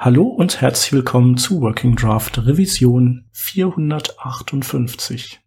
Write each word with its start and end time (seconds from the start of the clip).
Hallo 0.00 0.28
und 0.28 0.60
herzlich 0.60 0.92
willkommen 0.92 1.38
zu 1.38 1.60
Working 1.60 1.96
Draft 1.96 2.38
Revision 2.46 3.24
458. 3.32 5.40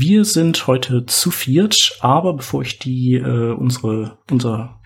Wir 0.00 0.24
sind 0.24 0.68
heute 0.68 1.06
zu 1.06 1.32
viert, 1.32 1.98
aber 1.98 2.34
bevor 2.34 2.62
ich 2.62 2.78
die 2.78 3.14
äh, 3.14 3.50
unsere 3.50 4.18
unser 4.30 4.78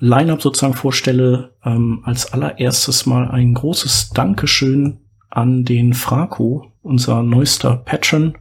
Lineup 0.00 0.42
sozusagen 0.42 0.74
vorstelle, 0.74 1.54
ähm, 1.64 2.02
als 2.04 2.34
allererstes 2.34 3.06
mal 3.06 3.30
ein 3.30 3.54
großes 3.54 4.10
Dankeschön 4.10 4.98
an 5.30 5.64
den 5.64 5.94
Fraco, 5.94 6.72
unser 6.82 7.22
neuester 7.22 7.74
Patron. 7.74 8.36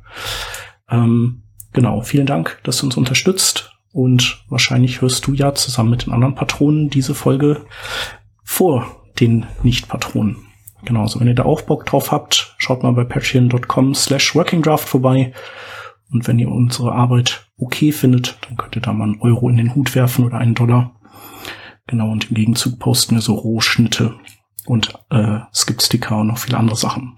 Ähm, 0.90 1.44
genau, 1.72 2.02
vielen 2.02 2.26
Dank, 2.26 2.60
dass 2.64 2.80
du 2.80 2.88
uns 2.88 2.98
unterstützt 2.98 3.72
und 3.94 4.44
wahrscheinlich 4.50 5.00
hörst 5.00 5.26
du 5.26 5.34
ja 5.34 5.56
zusammen 5.56 5.92
mit 5.92 6.06
den 6.06 6.12
anderen 6.12 6.36
Patronen 6.36 6.90
diese 6.90 7.16
Folge 7.16 7.62
vor 8.44 9.06
den 9.22 9.46
Nicht-Patronen. 9.64 10.36
Genau, 10.84 11.08
so 11.08 11.22
wenn 11.22 11.28
ihr 11.28 11.36
da 11.36 11.46
auch 11.46 11.62
Bock 11.62 11.86
drauf 11.86 12.12
habt, 12.12 12.56
schaut 12.58 12.84
mal 12.84 12.92
bei 12.92 13.06
patreon.com 13.06 13.96
slash 13.96 14.36
workingdraft 14.36 14.90
vorbei 14.90 15.32
und 16.12 16.28
wenn 16.28 16.40
ihr 16.40 16.50
unsere 16.50 16.94
Arbeit 16.94 17.48
okay 17.58 17.92
findet, 17.92 18.38
dann 18.48 18.58
könnt 18.58 18.76
ihr 18.76 18.82
da 18.82 18.94
mal 18.94 19.06
einen 19.06 19.22
Euro 19.22 19.50
in 19.50 19.58
den 19.58 19.76
Hut 19.76 19.96
werfen 19.96 20.26
oder 20.26 20.38
einen 20.38 20.56
Dollar. 20.56 20.96
Genau, 21.88 22.12
und 22.12 22.30
im 22.30 22.36
Gegenzug 22.36 22.80
posten 22.80 23.16
wir 23.16 23.22
so 23.22 23.34
Rohschnitte 23.34 24.16
und 24.66 24.94
äh, 25.10 25.40
Skip-Sticker 25.54 26.18
und 26.18 26.28
noch 26.28 26.38
viele 26.38 26.58
andere 26.58 26.78
Sachen. 26.78 27.18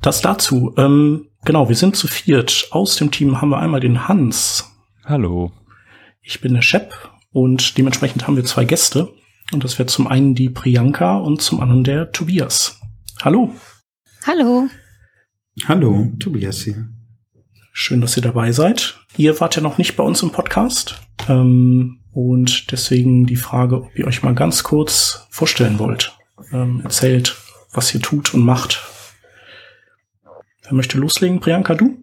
Das 0.00 0.20
dazu. 0.20 0.74
Ähm, 0.76 1.28
genau, 1.44 1.68
wir 1.68 1.76
sind 1.76 1.96
zu 1.96 2.06
viert. 2.06 2.68
Aus 2.70 2.96
dem 2.96 3.10
Team 3.10 3.40
haben 3.40 3.50
wir 3.50 3.58
einmal 3.58 3.80
den 3.80 4.08
Hans. 4.08 4.70
Hallo. 5.04 5.52
Ich 6.22 6.40
bin 6.40 6.54
der 6.54 6.62
Shep 6.62 6.92
und 7.32 7.76
dementsprechend 7.76 8.26
haben 8.26 8.36
wir 8.36 8.44
zwei 8.44 8.64
Gäste. 8.64 9.12
Und 9.52 9.64
das 9.64 9.78
wäre 9.78 9.86
zum 9.86 10.06
einen 10.06 10.34
die 10.34 10.48
Priyanka 10.48 11.16
und 11.16 11.42
zum 11.42 11.60
anderen 11.60 11.84
der 11.84 12.12
Tobias. 12.12 12.80
Hallo. 13.22 13.52
Hallo. 14.26 14.68
Hallo, 15.66 16.12
Tobias 16.18 16.62
hier. 16.62 16.88
Schön, 17.72 18.00
dass 18.00 18.16
ihr 18.16 18.22
dabei 18.22 18.52
seid. 18.52 18.98
Ihr 19.16 19.38
wart 19.40 19.56
ja 19.56 19.62
noch 19.62 19.78
nicht 19.78 19.96
bei 19.96 20.02
uns 20.02 20.22
im 20.22 20.32
Podcast. 20.32 21.00
Ähm, 21.28 22.00
und 22.12 22.72
deswegen 22.72 23.26
die 23.26 23.36
Frage, 23.36 23.82
ob 23.82 23.98
ihr 23.98 24.06
euch 24.06 24.22
mal 24.22 24.34
ganz 24.34 24.62
kurz 24.62 25.26
vorstellen 25.30 25.78
wollt. 25.78 26.16
Ähm, 26.52 26.80
erzählt, 26.82 27.36
was 27.72 27.94
ihr 27.94 28.00
tut 28.00 28.34
und 28.34 28.44
macht. 28.44 28.82
Wer 30.62 30.74
möchte 30.74 30.98
loslegen? 30.98 31.40
Priyanka, 31.40 31.74
du? 31.74 31.98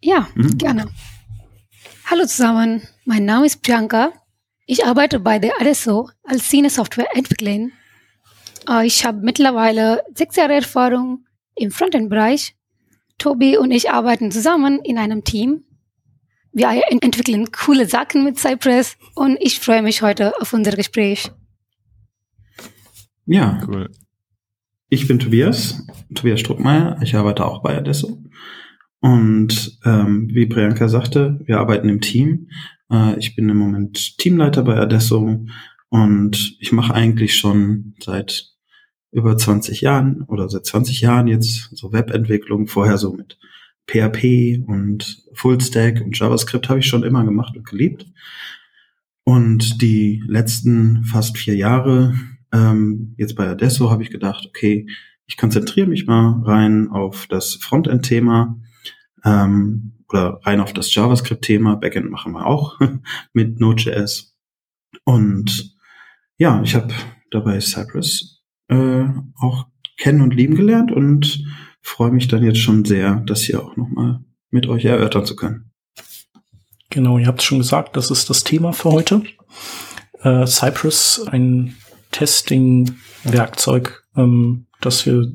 Ja, 0.00 0.28
mhm. 0.34 0.58
gerne. 0.58 0.88
Hallo 2.06 2.26
zusammen, 2.26 2.82
mein 3.04 3.24
Name 3.24 3.46
ist 3.46 3.62
Priyanka. 3.62 4.12
Ich 4.66 4.84
arbeite 4.84 5.20
bei 5.20 5.38
der 5.38 5.60
Adesso 5.60 6.10
als 6.24 6.50
Senior 6.50 6.70
Software 6.70 7.08
Entwicklerin. 7.14 7.72
Äh, 8.68 8.86
ich 8.86 9.04
habe 9.04 9.20
mittlerweile 9.22 10.02
sechs 10.14 10.36
Jahre 10.36 10.54
Erfahrung 10.54 11.24
im 11.54 11.70
Frontend-Bereich 11.70 12.54
Tobi 13.20 13.56
und 13.56 13.70
ich 13.70 13.90
arbeiten 13.90 14.32
zusammen 14.32 14.80
in 14.82 14.98
einem 14.98 15.22
Team. 15.22 15.62
Wir 16.52 16.82
entwickeln 17.00 17.52
coole 17.52 17.86
Sachen 17.86 18.24
mit 18.24 18.38
Cypress 18.38 18.96
und 19.14 19.36
ich 19.40 19.60
freue 19.60 19.82
mich 19.82 20.02
heute 20.02 20.32
auf 20.40 20.52
unser 20.52 20.72
Gespräch. 20.72 21.30
Ja, 23.26 23.62
cool. 23.68 23.90
Ich 24.88 25.06
bin 25.06 25.20
Tobias, 25.20 25.86
Tobias 26.12 26.40
Struckmeier. 26.40 26.98
Ich 27.02 27.14
arbeite 27.14 27.46
auch 27.46 27.62
bei 27.62 27.76
Adesso. 27.76 28.24
Und 29.00 29.78
ähm, 29.84 30.28
wie 30.32 30.46
Priyanka 30.46 30.88
sagte, 30.88 31.38
wir 31.44 31.58
arbeiten 31.58 31.88
im 31.88 32.00
Team. 32.00 32.48
Äh, 32.90 33.16
ich 33.18 33.36
bin 33.36 33.48
im 33.48 33.56
Moment 33.56 34.18
Teamleiter 34.18 34.64
bei 34.64 34.76
Adesso 34.76 35.46
und 35.90 36.56
ich 36.58 36.72
mache 36.72 36.94
eigentlich 36.94 37.36
schon 37.36 37.94
seit 38.00 38.49
über 39.12 39.36
20 39.36 39.80
Jahren 39.80 40.22
oder 40.22 40.48
seit 40.48 40.66
20 40.66 41.00
Jahren 41.00 41.26
jetzt 41.26 41.70
so 41.72 41.92
Webentwicklung, 41.92 42.66
vorher 42.66 42.98
so 42.98 43.12
mit 43.12 43.38
PHP 43.88 44.62
und 44.66 45.24
Fullstack 45.34 46.00
und 46.00 46.16
JavaScript 46.16 46.68
habe 46.68 46.78
ich 46.78 46.86
schon 46.86 47.02
immer 47.02 47.24
gemacht 47.24 47.56
und 47.56 47.66
geliebt. 47.66 48.06
Und 49.24 49.82
die 49.82 50.22
letzten 50.26 51.04
fast 51.04 51.36
vier 51.36 51.56
Jahre, 51.56 52.14
ähm, 52.52 53.14
jetzt 53.16 53.34
bei 53.34 53.48
Adesso, 53.48 53.90
habe 53.90 54.02
ich 54.02 54.10
gedacht, 54.10 54.46
okay, 54.46 54.86
ich 55.26 55.36
konzentriere 55.36 55.86
mich 55.86 56.06
mal 56.06 56.42
rein 56.44 56.88
auf 56.88 57.26
das 57.26 57.54
Frontend-Thema 57.54 58.60
ähm, 59.24 59.92
oder 60.08 60.40
rein 60.42 60.60
auf 60.60 60.72
das 60.72 60.92
JavaScript-Thema. 60.94 61.76
Backend 61.76 62.10
machen 62.10 62.32
wir 62.32 62.46
auch 62.46 62.78
mit 63.32 63.60
Node.js. 63.60 64.36
Und 65.04 65.76
ja, 66.36 66.60
ich 66.62 66.74
habe 66.74 66.92
dabei 67.30 67.60
Cypress 67.60 68.39
äh, 68.70 69.04
auch 69.38 69.66
kennen 69.98 70.22
und 70.22 70.34
lieben 70.34 70.54
gelernt 70.54 70.92
und 70.92 71.44
freue 71.82 72.10
mich 72.10 72.28
dann 72.28 72.42
jetzt 72.42 72.58
schon 72.58 72.84
sehr, 72.84 73.22
das 73.26 73.42
hier 73.42 73.62
auch 73.62 73.76
nochmal 73.76 74.20
mit 74.50 74.66
euch 74.66 74.84
erörtern 74.84 75.26
zu 75.26 75.36
können. 75.36 75.70
Genau, 76.88 77.18
ihr 77.18 77.26
habt 77.26 77.40
es 77.40 77.44
schon 77.44 77.58
gesagt, 77.58 77.96
das 77.96 78.10
ist 78.10 78.30
das 78.30 78.42
Thema 78.42 78.72
für 78.72 78.90
heute. 78.90 79.22
Äh, 80.22 80.46
Cypress, 80.46 81.24
ein 81.30 81.76
Testing-Werkzeug, 82.10 84.04
ähm, 84.16 84.66
das 84.80 85.06
wir 85.06 85.32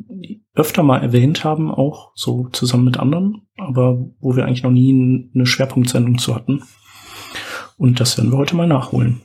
öfter 0.53 0.83
mal 0.83 1.01
erwähnt 1.01 1.43
haben, 1.43 1.71
auch 1.71 2.11
so 2.15 2.49
zusammen 2.49 2.85
mit 2.85 2.97
anderen, 2.97 3.47
aber 3.57 4.09
wo 4.19 4.35
wir 4.35 4.45
eigentlich 4.45 4.63
noch 4.63 4.71
nie 4.71 5.29
eine 5.33 5.45
Schwerpunktsendung 5.45 6.17
zu 6.17 6.35
hatten. 6.35 6.63
Und 7.77 7.99
das 7.99 8.17
werden 8.17 8.31
wir 8.31 8.37
heute 8.37 8.55
mal 8.55 8.67
nachholen. 8.67 9.21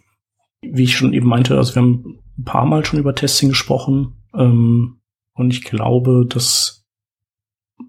Wie 0.62 0.84
ich 0.84 0.97
schon 0.97 1.12
eben 1.12 1.28
meinte, 1.28 1.56
also 1.56 1.75
wir 1.75 1.82
haben 1.82 2.19
ein 2.38 2.44
paar 2.44 2.66
Mal 2.66 2.84
schon 2.84 2.98
über 2.98 3.14
Testing 3.14 3.50
gesprochen. 3.50 4.22
Ähm, 4.34 5.00
und 5.34 5.52
ich 5.52 5.62
glaube, 5.62 6.26
dass 6.28 6.86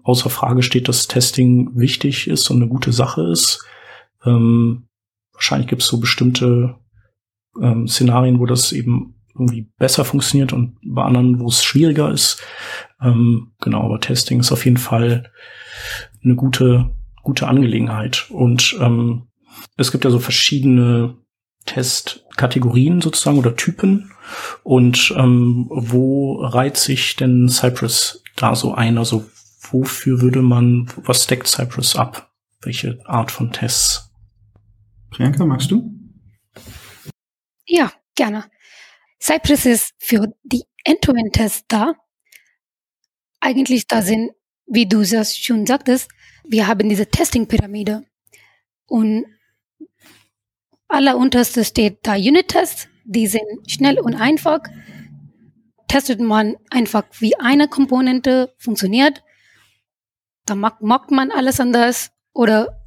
außer 0.02 0.30
Frage 0.30 0.62
steht, 0.62 0.88
dass 0.88 1.08
Testing 1.08 1.70
wichtig 1.74 2.28
ist 2.28 2.50
und 2.50 2.56
eine 2.56 2.68
gute 2.68 2.92
Sache 2.92 3.22
ist. 3.22 3.64
Ähm, 4.24 4.88
wahrscheinlich 5.32 5.68
gibt 5.68 5.82
es 5.82 5.88
so 5.88 6.00
bestimmte 6.00 6.76
ähm, 7.60 7.86
Szenarien, 7.86 8.38
wo 8.38 8.46
das 8.46 8.72
eben 8.72 9.14
irgendwie 9.34 9.70
besser 9.78 10.04
funktioniert 10.04 10.52
und 10.52 10.78
bei 10.84 11.02
anderen, 11.02 11.40
wo 11.40 11.48
es 11.48 11.64
schwieriger 11.64 12.10
ist. 12.10 12.42
Ähm, 13.00 13.52
genau, 13.60 13.82
aber 13.82 14.00
Testing 14.00 14.40
ist 14.40 14.52
auf 14.52 14.64
jeden 14.64 14.76
Fall 14.76 15.30
eine 16.22 16.34
gute, 16.34 16.94
gute 17.22 17.48
Angelegenheit. 17.48 18.26
Und 18.30 18.76
ähm, 18.80 19.28
es 19.76 19.90
gibt 19.90 20.04
ja 20.04 20.10
so 20.10 20.18
verschiedene 20.18 21.16
Testkategorien 21.66 23.00
sozusagen 23.00 23.38
oder 23.38 23.56
Typen. 23.56 24.12
Und 24.62 25.14
ähm, 25.16 25.66
wo 25.70 26.42
reiht 26.42 26.76
sich 26.76 27.16
denn 27.16 27.48
Cypress 27.48 28.22
da 28.36 28.54
so 28.54 28.74
ein? 28.74 28.98
Also 28.98 29.24
wofür 29.70 30.20
würde 30.20 30.42
man, 30.42 30.90
was 30.96 31.26
deckt 31.26 31.46
Cypress 31.46 31.96
ab? 31.96 32.30
Welche 32.62 32.98
Art 33.06 33.30
von 33.30 33.52
Tests? 33.52 34.10
Priyanka, 35.10 35.44
magst 35.44 35.70
du? 35.70 35.92
Ja, 37.66 37.92
gerne. 38.14 38.50
Cypress 39.20 39.66
ist 39.66 39.94
für 39.98 40.28
die 40.42 40.64
End-to-End-Tests 40.84 41.64
da. 41.68 41.94
Eigentlich 43.40 43.86
da 43.86 44.02
sind, 44.02 44.32
wie 44.66 44.86
du 44.86 45.02
das 45.02 45.36
schon 45.36 45.66
sagtest, 45.66 46.08
wir 46.44 46.66
haben 46.66 46.88
diese 46.88 47.06
Testing-Pyramide. 47.06 48.04
Und 48.86 49.26
allerunterste 50.92 51.64
steht 51.64 51.98
da 52.02 52.14
Unit-Tests. 52.14 52.88
Die 53.04 53.26
sind 53.26 53.42
schnell 53.66 53.98
und 53.98 54.14
einfach. 54.14 54.60
Testet 55.88 56.20
man 56.20 56.56
einfach, 56.70 57.04
wie 57.18 57.36
eine 57.38 57.68
Komponente 57.68 58.54
funktioniert. 58.58 59.22
Da 60.46 60.54
mag, 60.54 60.80
mag 60.80 61.10
man 61.10 61.30
alles 61.30 61.60
anders 61.60 62.12
oder, 62.32 62.80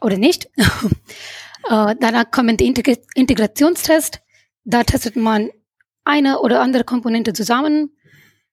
oder 0.00 0.16
nicht. 0.16 0.46
äh, 1.68 1.94
danach 2.00 2.30
kommen 2.30 2.56
die 2.56 2.66
Integ 2.66 3.00
Integrationstests. 3.14 4.20
Da 4.64 4.82
testet 4.84 5.16
man 5.16 5.50
eine 6.04 6.40
oder 6.40 6.60
andere 6.60 6.84
Komponente 6.84 7.32
zusammen. 7.32 7.96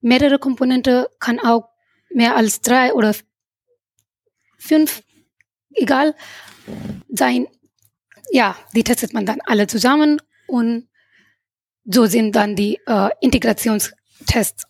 Mehrere 0.02 0.40
Komponente 0.40 1.10
kann 1.20 1.40
auch 1.40 1.70
mehr 2.10 2.36
als 2.36 2.62
drei 2.62 2.94
oder 2.94 3.16
fünf, 4.58 5.04
egal, 5.74 6.16
sein 7.10 7.48
ja, 8.32 8.56
die 8.74 8.84
testet 8.84 9.14
man 9.14 9.26
dann 9.26 9.42
alle 9.42 9.68
zusammen 9.68 10.22
und 10.48 10.88
so 11.84 12.06
sind 12.06 12.36
dann 12.36 12.56
die 12.56 12.80
äh, 12.88 13.10
Integrationstests. 13.20 14.66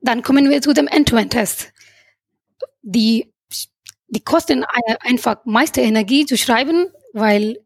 dann 0.00 0.22
kommen 0.22 0.48
wir 0.50 0.62
zu 0.62 0.72
dem 0.72 0.88
End-to-End-Test. 0.88 1.72
Die, 2.82 3.32
die 4.08 4.20
kosten 4.20 4.64
einfach 5.00 5.44
meiste 5.44 5.80
Energie 5.80 6.26
zu 6.26 6.36
schreiben, 6.36 6.88
weil 7.12 7.58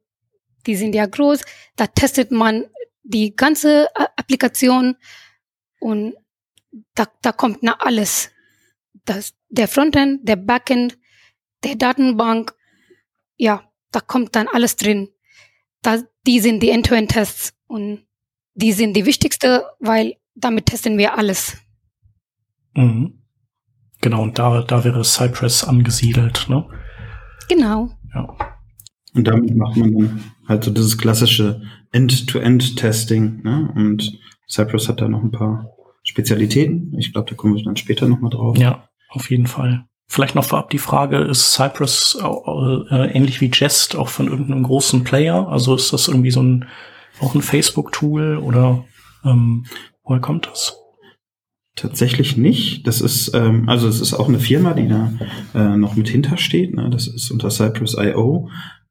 die 0.66 0.76
sind 0.76 0.94
ja 0.94 1.06
groß. 1.06 1.42
Da 1.76 1.86
testet 1.86 2.30
man 2.30 2.66
die 3.04 3.34
ganze 3.34 3.88
Applikation 3.94 4.96
und 5.80 6.14
da, 6.94 7.06
da 7.22 7.32
kommt 7.32 7.62
nach 7.62 7.80
alles. 7.80 8.30
Das, 9.04 9.34
der 9.48 9.68
Frontend, 9.68 10.28
der 10.28 10.36
Backend, 10.36 10.98
der 11.64 11.76
Datenbank, 11.76 12.54
ja, 13.36 13.70
da 13.96 14.00
kommt 14.00 14.36
dann 14.36 14.46
alles 14.46 14.76
drin. 14.76 15.08
Da, 15.80 16.02
die 16.26 16.40
sind 16.40 16.62
die 16.62 16.68
End-to-End-Tests 16.68 17.54
und 17.66 18.04
die 18.54 18.72
sind 18.72 18.94
die 18.94 19.06
wichtigste, 19.06 19.64
weil 19.80 20.16
damit 20.34 20.66
testen 20.66 20.98
wir 20.98 21.16
alles. 21.16 21.56
Mhm. 22.74 23.22
Genau, 24.02 24.22
und 24.22 24.38
da, 24.38 24.60
da 24.60 24.84
wäre 24.84 25.02
Cypress 25.02 25.64
angesiedelt, 25.64 26.46
ne? 26.50 26.68
Genau. 27.48 27.88
Ja. 28.14 28.36
Und 29.14 29.26
damit 29.26 29.56
macht 29.56 29.78
man 29.78 29.94
dann 29.94 30.24
halt 30.46 30.64
so 30.64 30.70
dieses 30.70 30.98
klassische 30.98 31.62
End-to-End-Testing, 31.92 33.42
ne? 33.44 33.72
Und 33.74 34.18
Cypress 34.46 34.90
hat 34.90 35.00
da 35.00 35.08
noch 35.08 35.22
ein 35.22 35.30
paar 35.30 35.70
Spezialitäten. 36.02 36.94
Ich 36.98 37.14
glaube, 37.14 37.30
da 37.30 37.34
kommen 37.34 37.54
wir 37.54 37.64
dann 37.64 37.76
später 37.76 38.06
nochmal 38.08 38.30
drauf. 38.30 38.58
Ja, 38.58 38.90
auf 39.08 39.30
jeden 39.30 39.46
Fall. 39.46 39.86
Vielleicht 40.08 40.34
noch 40.36 40.44
vorab 40.44 40.70
die 40.70 40.78
Frage, 40.78 41.18
ist 41.18 41.52
Cypress 41.52 42.16
äh, 42.20 43.10
ähnlich 43.12 43.40
wie 43.40 43.50
Jest 43.52 43.96
auch 43.96 44.08
von 44.08 44.28
irgendeinem 44.28 44.62
großen 44.62 45.02
Player? 45.02 45.48
Also 45.48 45.74
ist 45.74 45.92
das 45.92 46.08
irgendwie 46.08 46.30
so 46.30 46.42
ein 46.42 46.66
auch 47.20 47.34
ein 47.34 47.42
Facebook-Tool 47.42 48.38
oder 48.38 48.84
ähm, 49.24 49.66
woher 50.04 50.20
kommt 50.20 50.46
das? 50.46 50.78
Tatsächlich 51.74 52.36
nicht. 52.36 52.86
Das 52.86 53.00
ist, 53.00 53.34
ähm, 53.34 53.68
also 53.68 53.88
es 53.88 54.00
ist 54.00 54.14
auch 54.14 54.28
eine 54.28 54.38
Firma, 54.38 54.72
die 54.74 54.88
da 54.88 55.12
äh, 55.54 55.76
noch 55.76 55.96
mit 55.96 56.08
hintersteht. 56.08 56.74
Ne? 56.74 56.88
Das 56.90 57.06
ist 57.06 57.30
unter 57.30 57.50
Cypress.io. 57.50 58.48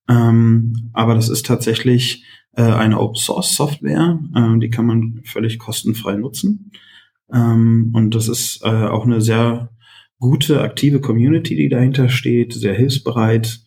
Ähm, 0.07 0.91
aber 0.93 1.15
das 1.15 1.29
ist 1.29 1.45
tatsächlich 1.47 2.23
äh, 2.53 2.61
eine 2.61 2.99
Open 2.99 3.15
Source 3.15 3.55
Software. 3.55 4.19
Ähm, 4.35 4.59
die 4.59 4.69
kann 4.69 4.85
man 4.85 5.21
völlig 5.23 5.57
kostenfrei 5.57 6.15
nutzen. 6.15 6.71
Ähm, 7.33 7.91
und 7.93 8.13
das 8.13 8.27
ist 8.27 8.61
äh, 8.63 8.85
auch 8.85 9.05
eine 9.05 9.19
sehr 9.19 9.69
gute, 10.19 10.61
aktive 10.61 11.01
Community, 11.01 11.55
die 11.55 11.69
dahinter 11.69 12.09
steht, 12.09 12.53
sehr 12.53 12.73
hilfsbereit. 12.73 13.61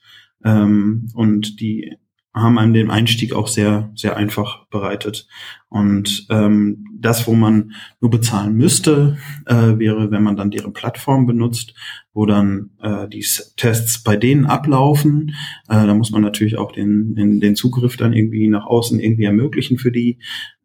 Ähm, 0.45 1.09
und 1.15 1.61
die 1.61 1.97
haben 2.35 2.59
einem 2.59 2.73
den 2.73 2.91
Einstieg 2.91 3.33
auch 3.33 3.49
sehr, 3.49 3.91
sehr 3.95 4.17
einfach 4.17 4.67
bereitet. 4.69 5.27
Und 5.69 6.27
ähm, 6.31 6.85
das, 6.99 7.27
wo 7.27 7.35
man 7.35 7.73
nur 8.01 8.11
bezahlen 8.11 8.55
müsste, 8.55 9.19
äh, 9.47 9.79
wäre, 9.79 10.11
wenn 10.11 10.23
man 10.23 10.37
dann 10.37 10.51
deren 10.51 10.73
Plattform 10.73 11.27
benutzt, 11.27 11.75
wo 12.13 12.27
dann 12.27 12.71
äh, 12.81 13.09
die 13.09 13.25
Tests 13.57 14.03
bei 14.03 14.17
denen 14.17 14.47
ablaufen. 14.47 15.35
Äh, 15.69 15.87
da 15.87 15.95
muss 15.95 16.11
man 16.11 16.23
natürlich 16.23 16.59
auch 16.59 16.73
den, 16.73 17.15
den, 17.15 17.41
den 17.41 17.57
Zugriff 17.57 17.97
dann 17.97 18.13
irgendwie 18.13 18.49
nach 18.49 18.67
außen 18.67 19.01
irgendwie 19.01 19.25
ermöglichen 19.25 19.79
für 19.79 19.93
die. 19.93 20.19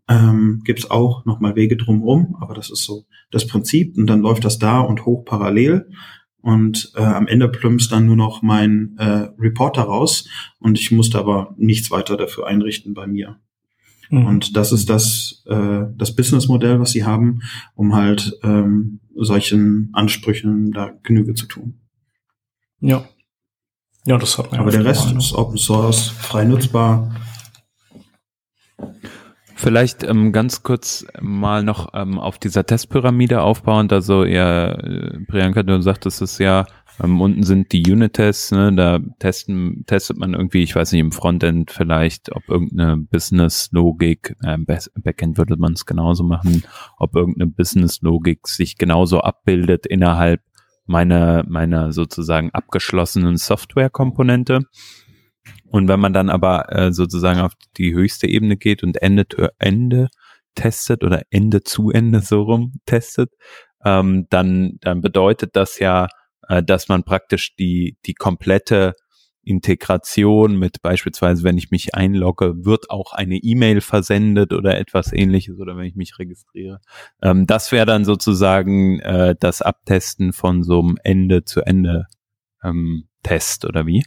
Ähm, 0.10 0.62
Gibt 0.66 0.80
es 0.80 0.92
auch 0.92 1.26
nochmal 1.26 1.56
Wege 1.56 1.78
drumherum, 1.78 2.36
aber 2.40 2.54
das 2.54 2.70
ist 2.70 2.84
so 2.84 3.06
das 3.34 3.48
Prinzip. 3.48 3.98
Und 3.98 4.08
dann 4.08 4.22
läuft 4.22 4.46
das 4.46 4.60
da 4.60 4.80
und 4.80 5.06
hoch 5.06 5.26
parallel 5.26 5.90
und 6.44 6.92
äh, 6.96 7.02
am 7.02 7.28
Ende 7.28 7.48
plumpst 7.48 7.92
dann 7.92 8.06
nur 8.06 8.18
noch 8.18 8.42
mein 8.42 8.96
äh, 9.00 9.30
Reporter 9.40 9.84
raus 9.84 10.28
und 10.60 10.78
ich 10.78 10.92
musste 10.92 11.18
aber 11.18 11.56
nichts 11.58 11.90
weiter 11.90 12.18
dafür 12.18 12.48
einrichten 12.48 12.94
bei 12.94 13.08
mir. 13.08 13.40
Mhm. 14.10 14.26
Und 14.26 14.58
das 14.58 14.74
ist 14.74 14.90
das, 14.90 15.44
äh, 15.48 15.86
das 15.96 16.16
Businessmodell, 16.16 16.82
was 16.82 16.92
sie 16.92 17.06
haben, 17.06 17.42
um 17.76 17.96
halt 17.96 18.38
ähm, 18.44 19.00
solchen 19.16 19.90
Ansprüchen 19.94 20.72
da 20.74 20.92
Genüge 21.04 21.34
zu 21.34 21.46
tun. 21.46 21.80
Ja. 22.82 23.06
Ja, 24.06 24.18
das 24.18 24.38
hat 24.38 24.52
man. 24.52 24.60
Aber 24.60 24.72
der 24.72 24.84
Rest 24.84 25.14
ist 25.14 25.34
Open 25.34 25.58
Source, 25.58 26.10
frei 26.10 26.44
nutzbar. 26.44 27.16
Vielleicht 29.64 30.04
ähm, 30.04 30.34
ganz 30.34 30.62
kurz 30.62 31.06
mal 31.22 31.64
noch 31.64 31.94
ähm, 31.94 32.20
auf 32.20 32.38
dieser 32.38 32.66
Testpyramide 32.66 33.42
aufbauend. 33.42 33.94
Also 33.94 34.26
ja, 34.26 34.74
äh, 34.74 35.20
Priyanka, 35.26 35.64
du 35.64 35.82
sagtest 35.82 36.22
es 36.22 36.38
ja, 36.38 36.66
ähm, 37.02 37.22
unten 37.22 37.44
sind 37.44 37.72
die 37.72 37.90
Unit-Tests, 37.90 38.52
ne, 38.52 38.74
da 38.74 39.00
testen, 39.20 39.86
testet 39.88 40.18
man 40.18 40.34
irgendwie, 40.34 40.64
ich 40.64 40.76
weiß 40.76 40.92
nicht, 40.92 41.00
im 41.00 41.14
Frontend 41.14 41.72
vielleicht, 41.72 42.36
ob 42.36 42.50
irgendeine 42.50 42.98
Business-Logik, 42.98 44.36
äh, 44.44 44.58
Backend 44.58 45.38
würde 45.38 45.56
man 45.56 45.72
es 45.72 45.86
genauso 45.86 46.26
machen, 46.26 46.66
ob 46.98 47.16
irgendeine 47.16 47.50
Business-Logik 47.50 48.50
sich 48.50 48.78
genauso 48.78 49.22
abbildet 49.22 49.86
innerhalb 49.86 50.42
meiner, 50.88 51.46
meiner 51.48 51.94
sozusagen 51.94 52.52
abgeschlossenen 52.52 53.38
Software-Komponente. 53.38 54.66
Und 55.74 55.88
wenn 55.88 56.00
man 56.00 56.14
dann 56.14 56.30
aber 56.30 56.72
äh, 56.72 56.94
sozusagen 56.94 57.40
auf 57.40 57.54
die 57.78 57.96
höchste 57.96 58.28
Ebene 58.28 58.58
geht 58.58 58.84
und 58.84 59.02
Ende 59.02 59.28
zu 59.28 59.50
Ende 59.58 60.10
testet 60.54 61.04
oder 61.04 61.24
Ende 61.32 61.64
zu 61.64 61.90
Ende 61.90 62.22
so 62.22 62.44
rum 62.44 62.74
testet, 62.86 63.32
ähm, 63.84 64.28
dann, 64.30 64.78
dann 64.82 65.02
bedeutet 65.02 65.56
das 65.56 65.80
ja, 65.80 66.10
äh, 66.48 66.62
dass 66.62 66.90
man 66.90 67.04
praktisch 67.04 67.56
die, 67.56 67.98
die 68.06 68.14
komplette 68.14 68.94
Integration 69.42 70.58
mit 70.58 70.84
beispielsweise, 70.84 71.44
wenn 71.44 71.58
ich 71.58 71.72
mich 71.72 71.96
einlogge, 71.96 72.54
wird 72.64 72.92
auch 72.92 73.12
eine 73.12 73.38
E-Mail 73.38 73.82
versendet 73.82 74.54
oder 74.54 74.78
etwas 74.78 75.12
ähnliches 75.12 75.60
oder 75.60 75.76
wenn 75.76 75.86
ich 75.86 75.96
mich 75.96 76.20
registriere. 76.20 76.82
Ähm, 77.24 77.48
das 77.48 77.72
wäre 77.72 77.88
dann 77.88 78.06
sozusagen 78.06 79.00
äh, 79.00 79.34
das 79.40 79.64
Abtesten 79.64 80.34
von 80.34 80.62
so 80.62 80.82
einem 80.82 81.00
Ende 81.04 81.46
zu 81.46 81.62
Ende 81.62 82.06
ähm, 82.64 83.08
Test 83.24 83.66
oder 83.66 83.88
wie? 83.88 84.04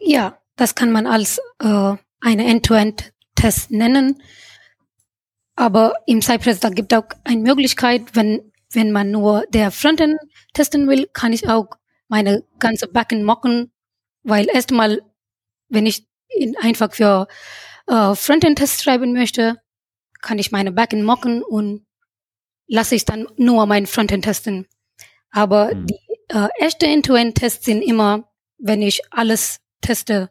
Ja, 0.00 0.38
das 0.56 0.74
kann 0.74 0.92
man 0.92 1.06
als 1.06 1.38
äh, 1.60 1.94
eine 2.20 2.44
End-to-End-Test 2.46 3.70
nennen. 3.70 4.22
Aber 5.56 5.94
im 6.06 6.22
Cypress, 6.22 6.60
da 6.60 6.70
gibt 6.70 6.94
auch 6.94 7.04
eine 7.24 7.42
Möglichkeit, 7.42 8.14
wenn, 8.14 8.52
wenn 8.72 8.92
man 8.92 9.10
nur 9.10 9.44
der 9.50 9.70
Frontend 9.70 10.18
testen 10.54 10.88
will, 10.88 11.06
kann 11.12 11.32
ich 11.32 11.48
auch 11.48 11.68
meine 12.08 12.44
ganze 12.58 12.88
Backend 12.88 13.24
mocken, 13.24 13.70
weil 14.22 14.48
erstmal, 14.48 15.02
wenn 15.68 15.86
ich 15.86 16.06
in, 16.28 16.56
einfach 16.56 16.92
für 16.92 17.28
äh, 17.86 18.14
Frontend-Test 18.14 18.82
schreiben 18.82 19.12
möchte, 19.12 19.60
kann 20.20 20.38
ich 20.38 20.50
meine 20.50 20.72
Backend 20.72 21.04
mocken 21.04 21.42
und 21.42 21.86
lasse 22.66 22.94
ich 22.94 23.04
dann 23.04 23.26
nur 23.36 23.66
mein 23.66 23.86
Frontend 23.86 24.24
testen. 24.24 24.66
Aber 25.30 25.74
mhm. 25.74 25.86
die 25.86 25.98
äh, 26.28 26.48
echte 26.58 26.86
End-to-End-Tests 26.86 27.64
sind 27.64 27.82
immer, 27.82 28.30
wenn 28.58 28.82
ich 28.82 29.00
alles 29.10 29.60
teste. 29.80 30.30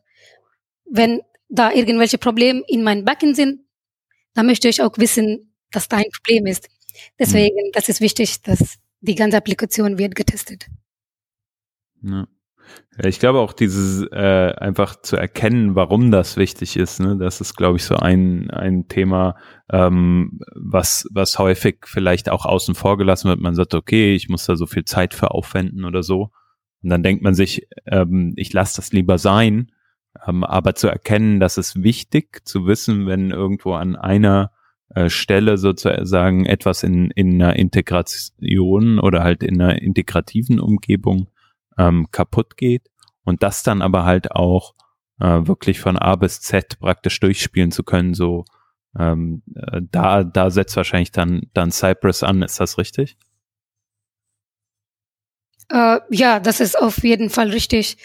Wenn 0.86 1.22
da 1.50 1.72
irgendwelche 1.72 2.18
Probleme 2.18 2.64
in 2.68 2.84
meinem 2.84 3.06
Backend 3.06 3.36
sind, 3.36 3.62
dann 4.34 4.46
möchte 4.46 4.70
ich 4.70 4.82
auch 4.82 4.98
wissen, 4.98 5.54
dass 5.72 5.88
da 5.88 5.98
ein 5.98 6.10
Problem 6.24 6.46
ist. 6.46 6.70
Deswegen, 7.18 7.56
mhm. 7.56 7.72
das 7.74 7.90
ist 7.90 8.02
wichtig, 8.02 8.42
dass 8.42 8.78
die 9.02 9.16
ganze 9.16 9.38
Applikation 9.38 9.98
wird 9.98 10.16
getestet. 10.16 10.68
Ja. 12.02 12.28
Ich 13.04 13.20
glaube 13.20 13.40
auch 13.40 13.54
dieses 13.54 14.06
äh, 14.12 14.54
einfach 14.58 15.02
zu 15.02 15.16
erkennen, 15.16 15.74
warum 15.76 16.12
das 16.12 16.38
wichtig 16.38 16.76
ist, 16.78 17.00
ne, 17.00 17.18
das 17.18 17.42
ist, 17.42 17.56
glaube 17.56 17.78
ich, 17.78 17.84
so 17.84 17.96
ein, 17.96 18.52
ein 18.52 18.88
Thema, 18.88 19.38
ähm, 19.72 20.40
was, 20.54 21.08
was 21.12 21.40
häufig 21.40 21.78
vielleicht 21.86 22.30
auch 22.30 22.46
außen 22.46 22.76
vor 22.76 22.98
gelassen 22.98 23.30
wird. 23.30 23.40
Man 23.40 23.56
sagt, 23.56 23.74
okay, 23.74 24.14
ich 24.14 24.30
muss 24.30 24.46
da 24.46 24.56
so 24.56 24.66
viel 24.66 24.86
Zeit 24.86 25.14
für 25.14 25.32
aufwenden 25.32 25.86
oder 25.86 26.04
so. 26.04 26.30
Und 26.82 26.90
dann 26.90 27.04
denkt 27.04 27.24
man 27.24 27.34
sich, 27.34 27.68
ähm, 27.86 28.34
ich 28.36 28.54
lasse 28.54 28.78
das 28.78 28.92
lieber 28.92 29.18
sein. 29.18 29.72
Ähm, 30.28 30.44
aber 30.44 30.76
zu 30.76 30.88
erkennen, 30.88 31.40
dass 31.40 31.58
es 31.58 31.84
wichtig 31.84 32.46
zu 32.46 32.66
wissen, 32.66 33.06
wenn 33.06 33.32
irgendwo 33.32 33.74
an 33.74 33.96
einer 33.96 34.52
äh, 34.96 35.10
Stelle 35.10 35.58
sozusagen 35.58 36.46
etwas 36.46 36.84
in, 36.84 37.12
in 37.12 37.42
einer 37.42 37.56
Integration 37.56 39.00
oder 39.00 39.24
halt 39.24 39.44
in 39.44 39.62
einer 39.62 39.82
integrativen 39.82 40.60
Umgebung 40.60 41.30
ähm, 41.78 42.08
kaputt 42.12 42.58
geht 42.58 42.90
und 43.24 43.44
das 43.44 43.62
dann 43.62 43.82
aber 43.82 44.06
halt 44.06 44.32
auch 44.32 44.74
äh, 45.20 45.48
wirklich 45.48 45.80
von 45.80 45.98
A 45.98 46.16
bis 46.16 46.42
Z 46.42 46.80
praktisch 46.80 47.20
durchspielen 47.20 47.72
zu 47.72 47.84
können, 47.84 48.14
so 48.16 48.46
ähm, 48.98 49.44
äh, 49.56 49.82
da, 49.84 50.24
da 50.24 50.50
setzt 50.50 50.76
wahrscheinlich 50.76 51.12
dann, 51.12 51.44
dann 51.54 51.72
Cypress 51.72 52.24
an, 52.24 52.42
ist 52.42 52.60
das 52.60 52.78
richtig? 52.78 53.18
Äh, 55.70 56.00
ja, 56.10 56.40
das 56.40 56.60
ist 56.60 56.78
auf 56.78 57.04
jeden 57.04 57.30
Fall 57.30 57.50
richtig. 57.50 57.98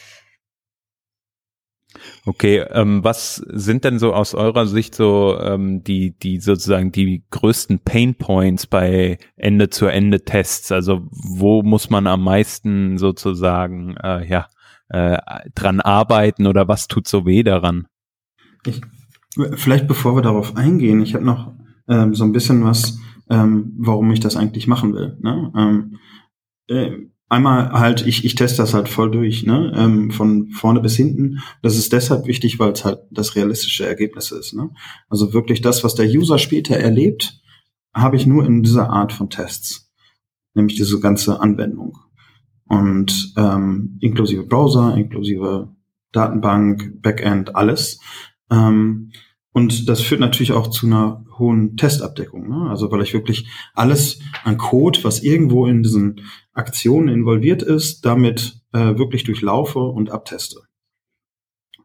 Okay, 2.26 2.64
ähm, 2.70 3.04
was 3.04 3.36
sind 3.36 3.84
denn 3.84 3.98
so 3.98 4.14
aus 4.14 4.34
eurer 4.34 4.66
Sicht 4.66 4.94
so 4.94 5.38
ähm, 5.40 5.84
die, 5.84 6.18
die 6.18 6.40
sozusagen 6.40 6.90
die 6.90 7.24
größten 7.30 7.80
Pain 7.80 8.14
Points 8.14 8.66
bei 8.66 9.18
Ende-zu-Ende-Tests? 9.36 10.72
Also 10.72 11.06
wo 11.10 11.62
muss 11.62 11.90
man 11.90 12.06
am 12.06 12.24
meisten 12.24 12.98
sozusagen 12.98 13.96
äh, 14.02 14.26
ja 14.26 14.48
äh, 14.88 15.18
dran 15.54 15.80
arbeiten 15.80 16.46
oder 16.46 16.66
was 16.66 16.88
tut 16.88 17.06
so 17.06 17.26
weh 17.26 17.42
daran? 17.42 17.86
Ich, 18.66 18.80
vielleicht 19.54 19.86
bevor 19.86 20.16
wir 20.16 20.22
darauf 20.22 20.56
eingehen, 20.56 21.02
ich 21.02 21.14
habe 21.14 21.24
noch 21.24 21.52
ähm, 21.88 22.14
so 22.14 22.24
ein 22.24 22.32
bisschen 22.32 22.64
was 22.64 22.98
ähm, 23.30 23.72
warum 23.78 24.10
ich 24.10 24.20
das 24.20 24.36
eigentlich 24.36 24.66
machen 24.66 24.94
will. 24.94 25.16
Ne? 25.20 25.52
Ähm, 25.56 25.98
äh, 26.68 26.90
einmal 27.34 27.72
halt, 27.72 28.06
ich, 28.06 28.24
ich 28.24 28.34
teste 28.34 28.58
das 28.58 28.74
halt 28.74 28.88
voll 28.88 29.10
durch, 29.10 29.44
ne? 29.44 29.72
ähm, 29.76 30.10
von 30.10 30.48
vorne 30.50 30.80
bis 30.80 30.96
hinten. 30.96 31.40
Das 31.62 31.76
ist 31.76 31.92
deshalb 31.92 32.26
wichtig, 32.26 32.58
weil 32.58 32.72
es 32.72 32.84
halt 32.84 33.00
das 33.10 33.36
realistische 33.36 33.86
Ergebnis 33.86 34.30
ist. 34.30 34.54
Ne? 34.54 34.70
Also 35.08 35.32
wirklich 35.32 35.60
das, 35.60 35.84
was 35.84 35.94
der 35.94 36.06
User 36.06 36.38
später 36.38 36.76
erlebt, 36.76 37.40
habe 37.94 38.16
ich 38.16 38.26
nur 38.26 38.44
in 38.44 38.62
dieser 38.62 38.90
Art 38.90 39.12
von 39.12 39.30
Tests, 39.30 39.92
nämlich 40.54 40.76
diese 40.76 41.00
ganze 41.00 41.40
Anwendung. 41.40 41.98
Und 42.66 43.34
ähm, 43.36 43.98
inklusive 44.00 44.44
Browser, 44.44 44.96
inklusive 44.96 45.68
Datenbank, 46.12 47.02
Backend, 47.02 47.54
alles. 47.54 48.00
Ähm, 48.50 49.12
und 49.54 49.88
das 49.88 50.00
führt 50.00 50.20
natürlich 50.20 50.50
auch 50.50 50.66
zu 50.66 50.86
einer 50.86 51.24
hohen 51.38 51.76
Testabdeckung. 51.76 52.48
Ne? 52.48 52.68
Also 52.68 52.90
weil 52.90 53.02
ich 53.02 53.14
wirklich 53.14 53.46
alles 53.72 54.18
an 54.42 54.58
Code, 54.58 54.98
was 55.04 55.22
irgendwo 55.22 55.66
in 55.66 55.84
diesen 55.84 56.22
Aktionen 56.52 57.06
involviert 57.06 57.62
ist, 57.62 58.04
damit 58.04 58.60
äh, 58.72 58.98
wirklich 58.98 59.22
durchlaufe 59.22 59.78
und 59.78 60.10
abteste. 60.10 60.62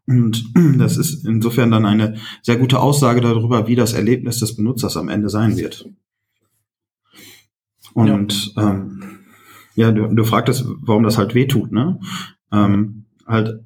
Und 0.08 0.52
das 0.80 0.98
ist 0.98 1.24
insofern 1.28 1.70
dann 1.70 1.86
eine 1.86 2.18
sehr 2.42 2.58
gute 2.58 2.80
Aussage 2.80 3.22
darüber, 3.22 3.68
wie 3.68 3.76
das 3.76 3.94
Erlebnis 3.94 4.40
des 4.40 4.56
Benutzers 4.56 4.98
am 4.98 5.08
Ende 5.08 5.30
sein 5.30 5.56
wird. 5.56 5.88
Und 7.94 8.56
ja, 8.56 8.72
ähm, 8.72 9.20
ja 9.76 9.92
du, 9.92 10.08
du 10.08 10.24
fragtest, 10.24 10.66
warum 10.82 11.04
das 11.04 11.20
halt 11.20 11.36
wehtut, 11.36 11.72
ne? 11.72 12.00
Ähm, 12.52 13.06
halt 13.28 13.64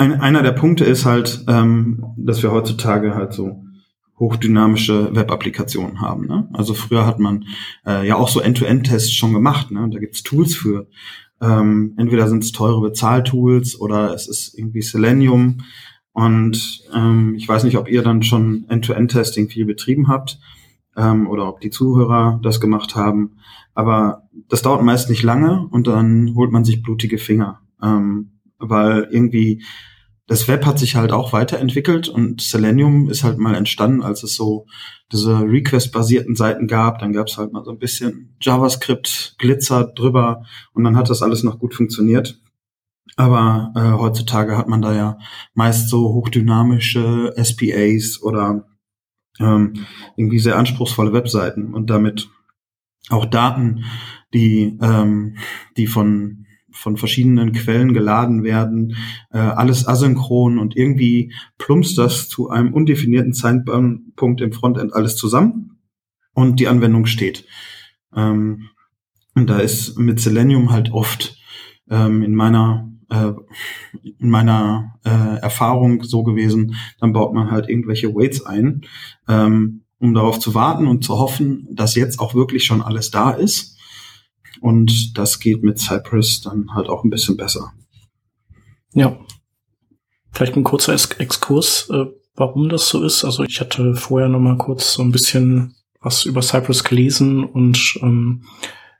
ein, 0.00 0.18
einer 0.18 0.42
der 0.42 0.52
Punkte 0.52 0.84
ist 0.84 1.04
halt, 1.04 1.44
ähm, 1.46 2.02
dass 2.16 2.42
wir 2.42 2.50
heutzutage 2.50 3.14
halt 3.14 3.34
so 3.34 3.62
hochdynamische 4.18 5.14
Web-Applikationen 5.14 6.00
haben. 6.00 6.26
Ne? 6.26 6.48
Also 6.54 6.72
früher 6.72 7.06
hat 7.06 7.18
man 7.18 7.44
äh, 7.86 8.06
ja 8.06 8.16
auch 8.16 8.28
so 8.28 8.40
End-to-End-Tests 8.40 9.12
schon 9.12 9.34
gemacht. 9.34 9.70
Ne? 9.70 9.88
Da 9.92 9.98
gibt's 9.98 10.22
Tools 10.22 10.54
für. 10.54 10.88
Ähm, 11.42 11.94
entweder 11.98 12.28
sind 12.28 12.42
es 12.42 12.52
teure 12.52 12.80
Bezahltools 12.80 13.78
oder 13.78 14.14
es 14.14 14.26
ist 14.26 14.58
irgendwie 14.58 14.80
Selenium. 14.80 15.58
Und 16.12 16.82
ähm, 16.94 17.34
ich 17.36 17.46
weiß 17.46 17.64
nicht, 17.64 17.76
ob 17.76 17.86
ihr 17.86 18.02
dann 18.02 18.22
schon 18.22 18.64
End-to-End-Testing 18.68 19.50
viel 19.50 19.66
betrieben 19.66 20.08
habt 20.08 20.38
ähm, 20.96 21.28
oder 21.28 21.46
ob 21.46 21.60
die 21.60 21.70
Zuhörer 21.70 22.40
das 22.42 22.58
gemacht 22.58 22.94
haben. 22.96 23.36
Aber 23.74 24.28
das 24.48 24.62
dauert 24.62 24.82
meist 24.82 25.10
nicht 25.10 25.22
lange 25.22 25.66
und 25.70 25.86
dann 25.86 26.34
holt 26.34 26.52
man 26.52 26.64
sich 26.64 26.82
blutige 26.82 27.18
Finger. 27.18 27.60
Ähm, 27.82 28.30
weil 28.58 29.08
irgendwie 29.10 29.62
das 30.30 30.46
Web 30.46 30.64
hat 30.64 30.78
sich 30.78 30.94
halt 30.94 31.10
auch 31.10 31.32
weiterentwickelt 31.32 32.08
und 32.08 32.40
Selenium 32.40 33.10
ist 33.10 33.24
halt 33.24 33.38
mal 33.38 33.56
entstanden, 33.56 34.00
als 34.00 34.22
es 34.22 34.36
so 34.36 34.66
diese 35.10 35.40
Request-basierten 35.40 36.36
Seiten 36.36 36.68
gab. 36.68 37.00
Dann 37.00 37.12
gab 37.12 37.26
es 37.26 37.36
halt 37.36 37.52
mal 37.52 37.64
so 37.64 37.72
ein 37.72 37.80
bisschen 37.80 38.36
JavaScript, 38.40 39.34
Glitzer 39.38 39.86
drüber 39.92 40.44
und 40.72 40.84
dann 40.84 40.96
hat 40.96 41.10
das 41.10 41.22
alles 41.22 41.42
noch 41.42 41.58
gut 41.58 41.74
funktioniert. 41.74 42.40
Aber 43.16 43.72
äh, 43.74 43.98
heutzutage 43.98 44.56
hat 44.56 44.68
man 44.68 44.82
da 44.82 44.94
ja 44.94 45.18
meist 45.54 45.88
so 45.88 46.12
hochdynamische 46.12 47.34
SPAs 47.36 48.22
oder 48.22 48.68
ähm, 49.40 49.84
irgendwie 50.16 50.38
sehr 50.38 50.56
anspruchsvolle 50.56 51.12
Webseiten 51.12 51.74
und 51.74 51.90
damit 51.90 52.30
auch 53.08 53.24
Daten, 53.24 53.82
die, 54.32 54.78
ähm, 54.80 55.38
die 55.76 55.88
von 55.88 56.46
von 56.80 56.96
verschiedenen 56.96 57.52
Quellen 57.52 57.92
geladen 57.92 58.42
werden, 58.42 58.96
äh, 59.32 59.38
alles 59.38 59.86
asynchron 59.86 60.58
und 60.58 60.76
irgendwie 60.76 61.32
plumpst 61.58 61.98
das 61.98 62.28
zu 62.28 62.48
einem 62.48 62.72
undefinierten 62.72 63.34
Zeitpunkt 63.34 64.40
im 64.40 64.52
Frontend 64.52 64.94
alles 64.94 65.16
zusammen 65.16 65.78
und 66.32 66.58
die 66.58 66.68
Anwendung 66.68 67.04
steht. 67.06 67.44
Ähm, 68.16 68.70
und 69.34 69.50
da 69.50 69.58
ist 69.58 69.98
mit 69.98 70.20
Selenium 70.20 70.70
halt 70.70 70.90
oft 70.90 71.36
ähm, 71.90 72.22
in 72.22 72.34
meiner 72.34 72.90
äh, 73.10 73.32
in 74.18 74.30
meiner 74.30 74.98
äh, 75.04 75.38
Erfahrung 75.40 76.02
so 76.04 76.22
gewesen, 76.22 76.76
dann 76.98 77.12
baut 77.12 77.34
man 77.34 77.50
halt 77.50 77.68
irgendwelche 77.68 78.14
Waits 78.14 78.46
ein, 78.46 78.82
ähm, 79.28 79.82
um 79.98 80.14
darauf 80.14 80.38
zu 80.38 80.54
warten 80.54 80.86
und 80.86 81.04
zu 81.04 81.18
hoffen, 81.18 81.68
dass 81.72 81.94
jetzt 81.94 82.20
auch 82.20 82.34
wirklich 82.34 82.64
schon 82.64 82.80
alles 82.80 83.10
da 83.10 83.32
ist 83.32 83.76
und 84.60 85.16
das 85.18 85.40
geht 85.40 85.62
mit 85.62 85.78
Cypress 85.78 86.40
dann 86.40 86.74
halt 86.74 86.88
auch 86.88 87.04
ein 87.04 87.10
bisschen 87.10 87.36
besser. 87.36 87.72
Ja. 88.92 89.18
Vielleicht 90.32 90.56
ein 90.56 90.64
kurzer 90.64 90.92
Exkurs, 90.92 91.88
äh, 91.90 92.06
warum 92.34 92.68
das 92.68 92.88
so 92.88 93.02
ist. 93.02 93.24
Also 93.24 93.42
ich 93.42 93.60
hatte 93.60 93.94
vorher 93.94 94.28
noch 94.28 94.38
mal 94.38 94.56
kurz 94.56 94.94
so 94.94 95.02
ein 95.02 95.12
bisschen 95.12 95.74
was 96.00 96.24
über 96.24 96.40
Cypress 96.40 96.84
gelesen 96.84 97.44
und 97.44 97.98
ähm, 98.02 98.44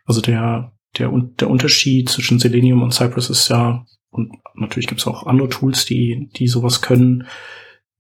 also 0.05 0.21
der, 0.21 0.73
der, 0.99 1.11
der 1.41 1.49
Unterschied 1.49 2.09
zwischen 2.09 2.39
Selenium 2.39 2.83
und 2.83 2.93
Cypress 2.93 3.31
ist 3.31 3.49
ja, 3.49 3.87
und 4.11 4.33
natürlich 4.55 4.89
gibt 4.89 5.01
es 5.01 5.07
auch 5.07 5.27
andere 5.27 5.49
Tools, 5.49 5.85
die, 5.85 6.29
die 6.37 6.49
sowas 6.49 6.83
können, 6.83 7.27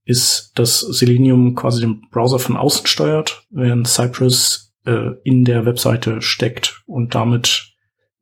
ist, 0.05 0.52
dass 0.57 0.81
Selenium 0.81 1.55
quasi 1.55 1.81
den 1.81 2.02
Browser 2.11 2.38
von 2.38 2.57
außen 2.57 2.87
steuert, 2.87 3.47
während 3.50 3.87
Cypress 3.87 4.69
äh, 4.84 5.10
in 5.25 5.44
der 5.44 5.66
Webseite 5.66 6.22
steckt 6.22 6.82
und 6.87 7.14
damit 7.14 7.75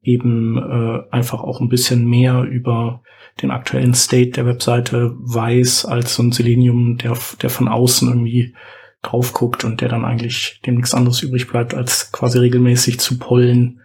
eben 0.02 0.56
äh, 0.56 1.00
einfach 1.10 1.42
auch 1.42 1.60
ein 1.60 1.68
bisschen 1.68 2.06
mehr 2.06 2.42
über 2.42 3.02
den 3.42 3.50
aktuellen 3.50 3.94
State 3.94 4.30
der 4.30 4.46
Webseite 4.46 5.14
weiß 5.18 5.84
als 5.84 6.14
so 6.14 6.22
ein 6.22 6.32
Selenium, 6.32 6.96
der, 6.98 7.16
der 7.42 7.50
von 7.50 7.68
außen 7.68 8.08
irgendwie 8.08 8.54
drauf 9.02 9.32
guckt 9.32 9.64
und 9.64 9.80
der 9.80 9.88
dann 9.88 10.04
eigentlich 10.04 10.60
dem 10.66 10.76
nichts 10.76 10.94
anderes 10.94 11.22
übrig 11.22 11.48
bleibt, 11.48 11.74
als 11.74 12.10
quasi 12.10 12.38
regelmäßig 12.38 12.98
zu 12.98 13.18
pollen 13.18 13.80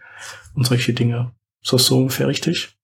und 0.54 0.66
solche 0.66 0.92
Dinge. 0.92 1.32
Ist 1.62 1.72
das 1.72 1.86
so 1.86 1.98
ungefähr 1.98 2.26
richtig? 2.28 2.76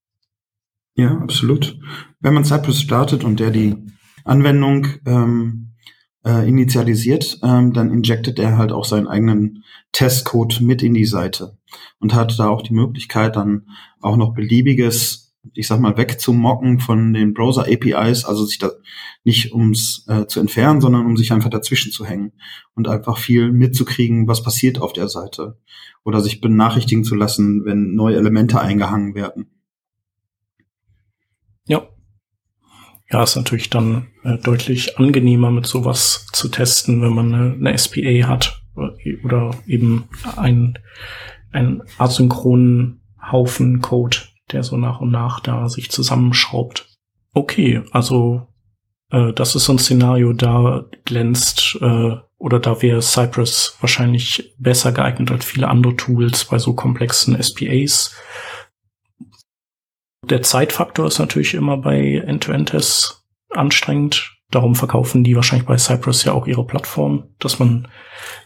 Ja, 0.94 1.16
absolut. 1.18 1.78
Wenn 2.20 2.34
man 2.34 2.44
Cypress 2.44 2.80
startet 2.80 3.24
und 3.24 3.40
der 3.40 3.50
die 3.50 3.76
Anwendung 4.24 4.86
ähm, 5.06 5.69
äh, 6.24 6.48
initialisiert, 6.48 7.38
ähm, 7.42 7.72
dann 7.72 7.90
injectet 7.90 8.38
er 8.38 8.58
halt 8.58 8.72
auch 8.72 8.84
seinen 8.84 9.08
eigenen 9.08 9.64
Testcode 9.92 10.60
mit 10.60 10.82
in 10.82 10.94
die 10.94 11.06
Seite 11.06 11.58
und 11.98 12.14
hat 12.14 12.38
da 12.38 12.48
auch 12.48 12.62
die 12.62 12.74
Möglichkeit, 12.74 13.36
dann 13.36 13.68
auch 14.00 14.16
noch 14.16 14.34
beliebiges, 14.34 15.34
ich 15.54 15.66
sag 15.66 15.80
mal, 15.80 15.96
wegzumocken 15.96 16.80
von 16.80 17.14
den 17.14 17.32
Browser-APIs, 17.32 18.24
also 18.26 18.44
sich 18.44 18.58
da 18.58 18.70
nicht 19.24 19.54
ums 19.54 20.04
äh, 20.08 20.26
zu 20.26 20.40
entfernen, 20.40 20.80
sondern 20.80 21.06
um 21.06 21.16
sich 21.16 21.32
einfach 21.32 21.50
dazwischen 21.50 21.92
zu 21.92 22.04
hängen 22.04 22.32
und 22.74 22.88
einfach 22.88 23.16
viel 23.16 23.50
mitzukriegen, 23.50 24.28
was 24.28 24.42
passiert 24.42 24.80
auf 24.80 24.92
der 24.92 25.08
Seite 25.08 25.58
oder 26.04 26.20
sich 26.20 26.40
benachrichtigen 26.40 27.04
zu 27.04 27.14
lassen, 27.14 27.64
wenn 27.64 27.94
neue 27.94 28.16
Elemente 28.16 28.60
eingehangen 28.60 29.14
werden. 29.14 29.50
Ja, 31.66 31.88
ja, 33.12 33.22
ist 33.22 33.36
natürlich 33.36 33.70
dann 33.70 34.08
äh, 34.22 34.38
deutlich 34.38 34.98
angenehmer, 34.98 35.50
mit 35.50 35.66
sowas 35.66 36.26
zu 36.32 36.48
testen, 36.48 37.02
wenn 37.02 37.12
man 37.12 37.34
eine, 37.34 37.54
eine 37.54 37.78
SPA 37.78 38.28
hat 38.28 38.62
oder 39.24 39.50
eben 39.66 40.08
ein, 40.36 40.78
ein 41.52 41.82
asynchronen 41.98 43.00
Haufen 43.20 43.80
Code, 43.80 44.18
der 44.52 44.62
so 44.62 44.76
nach 44.76 45.00
und 45.00 45.10
nach 45.10 45.40
da 45.40 45.68
sich 45.68 45.90
zusammenschraubt. 45.90 46.86
Okay, 47.32 47.82
also 47.90 48.46
äh, 49.10 49.32
das 49.32 49.54
ist 49.54 49.64
so 49.64 49.72
ein 49.72 49.78
Szenario, 49.78 50.32
da 50.32 50.84
glänzt 51.04 51.78
äh, 51.80 52.16
oder 52.38 52.58
da 52.58 52.80
wäre 52.80 53.02
Cypress 53.02 53.76
wahrscheinlich 53.80 54.54
besser 54.58 54.92
geeignet 54.92 55.30
als 55.30 55.44
viele 55.44 55.68
andere 55.68 55.96
Tools 55.96 56.46
bei 56.46 56.58
so 56.58 56.74
komplexen 56.74 57.40
SPAs. 57.40 58.16
Der 60.24 60.42
Zeitfaktor 60.42 61.06
ist 61.06 61.18
natürlich 61.18 61.54
immer 61.54 61.78
bei 61.78 62.22
End-to-End-Tests 62.26 63.24
anstrengend. 63.50 64.36
Darum 64.50 64.74
verkaufen 64.74 65.24
die 65.24 65.36
wahrscheinlich 65.36 65.66
bei 65.66 65.76
Cypress 65.76 66.24
ja 66.24 66.32
auch 66.32 66.46
ihre 66.46 66.66
Plattform, 66.66 67.24
dass 67.38 67.58
man 67.58 67.88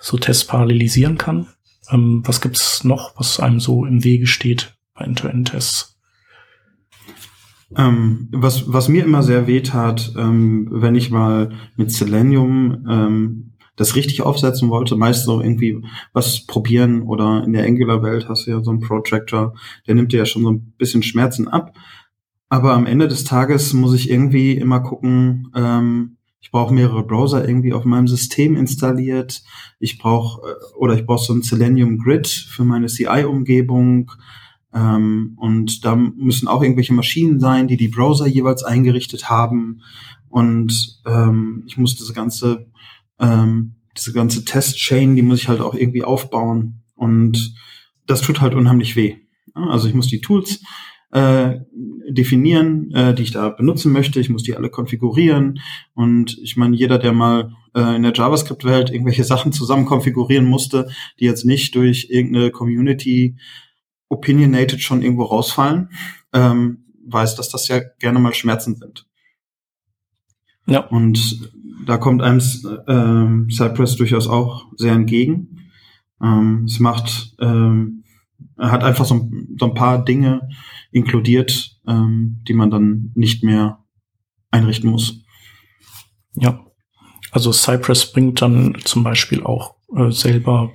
so 0.00 0.16
Tests 0.18 0.44
parallelisieren 0.46 1.18
kann. 1.18 1.48
Ähm, 1.90 2.22
was 2.24 2.40
gibt's 2.40 2.84
noch, 2.84 3.18
was 3.18 3.40
einem 3.40 3.60
so 3.60 3.84
im 3.84 4.04
Wege 4.04 4.26
steht 4.26 4.76
bei 4.94 5.04
End-to-End-Tests? 5.04 5.98
Ähm, 7.76 8.28
was, 8.30 8.72
was 8.72 8.88
mir 8.88 9.04
immer 9.04 9.22
sehr 9.22 9.46
weh 9.46 9.60
tat, 9.60 10.12
ähm, 10.16 10.68
wenn 10.70 10.94
ich 10.94 11.10
mal 11.10 11.52
mit 11.76 11.90
Selenium 11.90 12.86
ähm, 12.88 13.53
das 13.76 13.96
richtig 13.96 14.22
aufsetzen 14.22 14.70
wollte, 14.70 14.96
meist 14.96 15.24
so 15.24 15.40
irgendwie 15.40 15.82
was 16.12 16.46
probieren 16.46 17.02
oder 17.02 17.42
in 17.44 17.52
der 17.52 17.64
Angular-Welt 17.64 18.28
hast 18.28 18.46
du 18.46 18.52
ja 18.52 18.62
so 18.62 18.70
einen 18.70 18.80
Protractor, 18.80 19.54
der 19.86 19.94
nimmt 19.94 20.12
dir 20.12 20.18
ja 20.18 20.26
schon 20.26 20.42
so 20.42 20.50
ein 20.52 20.74
bisschen 20.78 21.02
Schmerzen 21.02 21.48
ab. 21.48 21.76
Aber 22.48 22.74
am 22.74 22.86
Ende 22.86 23.08
des 23.08 23.24
Tages 23.24 23.72
muss 23.72 23.94
ich 23.94 24.10
irgendwie 24.10 24.52
immer 24.52 24.80
gucken, 24.80 25.50
ähm, 25.56 26.16
ich 26.40 26.50
brauche 26.50 26.74
mehrere 26.74 27.04
Browser 27.04 27.48
irgendwie 27.48 27.72
auf 27.72 27.86
meinem 27.86 28.06
System 28.06 28.54
installiert. 28.54 29.42
Ich 29.78 29.98
brauche 29.98 30.42
äh, 30.42 30.76
oder 30.76 30.94
ich 30.94 31.06
brauche 31.06 31.24
so 31.24 31.32
ein 31.32 31.42
Selenium 31.42 31.98
Grid 31.98 32.28
für 32.28 32.64
meine 32.64 32.86
CI-Umgebung. 32.86 34.12
Ähm, 34.74 35.38
und 35.38 35.84
da 35.86 35.96
müssen 35.96 36.46
auch 36.46 36.62
irgendwelche 36.62 36.92
Maschinen 36.92 37.40
sein, 37.40 37.66
die 37.66 37.78
die 37.78 37.88
Browser 37.88 38.26
jeweils 38.26 38.62
eingerichtet 38.62 39.30
haben. 39.30 39.80
Und 40.28 41.00
ähm, 41.06 41.62
ich 41.66 41.78
muss 41.78 41.96
diese 41.96 42.12
ganze 42.12 42.66
ähm, 43.20 43.76
diese 43.96 44.12
ganze 44.12 44.44
Test-Chain, 44.44 45.16
die 45.16 45.22
muss 45.22 45.40
ich 45.40 45.48
halt 45.48 45.60
auch 45.60 45.74
irgendwie 45.74 46.04
aufbauen. 46.04 46.82
Und 46.94 47.54
das 48.06 48.20
tut 48.20 48.40
halt 48.40 48.54
unheimlich 48.54 48.96
weh. 48.96 49.16
Also 49.54 49.88
ich 49.88 49.94
muss 49.94 50.08
die 50.08 50.20
Tools 50.20 50.60
äh, 51.12 51.60
definieren, 52.08 52.90
äh, 52.92 53.14
die 53.14 53.22
ich 53.22 53.30
da 53.30 53.48
benutzen 53.50 53.92
möchte. 53.92 54.18
Ich 54.18 54.30
muss 54.30 54.42
die 54.42 54.56
alle 54.56 54.68
konfigurieren. 54.68 55.60
Und 55.94 56.36
ich 56.42 56.56
meine, 56.56 56.76
jeder, 56.76 56.98
der 56.98 57.12
mal 57.12 57.52
äh, 57.74 57.96
in 57.96 58.02
der 58.02 58.12
JavaScript-Welt 58.12 58.90
irgendwelche 58.90 59.24
Sachen 59.24 59.52
zusammen 59.52 59.86
konfigurieren 59.86 60.44
musste, 60.44 60.88
die 61.20 61.24
jetzt 61.24 61.44
nicht 61.44 61.76
durch 61.76 62.08
irgendeine 62.10 62.50
Community 62.50 63.36
opinionated 64.08 64.80
schon 64.80 65.02
irgendwo 65.02 65.24
rausfallen, 65.24 65.90
ähm, 66.32 66.84
weiß, 67.06 67.36
dass 67.36 67.48
das 67.48 67.68
ja 67.68 67.80
gerne 68.00 68.18
mal 68.18 68.34
Schmerzen 68.34 68.74
sind. 68.74 69.06
Ja. 70.66 70.80
Und 70.80 71.50
da 71.86 71.98
kommt 71.98 72.22
einem 72.22 72.40
ähm, 72.88 73.48
Cypress 73.50 73.96
durchaus 73.96 74.28
auch 74.28 74.66
sehr 74.76 74.92
entgegen. 74.92 75.68
Ähm, 76.22 76.64
es 76.64 76.80
macht, 76.80 77.34
ähm, 77.40 78.04
er 78.56 78.70
hat 78.70 78.84
einfach 78.84 79.04
so, 79.04 79.30
so 79.58 79.66
ein 79.66 79.74
paar 79.74 80.04
Dinge 80.04 80.48
inkludiert, 80.90 81.78
ähm, 81.86 82.42
die 82.48 82.54
man 82.54 82.70
dann 82.70 83.12
nicht 83.14 83.42
mehr 83.42 83.84
einrichten 84.50 84.90
muss. 84.90 85.22
Ja. 86.34 86.64
Also 87.30 87.52
Cypress 87.52 88.12
bringt 88.12 88.40
dann 88.42 88.76
zum 88.84 89.02
Beispiel 89.02 89.42
auch 89.42 89.74
äh, 89.94 90.10
selber 90.10 90.72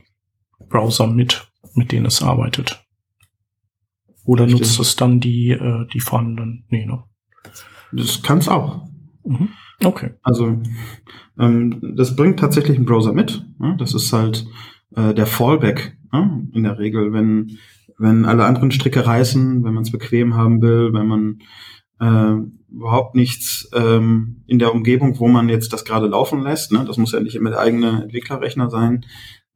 Browser 0.68 1.08
mit, 1.08 1.50
mit 1.74 1.92
denen 1.92 2.06
es 2.06 2.22
arbeitet. 2.22 2.86
Oder 4.26 4.44
Richtig. 4.46 4.62
nutzt 4.62 4.80
es 4.80 4.96
dann 4.96 5.20
die, 5.20 5.52
äh, 5.52 5.88
die 5.94 6.02
vorhandenen? 6.02 6.66
Nee, 6.68 6.86
ne? 6.86 7.04
Das 7.92 8.22
kann 8.22 8.40
es 8.40 8.48
auch. 8.48 8.88
Mhm. 9.24 9.50
Okay. 9.84 10.12
Also 10.24 10.62
ähm, 11.40 11.96
das 11.96 12.16
bringt 12.16 12.40
tatsächlich 12.40 12.78
einen 12.78 12.86
Browser 12.86 13.14
mit. 13.14 13.46
Ne? 13.60 13.76
Das 13.80 13.94
ist 13.94 14.12
halt 14.12 14.46
äh, 14.96 15.14
der 15.14 15.26
Fallback 15.26 15.98
ne? 16.12 16.48
in 16.54 16.64
der 16.64 16.78
Regel, 16.80 17.14
wenn 17.14 17.58
wenn 18.00 18.26
alle 18.26 18.46
anderen 18.46 18.72
Stricke 18.72 19.06
reißen, 19.06 19.64
wenn 19.64 19.74
man 19.74 19.84
es 19.84 19.92
bequem 19.92 20.36
haben 20.36 20.62
will, 20.62 20.94
wenn 20.94 21.08
man 21.08 21.40
äh, 22.00 22.72
überhaupt 22.72 23.16
nichts 23.16 23.70
ähm, 23.74 24.44
in 24.48 24.58
der 24.58 24.74
Umgebung, 24.74 25.20
wo 25.20 25.28
man 25.28 25.50
jetzt 25.50 25.74
das 25.74 25.86
gerade 25.86 26.08
laufen 26.08 26.42
lässt. 26.42 26.72
Ne? 26.72 26.86
Das 26.86 26.98
muss 26.98 27.12
ja 27.12 27.20
nicht 27.20 27.36
immer 27.36 27.50
der 27.50 27.60
eigene 27.60 28.04
Entwicklerrechner 28.04 28.70
sein. 28.70 29.06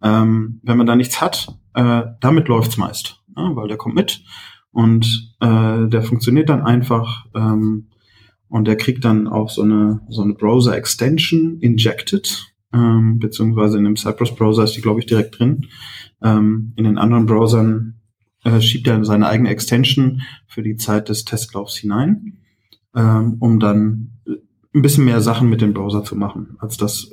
Ähm, 0.01 0.59
wenn 0.63 0.77
man 0.77 0.87
da 0.87 0.95
nichts 0.95 1.21
hat, 1.21 1.57
äh, 1.73 2.03
damit 2.19 2.49
läuft's 2.49 2.77
meist, 2.77 3.21
ne? 3.35 3.51
weil 3.55 3.69
der 3.69 3.77
kommt 3.77 3.95
mit 3.95 4.23
und 4.71 5.33
äh, 5.39 5.87
der 5.87 6.03
funktioniert 6.03 6.49
dann 6.49 6.63
einfach. 6.63 7.25
Ähm, 7.33 7.89
und 8.53 8.65
der 8.65 8.77
kriegt 8.77 9.03
dann 9.03 9.27
auch 9.27 9.49
so 9.49 9.63
eine, 9.63 9.99
so 10.09 10.21
eine 10.21 10.35
Browser-Extension 10.35 11.57
injected, 11.59 12.53
ähm, 12.71 13.17
beziehungsweise 13.17 13.79
in 13.79 13.83
dem 13.83 13.97
Cypress-Browser 13.97 14.65
ist 14.65 14.75
die, 14.75 14.81
glaube 14.81 14.99
ich, 14.99 15.07
direkt 15.07 15.39
drin. 15.39 15.65
Ähm, 16.21 16.71
in 16.75 16.83
den 16.83 16.99
anderen 16.99 17.25
Browsern 17.25 17.99
äh, 18.43 18.61
schiebt 18.61 18.85
er 18.85 19.03
seine 19.05 19.27
eigene 19.27 19.49
Extension 19.49 20.21
für 20.45 20.61
die 20.61 20.75
Zeit 20.75 21.09
des 21.09 21.25
Testlaufs 21.25 21.77
hinein, 21.77 22.43
ähm, 22.95 23.37
um 23.39 23.59
dann 23.59 24.19
ein 24.75 24.81
bisschen 24.83 25.05
mehr 25.05 25.21
Sachen 25.21 25.49
mit 25.49 25.61
dem 25.61 25.73
Browser 25.73 26.03
zu 26.03 26.15
machen, 26.15 26.55
als 26.59 26.77
das 26.77 27.09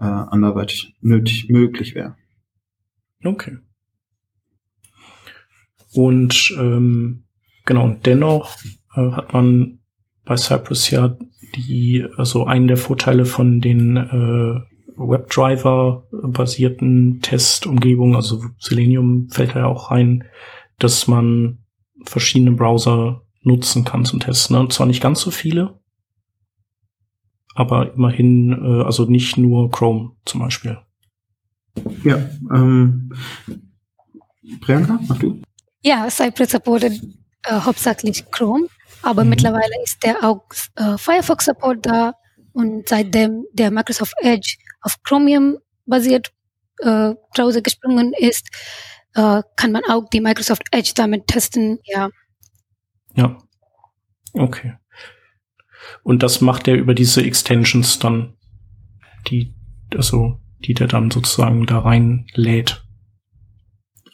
äh, 0.00 0.04
anderweitig 0.04 0.96
nötig 1.00 1.48
möglich 1.48 1.94
wäre. 1.94 2.16
Okay. 3.22 3.58
Und 5.92 6.52
ähm, 6.58 7.22
genau, 7.66 7.96
dennoch 8.04 8.56
äh, 8.96 9.12
hat 9.12 9.32
man 9.32 9.78
bei 10.24 10.36
Cypress 10.36 10.90
ja 10.90 11.16
die, 11.54 12.04
also 12.16 12.44
einen 12.44 12.68
der 12.68 12.76
Vorteile 12.76 13.24
von 13.24 13.60
den 13.60 13.96
äh, 13.96 14.60
WebDriver-basierten 14.96 17.20
Testumgebungen, 17.22 18.16
also 18.16 18.44
Selenium 18.58 19.28
fällt 19.30 19.54
da 19.54 19.60
ja 19.60 19.66
auch 19.66 19.90
rein, 19.90 20.24
dass 20.78 21.08
man 21.08 21.58
verschiedene 22.04 22.52
Browser 22.52 23.22
nutzen 23.42 23.84
kann 23.84 24.04
zum 24.04 24.20
Testen. 24.20 24.56
Ne? 24.56 24.60
Und 24.60 24.72
zwar 24.72 24.86
nicht 24.86 25.02
ganz 25.02 25.20
so 25.20 25.30
viele, 25.30 25.78
aber 27.54 27.94
immerhin, 27.94 28.52
äh, 28.52 28.82
also 28.84 29.04
nicht 29.04 29.36
nur 29.36 29.70
Chrome 29.70 30.12
zum 30.24 30.40
Beispiel. 30.40 30.78
Ja, 32.04 32.16
ähm, 32.52 33.12
Priyanka, 34.60 35.00
mach 35.08 35.18
du. 35.18 35.40
Ja, 35.82 36.08
Cypress 36.10 36.50
supportet 36.50 37.00
äh, 37.44 37.60
hauptsächlich 37.60 38.30
Chrome 38.30 38.66
aber 39.02 39.24
mhm. 39.24 39.30
mittlerweile 39.30 39.82
ist 39.84 40.02
der 40.02 40.22
auch 40.24 40.44
äh, 40.76 40.96
Firefox 40.98 41.46
Support 41.46 41.86
da 41.86 42.14
und 42.52 42.88
seitdem 42.88 43.44
der 43.52 43.70
Microsoft 43.70 44.14
Edge 44.20 44.56
auf 44.82 45.02
Chromium 45.02 45.58
basiert 45.86 46.32
äh, 46.80 47.14
Browser 47.34 47.62
gesprungen 47.62 48.12
ist, 48.16 48.48
äh, 49.14 49.42
kann 49.56 49.72
man 49.72 49.82
auch 49.88 50.08
die 50.10 50.20
Microsoft 50.20 50.64
Edge 50.70 50.92
damit 50.94 51.26
testen. 51.26 51.78
Ja. 51.84 52.10
Ja. 53.14 53.38
Okay. 54.32 54.74
Und 56.02 56.22
das 56.22 56.40
macht 56.40 56.68
er 56.68 56.74
über 56.74 56.94
diese 56.94 57.22
Extensions 57.22 57.98
dann, 57.98 58.34
die, 59.28 59.54
also, 59.94 60.40
die 60.60 60.74
der 60.74 60.86
dann 60.86 61.10
sozusagen 61.10 61.66
da 61.66 61.80
reinlädt. 61.80 62.84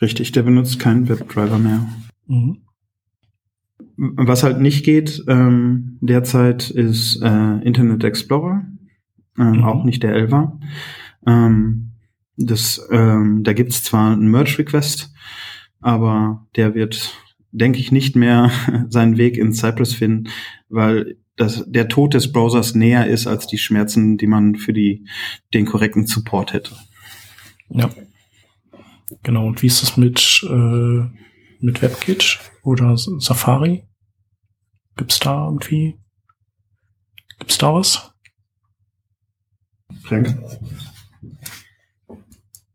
Richtig, 0.01 0.33
der 0.33 0.43
benutzt 0.43 0.79
keinen 0.79 1.09
Webdriver 1.09 1.59
mehr. 1.59 1.87
Mhm. 2.27 2.68
Was 4.01 4.45
halt 4.45 4.61
nicht 4.61 4.85
geht 4.85 5.25
ähm, 5.27 5.99
derzeit 6.01 6.71
ist 6.71 7.21
äh, 7.21 7.59
Internet 7.63 8.05
Explorer, 8.05 8.65
ähm, 9.37 9.57
mhm. 9.57 9.65
auch 9.65 9.83
nicht 9.83 10.05
der 10.05 10.13
Elva. 10.13 10.57
Ähm, 11.27 11.91
das, 12.37 12.81
ähm, 12.93 13.43
da 13.43 13.53
gibt's 13.55 13.83
zwar 13.83 14.13
einen 14.13 14.31
Merge-Request, 14.31 15.13
aber 15.81 16.47
der 16.55 16.77
wird, 16.77 17.13
denke 17.51 17.81
ich, 17.81 17.91
nicht 17.91 18.15
mehr 18.15 18.53
seinen 18.89 19.19
Weg 19.19 19.37
in 19.37 19.53
Cypress 19.53 19.95
finden, 19.95 20.29
weil 20.69 21.17
das, 21.35 21.65
der 21.67 21.89
Tod 21.89 22.15
des 22.15 22.31
Browsers 22.31 22.77
näher 22.77 23.09
ist 23.09 23.27
als 23.27 23.49
die 23.49 23.59
Schmerzen, 23.59 24.17
die 24.17 24.29
man 24.29 24.55
für 24.55 24.73
die, 24.73 25.07
den 25.55 25.67
korrekten 25.67 26.07
Support 26.07 26.53
hätte. 26.53 26.77
Ja. 27.71 27.91
Genau. 29.25 29.47
Und 29.47 29.63
wie 29.63 29.67
ist 29.67 29.83
das 29.83 29.97
mit, 29.97 30.47
äh, 30.49 31.03
mit 31.61 31.83
WebKit 31.83 32.39
oder 32.63 32.97
Safari? 32.97 33.88
Gibt's 34.99 35.21
da 35.21 35.45
irgendwie? 35.47 35.97
Gibt's 37.39 37.57
da 37.57 37.73
was? 37.73 38.13
Frank? 40.03 40.37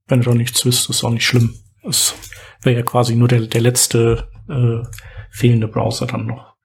Wenn 0.08 0.22
du 0.22 0.30
doch 0.30 0.34
nichts 0.34 0.66
wisst, 0.66 0.90
ist 0.90 1.04
auch 1.04 1.12
nicht 1.12 1.26
schlimm. 1.26 1.54
Es 1.84 2.16
wäre 2.62 2.78
ja 2.78 2.84
quasi 2.84 3.16
nur 3.16 3.28
der, 3.28 3.42
der 3.42 3.60
letzte 3.60 4.30
äh, 4.48 4.88
fehlende 5.32 5.68
Browser 5.68 6.08
dann 6.08 6.26
noch. 6.28 6.56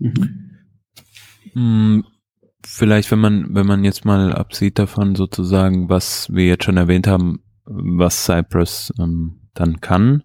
Mhm. 0.00 0.58
Hm, 1.52 2.04
vielleicht, 2.66 3.12
wenn 3.12 3.20
man, 3.20 3.54
wenn 3.54 3.66
man 3.66 3.84
jetzt 3.84 4.04
mal 4.04 4.32
absieht 4.32 4.80
davon 4.80 5.14
sozusagen, 5.14 5.88
was 5.88 6.28
wir 6.32 6.46
jetzt 6.46 6.64
schon 6.64 6.76
erwähnt 6.76 7.06
haben, 7.06 7.44
was 7.64 8.24
Cypress 8.24 8.92
ähm, 8.98 9.48
dann 9.54 9.80
kann, 9.80 10.24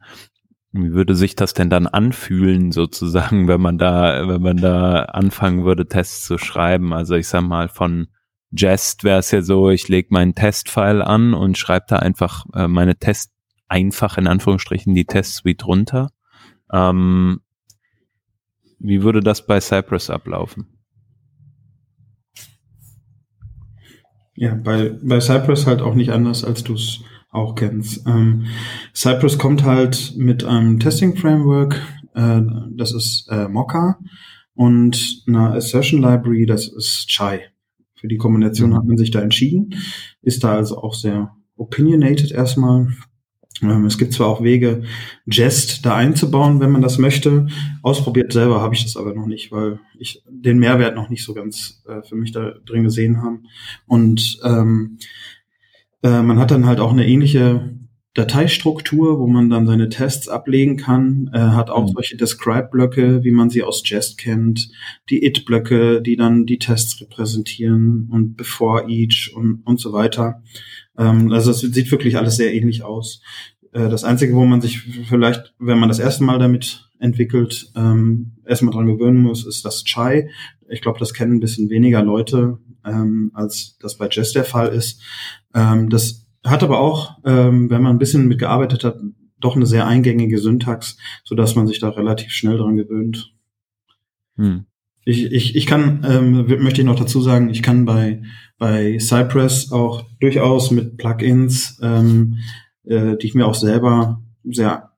wie 0.74 0.92
würde 0.92 1.16
sich 1.16 1.36
das 1.36 1.54
denn 1.54 1.70
dann 1.70 1.86
anfühlen, 1.86 2.72
sozusagen, 2.72 3.48
wenn 3.48 3.62
man 3.62 3.78
da, 3.78 4.28
wenn 4.28 4.42
man 4.42 4.58
da 4.58 5.04
anfangen 5.04 5.64
würde, 5.66 5.88
Tests 5.88 6.26
zu 6.26 6.40
schreiben? 6.40 6.94
Also 6.94 7.14
ich 7.16 7.28
sag 7.28 7.44
mal, 7.44 7.70
von 7.70 8.08
Jest 8.52 9.04
wäre 9.04 9.20
es 9.20 9.32
ja 9.32 9.42
so, 9.44 9.70
ich 9.70 9.88
lege 9.88 10.10
meinen 10.12 10.34
Testfile 10.34 11.06
an 11.06 11.34
und 11.36 11.58
schreibe 11.58 11.86
da 11.90 11.98
einfach 11.98 12.46
äh, 12.54 12.68
meine 12.68 12.96
Test, 12.96 13.32
einfach 13.68 14.18
in 14.18 14.28
Anführungsstrichen 14.28 14.94
die 14.96 15.06
Test-Suite 15.06 15.66
runter. 15.66 16.10
Ähm, 16.72 17.42
wie 18.80 19.04
würde 19.04 19.22
das 19.22 19.46
bei 19.46 19.60
Cypress 19.60 20.10
ablaufen? 20.10 20.68
Ja, 24.36 24.56
bei, 24.56 24.98
bei 25.02 25.20
Cypress 25.20 25.68
halt 25.68 25.82
auch 25.82 25.94
nicht 25.94 26.12
anders, 26.12 26.44
als 26.44 26.64
du 26.64 26.74
es 26.74 27.02
auch 27.34 27.56
kennst. 27.56 28.06
Ähm, 28.08 28.46
Cypress 28.96 29.38
kommt 29.38 29.63
halt 29.63 30.13
mit 30.17 30.43
einem 30.43 30.80
Testing-Framework, 30.80 31.82
äh, 32.13 32.41
das 32.72 32.93
ist 32.93 33.28
äh, 33.30 33.48
Mocha, 33.48 33.98
und 34.56 35.24
einer 35.28 35.54
Assertion 35.54 36.02
Library, 36.02 36.46
das 36.46 36.67
ist 36.67 37.08
Chai. 37.08 37.41
Für 37.96 38.08
die 38.08 38.17
Kombination 38.17 38.72
mhm. 38.72 38.76
hat 38.76 38.86
man 38.86 38.98
sich 38.98 39.12
da 39.12 39.22
entschieden, 39.22 39.76
ist 40.22 40.43
da 40.43 40.56
also 40.56 40.78
auch 40.78 40.93
sehr 40.93 41.36
opinionated 41.56 42.32
erstmal. 42.32 42.89
Ähm, 43.62 43.86
es 43.86 43.98
gibt 43.98 44.13
zwar 44.13 44.28
auch 44.28 44.43
Wege, 44.43 44.84
Jest 45.26 45.86
da 45.86 45.96
einzubauen, 45.96 46.60
wenn 46.60 46.72
man 46.72 46.82
das 46.82 46.98
möchte. 46.98 47.48
Ausprobiert 47.82 48.34
selber 48.34 48.62
habe 48.62 48.76
ich 48.76 48.84
das 48.84 48.98
aber 48.98 49.13
noch 49.13 49.28
nicht, 49.28 49.52
weil 49.52 49.80
ich 49.98 50.24
den 50.28 50.60
Mehrwert 50.60 50.96
noch 50.96 51.10
nicht 51.10 51.24
so 51.24 51.34
ganz 51.34 51.82
äh, 51.88 52.02
für 52.02 52.15
mich 52.15 52.32
da 52.32 52.52
drin 52.65 52.84
gesehen 52.84 53.22
habe. 53.22 53.39
Und 53.86 54.39
ähm, 54.43 54.98
äh, 56.04 56.22
man 56.22 56.39
hat 56.39 56.52
dann 56.52 56.66
halt 56.66 56.80
auch 56.80 56.92
eine 56.92 57.08
ähnliche 57.08 57.74
Dateistruktur, 58.13 59.20
wo 59.20 59.26
man 59.26 59.50
dann 59.50 59.66
seine 59.66 59.89
Tests 59.89 60.28
ablegen 60.28 60.78
kann, 60.78 61.32
äh, 61.34 61.39
hat 61.39 61.72
auch 61.72 61.88
mhm. 61.88 61.94
solche 61.94 62.16
Describe-Blöcke, 62.16 63.24
wie 63.24 63.32
man 63.32 63.50
sie 63.50 63.63
aus 63.63 63.82
Jest 63.86 64.20
kennt, 64.20 64.70
die 65.10 65.26
It-Blöcke, 65.26 66.02
die 66.02 66.16
dann 66.16 66.46
die 66.46 66.60
Tests 66.60 67.02
repräsentieren 67.02 68.10
und 68.12 68.38
before 68.38 68.88
each 68.88 69.32
und, 69.36 69.63
und 69.66 69.80
so 69.80 69.94
weiter. 69.94 70.44
Ähm, 70.96 71.32
also 71.32 71.50
es 71.50 71.62
sieht 71.62 71.92
wirklich 71.92 72.18
alles 72.18 72.36
sehr 72.36 72.54
ähnlich 72.54 72.84
aus. 72.84 73.22
Äh, 73.72 73.89
das 73.89 74.04
Einzige, 74.04 74.36
wo 74.36 74.46
man 74.46 74.62
sich 74.62 74.82
vielleicht, 75.10 75.56
wenn 75.58 75.80
man 75.80 75.89
das 75.89 76.00
erste 76.00 76.24
Mal 76.24 76.38
damit 76.38 76.92
entwickelt, 77.00 77.72
ähm, 77.76 78.34
erstmal 78.46 78.76
dran 78.76 78.86
gewöhnen 78.86 79.24
muss, 79.24 79.44
ist 79.44 79.66
das 79.66 79.84
Chai. 79.86 80.30
Ich 80.70 80.82
glaube, 80.82 81.00
das 81.00 81.16
kennen 81.16 81.38
ein 81.38 81.39
bisschen 81.39 81.72
weniger 81.72 82.04
Leute, 82.04 82.60
ähm, 82.86 83.32
als 83.34 83.78
das 83.80 83.98
bei 83.98 84.08
Jest 84.10 84.36
der 84.36 84.46
Fall 84.46 84.69
ist. 84.69 85.02
Ähm, 85.54 85.89
das 85.89 86.26
hat 86.46 86.63
aber 86.63 86.80
auch, 86.80 87.17
ähm, 87.26 87.69
wenn 87.69 87.82
man 87.82 87.96
ein 87.96 88.00
bisschen 88.00 88.28
mitgearbeitet 88.28 88.84
hat, 88.84 88.98
doch 89.39 89.56
eine 89.56 89.65
sehr 89.65 89.88
eingängige 89.88 90.39
Syntax, 90.39 90.98
so 91.24 91.36
dass 91.36 91.56
man 91.56 91.67
sich 91.67 91.80
da 91.80 91.89
relativ 91.89 92.32
schnell 92.32 92.58
dran 92.58 92.78
gewöhnt. 92.78 93.34
Hm. 94.38 94.65
Ich, 95.06 95.32
ich, 95.32 95.56
ich 95.56 95.65
kann, 95.65 96.06
ähm, 96.08 96.48
möchte 96.63 96.82
ich 96.82 96.88
noch 96.88 97.00
dazu 97.00 97.22
sagen, 97.22 97.50
ich 97.50 97.62
kann 97.62 97.84
bei, 97.84 98.24
bei 98.58 98.98
Cypress 99.00 99.72
auch 99.72 100.06
durchaus 100.22 100.72
mit 100.72 100.98
Plugins, 100.98 101.78
ähm, 101.82 102.38
äh, 102.86 103.17
die 103.17 103.28
ich 103.28 103.36
mir 103.36 103.46
auch 103.46 103.56
selber 103.56 104.22
sehr 104.46 104.91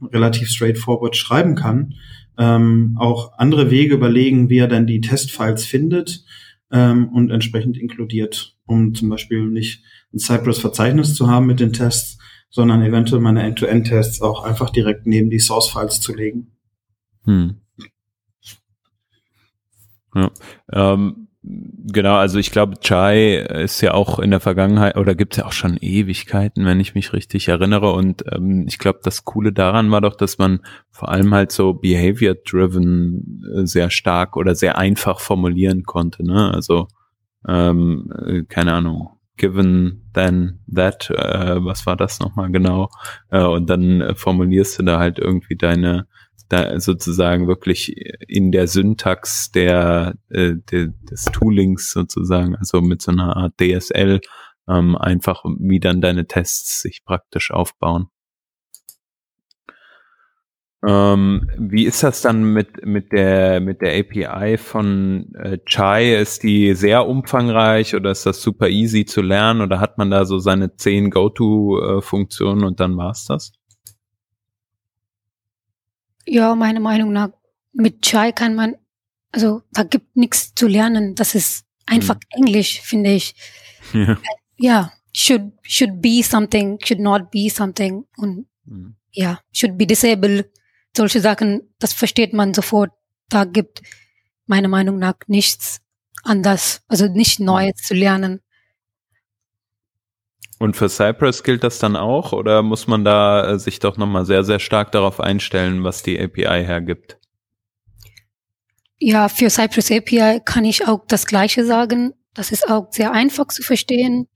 relativ 0.00 0.48
straightforward 0.48 1.16
schreiben 1.16 1.56
kann, 1.56 1.94
ähm, 2.38 2.96
auch 2.98 3.36
andere 3.36 3.70
Wege 3.70 3.94
überlegen, 3.94 4.48
wie 4.48 4.58
er 4.58 4.68
dann 4.68 4.86
die 4.86 5.00
Testfiles 5.00 5.64
findet 5.64 6.24
ähm, 6.72 7.08
und 7.10 7.30
entsprechend 7.30 7.78
inkludiert, 7.78 8.56
um 8.64 8.94
zum 8.94 9.08
Beispiel 9.08 9.46
nicht 9.46 9.84
ein 10.12 10.18
Cypress-Verzeichnis 10.18 11.14
zu 11.14 11.28
haben 11.28 11.46
mit 11.46 11.60
den 11.60 11.72
Tests, 11.72 12.18
sondern 12.50 12.82
eventuell 12.82 13.20
meine 13.20 13.42
End-to-End-Tests 13.42 14.20
auch 14.20 14.42
einfach 14.42 14.70
direkt 14.70 15.06
neben 15.06 15.30
die 15.30 15.38
Source-Files 15.38 16.00
zu 16.00 16.14
legen. 16.14 16.52
Hm. 17.24 17.60
Ja. 20.14 20.30
Ähm, 20.72 21.21
genau, 21.42 22.16
also 22.16 22.38
ich 22.38 22.50
glaube, 22.50 22.78
Chai 22.80 23.36
ist 23.36 23.80
ja 23.80 23.94
auch 23.94 24.18
in 24.18 24.30
der 24.30 24.40
Vergangenheit 24.40 24.96
oder 24.96 25.14
gibt 25.14 25.34
es 25.34 25.38
ja 25.38 25.46
auch 25.46 25.52
schon 25.52 25.76
Ewigkeiten, 25.76 26.64
wenn 26.64 26.80
ich 26.80 26.94
mich 26.94 27.12
richtig 27.12 27.48
erinnere. 27.48 27.92
Und 27.92 28.24
ähm, 28.32 28.64
ich 28.68 28.78
glaube, 28.78 29.00
das 29.02 29.24
Coole 29.24 29.52
daran 29.52 29.90
war 29.90 30.00
doch, 30.00 30.16
dass 30.16 30.38
man 30.38 30.60
vor 30.90 31.08
allem 31.08 31.34
halt 31.34 31.52
so 31.52 31.74
behavior-driven 31.74 33.42
äh, 33.56 33.66
sehr 33.66 33.90
stark 33.90 34.36
oder 34.36 34.54
sehr 34.54 34.78
einfach 34.78 35.20
formulieren 35.20 35.82
konnte. 35.82 36.24
Ne? 36.24 36.52
Also 36.54 36.88
ähm, 37.48 38.12
äh, 38.26 38.42
keine 38.44 38.74
Ahnung, 38.74 39.10
given 39.36 40.08
then 40.14 40.60
that, 40.72 41.10
äh, 41.10 41.56
was 41.64 41.86
war 41.86 41.96
das 41.96 42.20
nochmal 42.20 42.50
genau? 42.50 42.88
Äh, 43.30 43.42
und 43.42 43.68
dann 43.68 44.00
äh, 44.00 44.14
formulierst 44.14 44.78
du 44.78 44.82
da 44.84 44.98
halt 44.98 45.18
irgendwie 45.18 45.56
deine, 45.56 46.06
da 46.48 46.78
sozusagen 46.80 47.48
wirklich 47.48 47.96
in 48.28 48.52
der 48.52 48.66
Syntax 48.66 49.50
der, 49.52 50.14
äh, 50.30 50.54
der 50.70 50.88
des 51.10 51.24
Toolings 51.26 51.92
sozusagen, 51.92 52.56
also 52.56 52.80
mit 52.80 53.02
so 53.02 53.12
einer 53.12 53.36
Art 53.36 53.54
DSL, 53.60 54.20
ähm, 54.68 54.96
einfach 54.96 55.44
wie 55.58 55.80
dann 55.80 56.00
deine 56.00 56.26
Tests 56.26 56.82
sich 56.82 57.04
praktisch 57.04 57.50
aufbauen. 57.50 58.08
Ähm, 60.84 61.48
wie 61.58 61.84
ist 61.84 62.02
das 62.02 62.22
dann 62.22 62.42
mit, 62.42 62.84
mit 62.84 63.12
der, 63.12 63.60
mit 63.60 63.82
der 63.82 64.00
API 64.00 64.58
von 64.58 65.32
äh, 65.36 65.58
Chai? 65.64 66.16
Ist 66.16 66.42
die 66.42 66.74
sehr 66.74 67.06
umfangreich 67.06 67.94
oder 67.94 68.10
ist 68.10 68.26
das 68.26 68.42
super 68.42 68.68
easy 68.68 69.04
zu 69.04 69.22
lernen 69.22 69.60
oder 69.60 69.78
hat 69.78 69.96
man 69.96 70.10
da 70.10 70.24
so 70.24 70.40
seine 70.40 70.74
zehn 70.74 71.10
Go-To-Funktionen 71.10 72.64
und 72.64 72.80
dann 72.80 72.96
war's 72.96 73.26
das? 73.26 73.52
Ja, 76.26 76.54
meiner 76.54 76.80
Meinung 76.80 77.12
nach, 77.12 77.30
mit 77.72 78.02
Chai 78.02 78.32
kann 78.32 78.54
man, 78.54 78.76
also 79.32 79.62
da 79.72 79.82
gibt 79.82 80.16
nichts 80.16 80.54
zu 80.54 80.68
lernen. 80.68 81.14
Das 81.14 81.34
ist 81.34 81.64
einfach 81.86 82.16
hm. 82.16 82.44
Englisch, 82.44 82.80
finde 82.80 83.12
ich. 83.12 83.34
Ja. 83.92 84.16
ja, 84.56 84.92
should, 85.12 85.52
should 85.62 86.00
be 86.00 86.22
something, 86.22 86.78
should 86.82 87.00
not 87.00 87.30
be 87.30 87.50
something 87.50 88.06
und 88.16 88.46
hm. 88.64 88.94
ja, 89.10 89.40
should 89.52 89.76
be 89.76 89.86
disabled 89.86 90.48
solche 90.96 91.20
Sachen, 91.20 91.62
das 91.78 91.92
versteht 91.92 92.32
man 92.32 92.54
sofort. 92.54 92.92
Da 93.28 93.44
gibt 93.44 93.82
meiner 94.46 94.68
Meinung 94.68 94.98
nach 94.98 95.16
nichts 95.26 95.80
anders, 96.22 96.82
also 96.88 97.06
nicht 97.06 97.40
Neues 97.40 97.76
zu 97.76 97.94
lernen. 97.94 98.40
Und 100.62 100.76
für 100.76 100.88
Cypress 100.88 101.42
gilt 101.42 101.64
das 101.64 101.80
dann 101.80 101.96
auch 101.96 102.32
oder 102.32 102.62
muss 102.62 102.86
man 102.86 103.04
da 103.04 103.48
äh, 103.48 103.58
sich 103.58 103.80
doch 103.80 103.96
nochmal 103.96 104.24
sehr, 104.24 104.44
sehr 104.44 104.60
stark 104.60 104.92
darauf 104.92 105.18
einstellen, 105.18 105.82
was 105.82 106.04
die 106.04 106.16
API 106.20 106.64
hergibt? 106.64 107.18
Ja, 109.00 109.28
für 109.28 109.50
Cypress 109.50 109.90
API 109.90 110.40
kann 110.44 110.64
ich 110.64 110.86
auch 110.86 111.04
das 111.08 111.26
Gleiche 111.26 111.64
sagen. 111.64 112.12
Das 112.32 112.52
ist 112.52 112.70
auch 112.70 112.92
sehr 112.92 113.10
einfach 113.10 113.48
zu 113.48 113.64
verstehen. 113.64 114.28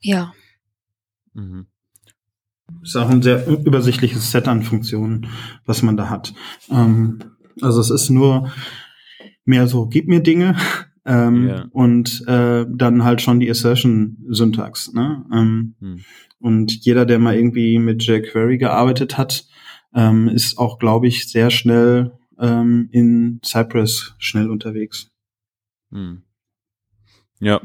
Ja. 0.00 0.34
Mhm. 1.32 1.68
Ist 2.82 2.96
auch 2.96 3.08
ein 3.08 3.22
sehr 3.22 3.46
übersichtliches 3.46 4.30
Set 4.30 4.48
an 4.48 4.62
Funktionen, 4.62 5.30
was 5.64 5.80
man 5.80 5.96
da 5.96 6.10
hat. 6.10 6.34
Ähm, 6.70 7.20
also 7.62 7.80
es 7.80 7.88
ist 7.88 8.10
nur 8.10 8.52
mehr 9.46 9.66
so, 9.66 9.86
gib 9.86 10.08
mir 10.08 10.20
Dinge 10.20 10.58
ähm, 11.08 11.46
yeah. 11.46 11.66
und 11.72 12.22
äh, 12.28 12.66
dann 12.68 13.02
halt 13.02 13.22
schon 13.22 13.40
die 13.40 13.50
Assertion-Syntax. 13.50 14.92
Ne? 14.92 15.24
Ähm, 15.32 15.74
hm. 15.80 16.04
Und 16.38 16.84
jeder, 16.84 17.06
der 17.06 17.18
mal 17.18 17.34
irgendwie 17.34 17.78
mit 17.78 18.04
jQuery 18.04 18.58
gearbeitet 18.58 19.18
hat, 19.18 19.46
ähm, 19.94 20.28
ist 20.28 20.58
auch, 20.58 20.78
glaube 20.78 21.08
ich, 21.08 21.28
sehr 21.28 21.50
schnell 21.50 22.12
ähm, 22.38 22.88
in 22.92 23.40
Cypress 23.44 24.14
schnell 24.18 24.50
unterwegs. 24.50 25.10
Hm. 25.90 26.22
Ja, 27.40 27.60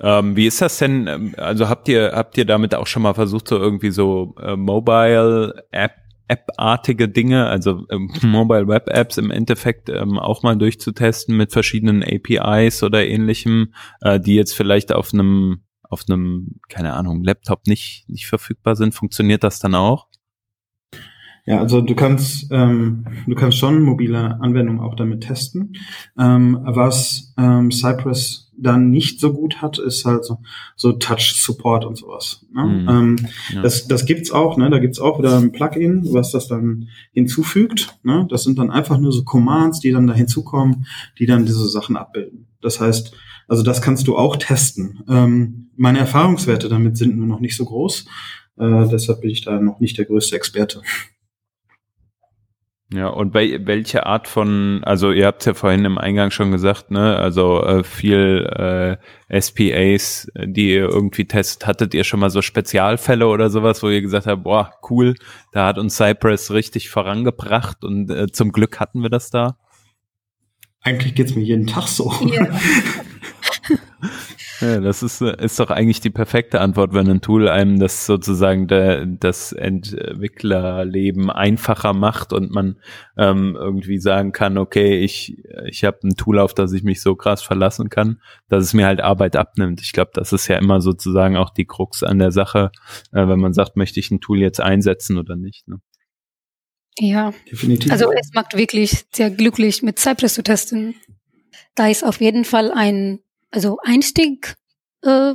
ähm, 0.00 0.36
wie 0.36 0.46
ist 0.46 0.60
das 0.60 0.78
denn? 0.78 1.06
Ähm, 1.06 1.34
also 1.36 1.68
habt 1.68 1.88
ihr 1.88 2.12
habt 2.14 2.36
ihr 2.36 2.44
damit 2.44 2.74
auch 2.74 2.86
schon 2.86 3.02
mal 3.02 3.14
versucht, 3.14 3.48
so 3.48 3.56
irgendwie 3.58 3.90
so 3.90 4.34
äh, 4.38 4.54
Mobile 4.54 5.64
App 5.70 6.03
App-artige 6.28 7.08
Dinge, 7.08 7.46
also 7.46 7.86
ähm, 7.90 8.10
Mobile 8.22 8.68
Web 8.68 8.88
Apps 8.88 9.18
im 9.18 9.30
Endeffekt 9.30 9.88
ähm, 9.88 10.18
auch 10.18 10.42
mal 10.42 10.56
durchzutesten 10.56 11.36
mit 11.36 11.52
verschiedenen 11.52 12.02
APIs 12.02 12.82
oder 12.82 13.06
ähnlichem, 13.06 13.74
äh, 14.00 14.18
die 14.20 14.34
jetzt 14.34 14.54
vielleicht 14.54 14.92
auf 14.92 15.12
einem 15.12 15.62
auf 15.82 16.04
einem 16.08 16.60
keine 16.68 16.94
Ahnung 16.94 17.22
Laptop 17.22 17.66
nicht 17.66 18.08
nicht 18.08 18.26
verfügbar 18.26 18.76
sind. 18.76 18.94
Funktioniert 18.94 19.44
das 19.44 19.58
dann 19.58 19.74
auch? 19.74 20.08
Ja, 21.46 21.58
also 21.58 21.82
du 21.82 21.94
kannst, 21.94 22.50
ähm, 22.52 23.04
du 23.26 23.34
kannst 23.34 23.58
schon 23.58 23.82
mobile 23.82 24.40
Anwendungen 24.40 24.80
auch 24.80 24.94
damit 24.94 25.24
testen. 25.24 25.74
Ähm, 26.18 26.58
was 26.62 27.34
ähm, 27.36 27.70
Cypress 27.70 28.43
dann 28.56 28.90
nicht 28.90 29.20
so 29.20 29.32
gut 29.32 29.62
hat, 29.62 29.78
ist 29.78 30.04
halt 30.04 30.24
so, 30.24 30.38
so 30.76 30.92
Touch 30.92 31.34
Support 31.36 31.84
und 31.84 31.96
sowas. 31.96 32.44
Ne? 32.52 32.64
Mhm. 32.64 32.88
Ähm, 32.88 33.16
ja. 33.52 33.62
Das, 33.62 33.86
das 33.86 34.06
gibt's 34.06 34.30
auch, 34.30 34.56
ne? 34.56 34.70
Da 34.70 34.78
gibt's 34.78 34.98
auch 34.98 35.18
wieder 35.18 35.36
ein 35.36 35.52
Plugin, 35.52 36.12
was 36.12 36.32
das 36.32 36.48
dann 36.48 36.88
hinzufügt. 37.12 37.96
Ne? 38.02 38.26
Das 38.30 38.44
sind 38.44 38.58
dann 38.58 38.70
einfach 38.70 38.98
nur 38.98 39.12
so 39.12 39.24
Commands, 39.24 39.80
die 39.80 39.90
dann 39.90 40.06
da 40.06 40.14
hinzukommen, 40.14 40.86
die 41.18 41.26
dann 41.26 41.46
diese 41.46 41.68
Sachen 41.68 41.96
abbilden. 41.96 42.46
Das 42.60 42.80
heißt, 42.80 43.14
also 43.48 43.62
das 43.62 43.82
kannst 43.82 44.06
du 44.06 44.16
auch 44.16 44.36
testen. 44.36 45.02
Ähm, 45.08 45.70
meine 45.76 45.98
Erfahrungswerte 45.98 46.68
damit 46.68 46.96
sind 46.96 47.16
nur 47.16 47.26
noch 47.26 47.40
nicht 47.40 47.56
so 47.56 47.64
groß. 47.64 48.06
Äh, 48.58 48.88
deshalb 48.88 49.20
bin 49.20 49.30
ich 49.30 49.42
da 49.42 49.60
noch 49.60 49.80
nicht 49.80 49.98
der 49.98 50.04
größte 50.04 50.36
Experte. 50.36 50.82
Ja, 52.92 53.08
und 53.08 53.32
bei 53.32 53.58
welche 53.64 54.06
Art 54.06 54.28
von, 54.28 54.82
also 54.84 55.10
ihr 55.10 55.26
habt 55.26 55.44
ja 55.46 55.54
vorhin 55.54 55.84
im 55.84 55.98
Eingang 55.98 56.30
schon 56.30 56.52
gesagt, 56.52 56.90
ne, 56.90 57.16
also 57.16 57.64
äh, 57.64 57.82
viel 57.82 58.46
äh, 59.30 59.40
SPAs, 59.40 60.28
die 60.44 60.74
ihr 60.74 60.90
irgendwie 60.90 61.24
testet, 61.24 61.66
hattet 61.66 61.94
ihr 61.94 62.04
schon 62.04 62.20
mal 62.20 62.30
so 62.30 62.42
Spezialfälle 62.42 63.26
oder 63.26 63.48
sowas, 63.48 63.82
wo 63.82 63.88
ihr 63.88 64.02
gesagt 64.02 64.26
habt, 64.26 64.44
boah, 64.44 64.74
cool, 64.90 65.14
da 65.52 65.66
hat 65.66 65.78
uns 65.78 65.96
Cypress 65.96 66.50
richtig 66.52 66.90
vorangebracht 66.90 67.84
und 67.84 68.10
äh, 68.10 68.26
zum 68.30 68.52
Glück 68.52 68.78
hatten 68.78 69.00
wir 69.00 69.10
das 69.10 69.30
da? 69.30 69.56
Eigentlich 70.82 71.14
geht's 71.14 71.34
mir 71.34 71.42
jeden 71.42 71.66
Tag 71.66 71.88
so. 71.88 72.12
Ja. 72.26 72.46
Ja, 74.60 74.80
das 74.80 75.02
ist, 75.02 75.20
ist 75.20 75.58
doch 75.58 75.70
eigentlich 75.70 76.00
die 76.00 76.10
perfekte 76.10 76.60
Antwort, 76.60 76.94
wenn 76.94 77.08
ein 77.08 77.20
Tool 77.20 77.48
einem 77.48 77.78
das 77.78 78.06
sozusagen 78.06 78.68
der, 78.68 79.06
das 79.06 79.52
Entwicklerleben 79.52 81.30
einfacher 81.30 81.92
macht 81.92 82.32
und 82.32 82.50
man 82.50 82.78
ähm, 83.16 83.56
irgendwie 83.58 83.98
sagen 83.98 84.32
kann, 84.32 84.58
okay, 84.58 84.98
ich, 85.00 85.42
ich 85.66 85.84
habe 85.84 85.98
ein 86.04 86.16
Tool, 86.16 86.38
auf 86.38 86.54
das 86.54 86.72
ich 86.72 86.84
mich 86.84 87.00
so 87.00 87.16
krass 87.16 87.42
verlassen 87.42 87.88
kann, 87.88 88.20
dass 88.48 88.64
es 88.64 88.74
mir 88.74 88.86
halt 88.86 89.00
Arbeit 89.00 89.36
abnimmt. 89.36 89.80
Ich 89.80 89.92
glaube, 89.92 90.10
das 90.14 90.32
ist 90.32 90.48
ja 90.48 90.56
immer 90.56 90.80
sozusagen 90.80 91.36
auch 91.36 91.50
die 91.50 91.66
Krux 91.66 92.02
an 92.02 92.18
der 92.18 92.30
Sache, 92.30 92.70
äh, 93.12 93.26
wenn 93.26 93.40
man 93.40 93.54
sagt, 93.54 93.76
möchte 93.76 94.00
ich 94.00 94.10
ein 94.10 94.20
Tool 94.20 94.40
jetzt 94.40 94.60
einsetzen 94.60 95.18
oder 95.18 95.36
nicht. 95.36 95.66
Ne? 95.68 95.80
Ja, 96.98 97.32
definitiv. 97.50 97.90
Also 97.90 98.12
es 98.12 98.32
macht 98.34 98.56
wirklich 98.56 99.04
sehr 99.12 99.30
glücklich, 99.30 99.82
mit 99.82 99.98
Cypress 99.98 100.34
zu 100.34 100.42
testen. 100.42 100.94
Da 101.74 101.88
ist 101.88 102.04
auf 102.04 102.20
jeden 102.20 102.44
Fall 102.44 102.70
ein 102.70 103.18
also 103.54 103.78
Einstieg, 103.84 104.56
äh, 105.02 105.34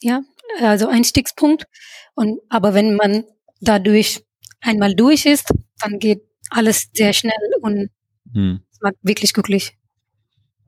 ja, 0.00 0.22
also 0.60 0.88
Einstiegspunkt. 0.88 1.66
Und, 2.14 2.40
aber 2.48 2.72
wenn 2.72 2.96
man 2.96 3.24
dadurch 3.60 4.24
einmal 4.60 4.94
durch 4.94 5.26
ist, 5.26 5.52
dann 5.82 5.98
geht 5.98 6.22
alles 6.48 6.88
sehr 6.94 7.12
schnell 7.12 7.32
und 7.60 7.90
hm. 8.32 8.60
es 8.72 8.80
macht 8.80 8.96
wirklich 9.02 9.34
glücklich. 9.34 9.76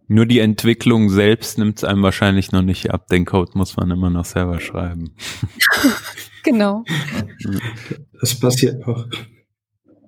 Nur 0.08 0.26
die 0.26 0.40
Entwicklung 0.40 1.08
selbst 1.08 1.56
nimmt 1.56 1.78
es 1.78 1.84
einem 1.84 2.02
wahrscheinlich 2.02 2.52
noch 2.52 2.62
nicht 2.62 2.90
ab. 2.90 3.06
Den 3.08 3.24
Code 3.24 3.52
muss 3.54 3.76
man 3.76 3.90
immer 3.90 4.10
noch 4.10 4.26
selber 4.26 4.60
schreiben. 4.60 5.16
genau. 6.42 6.84
Das 8.20 8.38
passiert 8.38 8.86
auch. 8.86 9.06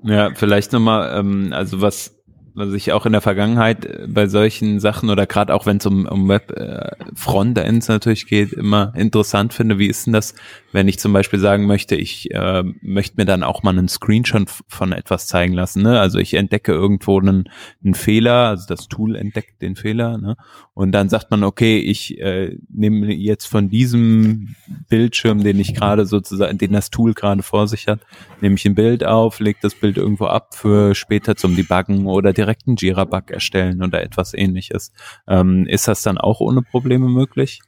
Ja, 0.03 0.35
vielleicht 0.35 0.73
nochmal, 0.73 1.19
ähm, 1.19 1.55
also 1.55 1.81
was 1.81 2.23
was 2.55 2.73
ich 2.73 2.93
auch 2.93 3.05
in 3.05 3.12
der 3.12 3.21
Vergangenheit 3.21 3.85
äh, 3.85 4.07
bei 4.09 4.29
solchen 4.29 4.79
Sachen 4.79 5.11
oder 5.11 5.27
gerade 5.27 5.53
auch 5.53 5.67
wenn 5.67 5.79
es 5.79 5.87
um, 5.87 6.07
um 6.07 6.29
Web-Frontends 6.29 7.88
äh, 7.88 7.93
natürlich 7.93 8.27
geht, 8.27 8.53
immer 8.53 8.93
interessant 8.97 9.53
finde. 9.53 9.79
Wie 9.79 9.88
ist 9.88 10.07
denn 10.07 10.12
das, 10.12 10.35
wenn 10.73 10.87
ich 10.87 10.99
zum 10.99 11.12
Beispiel 11.12 11.40
sagen 11.40 11.67
möchte, 11.67 11.97
ich 11.97 12.31
äh, 12.33 12.62
möchte 12.81 13.17
mir 13.17 13.25
dann 13.25 13.43
auch 13.43 13.64
mal 13.64 13.71
einen 13.71 13.88
Screenshot 13.88 14.49
von 14.69 14.93
etwas 14.93 15.27
zeigen 15.27 15.53
lassen. 15.53 15.83
Ne? 15.83 15.99
Also 15.99 16.19
ich 16.19 16.35
entdecke 16.35 16.73
irgendwo 16.73 17.19
einen, 17.19 17.51
einen 17.85 17.95
Fehler, 17.95 18.49
also 18.49 18.67
das 18.69 18.88
Tool 18.88 19.17
entdeckt 19.17 19.61
den 19.61 19.75
Fehler 19.75 20.19
ne? 20.19 20.37
und 20.75 20.93
dann 20.93 21.09
sagt 21.09 21.31
man, 21.33 21.43
okay, 21.43 21.79
ich 21.79 22.21
äh, 22.21 22.57
nehme 22.69 23.12
jetzt 23.12 23.47
von 23.47 23.69
diesem 23.69 24.55
Bildschirm, 24.88 25.43
den 25.43 25.59
ich 25.59 25.75
gerade 25.75 26.07
sozusagen, 26.07 26.57
den 26.59 26.73
das 26.73 26.90
Tool 26.90 27.14
gerade 27.14 27.43
vor 27.43 27.67
sich 27.67 27.88
hat, 27.88 28.01
nehme 28.40 28.55
ich 28.55 28.64
ein 28.64 28.77
Bild 28.77 29.05
auf, 29.05 29.40
lege 29.40 29.59
das 29.61 29.75
Bild 29.75 29.97
irgendwo 29.97 30.27
ab 30.27 30.55
für 30.55 30.95
später 30.95 31.35
zum 31.35 31.57
Debuggen 31.57 32.07
oder 32.07 32.33
direkt 32.33 32.44
direkt 32.45 32.67
einen 32.67 32.77
Jira-Bug 32.77 33.31
erstellen 33.31 33.83
oder 33.83 34.03
etwas 34.03 34.35
ähnliches. 34.35 34.93
Ähm, 35.27 35.67
ist 35.67 35.89
das 35.89 36.03
dann 36.03 36.19
auch 36.19 36.41
ohne 36.41 36.63
Probleme 36.63 37.09
möglich? 37.09 37.61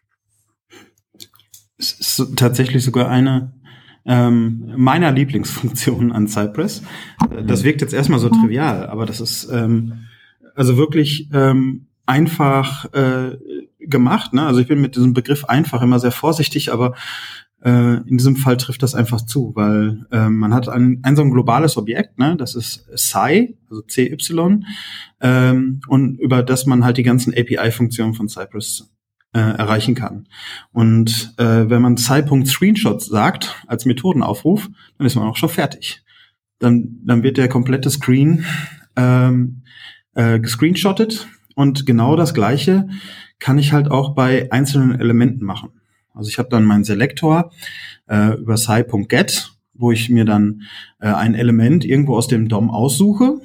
Es 1.78 1.92
ist 1.92 2.36
tatsächlich 2.36 2.84
sogar 2.84 3.08
eine 3.08 3.52
ähm, 4.06 4.72
meiner 4.76 5.10
Lieblingsfunktionen 5.12 6.12
an 6.12 6.28
Cypress. 6.28 6.82
Das 7.46 7.64
wirkt 7.64 7.80
jetzt 7.80 7.92
erstmal 7.92 8.20
so 8.20 8.28
trivial, 8.28 8.86
aber 8.86 9.04
das 9.04 9.20
ist 9.20 9.50
ähm, 9.50 10.06
also 10.54 10.76
wirklich 10.76 11.28
ähm, 11.32 11.86
einfach 12.06 12.92
äh, 12.94 13.36
gemacht. 13.80 14.32
Ne? 14.32 14.46
Also 14.46 14.60
ich 14.60 14.68
bin 14.68 14.80
mit 14.80 14.96
diesem 14.96 15.12
Begriff 15.12 15.44
einfach 15.44 15.82
immer 15.82 15.98
sehr 15.98 16.12
vorsichtig, 16.12 16.72
aber 16.72 16.94
äh, 17.64 17.96
in 18.06 18.18
diesem 18.18 18.36
Fall 18.36 18.56
trifft 18.56 18.82
das 18.82 18.94
einfach 18.94 19.22
zu, 19.22 19.52
weil 19.54 20.06
äh, 20.10 20.28
man 20.28 20.54
hat 20.54 20.68
ein, 20.68 21.00
ein 21.02 21.16
so 21.16 21.22
ein 21.22 21.30
globales 21.30 21.76
Objekt, 21.76 22.18
ne, 22.18 22.36
das 22.36 22.54
ist 22.54 22.86
Sci, 22.96 23.56
also 23.70 23.82
CY, 23.82 24.60
ähm, 25.20 25.80
und 25.88 26.18
über 26.20 26.42
das 26.42 26.66
man 26.66 26.84
halt 26.84 26.96
die 26.96 27.02
ganzen 27.02 27.32
API-Funktionen 27.32 28.14
von 28.14 28.28
Cypress 28.28 28.92
äh, 29.32 29.38
erreichen 29.38 29.94
kann. 29.94 30.28
Und 30.72 31.34
äh, 31.38 31.68
wenn 31.68 31.82
man 31.82 31.96
Sci.Screenshot 31.96 33.02
sagt 33.02 33.62
als 33.66 33.84
Methodenaufruf, 33.84 34.68
dann 34.98 35.06
ist 35.06 35.14
man 35.14 35.26
auch 35.26 35.36
schon 35.36 35.48
fertig. 35.48 36.02
Dann, 36.58 37.00
dann 37.04 37.22
wird 37.22 37.36
der 37.36 37.48
komplette 37.48 37.90
Screen 37.90 38.44
ähm, 38.96 39.62
äh, 40.14 40.40
gescreenshottet 40.40 41.28
und 41.54 41.84
genau 41.84 42.16
das 42.16 42.32
gleiche 42.32 42.88
kann 43.38 43.58
ich 43.58 43.72
halt 43.72 43.90
auch 43.90 44.14
bei 44.14 44.50
einzelnen 44.50 44.98
Elementen 44.98 45.44
machen. 45.44 45.75
Also 46.16 46.28
ich 46.28 46.38
habe 46.38 46.48
dann 46.48 46.64
meinen 46.64 46.84
Selektor 46.84 47.52
äh, 48.08 48.34
über 48.38 48.56
sci.get, 48.56 49.52
wo 49.74 49.92
ich 49.92 50.08
mir 50.08 50.24
dann 50.24 50.62
äh, 51.00 51.08
ein 51.08 51.34
Element 51.34 51.84
irgendwo 51.84 52.16
aus 52.16 52.28
dem 52.28 52.48
DOM 52.48 52.70
aussuche 52.70 53.40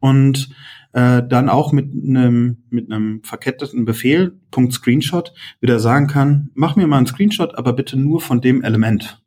und 0.00 0.50
äh, 0.92 1.22
dann 1.26 1.48
auch 1.48 1.72
mit 1.72 1.92
einem 1.92 2.64
mit 2.70 2.90
einem 2.90 3.22
verketteten 3.22 3.84
Befehl 3.84 4.40
Punkt 4.50 4.72
Screenshot 4.72 5.32
wieder 5.60 5.78
sagen 5.78 6.06
kann, 6.06 6.50
mach 6.54 6.76
mir 6.76 6.86
mal 6.86 6.98
einen 6.98 7.06
Screenshot, 7.06 7.56
aber 7.56 7.72
bitte 7.72 7.98
nur 7.98 8.20
von 8.20 8.40
dem 8.40 8.62
Element. 8.62 9.22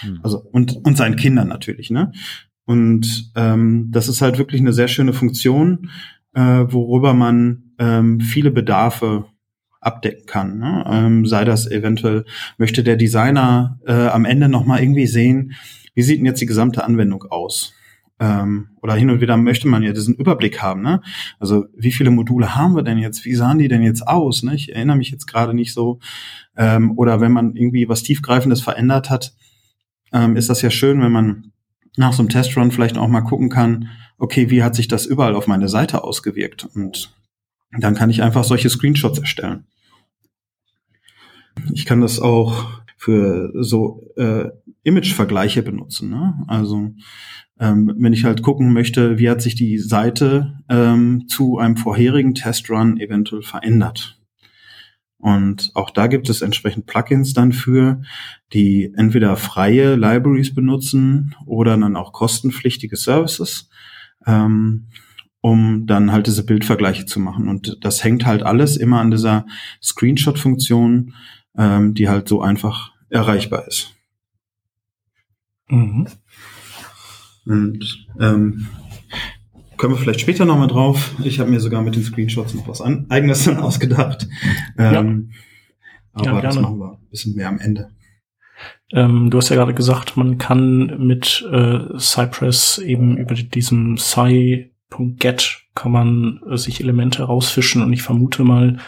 Hm. 0.00 0.20
Also 0.22 0.38
und 0.38 0.84
und 0.84 0.96
seinen 0.96 1.16
Kindern 1.16 1.48
natürlich, 1.48 1.90
ne? 1.90 2.12
Und 2.66 3.30
ähm, 3.36 3.88
das 3.90 4.08
ist 4.08 4.22
halt 4.22 4.38
wirklich 4.38 4.60
eine 4.60 4.72
sehr 4.72 4.88
schöne 4.88 5.12
Funktion, 5.12 5.90
äh, 6.32 6.40
worüber 6.40 7.14
man 7.14 7.74
ähm, 7.78 8.20
viele 8.20 8.50
Bedarfe 8.50 9.26
abdecken 9.84 10.26
kann. 10.26 10.58
Ne? 10.58 10.84
Ähm, 10.88 11.26
sei 11.26 11.44
das 11.44 11.70
eventuell, 11.70 12.24
möchte 12.58 12.82
der 12.82 12.96
Designer 12.96 13.78
äh, 13.86 14.08
am 14.08 14.24
Ende 14.24 14.48
nochmal 14.48 14.80
irgendwie 14.80 15.06
sehen, 15.06 15.54
wie 15.94 16.02
sieht 16.02 16.18
denn 16.18 16.26
jetzt 16.26 16.40
die 16.40 16.46
gesamte 16.46 16.84
Anwendung 16.84 17.24
aus? 17.24 17.72
Ähm, 18.20 18.68
oder 18.80 18.94
hin 18.94 19.10
und 19.10 19.20
wieder 19.20 19.36
möchte 19.36 19.66
man 19.66 19.82
ja 19.82 19.92
diesen 19.92 20.14
Überblick 20.14 20.62
haben. 20.62 20.82
Ne? 20.82 21.00
Also 21.38 21.66
wie 21.76 21.92
viele 21.92 22.10
Module 22.10 22.54
haben 22.54 22.76
wir 22.76 22.82
denn 22.82 22.98
jetzt? 22.98 23.24
Wie 23.24 23.34
sahen 23.34 23.58
die 23.58 23.68
denn 23.68 23.82
jetzt 23.82 24.06
aus? 24.06 24.42
Ne? 24.42 24.54
Ich 24.54 24.74
erinnere 24.74 24.96
mich 24.96 25.10
jetzt 25.10 25.26
gerade 25.26 25.54
nicht 25.54 25.72
so. 25.74 25.98
Ähm, 26.56 26.96
oder 26.96 27.20
wenn 27.20 27.32
man 27.32 27.56
irgendwie 27.56 27.88
was 27.88 28.02
Tiefgreifendes 28.02 28.60
verändert 28.60 29.10
hat, 29.10 29.34
ähm, 30.12 30.36
ist 30.36 30.48
das 30.48 30.62
ja 30.62 30.70
schön, 30.70 31.00
wenn 31.02 31.12
man 31.12 31.52
nach 31.96 32.12
so 32.12 32.22
einem 32.22 32.28
Testrun 32.28 32.70
vielleicht 32.70 32.98
auch 32.98 33.08
mal 33.08 33.20
gucken 33.20 33.50
kann, 33.50 33.88
okay, 34.18 34.50
wie 34.50 34.62
hat 34.62 34.74
sich 34.74 34.88
das 34.88 35.06
überall 35.06 35.34
auf 35.34 35.46
meine 35.46 35.68
Seite 35.68 36.04
ausgewirkt? 36.04 36.68
Und 36.74 37.12
dann 37.78 37.94
kann 37.94 38.10
ich 38.10 38.22
einfach 38.22 38.44
solche 38.44 38.70
Screenshots 38.70 39.18
erstellen. 39.18 39.66
Ich 41.72 41.86
kann 41.86 42.00
das 42.00 42.20
auch 42.20 42.82
für 42.96 43.52
so 43.62 44.02
äh, 44.16 44.48
Image-Vergleiche 44.82 45.62
benutzen. 45.62 46.10
Ne? 46.10 46.34
Also 46.46 46.92
ähm, 47.60 47.94
wenn 47.98 48.12
ich 48.12 48.24
halt 48.24 48.42
gucken 48.42 48.72
möchte, 48.72 49.18
wie 49.18 49.28
hat 49.28 49.42
sich 49.42 49.54
die 49.54 49.78
Seite 49.78 50.58
ähm, 50.68 51.26
zu 51.28 51.58
einem 51.58 51.76
vorherigen 51.76 52.34
Testrun 52.34 52.98
eventuell 52.98 53.42
verändert. 53.42 54.20
Und 55.18 55.70
auch 55.74 55.90
da 55.90 56.06
gibt 56.06 56.28
es 56.28 56.42
entsprechend 56.42 56.86
Plugins 56.86 57.32
dann 57.32 57.52
für, 57.52 58.02
die 58.52 58.92
entweder 58.94 59.36
freie 59.36 59.96
Libraries 59.96 60.54
benutzen 60.54 61.34
oder 61.46 61.76
dann 61.76 61.96
auch 61.96 62.12
kostenpflichtige 62.12 62.96
Services. 62.96 63.70
Ähm, 64.26 64.88
um 65.44 65.86
dann 65.86 66.10
halt 66.10 66.26
diese 66.26 66.46
Bildvergleiche 66.46 67.04
zu 67.04 67.20
machen. 67.20 67.48
Und 67.50 67.76
das 67.82 68.02
hängt 68.02 68.24
halt 68.24 68.42
alles 68.42 68.78
immer 68.78 69.00
an 69.00 69.10
dieser 69.10 69.44
Screenshot-Funktion, 69.82 71.12
ähm, 71.56 71.94
die 71.94 72.08
halt 72.08 72.28
so 72.28 72.40
einfach 72.40 72.92
erreichbar 73.08 73.66
ist. 73.66 73.94
Mhm. 75.68 76.06
Und 77.46 78.06
ähm, 78.20 78.68
können 79.76 79.94
wir 79.94 79.98
vielleicht 79.98 80.20
später 80.20 80.44
nochmal 80.44 80.68
drauf. 80.68 81.14
Ich 81.22 81.40
habe 81.40 81.50
mir 81.50 81.60
sogar 81.60 81.82
mit 81.82 81.94
den 81.94 82.04
Screenshots 82.04 82.54
noch 82.54 82.68
was 82.68 82.80
an, 82.80 83.06
eigenes 83.08 83.44
dann 83.44 83.58
ausgedacht. 83.58 84.26
Ähm, 84.78 85.30
ja. 86.16 86.30
Aber 86.30 86.36
ja, 86.36 86.40
das 86.42 86.60
machen 86.60 86.78
wir 86.78 86.92
ein 86.92 87.08
bisschen 87.10 87.34
mehr 87.34 87.48
am 87.48 87.58
Ende. 87.58 87.90
Ähm, 88.92 89.30
du 89.30 89.38
hast 89.38 89.48
ja 89.48 89.56
gerade 89.56 89.74
gesagt, 89.74 90.16
man 90.16 90.38
kann 90.38 91.06
mit 91.06 91.46
äh, 91.50 91.98
Cypress 91.98 92.78
eben 92.78 93.16
über 93.16 93.34
diesen 93.34 93.96
Sci 93.96 94.70
.get 95.18 95.64
kann 95.74 95.90
man 95.90 96.40
äh, 96.48 96.56
sich 96.56 96.80
Elemente 96.80 97.24
rausfischen 97.24 97.82
und 97.82 97.92
ich 97.92 98.02
vermute 98.02 98.44
mal, 98.44 98.78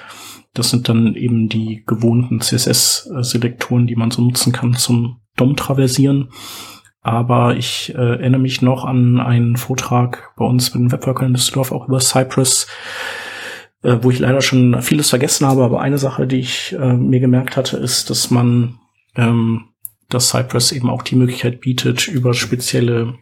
das 0.58 0.70
sind 0.70 0.88
dann 0.88 1.14
eben 1.14 1.48
die 1.48 1.82
gewohnten 1.86 2.40
CSS-Selektoren, 2.40 3.86
die 3.86 3.96
man 3.96 4.10
so 4.10 4.22
nutzen 4.22 4.52
kann 4.52 4.74
zum 4.74 5.20
DOM-Traversieren. 5.36 6.30
Aber 7.02 7.56
ich 7.56 7.94
äh, 7.94 7.98
erinnere 7.98 8.40
mich 8.40 8.62
noch 8.62 8.84
an 8.84 9.20
einen 9.20 9.56
Vortrag 9.56 10.32
bei 10.36 10.44
uns 10.44 10.74
mit 10.74 10.82
den 10.82 10.92
Webworkern 10.92 11.28
in 11.28 11.34
Düsseldorf 11.34 11.70
auch 11.70 11.86
über 11.86 12.00
Cypress, 12.00 12.66
äh, 13.82 13.98
wo 14.00 14.10
ich 14.10 14.18
leider 14.18 14.40
schon 14.40 14.82
vieles 14.82 15.10
vergessen 15.10 15.46
habe. 15.46 15.62
Aber 15.62 15.80
eine 15.80 15.98
Sache, 15.98 16.26
die 16.26 16.40
ich 16.40 16.74
äh, 16.78 16.94
mir 16.94 17.20
gemerkt 17.20 17.56
hatte, 17.56 17.76
ist, 17.76 18.10
dass 18.10 18.30
man, 18.30 18.80
ähm, 19.14 19.68
dass 20.08 20.30
Cypress 20.30 20.72
eben 20.72 20.90
auch 20.90 21.02
die 21.02 21.14
Möglichkeit 21.14 21.60
bietet, 21.60 22.08
über 22.08 22.34
spezielle 22.34 23.14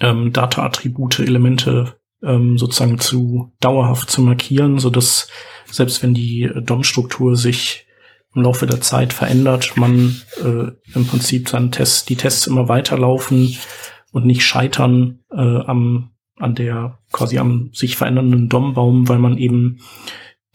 ähm, 0.00 0.32
Data-Attribute, 0.32 1.20
Elemente 1.20 1.94
ähm, 2.22 2.58
sozusagen 2.58 2.98
zu 2.98 3.52
dauerhaft 3.60 4.10
zu 4.10 4.22
markieren, 4.22 4.78
so 4.78 4.90
dass 4.90 5.28
selbst 5.72 6.02
wenn 6.02 6.14
die 6.14 6.50
DOM-Struktur 6.54 7.36
sich 7.36 7.86
im 8.34 8.42
Laufe 8.42 8.66
der 8.66 8.80
Zeit 8.80 9.12
verändert, 9.12 9.76
man 9.76 10.20
äh, 10.42 10.70
im 10.94 11.06
Prinzip 11.06 11.48
seinen 11.48 11.72
Tests, 11.72 12.04
die 12.04 12.16
Tests 12.16 12.46
immer 12.46 12.68
weiterlaufen 12.68 13.56
und 14.12 14.26
nicht 14.26 14.44
scheitern 14.44 15.20
äh, 15.30 15.40
am 15.40 16.10
an 16.38 16.54
der 16.54 16.98
quasi 17.12 17.38
am 17.38 17.70
sich 17.72 17.96
verändernden 17.96 18.48
DOM-Baum, 18.48 19.08
weil 19.08 19.18
man 19.18 19.36
eben 19.38 19.80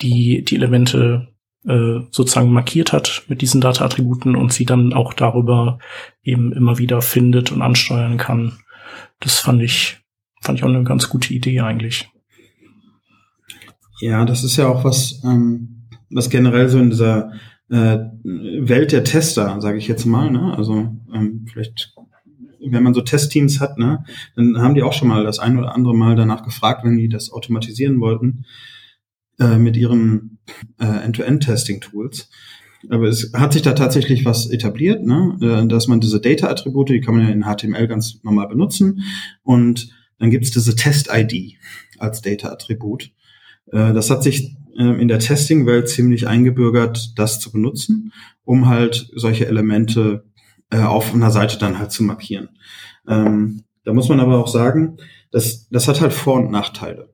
die 0.01 0.43
die 0.43 0.55
Elemente 0.55 1.27
äh, 1.65 1.99
sozusagen 2.11 2.51
markiert 2.51 2.93
hat 2.93 3.23
mit 3.27 3.41
diesen 3.41 3.61
Data-Attributen 3.61 4.35
und 4.35 4.53
sie 4.53 4.65
dann 4.65 4.93
auch 4.93 5.13
darüber 5.13 5.79
eben 6.23 6.51
immer 6.51 6.77
wieder 6.77 7.01
findet 7.01 7.51
und 7.51 7.61
ansteuern 7.61 8.17
kann. 8.17 8.59
Das 9.19 9.39
fand 9.39 9.61
ich, 9.61 9.97
fand 10.41 10.57
ich 10.57 10.63
auch 10.63 10.69
eine 10.69 10.83
ganz 10.83 11.09
gute 11.09 11.33
Idee 11.33 11.61
eigentlich. 11.61 12.09
Ja, 13.99 14.25
das 14.25 14.43
ist 14.43 14.57
ja 14.57 14.67
auch 14.67 14.83
was, 14.83 15.21
ähm, 15.23 15.87
was 16.09 16.29
generell 16.29 16.69
so 16.69 16.79
in 16.79 16.89
dieser 16.89 17.31
äh, 17.69 17.97
Welt 18.23 18.91
der 18.91 19.03
Tester, 19.03 19.59
sage 19.59 19.77
ich 19.77 19.87
jetzt 19.87 20.05
mal, 20.05 20.31
ne? 20.31 20.55
Also 20.55 20.95
ähm, 21.13 21.45
vielleicht, 21.51 21.93
wenn 22.65 22.83
man 22.83 22.93
so 22.93 23.01
Testteams 23.01 23.59
hat, 23.59 23.77
ne, 23.77 24.03
dann 24.35 24.57
haben 24.59 24.75
die 24.75 24.83
auch 24.83 24.93
schon 24.93 25.07
mal 25.07 25.23
das 25.23 25.39
ein 25.39 25.57
oder 25.57 25.73
andere 25.73 25.95
Mal 25.95 26.15
danach 26.15 26.43
gefragt, 26.43 26.83
wenn 26.83 26.97
die 26.97 27.09
das 27.09 27.31
automatisieren 27.31 27.99
wollten 27.99 28.45
äh, 29.39 29.57
mit 29.57 29.75
ihren 29.75 30.39
äh, 30.79 30.85
End-to-End-Testing-Tools. 30.85 32.29
aber 32.89 33.07
es 33.07 33.33
hat 33.33 33.53
sich 33.53 33.63
da 33.63 33.73
tatsächlich 33.73 34.23
was 34.25 34.49
etabliert, 34.49 35.03
ne? 35.03 35.37
Äh, 35.41 35.67
dass 35.67 35.87
man 35.87 35.99
diese 35.99 36.21
Data-Attribute, 36.21 36.89
die 36.89 37.01
kann 37.01 37.15
man 37.15 37.27
ja 37.27 37.33
in 37.33 37.43
HTML 37.43 37.87
ganz 37.87 38.19
normal 38.23 38.47
benutzen. 38.47 39.03
Und 39.43 39.89
dann 40.19 40.29
gibt 40.31 40.45
es 40.45 40.51
diese 40.51 40.75
Test-ID 40.75 41.57
als 41.99 42.21
Data-Attribut. 42.21 43.11
Äh, 43.71 43.93
das 43.93 44.09
hat 44.09 44.23
sich 44.23 44.55
äh, 44.77 45.01
in 45.01 45.07
der 45.07 45.19
Testing-Welt 45.19 45.89
ziemlich 45.89 46.27
eingebürgert, 46.27 47.17
das 47.17 47.39
zu 47.39 47.51
benutzen, 47.51 48.13
um 48.43 48.67
halt 48.67 49.09
solche 49.15 49.47
Elemente 49.47 50.25
auf 50.69 51.13
einer 51.13 51.31
Seite 51.31 51.57
dann 51.57 51.79
halt 51.79 51.93
zu 51.93 52.03
markieren. 52.03 52.49
Ähm, 53.07 53.63
da 53.85 53.93
muss 53.93 54.09
man 54.09 54.19
aber 54.19 54.37
auch 54.37 54.49
sagen, 54.49 54.97
das, 55.31 55.69
das 55.69 55.87
hat 55.87 56.01
halt 56.01 56.11
Vor- 56.11 56.41
und 56.41 56.51
Nachteile. 56.51 57.13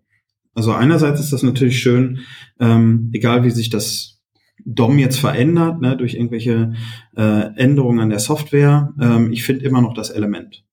Also 0.55 0.71
einerseits 0.71 1.19
ist 1.19 1.33
das 1.33 1.43
natürlich 1.43 1.79
schön, 1.79 2.21
ähm, 2.59 3.11
egal 3.13 3.43
wie 3.43 3.51
sich 3.51 3.69
das 3.69 4.21
DOM 4.65 4.99
jetzt 4.99 5.19
verändert, 5.19 5.81
ne, 5.81 5.97
durch 5.97 6.13
irgendwelche 6.13 6.73
äh, 7.15 7.55
Änderungen 7.55 7.99
an 7.99 8.09
der 8.09 8.19
Software. 8.19 8.93
Ähm, 8.99 9.31
ich 9.31 9.43
finde 9.43 9.65
immer 9.65 9.81
noch 9.81 9.93
das 9.93 10.09
Element. 10.09 10.63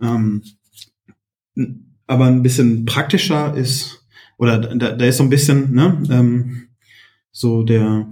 Ähm, 0.00 0.42
aber 2.06 2.26
ein 2.26 2.42
bisschen 2.42 2.84
praktischer 2.84 3.54
ist, 3.54 4.06
oder 4.38 4.58
da, 4.58 4.92
da 4.92 5.04
ist 5.04 5.18
so 5.18 5.24
ein 5.24 5.30
bisschen, 5.30 5.74
ne, 5.74 6.02
ähm, 6.10 6.68
so 7.30 7.62
der 7.62 8.10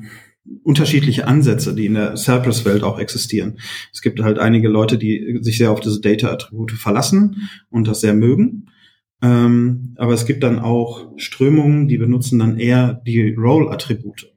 unterschiedliche 0.63 1.27
Ansätze, 1.27 1.75
die 1.75 1.87
in 1.87 1.95
der 1.95 2.17
Cypress-Welt 2.17 2.83
auch 2.83 2.99
existieren. 2.99 3.59
Es 3.93 4.03
gibt 4.03 4.21
halt 4.21 4.39
einige 4.39 4.69
Leute, 4.69 4.99
die 4.99 5.39
sich 5.41 5.59
sehr 5.59 5.73
auf 5.73 5.81
diese 5.81 6.01
Data-Attribute 6.01 6.73
verlassen 6.73 7.49
und 7.71 7.89
das 7.89 8.01
sehr 8.01 8.15
mögen. 8.15 8.67
Ähm, 9.23 9.95
aber 9.97 10.13
es 10.13 10.27
gibt 10.27 10.43
dann 10.43 10.59
auch 10.59 11.13
Strömungen, 11.17 11.89
die 11.89 11.97
benutzen 11.97 12.39
dann 12.39 12.59
eher 12.59 12.95
die 13.07 13.35
Role-Attribute, 13.35 14.33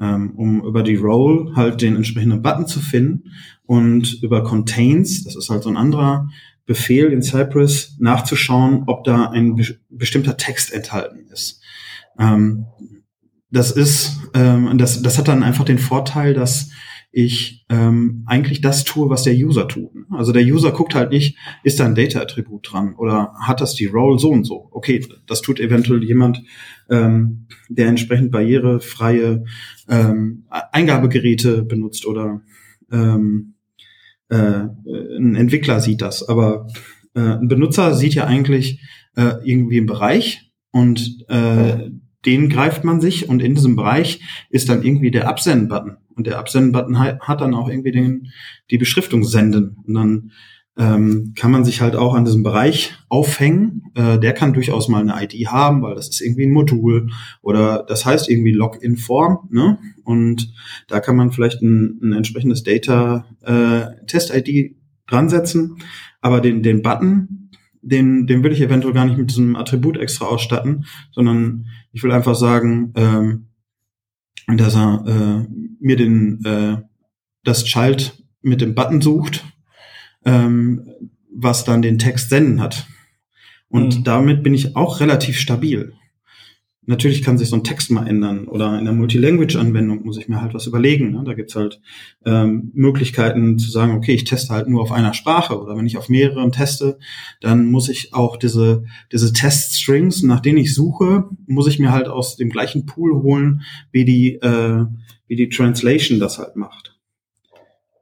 ähm, 0.00 0.32
um 0.36 0.64
über 0.64 0.82
die 0.82 0.96
Role 0.96 1.56
halt 1.56 1.80
den 1.80 1.96
entsprechenden 1.96 2.42
Button 2.42 2.66
zu 2.66 2.80
finden 2.80 3.32
und 3.64 4.22
über 4.22 4.44
Contains, 4.44 5.24
das 5.24 5.36
ist 5.36 5.48
halt 5.48 5.62
so 5.62 5.70
ein 5.70 5.76
anderer 5.76 6.28
Befehl 6.68 7.10
in 7.12 7.22
Cypress, 7.22 7.96
nachzuschauen, 7.98 8.84
ob 8.86 9.02
da 9.02 9.30
ein 9.30 9.56
be 9.56 9.64
bestimmter 9.88 10.36
Text 10.36 10.70
enthalten 10.72 11.26
ist. 11.32 11.62
Ähm, 12.18 12.66
das 13.50 13.70
ist, 13.70 14.20
ähm, 14.34 14.76
das, 14.76 15.00
das 15.00 15.16
hat 15.16 15.28
dann 15.28 15.42
einfach 15.42 15.64
den 15.64 15.78
Vorteil, 15.78 16.34
dass 16.34 16.70
ich 17.10 17.64
ähm, 17.70 18.22
eigentlich 18.26 18.60
das 18.60 18.84
tue, 18.84 19.08
was 19.08 19.22
der 19.22 19.34
User 19.34 19.66
tut. 19.66 19.90
Also 20.10 20.32
der 20.32 20.42
User 20.42 20.70
guckt 20.72 20.94
halt 20.94 21.10
nicht, 21.10 21.38
ist 21.64 21.80
da 21.80 21.86
ein 21.86 21.94
Data-Attribut 21.94 22.70
dran 22.70 22.94
oder 22.96 23.32
hat 23.40 23.62
das 23.62 23.74
die 23.74 23.86
Role 23.86 24.18
so 24.18 24.28
und 24.28 24.44
so. 24.44 24.68
Okay, 24.70 25.02
das 25.26 25.40
tut 25.40 25.58
eventuell 25.58 26.04
jemand, 26.04 26.42
ähm, 26.90 27.46
der 27.70 27.88
entsprechend 27.88 28.30
barrierefreie 28.30 29.42
ähm, 29.88 30.44
Eingabegeräte 30.50 31.62
benutzt 31.62 32.04
oder 32.04 32.42
ähm, 32.92 33.54
äh, 34.28 34.66
ein 35.16 35.34
Entwickler 35.34 35.80
sieht 35.80 36.02
das. 36.02 36.28
Aber 36.28 36.68
äh, 37.14 37.20
ein 37.20 37.48
Benutzer 37.48 37.94
sieht 37.94 38.14
ja 38.14 38.24
eigentlich 38.24 38.80
äh, 39.16 39.34
irgendwie 39.44 39.78
einen 39.78 39.86
Bereich 39.86 40.50
und 40.70 41.24
äh, 41.28 41.90
den 42.26 42.48
greift 42.48 42.84
man 42.84 43.00
sich 43.00 43.28
und 43.28 43.42
in 43.42 43.54
diesem 43.54 43.76
Bereich 43.76 44.20
ist 44.50 44.68
dann 44.68 44.82
irgendwie 44.82 45.10
der 45.10 45.28
Absenden-Button. 45.28 45.96
Und 46.14 46.26
der 46.26 46.38
Absenden-Button 46.38 46.98
hat 46.98 47.40
dann 47.40 47.54
auch 47.54 47.68
irgendwie 47.68 47.92
den, 47.92 48.28
die 48.70 48.78
Beschriftung 48.78 49.24
senden. 49.24 49.76
Und 49.86 49.94
dann 49.94 50.32
ähm, 50.76 51.32
kann 51.36 51.50
man 51.50 51.64
sich 51.64 51.80
halt 51.80 51.96
auch 51.96 52.14
an 52.14 52.24
diesem 52.24 52.42
Bereich 52.42 52.94
aufhängen. 53.08 53.84
Äh, 53.94 54.18
der 54.18 54.32
kann 54.32 54.52
durchaus 54.52 54.88
mal 54.88 55.08
eine 55.08 55.24
ID 55.24 55.48
haben, 55.48 55.82
weil 55.82 55.94
das 55.94 56.08
ist 56.08 56.20
irgendwie 56.20 56.46
ein 56.46 56.52
Modul 56.52 57.10
oder 57.42 57.84
das 57.86 58.04
heißt 58.04 58.28
irgendwie 58.28 58.52
Login-Form. 58.52 59.48
Ne? 59.50 59.78
Und 60.08 60.54
da 60.86 61.00
kann 61.00 61.16
man 61.16 61.32
vielleicht 61.32 61.60
ein, 61.60 62.00
ein 62.02 62.12
entsprechendes 62.14 62.62
Data-Test-ID 62.62 64.48
äh, 64.48 64.74
dran 65.06 65.28
setzen. 65.28 65.82
Aber 66.22 66.40
den, 66.40 66.62
den 66.62 66.80
Button, 66.80 67.50
den, 67.82 68.26
den 68.26 68.42
will 68.42 68.52
ich 68.52 68.62
eventuell 68.62 68.94
gar 68.94 69.04
nicht 69.04 69.18
mit 69.18 69.28
diesem 69.28 69.54
Attribut 69.54 69.98
extra 69.98 70.24
ausstatten, 70.24 70.86
sondern 71.12 71.66
ich 71.92 72.02
will 72.02 72.10
einfach 72.10 72.36
sagen, 72.36 72.94
ähm, 72.96 73.48
dass 74.46 74.76
er 74.76 75.04
äh, 75.06 75.46
mir 75.78 75.96
den 75.96 76.42
äh, 76.42 76.78
das 77.44 77.64
Child 77.64 78.16
mit 78.40 78.62
dem 78.62 78.74
Button 78.74 79.02
sucht, 79.02 79.44
ähm, 80.24 80.88
was 81.30 81.64
dann 81.64 81.82
den 81.82 81.98
Text 81.98 82.30
senden 82.30 82.62
hat. 82.62 82.86
Und 83.68 83.98
mhm. 83.98 84.04
damit 84.04 84.42
bin 84.42 84.54
ich 84.54 84.74
auch 84.74 85.00
relativ 85.00 85.38
stabil. 85.38 85.92
Natürlich 86.88 87.20
kann 87.20 87.36
sich 87.36 87.50
so 87.50 87.56
ein 87.56 87.64
Text 87.64 87.90
mal 87.90 88.06
ändern 88.06 88.48
oder 88.48 88.78
in 88.78 88.86
der 88.86 88.94
Multilanguage-Anwendung 88.94 90.06
muss 90.06 90.16
ich 90.16 90.26
mir 90.26 90.40
halt 90.40 90.54
was 90.54 90.66
überlegen. 90.66 91.10
Ne? 91.10 91.22
Da 91.22 91.34
gibt's 91.34 91.54
halt 91.54 91.82
ähm, 92.24 92.70
Möglichkeiten 92.72 93.58
zu 93.58 93.70
sagen, 93.70 93.92
okay, 93.92 94.14
ich 94.14 94.24
teste 94.24 94.54
halt 94.54 94.70
nur 94.70 94.80
auf 94.80 94.90
einer 94.90 95.12
Sprache 95.12 95.60
oder 95.60 95.76
wenn 95.76 95.84
ich 95.84 95.98
auf 95.98 96.08
mehreren 96.08 96.50
teste, 96.50 96.98
dann 97.42 97.70
muss 97.70 97.90
ich 97.90 98.14
auch 98.14 98.38
diese, 98.38 98.84
diese 99.12 99.34
Test-Strings, 99.34 100.22
nach 100.22 100.40
denen 100.40 100.56
ich 100.56 100.74
suche, 100.74 101.28
muss 101.46 101.66
ich 101.66 101.78
mir 101.78 101.92
halt 101.92 102.08
aus 102.08 102.36
dem 102.36 102.48
gleichen 102.48 102.86
Pool 102.86 103.22
holen, 103.22 103.60
wie 103.92 104.06
die, 104.06 104.36
äh, 104.36 104.86
wie 105.26 105.36
die 105.36 105.50
Translation 105.50 106.18
das 106.18 106.38
halt 106.38 106.56
macht. 106.56 106.96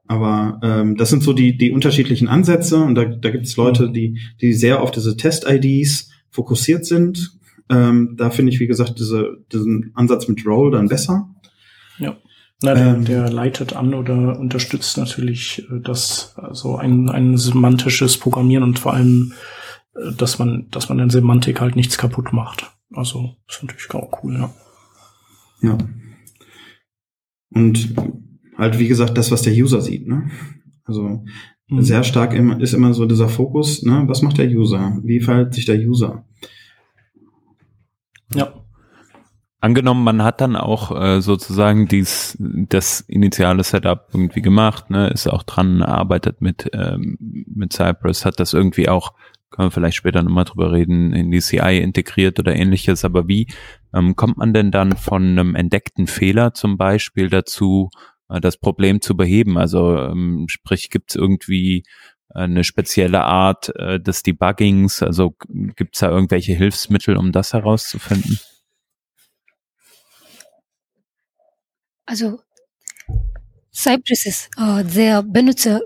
Aber 0.07 0.61
ähm, 0.63 0.95
das 0.95 1.09
sind 1.09 1.23
so 1.23 1.33
die, 1.33 1.57
die 1.57 1.73
unterschiedlichen 1.73 2.29
Ansätze 2.29 2.77
und 2.77 2.95
da, 2.95 3.03
da 3.03 3.31
gibt 3.31 3.47
es 3.47 3.57
Leute, 3.57 3.91
die, 3.91 4.21
die 4.39 4.53
sehr 4.53 4.81
auf 4.81 4.91
diese 4.91 5.17
Test-IDs 5.17 6.09
fokussiert 6.29 6.85
sind, 6.85 7.36
ähm, 7.69 8.15
da 8.17 8.29
finde 8.29 8.51
ich, 8.51 8.59
wie 8.59 8.67
gesagt, 8.67 8.99
diese, 8.99 9.37
diesen 9.51 9.91
Ansatz 9.93 10.27
mit 10.27 10.45
Roll 10.45 10.71
dann 10.71 10.87
besser. 10.87 11.29
Ja. 11.99 12.17
Na, 12.63 12.73
der, 12.73 12.95
ähm, 12.95 13.05
der 13.05 13.29
leitet 13.29 13.75
an 13.75 13.93
oder 13.93 14.39
unterstützt 14.39 14.97
natürlich 14.97 15.63
äh, 15.69 15.79
das, 15.81 16.33
also 16.37 16.77
ein, 16.77 17.09
ein 17.09 17.37
semantisches 17.37 18.17
Programmieren 18.17 18.63
und 18.63 18.79
vor 18.79 18.93
allem, 18.93 19.33
äh, 19.95 20.11
dass 20.17 20.39
man, 20.39 20.67
dass 20.71 20.89
man 20.89 20.99
in 20.99 21.09
Semantik 21.09 21.61
halt 21.61 21.75
nichts 21.75 21.97
kaputt 21.97 22.33
macht. 22.33 22.71
Also 22.93 23.35
ist 23.47 23.63
natürlich 23.63 23.93
auch 23.93 24.23
cool, 24.23 24.35
ja. 24.35 24.53
Ja. 25.61 25.77
Und 27.51 27.95
halt, 28.57 28.79
wie 28.79 28.87
gesagt, 28.87 29.17
das, 29.17 29.31
was 29.31 29.41
der 29.41 29.53
User 29.53 29.81
sieht, 29.81 30.07
ne? 30.07 30.29
Also 30.85 31.23
mhm. 31.67 31.81
sehr 31.81 32.03
stark 32.03 32.33
ist 32.33 32.73
immer 32.73 32.93
so 32.93 33.05
dieser 33.05 33.29
Fokus, 33.29 33.83
ne? 33.83 34.03
Was 34.07 34.21
macht 34.21 34.37
der 34.37 34.49
User? 34.49 34.99
Wie 35.03 35.19
verhält 35.19 35.53
sich 35.53 35.65
der 35.65 35.77
User? 35.77 36.26
Ja. 38.33 38.53
Angenommen, 39.59 40.03
man 40.03 40.23
hat 40.23 40.39
dann 40.39 40.55
auch 40.55 40.95
äh, 40.95 41.19
sozusagen 41.19 41.87
dies, 41.87 42.37
das 42.39 43.01
initiale 43.01 43.63
Setup 43.63 44.07
irgendwie 44.13 44.43
gemacht, 44.43 44.91
ne, 44.91 45.07
ist 45.09 45.27
auch 45.27 45.41
dran, 45.41 45.81
arbeitet 45.81 46.41
mit, 46.41 46.69
ähm, 46.73 47.17
mit 47.19 47.73
Cypress, 47.73 48.23
hat 48.23 48.39
das 48.39 48.53
irgendwie 48.53 48.87
auch, 48.87 49.13
können 49.49 49.67
wir 49.67 49.71
vielleicht 49.71 49.97
später 49.97 50.21
nochmal 50.21 50.45
drüber 50.45 50.71
reden, 50.71 51.11
in 51.11 51.31
die 51.31 51.39
CI 51.39 51.79
integriert 51.79 52.37
oder 52.37 52.55
ähnliches, 52.55 53.03
aber 53.03 53.27
wie 53.27 53.47
ähm, 53.95 54.15
kommt 54.15 54.37
man 54.37 54.53
denn 54.53 54.69
dann 54.69 54.95
von 54.95 55.23
einem 55.23 55.55
entdeckten 55.55 56.05
Fehler 56.05 56.53
zum 56.53 56.77
Beispiel 56.77 57.29
dazu, 57.29 57.89
äh, 58.29 58.39
das 58.39 58.57
Problem 58.57 59.01
zu 59.01 59.17
beheben? 59.17 59.57
Also 59.57 59.97
ähm, 59.97 60.45
sprich, 60.49 60.91
gibt 60.91 61.09
es 61.09 61.15
irgendwie 61.15 61.83
eine 62.37 62.63
spezielle 62.63 63.23
Art 63.23 63.75
äh, 63.75 63.99
des 63.99 64.23
Debuggings? 64.23 65.01
Also 65.01 65.35
gibt 65.75 65.95
es 65.95 66.01
da 66.01 66.09
irgendwelche 66.09 66.53
Hilfsmittel, 66.53 67.17
um 67.17 67.31
das 67.31 67.53
herauszufinden? 67.53 68.39
Also 72.05 72.39
Cypress 73.73 74.25
ist 74.25 74.49
äh, 74.57 74.83
sehr 74.85 75.23
benutzer, 75.23 75.81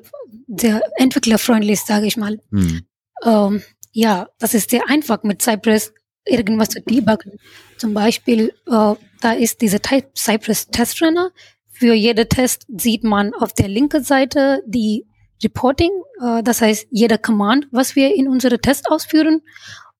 sehr 0.47 0.81
entwicklerfreundlich, 0.97 1.81
sage 1.81 2.05
ich 2.05 2.15
mal. 2.15 2.39
Hm. 2.51 2.85
Ähm, 3.23 3.63
ja, 3.91 4.29
das 4.39 4.53
ist 4.53 4.69
sehr 4.69 4.87
einfach 4.87 5.23
mit 5.23 5.41
Cypress 5.41 5.93
irgendwas 6.25 6.69
zu 6.69 6.81
debuggen. 6.81 7.33
Zum 7.77 7.93
Beispiel, 7.93 8.53
äh, 8.67 8.93
da 9.21 9.31
ist 9.33 9.61
diese 9.61 9.79
Cypress 9.81 10.67
Test 10.67 11.01
Runner. 11.01 11.31
Für 11.69 11.93
jede 11.93 12.27
Test 12.27 12.65
sieht 12.77 13.03
man 13.03 13.33
auf 13.33 13.53
der 13.53 13.67
linken 13.67 14.03
Seite 14.03 14.61
die 14.67 15.05
Reporting, 15.43 15.91
äh, 16.21 16.43
das 16.43 16.61
heißt 16.61 16.87
jeder 16.91 17.17
Command, 17.17 17.67
was 17.71 17.95
wir 17.95 18.15
in 18.15 18.27
unsere 18.27 18.59
Test 18.59 18.89
ausführen. 18.89 19.41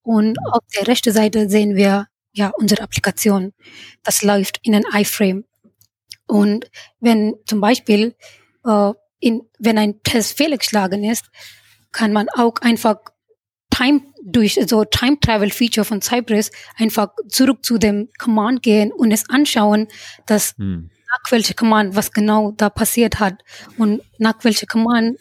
Und 0.04 0.38
auf 0.52 0.64
der 0.76 0.88
rechten 0.88 1.14
Seite 1.14 1.50
sehen 1.50 1.76
wir 1.76 2.08
ja 2.34 2.52
unsere 2.58 2.82
Applikation. 2.82 3.54
Das 4.04 4.24
läuft 4.24 4.60
in 4.64 4.76
ein 4.76 4.86
iframe. 4.94 5.44
Und 6.28 6.72
wenn 7.00 7.36
zum 7.46 7.62
Beispiel 7.62 8.16
äh, 8.66 8.94
in, 9.20 9.42
wenn 9.60 9.78
ein 9.78 10.02
Test 10.04 10.38
fehlgeschlagen 10.38 11.04
ist, 11.04 11.26
kann 11.92 12.14
man 12.14 12.30
auch 12.30 12.56
einfach 12.62 12.98
Time 13.70 14.02
durch 14.24 14.60
so 14.68 14.86
Time 14.86 15.20
Travel 15.20 15.50
Feature 15.50 15.86
von 15.86 16.02
Cypress 16.02 16.52
einfach 16.78 17.10
zurück 17.28 17.66
zu 17.66 17.78
dem 17.78 18.10
Command 18.20 18.62
gehen 18.64 18.92
und 18.92 19.12
es 19.12 19.30
anschauen, 19.30 19.88
dass 20.26 20.56
hm. 20.58 20.90
nach 21.10 21.32
welcher 21.32 21.54
Command 21.54 21.96
was 21.96 22.12
genau 22.12 22.52
da 22.52 22.70
passiert 22.70 23.20
hat 23.20 23.44
und 23.78 24.02
nach 24.20 24.36
welcher 24.44 24.68
Command 24.68 25.18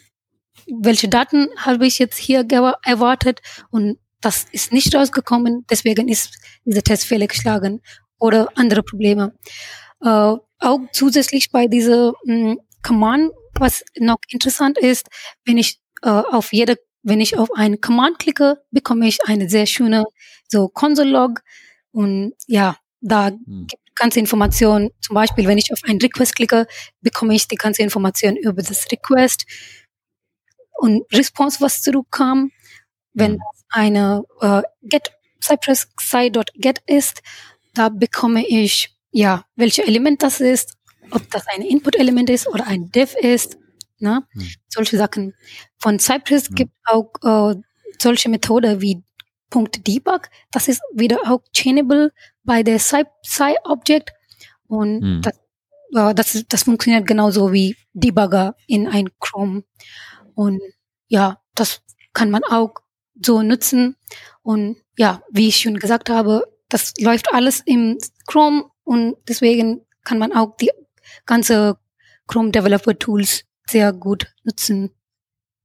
welche 0.67 1.09
Daten 1.09 1.49
habe 1.57 1.85
ich 1.85 1.99
jetzt 1.99 2.17
hier 2.17 2.45
erwartet 2.83 3.41
und 3.69 3.97
das 4.21 4.45
ist 4.51 4.71
nicht 4.71 4.93
rausgekommen, 4.93 5.65
deswegen 5.69 6.07
ist 6.07 6.37
dieser 6.63 6.83
Test 6.83 7.05
fehlgeschlagen 7.05 7.81
oder 8.19 8.49
andere 8.55 8.83
Probleme. 8.83 9.33
äh, 10.03 10.35
auch 10.63 10.79
zusätzlich 10.93 11.51
bei 11.51 11.67
dieser 11.67 12.13
mh, 12.23 12.55
Command, 12.83 13.31
was 13.55 13.83
noch 13.97 14.17
interessant 14.29 14.77
ist, 14.77 15.07
wenn 15.45 15.57
ich 15.57 15.79
äh, 16.03 16.09
auf 16.09 16.53
jede, 16.53 16.77
wenn 17.03 17.19
ich 17.19 17.37
auf 17.37 17.51
einen 17.55 17.81
Command 17.81 18.19
klicke, 18.19 18.61
bekomme 18.71 19.07
ich 19.07 19.17
eine 19.25 19.49
sehr 19.49 19.65
schöne 19.65 20.05
so 20.47 20.67
Console-Log 20.67 21.41
und 21.91 22.33
ja, 22.47 22.77
da 23.01 23.27
hm. 23.27 23.67
gibt 23.67 23.81
ganze 23.95 24.19
Informationen. 24.19 24.89
Zum 25.01 25.13
Beispiel, 25.13 25.47
wenn 25.47 25.57
ich 25.57 25.71
auf 25.71 25.83
einen 25.83 25.99
Request 26.01 26.35
klicke, 26.35 26.67
bekomme 27.01 27.35
ich 27.35 27.47
die 27.47 27.55
ganze 27.55 27.83
Information 27.83 28.35
über 28.35 28.61
das 28.61 28.85
Request 28.91 29.45
und 30.81 31.03
Response, 31.13 31.61
was 31.61 31.81
zurückkam. 31.81 32.51
Wenn 33.13 33.39
eine 33.69 34.23
äh, 34.41 34.61
get 34.81 35.11
Cypress 35.41 35.87
Site.get 35.99 36.81
ist, 36.87 37.21
da 37.73 37.89
bekomme 37.89 38.45
ich 38.47 38.95
ja, 39.11 39.45
welche 39.55 39.85
Element 39.85 40.23
das 40.23 40.39
ist, 40.39 40.77
ob 41.11 41.29
das 41.31 41.45
ein 41.47 41.61
Input-Element 41.61 42.29
ist 42.29 42.47
oder 42.47 42.65
ein 42.67 42.89
Div 42.91 43.15
ist, 43.15 43.57
ne? 43.99 44.23
Hm. 44.31 44.47
solche 44.69 44.97
Sachen. 44.97 45.35
Von 45.77 45.99
Cypress 45.99 46.47
hm. 46.47 46.55
gibt 46.55 46.73
auch 46.85 47.11
äh, 47.23 47.55
solche 47.99 48.29
Methode 48.29 48.81
wie 48.81 49.03
.debug, 49.53 50.29
das 50.51 50.69
ist 50.69 50.81
wieder 50.93 51.19
auch 51.25 51.41
chainable 51.53 52.13
bei 52.43 52.63
der 52.63 52.79
Sci-Object 52.79 54.13
und 54.67 55.01
hm. 55.01 55.21
das, 55.21 55.33
äh, 55.93 56.15
das, 56.15 56.45
das 56.47 56.63
funktioniert 56.63 57.05
genauso 57.05 57.51
wie 57.51 57.75
Debugger 57.93 58.55
in 58.67 58.87
ein 58.87 59.09
Chrome 59.19 59.63
und 60.41 60.59
ja, 61.07 61.39
das 61.53 61.81
kann 62.13 62.31
man 62.31 62.43
auch 62.43 62.73
so 63.23 63.43
nutzen 63.43 63.95
und 64.41 64.77
ja, 64.97 65.21
wie 65.31 65.47
ich 65.47 65.57
schon 65.57 65.77
gesagt 65.77 66.09
habe, 66.09 66.47
das 66.67 66.93
läuft 66.99 67.31
alles 67.31 67.61
im 67.65 67.99
Chrome 68.25 68.65
und 68.83 69.17
deswegen 69.27 69.81
kann 70.03 70.17
man 70.17 70.33
auch 70.33 70.57
die 70.57 70.71
ganze 71.27 71.77
Chrome 72.27 72.49
Developer 72.49 72.97
Tools 72.97 73.43
sehr 73.69 73.93
gut 73.93 74.33
nutzen. 74.43 74.89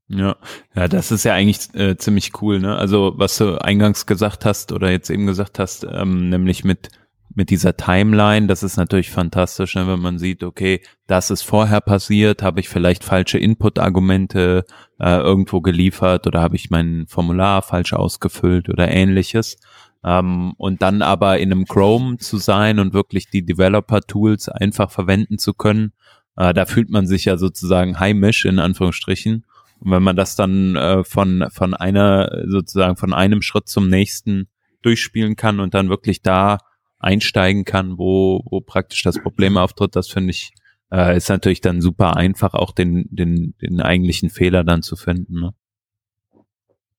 Ja, 0.09 0.37
ja, 0.75 0.89
das 0.89 1.11
ist 1.11 1.25
ja 1.25 1.33
eigentlich 1.33 1.75
äh, 1.75 1.97
ziemlich 1.97 2.41
cool, 2.43 2.61
ne? 2.61 2.77
Also 2.77 3.15
was 3.17 3.39
du 3.39 3.59
eingangs 3.61 4.05
gesagt 4.05 4.45
hast 4.45 4.73
oder 4.73 4.91
jetzt 4.91 5.11
eben 5.11 5.27
gesagt 5.27 5.59
hast, 5.59 5.85
ähm, 5.85 6.29
nämlich 6.29 6.65
mit 6.65 6.91
mit 7.37 7.51
dieser 7.51 7.77
Timeline, 7.77 8.47
das 8.47 8.63
ist 8.63 8.79
natürlich 8.79 9.11
fantastisch, 9.11 9.75
ne, 9.75 9.87
wenn 9.87 10.01
man 10.01 10.19
sieht, 10.19 10.43
okay, 10.43 10.81
das 11.07 11.31
ist 11.31 11.43
vorher 11.43 11.83
passiert, 11.83 12.43
habe 12.43 12.61
ich 12.61 12.69
vielleicht 12.71 13.05
falsche 13.05 13.37
Input-Argumente 13.37 14.65
äh, 14.99 15.19
irgendwo 15.19 15.61
geliefert 15.61 16.27
oder 16.27 16.41
habe 16.41 16.57
ich 16.57 16.71
mein 16.71 17.05
Formular 17.07 17.61
falsch 17.61 17.93
ausgefüllt 17.93 18.71
oder 18.71 18.89
ähnliches. 18.89 19.59
Ähm, 20.03 20.55
und 20.57 20.81
dann 20.81 21.03
aber 21.03 21.39
in 21.39 21.53
einem 21.53 21.67
Chrome 21.67 22.17
zu 22.17 22.39
sein 22.39 22.79
und 22.79 22.95
wirklich 22.95 23.29
die 23.29 23.45
Developer-Tools 23.45 24.49
einfach 24.49 24.91
verwenden 24.91 25.37
zu 25.37 25.53
können, 25.53 25.93
äh, 26.37 26.55
da 26.55 26.65
fühlt 26.65 26.89
man 26.89 27.07
sich 27.07 27.27
ja 27.27 27.37
sozusagen 27.37 28.01
heimisch 28.01 28.47
in 28.47 28.59
Anführungsstrichen. 28.59 29.45
Und 29.81 29.91
wenn 29.91 30.03
man 30.03 30.17
das 30.17 30.37
dann 30.37 30.75
äh, 30.75 31.05
von, 31.05 31.47
von 31.51 31.75
einer, 31.75 32.45
sozusagen 32.47 32.97
von 32.97 33.13
einem 33.13 33.43
Schritt 33.43 33.69
zum 33.69 33.91
nächsten 33.91 34.49
durchspielen 34.81 35.37
kann 35.37 35.61
und 35.61 35.75
dann 35.75 35.91
wirklich 35.91 36.23
da 36.23 36.59
einsteigen 36.99 37.65
kann, 37.65 37.99
wo, 37.99 38.43
wo 38.51 38.61
praktisch 38.61 39.03
das 39.03 39.21
Problem 39.21 39.57
auftritt, 39.57 39.97
das 39.97 40.09
finde 40.09 40.31
ich, 40.31 40.53
äh, 40.93 41.17
ist 41.17 41.29
natürlich 41.29 41.61
dann 41.61 41.81
super 41.81 42.17
einfach, 42.17 42.55
auch 42.55 42.73
den, 42.73 43.07
den, 43.11 43.55
den 43.61 43.81
eigentlichen 43.81 44.31
Fehler 44.31 44.65
dann 44.65 44.83
zu 44.83 44.97
finden. 44.97 45.41
Ne? 45.41 45.55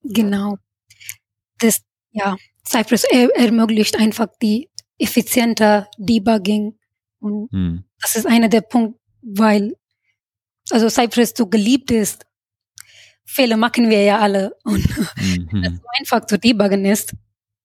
Genau. 0.04 0.58
Das, 1.60 1.82
ja, 2.12 2.36
Cypress 2.68 3.04
er 3.04 3.36
ermöglicht 3.36 3.98
einfach 4.00 4.28
die 4.42 4.70
effiziente 4.98 5.88
Debugging. 5.98 6.78
Und 7.20 7.52
hm. 7.52 7.84
das 8.02 8.16
ist 8.16 8.28
einer 8.28 8.50
der 8.50 8.62
Punkte, 8.62 9.00
weil 9.22 9.76
also 10.70 10.90
Cypress 10.90 11.34
so 11.36 11.48
geliebt 11.48 11.92
ist. 11.92 12.26
Fehler 13.26 13.58
machen 13.58 13.90
wir 13.90 14.04
ja 14.04 14.20
alle 14.20 14.56
und 14.64 14.86
mhm. 15.52 15.62
das 15.62 15.74
so 15.74 15.86
einfach 16.00 16.26
zu 16.26 16.40
debuggen 16.40 16.86
ist. 16.86 17.14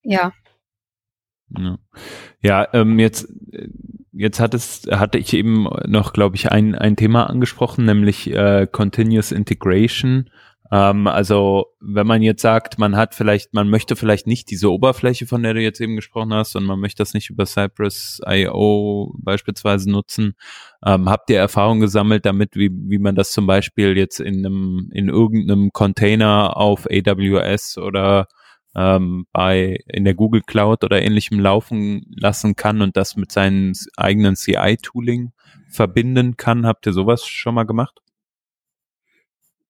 Ja. 0.03 0.33
Ja, 1.59 1.78
ja 2.42 2.68
ähm, 2.72 2.98
jetzt 2.98 3.32
jetzt 4.12 4.40
hat 4.40 4.55
es 4.55 4.82
hatte 4.90 5.18
ich 5.18 5.32
eben 5.34 5.68
noch, 5.86 6.12
glaube 6.12 6.36
ich, 6.36 6.50
ein 6.53 6.74
ein 6.74 6.96
Thema 6.96 7.28
angesprochen, 7.28 7.84
nämlich 7.84 8.30
äh, 8.30 8.66
Continuous 8.70 9.32
Integration. 9.32 10.28
Ähm, 10.72 11.07
also 11.07 11.66
wenn 11.80 12.07
man 12.07 12.22
jetzt 12.22 12.40
sagt, 12.40 12.78
man 12.78 12.96
hat 12.96 13.14
vielleicht, 13.14 13.53
man 13.53 13.68
möchte 13.68 13.94
vielleicht 13.94 14.26
nicht 14.26 14.50
diese 14.50 14.72
Oberfläche, 14.72 15.26
von 15.26 15.42
der 15.42 15.53
du 15.53 15.61
jetzt 15.61 15.80
eben 15.80 15.96
gesprochen 15.96 16.32
hast, 16.32 16.57
und 16.57 16.64
man 16.64 16.80
möchte 16.80 17.03
das 17.03 17.12
nicht 17.12 17.28
über 17.28 17.44
Cypress 17.44 18.22
IO 18.26 19.14
beispielsweise 19.18 19.90
nutzen, 19.90 20.34
ähm, 20.84 21.11
habt 21.11 21.28
ihr 21.28 21.38
Erfahrung 21.38 21.80
gesammelt 21.80 22.24
damit, 22.24 22.57
wie, 22.57 22.70
wie 22.72 22.98
man 22.98 23.14
das 23.14 23.32
zum 23.32 23.46
Beispiel 23.46 23.98
jetzt 23.98 24.18
in 24.18 24.46
einem, 24.46 24.88
in 24.94 25.11
irgendeinem 25.11 25.72
Container 25.72 26.57
auf 26.57 26.86
AWS 26.90 27.76
oder 27.76 28.26
ähm, 28.75 29.27
bei 29.33 29.79
in 29.87 30.05
der 30.05 30.14
Google 30.14 30.43
Cloud 30.43 30.85
oder 30.85 31.03
ähnlichem 31.03 31.39
laufen 31.39 32.07
lassen 32.09 32.57
kann 32.57 32.83
und 32.83 32.97
das 32.97 33.16
mit 33.16 33.33
seinem 33.33 33.73
eigenen 33.97 34.37
CI-Tooling 34.37 35.33
verbinden 35.68 36.37
kann? 36.37 36.66
Habt 36.66 36.87
ihr 36.87 36.93
sowas 36.93 37.27
schon 37.27 37.55
mal 37.55 37.64
gemacht? 37.64 38.01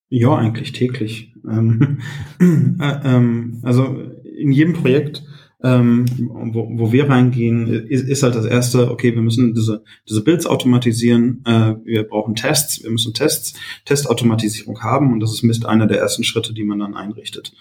Ja, 0.09 0.37
eigentlich 0.37 0.73
täglich. 0.73 1.33
Ähm, 1.49 2.01
äh, 2.39 3.01
ähm, 3.05 3.61
also 3.63 4.13
in 4.25 4.53
jedem 4.53 4.75
Projekt, 4.75 5.25
ähm, 5.63 6.07
wo, 6.53 6.69
wo 6.73 6.93
wir 6.93 7.09
reingehen, 7.09 7.69
ist, 7.69 8.09
ist 8.09 8.23
halt 8.23 8.35
das 8.35 8.45
erste, 8.45 8.91
okay, 8.91 9.15
wir 9.15 9.23
müssen 9.23 9.55
diese, 9.55 9.85
diese 10.09 10.23
Builds 10.25 10.47
automatisieren, 10.47 11.43
äh, 11.47 11.75
wir 11.85 12.03
brauchen 12.05 12.35
Tests, 12.35 12.83
wir 12.83 12.91
müssen 12.91 13.15
Tests, 13.15 13.55
Testautomatisierung 13.85 14.83
haben 14.83 15.13
und 15.13 15.21
das 15.21 15.33
ist 15.33 15.43
Mist 15.43 15.67
einer 15.67 15.87
der 15.87 15.99
ersten 15.99 16.25
Schritte, 16.25 16.53
die 16.53 16.65
man 16.65 16.81
dann 16.81 16.95
einrichtet, 16.95 17.53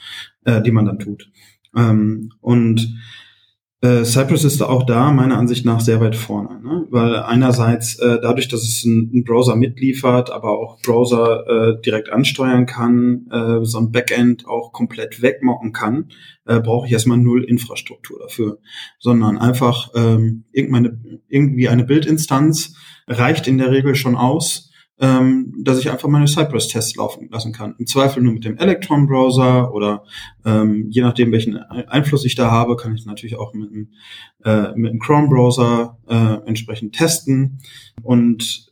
äh, 0.46 0.62
die 0.62 0.72
man 0.72 0.86
dann 0.86 1.00
tut. 1.00 1.30
Ähm, 1.76 2.32
und 2.42 2.96
äh, 3.82 4.06
Cypress 4.06 4.44
ist 4.44 4.62
auch 4.62 4.84
da 4.84 5.12
meiner 5.12 5.38
Ansicht 5.38 5.66
nach 5.66 5.82
sehr 5.82 6.00
weit 6.00 6.16
vorne, 6.16 6.62
ne? 6.62 6.86
weil 6.92 7.16
einerseits 7.16 7.98
äh, 7.98 8.20
dadurch, 8.22 8.48
dass 8.48 8.62
es 8.62 8.86
einen 8.86 9.24
Browser 9.24 9.56
mitliefert, 9.56 10.32
aber 10.32 10.52
auch 10.52 10.80
Browser 10.82 11.48
äh, 11.48 11.82
direkt 11.82 12.12
ansteuern 12.12 12.68
kann, 12.68 13.28
äh, 13.32 13.66
so 13.66 13.80
ein 13.80 13.92
Backend 13.92 14.48
auch 14.48 14.72
komplett 14.72 15.24
wegmocken 15.24 15.74
kann, 15.74 16.10
äh, 16.46 16.60
brauche 16.60 16.86
ich 16.86 16.94
erstmal 16.94 17.18
null 17.18 17.44
Infrastruktur 17.44 18.20
dafür, 18.20 18.60
sondern 19.00 19.40
einfach 19.40 19.90
ähm, 19.96 20.46
irgendwie 20.52 21.68
eine 21.68 21.84
Bildinstanz 21.84 22.76
reicht 23.08 23.48
in 23.48 23.58
der 23.58 23.72
Regel 23.72 23.96
schon 23.96 24.16
aus, 24.16 24.71
ähm, 25.02 25.52
dass 25.58 25.80
ich 25.80 25.90
einfach 25.90 26.08
meine 26.08 26.28
Cypress-Tests 26.28 26.96
laufen 26.96 27.28
lassen 27.32 27.52
kann. 27.52 27.74
Im 27.80 27.88
Zweifel 27.88 28.22
nur 28.22 28.34
mit 28.34 28.46
dem 28.46 28.58
Electron-Browser 28.58 29.74
oder 29.74 30.04
ähm, 30.46 30.88
je 30.92 31.02
nachdem, 31.02 31.32
welchen 31.32 31.58
Einfluss 31.58 32.24
ich 32.24 32.36
da 32.36 32.52
habe, 32.52 32.76
kann 32.76 32.94
ich 32.94 33.06
natürlich 33.06 33.36
auch 33.36 33.54
mit 33.56 33.72
einem, 33.72 33.90
äh, 34.44 34.74
einem 34.74 35.00
Chrome-Browser 35.00 35.98
äh, 36.08 36.48
entsprechend 36.48 36.94
testen. 36.94 37.58
Und 38.04 38.70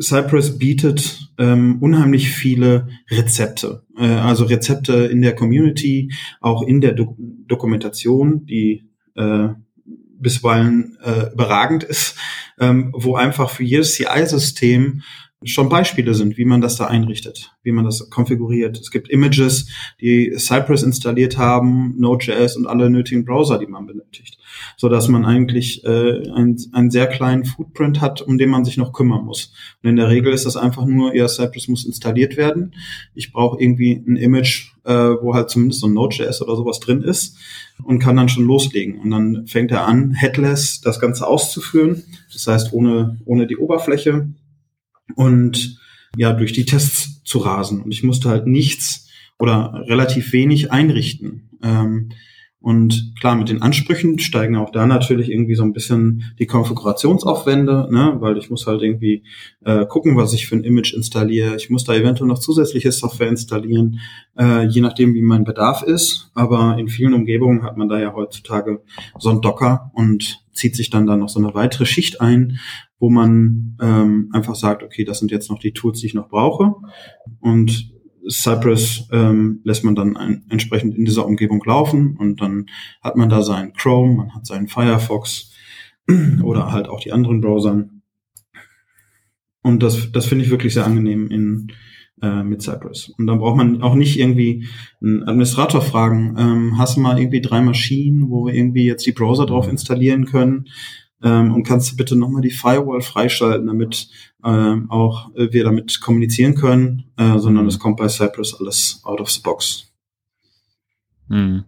Cypress 0.00 0.56
bietet 0.56 1.32
ähm, 1.38 1.78
unheimlich 1.80 2.30
viele 2.30 2.88
Rezepte, 3.10 3.84
äh, 3.98 4.06
also 4.06 4.44
Rezepte 4.44 5.06
in 5.06 5.20
der 5.20 5.34
Community, 5.34 6.12
auch 6.40 6.62
in 6.62 6.80
der 6.80 6.92
Do 6.92 7.16
Dokumentation, 7.18 8.46
die 8.46 8.88
äh, 9.16 9.48
bisweilen 10.24 10.96
äh, 11.04 11.32
überragend 11.32 11.84
ist, 11.84 12.16
ähm, 12.58 12.92
wo 12.96 13.16
einfach 13.16 13.50
für 13.50 13.64
jedes 13.64 13.94
CI-System 13.94 15.02
schon 15.44 15.68
Beispiele 15.68 16.14
sind, 16.14 16.38
wie 16.38 16.44
man 16.44 16.60
das 16.60 16.76
da 16.76 16.86
einrichtet, 16.86 17.52
wie 17.62 17.72
man 17.72 17.84
das 17.84 18.10
konfiguriert. 18.10 18.78
Es 18.78 18.90
gibt 18.90 19.08
Images, 19.08 19.68
die 20.00 20.34
Cypress 20.36 20.82
installiert 20.82 21.38
haben, 21.38 21.94
Node.js 21.98 22.56
und 22.56 22.66
alle 22.66 22.90
nötigen 22.90 23.24
Browser, 23.24 23.58
die 23.58 23.66
man 23.66 23.86
benötigt, 23.86 24.38
so 24.76 24.88
dass 24.88 25.08
man 25.08 25.24
eigentlich 25.24 25.84
äh, 25.84 26.28
einen, 26.30 26.56
einen 26.72 26.90
sehr 26.90 27.06
kleinen 27.06 27.44
Footprint 27.44 28.00
hat, 28.00 28.22
um 28.22 28.38
den 28.38 28.50
man 28.50 28.64
sich 28.64 28.76
noch 28.76 28.92
kümmern 28.92 29.24
muss. 29.24 29.52
Und 29.82 29.90
in 29.90 29.96
der 29.96 30.08
Regel 30.08 30.32
ist 30.32 30.46
das 30.46 30.56
einfach 30.56 30.86
nur, 30.86 31.14
ja, 31.14 31.28
Cypress 31.28 31.68
muss 31.68 31.84
installiert 31.84 32.36
werden. 32.36 32.74
Ich 33.14 33.32
brauche 33.32 33.60
irgendwie 33.60 33.92
ein 33.92 34.16
Image, 34.16 34.72
äh, 34.84 34.92
wo 34.92 35.34
halt 35.34 35.50
zumindest 35.50 35.80
so 35.80 35.86
ein 35.86 35.94
Node.js 35.94 36.42
oder 36.42 36.56
sowas 36.56 36.80
drin 36.80 37.02
ist 37.02 37.36
und 37.82 37.98
kann 37.98 38.16
dann 38.16 38.28
schon 38.28 38.44
loslegen. 38.44 38.98
Und 39.00 39.10
dann 39.10 39.46
fängt 39.46 39.70
er 39.72 39.86
an, 39.86 40.12
headless 40.12 40.80
das 40.80 41.00
Ganze 41.00 41.26
auszuführen. 41.26 42.02
Das 42.32 42.46
heißt, 42.46 42.72
ohne, 42.72 43.18
ohne 43.24 43.46
die 43.46 43.56
Oberfläche 43.56 44.28
und 45.14 45.78
ja, 46.16 46.32
durch 46.32 46.52
die 46.52 46.64
Tests 46.64 47.22
zu 47.24 47.38
rasen. 47.38 47.82
Und 47.82 47.92
ich 47.92 48.02
musste 48.02 48.28
halt 48.28 48.46
nichts 48.46 49.08
oder 49.38 49.84
relativ 49.88 50.32
wenig 50.32 50.70
einrichten. 50.70 51.50
Ähm, 51.62 52.10
und 52.64 53.12
klar, 53.20 53.36
mit 53.36 53.50
den 53.50 53.60
Ansprüchen 53.60 54.18
steigen 54.18 54.56
auch 54.56 54.70
da 54.70 54.86
natürlich 54.86 55.30
irgendwie 55.30 55.54
so 55.54 55.64
ein 55.64 55.74
bisschen 55.74 56.34
die 56.38 56.46
Konfigurationsaufwände, 56.46 57.88
ne? 57.90 58.16
weil 58.20 58.38
ich 58.38 58.48
muss 58.48 58.66
halt 58.66 58.80
irgendwie 58.80 59.24
äh, 59.66 59.84
gucken, 59.84 60.16
was 60.16 60.32
ich 60.32 60.46
für 60.46 60.56
ein 60.56 60.64
Image 60.64 60.94
installiere. 60.94 61.56
Ich 61.56 61.68
muss 61.68 61.84
da 61.84 61.94
eventuell 61.94 62.26
noch 62.26 62.38
zusätzliche 62.38 62.90
Software 62.90 63.28
installieren, 63.28 64.00
äh, 64.38 64.64
je 64.64 64.80
nachdem, 64.80 65.12
wie 65.12 65.20
mein 65.20 65.44
Bedarf 65.44 65.82
ist. 65.82 66.30
Aber 66.34 66.78
in 66.78 66.88
vielen 66.88 67.12
Umgebungen 67.12 67.64
hat 67.64 67.76
man 67.76 67.90
da 67.90 68.00
ja 68.00 68.14
heutzutage 68.14 68.80
so 69.18 69.28
ein 69.28 69.42
Docker 69.42 69.90
und 69.92 70.42
zieht 70.54 70.74
sich 70.74 70.88
dann 70.88 71.06
da 71.06 71.18
noch 71.18 71.28
so 71.28 71.40
eine 71.40 71.52
weitere 71.52 71.84
Schicht 71.84 72.22
ein, 72.22 72.60
wo 72.98 73.10
man 73.10 73.76
ähm, 73.80 74.30
einfach 74.32 74.54
sagt, 74.54 74.82
okay, 74.82 75.04
das 75.04 75.18
sind 75.18 75.30
jetzt 75.30 75.50
noch 75.50 75.58
die 75.58 75.72
Tools, 75.72 76.00
die 76.00 76.06
ich 76.06 76.14
noch 76.14 76.28
brauche. 76.28 76.74
Und 77.40 77.92
Cypress 78.28 79.08
ähm, 79.12 79.60
lässt 79.64 79.84
man 79.84 79.94
dann 79.94 80.16
ein, 80.16 80.44
entsprechend 80.48 80.94
in 80.94 81.04
dieser 81.04 81.26
Umgebung 81.26 81.62
laufen 81.64 82.16
und 82.16 82.40
dann 82.40 82.66
hat 83.02 83.16
man 83.16 83.28
da 83.28 83.42
seinen 83.42 83.72
Chrome, 83.74 84.14
man 84.14 84.34
hat 84.34 84.46
seinen 84.46 84.68
Firefox 84.68 85.52
oder 86.42 86.72
halt 86.72 86.88
auch 86.88 87.00
die 87.00 87.12
anderen 87.12 87.40
Browser. 87.40 87.88
Und 89.62 89.82
das, 89.82 90.12
das 90.12 90.26
finde 90.26 90.44
ich 90.44 90.50
wirklich 90.50 90.74
sehr 90.74 90.86
angenehm 90.86 91.30
in, 91.30 91.68
äh, 92.22 92.42
mit 92.42 92.62
Cypress. 92.62 93.10
Und 93.18 93.26
dann 93.26 93.38
braucht 93.38 93.56
man 93.56 93.82
auch 93.82 93.94
nicht 93.94 94.18
irgendwie 94.18 94.66
einen 95.02 95.22
Administrator 95.24 95.80
fragen, 95.80 96.36
ähm, 96.38 96.78
hast 96.78 96.96
du 96.96 97.00
mal 97.00 97.18
irgendwie 97.18 97.40
drei 97.40 97.60
Maschinen, 97.60 98.30
wo 98.30 98.46
wir 98.46 98.54
irgendwie 98.54 98.84
jetzt 98.84 99.06
die 99.06 99.12
Browser 99.12 99.46
drauf 99.46 99.68
installieren 99.68 100.26
können? 100.26 100.66
Ähm, 101.24 101.54
und 101.54 101.64
kannst 101.64 101.90
du 101.90 101.96
bitte 101.96 102.16
nochmal 102.16 102.42
die 102.42 102.50
Firewall 102.50 103.00
freischalten, 103.00 103.66
damit 103.66 104.08
ähm, 104.44 104.90
auch 104.90 105.34
äh, 105.34 105.52
wir 105.52 105.64
damit 105.64 106.00
kommunizieren 106.00 106.54
können, 106.54 107.10
äh, 107.16 107.38
sondern 107.38 107.66
es 107.66 107.78
kommt 107.78 107.96
bei 107.96 108.08
Cypress 108.08 108.54
alles 108.60 109.00
out 109.04 109.20
of 109.20 109.30
the 109.30 109.40
box. 109.40 109.90
Hm. 111.28 111.64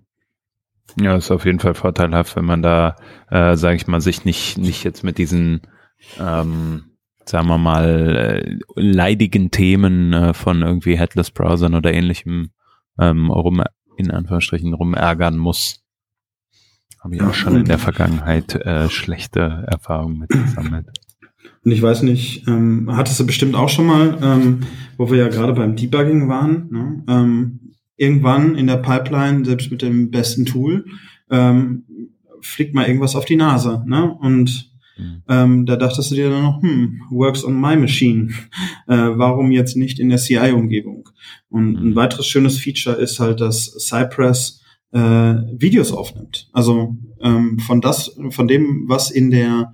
Ja, 1.01 1.17
ist 1.17 1.31
auf 1.31 1.45
jeden 1.45 1.59
Fall 1.59 1.75
vorteilhaft, 1.75 2.37
wenn 2.37 2.45
man 2.45 2.63
da, 2.63 2.97
äh, 3.31 3.57
sage 3.57 3.77
ich 3.77 3.87
mal, 3.87 4.01
sich 4.01 4.25
nicht 4.25 4.57
nicht 4.59 4.85
jetzt 4.85 5.03
mit 5.03 5.19
diesen 5.19 5.63
ähm, 6.19 6.97
sagen 7.29 7.49
wir 7.49 7.59
mal, 7.59 8.17
äh, 8.17 8.59
leidigen 8.77 9.51
Themen 9.51 10.13
äh, 10.13 10.33
von 10.33 10.63
irgendwie 10.63 10.97
Headless-Browsern 10.97 11.75
oder 11.75 11.93
ähnlichem 11.93 12.51
ähm, 12.99 13.31
rum, 13.31 13.63
in 13.97 14.11
Anführungsstrichen 14.11 14.75
rumärgern 14.75 15.37
muss. 15.37 15.83
Habe 17.07 17.15
ich 17.15 17.23
auch 17.23 17.35
schon 17.35 17.55
in 17.55 17.67
der 17.67 17.79
Vergangenheit 17.79 18.57
äh, 18.57 18.91
schlechte 18.91 19.65
Erfahrungen 19.69 20.19
mit 20.19 20.31
gesammelt. 20.31 20.89
Und 21.65 21.71
ich 21.71 21.81
weiß 21.81 22.03
nicht, 22.03 22.49
ähm, 22.49 22.89
hattest 22.91 23.21
du 23.21 23.27
bestimmt 23.27 23.55
auch 23.55 23.69
schon 23.69 23.87
mal, 23.87 24.19
ähm, 24.21 24.63
wo 24.97 25.09
wir 25.09 25.19
ja 25.19 25.29
gerade 25.29 25.53
beim 25.53 25.77
Debugging 25.77 26.29
waren, 26.29 26.69
ne? 26.69 27.05
ähm, 27.07 27.61
irgendwann 27.97 28.57
in 28.57 28.67
der 28.67 28.79
Pipeline, 28.79 29.45
selbst 29.45 29.71
mit 29.71 29.83
dem 29.83 30.11
besten 30.11 30.47
Tool, 30.47 30.87
ähm, 31.31 31.85
fliegt 32.41 32.75
mal 32.75 32.89
irgendwas 32.89 33.15
auf 33.15 33.25
die 33.25 33.37
Nase. 33.37 33.85
Ne? 33.87 34.13
Und 34.13 34.73
Mhm. 34.99 35.23
Ähm, 35.29 35.67
da 35.67 35.77
dachtest 35.77 36.11
du 36.11 36.15
dir 36.15 36.31
dann 36.31 36.43
noch, 36.43 36.63
hm, 36.63 37.03
works 37.11 37.45
on 37.45 37.61
my 37.61 37.77
machine. 37.77 38.31
Äh, 38.89 39.19
warum 39.19 39.51
jetzt 39.51 39.77
nicht 39.77 39.99
in 39.99 40.09
der 40.11 40.19
CI-Umgebung? 40.19 41.09
Und 41.51 41.73
mhm. 41.73 41.89
ein 41.89 41.97
weiteres 41.97 42.27
schönes 42.27 42.57
Feature 42.57 42.97
ist 42.97 43.19
halt, 43.19 43.41
dass 43.41 43.73
Cypress 43.81 44.63
äh, 44.97 45.61
Videos 45.61 45.93
aufnimmt. 45.93 46.49
Also 46.53 46.97
ähm, 47.21 47.59
von 47.59 47.83
das, 47.83 48.17
von 48.31 48.49
dem, 48.49 48.85
was 48.89 49.11
in 49.11 49.31
der 49.31 49.73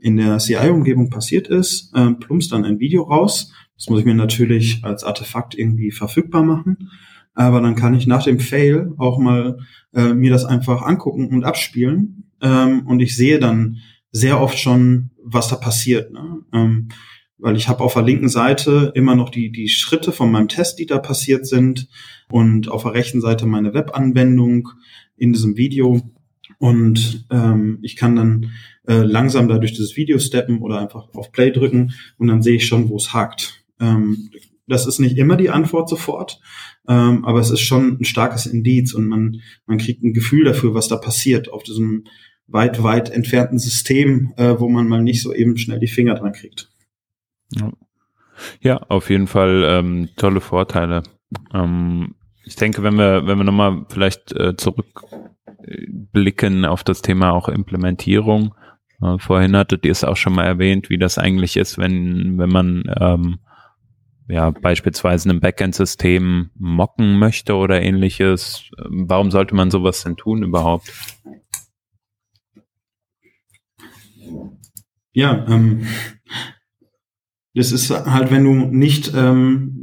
in 0.00 0.16
der 0.16 0.38
CI-Umgebung 0.38 1.10
passiert 1.10 1.48
ist, 1.48 1.92
äh, 1.94 2.12
plumpst 2.12 2.52
dann 2.52 2.64
ein 2.64 2.78
Video 2.78 3.02
raus. 3.02 3.52
Das 3.76 3.88
muss 3.88 3.98
ich 3.98 4.04
mir 4.04 4.14
natürlich 4.14 4.84
als 4.84 5.02
Artefakt 5.02 5.58
irgendwie 5.58 5.90
verfügbar 5.90 6.44
machen. 6.44 6.90
Aber 7.34 7.60
dann 7.60 7.74
kann 7.74 7.94
ich 7.94 8.06
nach 8.06 8.22
dem 8.22 8.38
Fail 8.38 8.92
auch 8.98 9.18
mal 9.18 9.58
äh, 9.92 10.14
mir 10.14 10.30
das 10.30 10.44
einfach 10.44 10.82
angucken 10.82 11.28
und 11.28 11.44
abspielen. 11.44 12.30
Ähm, 12.40 12.86
und 12.86 13.00
ich 13.00 13.16
sehe 13.16 13.40
dann, 13.40 13.78
sehr 14.10 14.40
oft 14.40 14.58
schon, 14.58 15.10
was 15.22 15.48
da 15.48 15.56
passiert. 15.56 16.12
Ne? 16.12 16.38
Ähm, 16.52 16.88
weil 17.36 17.56
ich 17.56 17.68
habe 17.68 17.82
auf 17.84 17.94
der 17.94 18.02
linken 18.02 18.28
Seite 18.28 18.92
immer 18.94 19.14
noch 19.14 19.30
die, 19.30 19.50
die 19.50 19.68
Schritte 19.68 20.12
von 20.12 20.30
meinem 20.30 20.48
Test, 20.48 20.78
die 20.78 20.86
da 20.86 20.98
passiert 20.98 21.46
sind 21.46 21.88
und 22.30 22.68
auf 22.68 22.82
der 22.82 22.94
rechten 22.94 23.20
Seite 23.20 23.46
meine 23.46 23.74
Webanwendung 23.74 24.70
in 25.16 25.32
diesem 25.32 25.56
Video. 25.56 26.00
Und 26.58 27.26
ähm, 27.30 27.78
ich 27.82 27.96
kann 27.96 28.16
dann 28.16 28.50
äh, 28.86 29.02
langsam 29.02 29.48
da 29.48 29.58
durch 29.58 29.72
dieses 29.72 29.96
Video 29.96 30.18
steppen 30.18 30.60
oder 30.60 30.78
einfach 30.80 31.08
auf 31.14 31.30
Play 31.30 31.50
drücken 31.50 31.92
und 32.16 32.28
dann 32.28 32.42
sehe 32.42 32.56
ich 32.56 32.66
schon, 32.66 32.88
wo 32.88 32.96
es 32.96 33.12
hakt. 33.12 33.64
Ähm, 33.80 34.30
das 34.66 34.86
ist 34.86 34.98
nicht 34.98 35.16
immer 35.16 35.36
die 35.36 35.50
Antwort 35.50 35.88
sofort, 35.88 36.40
ähm, 36.88 37.24
aber 37.24 37.40
es 37.40 37.50
ist 37.50 37.60
schon 37.60 37.98
ein 38.00 38.04
starkes 38.04 38.46
Indiz 38.46 38.92
und 38.92 39.06
man, 39.06 39.40
man 39.66 39.78
kriegt 39.78 40.02
ein 40.02 40.12
Gefühl 40.12 40.44
dafür, 40.44 40.74
was 40.74 40.88
da 40.88 40.96
passiert 40.96 41.50
auf 41.50 41.62
diesem 41.62 42.04
weit, 42.46 42.82
weit 42.82 43.10
entfernten 43.10 43.58
System, 43.58 44.32
äh, 44.36 44.58
wo 44.58 44.68
man 44.68 44.88
mal 44.88 45.02
nicht 45.02 45.22
so 45.22 45.32
eben 45.32 45.56
schnell 45.56 45.78
die 45.78 45.86
Finger 45.86 46.14
dran 46.14 46.32
kriegt. 46.32 46.70
Ja, 48.60 48.76
auf 48.76 49.10
jeden 49.10 49.26
Fall 49.26 49.64
ähm, 49.66 50.08
tolle 50.16 50.40
Vorteile. 50.40 51.02
Ähm, 51.52 52.14
ich 52.48 52.56
denke, 52.56 52.82
wenn 52.82 52.96
wir, 52.96 53.26
wenn 53.26 53.36
wir 53.36 53.44
nochmal 53.44 53.84
vielleicht 53.90 54.32
äh, 54.32 54.56
zurückblicken 54.56 56.64
auf 56.64 56.82
das 56.82 57.02
Thema 57.02 57.32
auch 57.32 57.50
Implementierung, 57.50 58.54
äh, 59.02 59.18
vorhin 59.18 59.54
hattet 59.54 59.84
ihr 59.84 59.92
es 59.92 60.02
auch 60.02 60.16
schon 60.16 60.34
mal 60.34 60.46
erwähnt, 60.46 60.88
wie 60.88 60.96
das 60.96 61.18
eigentlich 61.18 61.58
ist, 61.58 61.76
wenn, 61.76 62.38
wenn 62.38 62.48
man 62.48 62.84
ähm, 62.98 63.40
ja, 64.28 64.50
beispielsweise 64.50 65.28
ein 65.28 65.40
Backend-System 65.40 66.48
mocken 66.54 67.18
möchte 67.18 67.54
oder 67.54 67.82
ähnliches. 67.82 68.70
Warum 68.88 69.30
sollte 69.30 69.54
man 69.54 69.70
sowas 69.70 70.04
denn 70.04 70.16
tun 70.16 70.42
überhaupt? 70.42 70.90
Ja, 75.12 75.46
ähm, 75.48 75.86
das 77.54 77.72
ist 77.72 77.90
halt, 77.90 78.30
wenn 78.30 78.44
du 78.44 78.54
nicht, 78.54 79.12
ähm, 79.14 79.77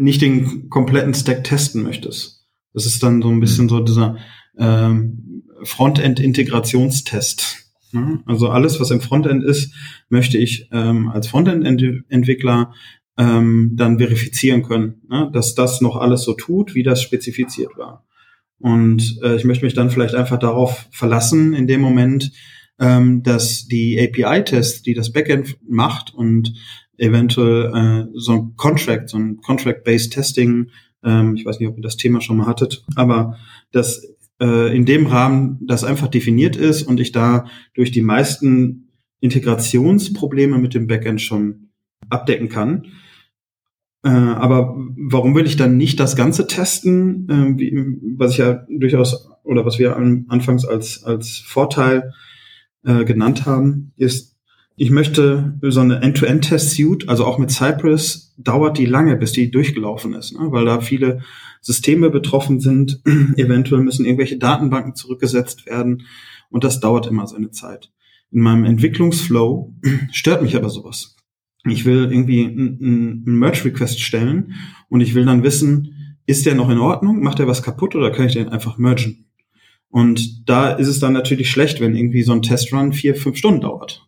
nicht 0.00 0.22
den 0.22 0.68
kompletten 0.68 1.14
Stack 1.14 1.44
testen 1.44 1.82
möchtest. 1.82 2.46
Das 2.72 2.86
ist 2.86 3.02
dann 3.02 3.22
so 3.22 3.28
ein 3.28 3.40
bisschen 3.40 3.68
so 3.68 3.80
dieser 3.80 4.16
ähm, 4.58 5.44
Frontend-Integrationstest. 5.62 7.70
Ne? 7.92 8.22
Also 8.26 8.48
alles, 8.48 8.80
was 8.80 8.90
im 8.90 9.00
Frontend 9.00 9.44
ist, 9.44 9.74
möchte 10.08 10.38
ich 10.38 10.68
ähm, 10.72 11.08
als 11.08 11.28
Frontend-Entwickler 11.28 12.72
ähm, 13.18 13.72
dann 13.74 13.98
verifizieren 13.98 14.62
können, 14.62 15.02
ne? 15.08 15.30
dass 15.32 15.54
das 15.54 15.80
noch 15.80 15.96
alles 15.96 16.22
so 16.22 16.34
tut, 16.34 16.74
wie 16.74 16.82
das 16.82 17.02
spezifiziert 17.02 17.76
war. 17.76 18.06
Und 18.58 19.18
äh, 19.22 19.36
ich 19.36 19.44
möchte 19.44 19.64
mich 19.64 19.74
dann 19.74 19.90
vielleicht 19.90 20.14
einfach 20.14 20.38
darauf 20.38 20.86
verlassen, 20.90 21.54
in 21.54 21.66
dem 21.66 21.80
Moment, 21.80 22.32
ähm, 22.78 23.22
dass 23.22 23.66
die 23.66 23.98
API-Tests, 24.00 24.82
die 24.82 24.94
das 24.94 25.12
Backend 25.12 25.58
macht 25.68 26.14
und 26.14 26.54
eventuell 27.00 27.72
äh, 27.74 28.10
so 28.14 28.32
ein 28.32 28.56
Contract, 28.56 29.08
so 29.08 29.18
ein 29.18 29.38
Contract-Based 29.38 30.12
Testing, 30.12 30.70
ähm, 31.02 31.34
ich 31.34 31.44
weiß 31.44 31.58
nicht, 31.58 31.68
ob 31.68 31.76
ihr 31.76 31.82
das 31.82 31.96
Thema 31.96 32.20
schon 32.20 32.36
mal 32.36 32.46
hattet, 32.46 32.84
aber 32.94 33.36
dass 33.72 34.16
äh, 34.40 34.74
in 34.76 34.84
dem 34.84 35.06
Rahmen 35.06 35.58
das 35.66 35.84
einfach 35.84 36.08
definiert 36.08 36.56
ist 36.56 36.82
und 36.82 37.00
ich 37.00 37.12
da 37.12 37.46
durch 37.74 37.90
die 37.90 38.02
meisten 38.02 38.90
Integrationsprobleme 39.20 40.58
mit 40.58 40.74
dem 40.74 40.86
Backend 40.86 41.20
schon 41.20 41.70
abdecken 42.08 42.48
kann. 42.48 42.86
Äh, 44.02 44.08
aber 44.08 44.74
warum 44.96 45.34
will 45.34 45.46
ich 45.46 45.56
dann 45.56 45.76
nicht 45.76 46.00
das 46.00 46.16
Ganze 46.16 46.46
testen, 46.46 47.28
äh, 47.28 47.58
wie, 47.58 47.98
was 48.16 48.32
ich 48.32 48.38
ja 48.38 48.64
durchaus 48.68 49.28
oder 49.44 49.66
was 49.66 49.78
wir 49.78 49.96
anfangs 49.96 50.64
als, 50.64 51.04
als 51.04 51.38
Vorteil 51.38 52.12
äh, 52.84 53.04
genannt 53.04 53.44
haben, 53.46 53.92
ist, 53.96 54.29
ich 54.80 54.90
möchte 54.90 55.58
so 55.60 55.80
eine 55.80 56.00
End-to-End-Test-Suite, 56.00 57.06
also 57.06 57.26
auch 57.26 57.36
mit 57.36 57.50
Cypress, 57.50 58.34
dauert 58.38 58.78
die 58.78 58.86
lange, 58.86 59.14
bis 59.14 59.32
die 59.32 59.50
durchgelaufen 59.50 60.14
ist, 60.14 60.32
ne? 60.32 60.50
weil 60.52 60.64
da 60.64 60.80
viele 60.80 61.20
Systeme 61.60 62.08
betroffen 62.08 62.60
sind. 62.60 63.02
Eventuell 63.36 63.82
müssen 63.82 64.06
irgendwelche 64.06 64.38
Datenbanken 64.38 64.94
zurückgesetzt 64.94 65.66
werden 65.66 66.04
und 66.48 66.64
das 66.64 66.80
dauert 66.80 67.06
immer 67.06 67.26
seine 67.26 67.50
Zeit. 67.50 67.92
In 68.30 68.40
meinem 68.40 68.64
Entwicklungsflow 68.64 69.74
stört 70.12 70.40
mich 70.40 70.56
aber 70.56 70.70
sowas. 70.70 71.14
Ich 71.68 71.84
will 71.84 72.10
irgendwie 72.10 72.46
einen 72.46 73.22
Merge-Request 73.26 74.00
stellen 74.00 74.54
und 74.88 75.02
ich 75.02 75.14
will 75.14 75.26
dann 75.26 75.42
wissen, 75.42 76.16
ist 76.24 76.46
der 76.46 76.54
noch 76.54 76.70
in 76.70 76.78
Ordnung? 76.78 77.22
Macht 77.22 77.38
er 77.38 77.46
was 77.46 77.62
kaputt 77.62 77.96
oder 77.96 78.12
kann 78.12 78.28
ich 78.28 78.32
den 78.32 78.48
einfach 78.48 78.78
mergen? 78.78 79.26
Und 79.90 80.48
da 80.48 80.70
ist 80.70 80.88
es 80.88 81.00
dann 81.00 81.12
natürlich 81.12 81.50
schlecht, 81.50 81.82
wenn 81.82 81.94
irgendwie 81.94 82.22
so 82.22 82.32
ein 82.32 82.40
Testrun 82.40 82.94
vier, 82.94 83.14
fünf 83.14 83.36
Stunden 83.36 83.60
dauert. 83.60 84.06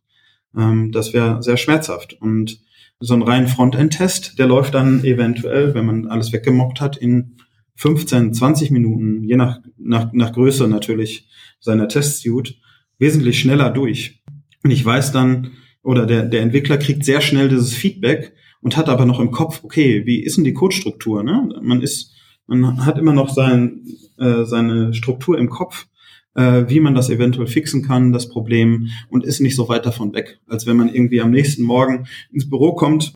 Ähm, 0.56 0.92
das 0.92 1.12
wäre 1.12 1.42
sehr 1.42 1.56
schmerzhaft. 1.56 2.14
Und 2.20 2.60
so 3.00 3.14
ein 3.14 3.22
rein 3.22 3.48
Frontend-Test, 3.48 4.38
der 4.38 4.46
läuft 4.46 4.74
dann 4.74 5.04
eventuell, 5.04 5.74
wenn 5.74 5.86
man 5.86 6.06
alles 6.06 6.32
weggemockt 6.32 6.80
hat, 6.80 6.96
in 6.96 7.36
15, 7.76 8.32
20 8.32 8.70
Minuten, 8.70 9.24
je 9.24 9.36
nach, 9.36 9.58
nach, 9.76 10.12
nach 10.12 10.32
Größe 10.32 10.68
natürlich 10.68 11.26
seiner 11.58 11.88
Testsuite, 11.88 12.54
wesentlich 12.98 13.40
schneller 13.40 13.70
durch. 13.70 14.22
Und 14.62 14.70
ich 14.70 14.84
weiß 14.84 15.10
dann, 15.10 15.52
oder 15.82 16.06
der, 16.06 16.24
der 16.24 16.42
Entwickler 16.42 16.78
kriegt 16.78 17.04
sehr 17.04 17.20
schnell 17.20 17.48
dieses 17.48 17.74
Feedback 17.74 18.34
und 18.60 18.76
hat 18.76 18.88
aber 18.88 19.04
noch 19.04 19.18
im 19.18 19.32
Kopf, 19.32 19.64
okay, 19.64 20.06
wie 20.06 20.22
ist 20.22 20.36
denn 20.36 20.44
die 20.44 20.54
Codestruktur? 20.54 21.24
Ne? 21.24 21.48
Man 21.60 21.82
ist, 21.82 22.12
man 22.46 22.86
hat 22.86 22.98
immer 22.98 23.12
noch 23.12 23.30
sein, 23.30 23.84
äh, 24.18 24.44
seine 24.44 24.94
Struktur 24.94 25.36
im 25.38 25.48
Kopf, 25.50 25.86
äh, 26.34 26.64
wie 26.68 26.80
man 26.80 26.94
das 26.94 27.10
eventuell 27.10 27.46
fixen 27.46 27.82
kann, 27.82 28.12
das 28.12 28.28
Problem, 28.28 28.88
und 29.08 29.24
ist 29.24 29.40
nicht 29.40 29.56
so 29.56 29.68
weit 29.68 29.86
davon 29.86 30.12
weg, 30.14 30.40
als 30.46 30.66
wenn 30.66 30.76
man 30.76 30.88
irgendwie 30.88 31.20
am 31.20 31.30
nächsten 31.30 31.62
Morgen 31.62 32.06
ins 32.32 32.48
Büro 32.48 32.74
kommt 32.74 33.14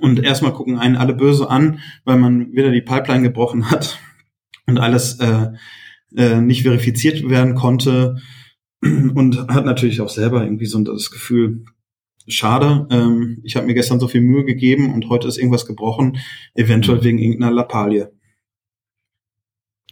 und 0.00 0.22
erstmal 0.22 0.52
gucken 0.52 0.78
einen 0.78 0.96
alle 0.96 1.14
böse 1.14 1.50
an, 1.50 1.80
weil 2.04 2.18
man 2.18 2.52
wieder 2.52 2.70
die 2.70 2.82
Pipeline 2.82 3.22
gebrochen 3.22 3.70
hat 3.70 3.98
und 4.66 4.78
alles 4.78 5.18
äh, 5.20 5.52
äh, 6.16 6.40
nicht 6.40 6.62
verifiziert 6.62 7.28
werden 7.28 7.54
konnte. 7.54 8.16
und 8.82 9.48
hat 9.48 9.64
natürlich 9.64 10.00
auch 10.00 10.08
selber 10.08 10.44
irgendwie 10.44 10.66
so 10.66 10.80
das 10.80 11.10
Gefühl, 11.10 11.64
schade, 12.26 12.86
ähm, 12.90 13.40
ich 13.42 13.56
habe 13.56 13.66
mir 13.66 13.74
gestern 13.74 14.00
so 14.00 14.08
viel 14.08 14.20
Mühe 14.20 14.44
gegeben 14.44 14.92
und 14.94 15.08
heute 15.08 15.26
ist 15.26 15.38
irgendwas 15.38 15.66
gebrochen, 15.66 16.18
eventuell 16.54 17.02
wegen 17.02 17.18
irgendeiner 17.18 17.52
Lappalie. 17.52 18.12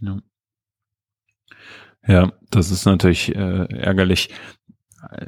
Ja. 0.00 0.20
Ja, 2.06 2.32
das 2.50 2.70
ist 2.70 2.84
natürlich 2.84 3.34
äh, 3.34 3.66
ärgerlich. 3.74 4.30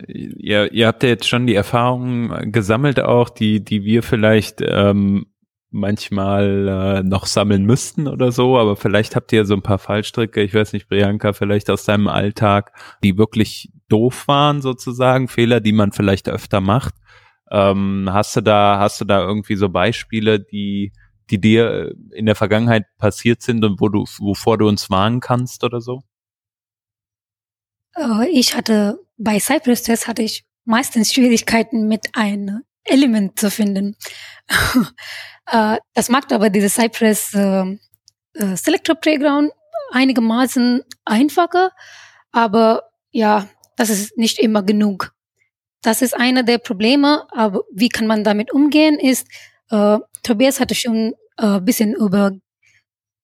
Ihr, 0.09 0.73
ihr 0.73 0.87
habt 0.87 1.03
ja 1.03 1.09
jetzt 1.09 1.29
schon 1.29 1.47
die 1.47 1.55
Erfahrungen 1.55 2.53
gesammelt 2.53 3.01
auch, 3.01 3.29
die, 3.29 3.65
die 3.65 3.85
wir 3.85 4.03
vielleicht 4.03 4.61
ähm, 4.61 5.27
manchmal 5.71 6.69
äh, 6.69 7.03
noch 7.03 7.27
sammeln 7.27 7.65
müssten 7.65 8.09
oder 8.09 8.33
so, 8.33 8.59
aber 8.59 8.77
vielleicht 8.77 9.15
habt 9.15 9.33
ihr 9.33 9.45
so 9.45 9.55
ein 9.55 9.63
paar 9.63 9.79
Fallstricke, 9.79 10.43
ich 10.43 10.55
weiß 10.55 10.73
nicht, 10.73 10.89
Priyanka, 10.89 11.33
vielleicht 11.33 11.71
aus 11.71 11.85
deinem 11.85 12.09
Alltag, 12.09 12.73
die 13.05 13.19
wirklich 13.19 13.71
doof 13.89 14.27
waren 14.27 14.63
sozusagen, 14.63 15.29
Fehler, 15.29 15.61
die 15.61 15.73
man 15.73 15.93
vielleicht 15.93 16.29
öfter 16.29 16.61
macht. 16.61 16.95
Ähm, 17.51 18.09
hast 18.11 18.37
du 18.37 18.41
da, 18.41 18.79
hast 18.79 19.01
du 19.01 19.05
da 19.05 19.21
irgendwie 19.21 19.57
so 19.57 19.69
Beispiele, 19.69 20.41
die, 20.41 20.93
die 21.31 21.41
dir 21.41 21.95
in 22.13 22.27
der 22.27 22.35
Vergangenheit 22.35 22.87
passiert 22.99 23.43
sind 23.43 23.65
und 23.65 23.81
wo 23.81 23.89
du, 23.89 24.05
wovor 24.19 24.59
du 24.59 24.69
uns 24.69 24.91
warnen 24.91 25.21
kannst 25.21 25.65
oder 25.65 25.81
so? 25.81 26.03
Äh, 27.97 28.29
ich 28.31 28.55
hatte 28.55 28.99
bei 29.17 29.39
Cypress 29.39 29.83
Test 29.83 30.07
hatte 30.07 30.23
ich 30.23 30.45
meistens 30.65 31.13
Schwierigkeiten 31.13 31.89
mit 31.89 32.09
einem 32.15 32.63
Element 32.85 33.39
zu 33.39 33.51
finden. 33.51 33.97
Äh, 35.51 35.79
das 35.95 36.11
macht 36.11 36.31
aber 36.31 36.51
dieses 36.51 36.75
Cypress 36.75 37.33
äh, 37.33 37.65
Selector 38.35 38.97
Playground 38.97 39.51
einigermaßen 39.93 40.83
einfacher, 41.07 41.71
aber 42.33 42.83
ja, 43.13 43.49
das 43.75 43.89
ist 43.89 44.19
nicht 44.19 44.39
immer 44.39 44.63
genug. 44.63 45.15
Das 45.81 46.03
ist 46.03 46.15
einer 46.15 46.43
der 46.43 46.59
Probleme, 46.59 47.27
aber 47.31 47.63
wie 47.73 47.89
kann 47.89 48.07
man 48.07 48.25
damit 48.25 48.53
umgehen, 48.53 48.99
ist, 48.99 49.27
äh, 49.71 49.99
Tobias 50.23 50.61
hatte 50.61 50.75
schon 50.75 51.15
ein 51.39 51.65
bisschen 51.65 51.95
über, 51.95 52.33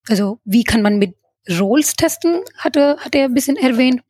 also 0.09 0.39
wie 0.45 0.63
kann 0.63 0.81
man 0.81 0.97
mit 0.97 1.15
Roles 1.47 1.93
testen, 1.93 2.41
hatte, 2.57 2.97
hat 3.01 3.13
er 3.13 3.25
ein 3.25 3.35
bisschen 3.35 3.57
erwähnt. 3.57 4.01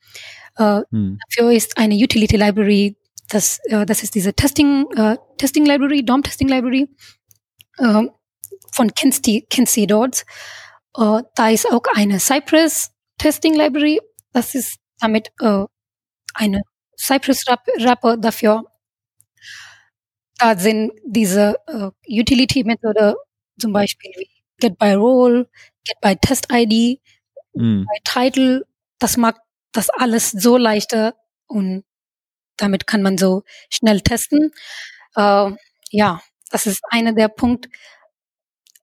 Hm. 0.57 1.17
Dafür 1.29 1.51
ist 1.51 1.77
eine 1.77 1.95
Utility 1.95 2.37
Library, 2.37 2.95
das, 3.29 3.59
äh, 3.65 3.85
das 3.85 4.03
ist 4.03 4.15
diese 4.15 4.33
Testing, 4.33 4.85
äh, 4.95 5.17
Testing 5.37 5.65
Library, 5.65 6.03
DOM 6.03 6.23
Testing 6.23 6.47
Library 6.47 6.89
äh, 7.77 8.03
von 8.71 8.93
Kinsey, 8.93 9.45
Kinsey 9.49 9.87
Dodds. 9.87 10.25
Äh, 10.97 11.21
da 11.35 11.49
ist 11.49 11.69
auch 11.71 11.83
eine 11.95 12.19
Cypress 12.19 12.91
Testing 13.17 13.55
Library. 13.55 13.99
Das 14.31 14.53
ist 14.53 14.77
damit 14.99 15.31
eine 16.33 16.61
Cypress 16.97 17.45
Wrapper 17.47 18.17
dafür. 18.17 18.65
Da 20.37 20.57
sind 20.57 20.91
diese 21.05 21.55
Utility 22.07 22.65
Methode 22.65 23.15
zum 23.57 23.71
Beispiel 23.71 24.11
wie 24.17 24.29
Get 24.59 24.77
by 24.77 24.93
Role, 24.93 25.49
Get 25.85 26.01
by 26.01 26.15
Test 26.17 26.47
ID, 26.51 26.99
mm. 27.53 27.85
by 27.85 27.99
Title. 28.03 28.65
Das 28.99 29.15
macht 29.15 29.39
das 29.75 29.89
alles 29.89 30.31
so 30.31 30.57
leichter 30.57 31.15
und 31.47 31.83
damit 32.57 32.87
kann 32.87 33.01
man 33.01 33.17
so 33.17 33.43
schnell 33.69 34.01
testen. 34.01 34.51
Äh, 35.15 35.51
ja, 35.91 36.21
das 36.51 36.67
ist 36.67 36.81
einer 36.89 37.13
der 37.13 37.27
Punkte. 37.27 37.69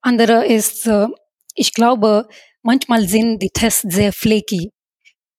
Andere 0.01 0.47
ist, 0.47 0.87
äh, 0.87 1.07
ich 1.55 1.73
glaube, 1.73 2.29
manchmal 2.63 3.09
sind 3.09 3.39
die 3.39 3.51
Tests 3.51 3.83
sehr 3.83 4.13
flaky. 4.13 4.71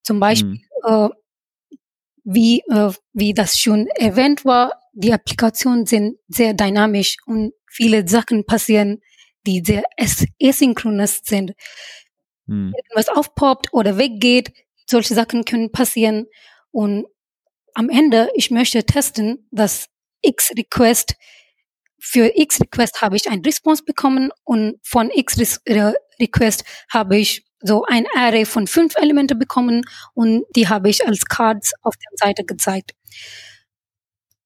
Zum 0.04 0.20
Beispiel, 0.20 0.62
mhm. 0.86 0.88
äh, 0.88 1.10
wie, 2.24 2.60
äh, 2.70 2.92
wie 3.14 3.34
das 3.34 3.60
schon 3.60 3.88
erwähnt 3.88 4.46
war, 4.46 4.74
die 4.94 5.14
Applikationen 5.14 5.86
sind 5.86 6.18
sehr 6.28 6.54
dynamisch 6.54 7.18
und 7.26 7.54
viele 7.70 8.08
Sachen 8.08 8.46
passieren, 8.46 9.02
die 9.46 9.62
sehr 9.66 9.84
asynchronous 10.42 11.22
sind. 11.24 11.54
Mhm. 12.46 12.74
Irgendwas 12.76 13.10
aufpoppt 13.10 13.74
oder 13.74 13.98
weggeht, 13.98 14.54
solche 14.86 15.14
Sachen 15.14 15.46
können 15.46 15.72
passieren. 15.72 16.26
Und 16.72 17.06
am 17.74 17.90
Ende, 17.90 18.30
ich 18.36 18.52
möchte 18.52 18.84
testen, 18.84 19.48
dass 19.52 19.88
X-Request, 20.22 21.16
für 22.00 22.32
X-Request 22.36 23.02
habe 23.02 23.16
ich 23.16 23.30
ein 23.30 23.42
Response 23.42 23.84
bekommen 23.84 24.32
und 24.44 24.76
von 24.84 25.10
X-Request 25.10 26.64
habe 26.90 27.18
ich 27.18 27.46
so 27.62 27.86
ein 27.88 28.06
Array 28.16 28.46
von 28.46 28.68
fünf 28.68 28.96
Elemente 28.96 29.36
bekommen 29.36 29.84
und 30.14 30.44
die 30.56 30.68
habe 30.68 30.90
ich 30.90 31.08
als 31.08 31.26
Cards 31.26 31.72
auf 31.82 31.96
der 31.96 32.28
Seite 32.28 32.44
gezeigt. 32.44 32.92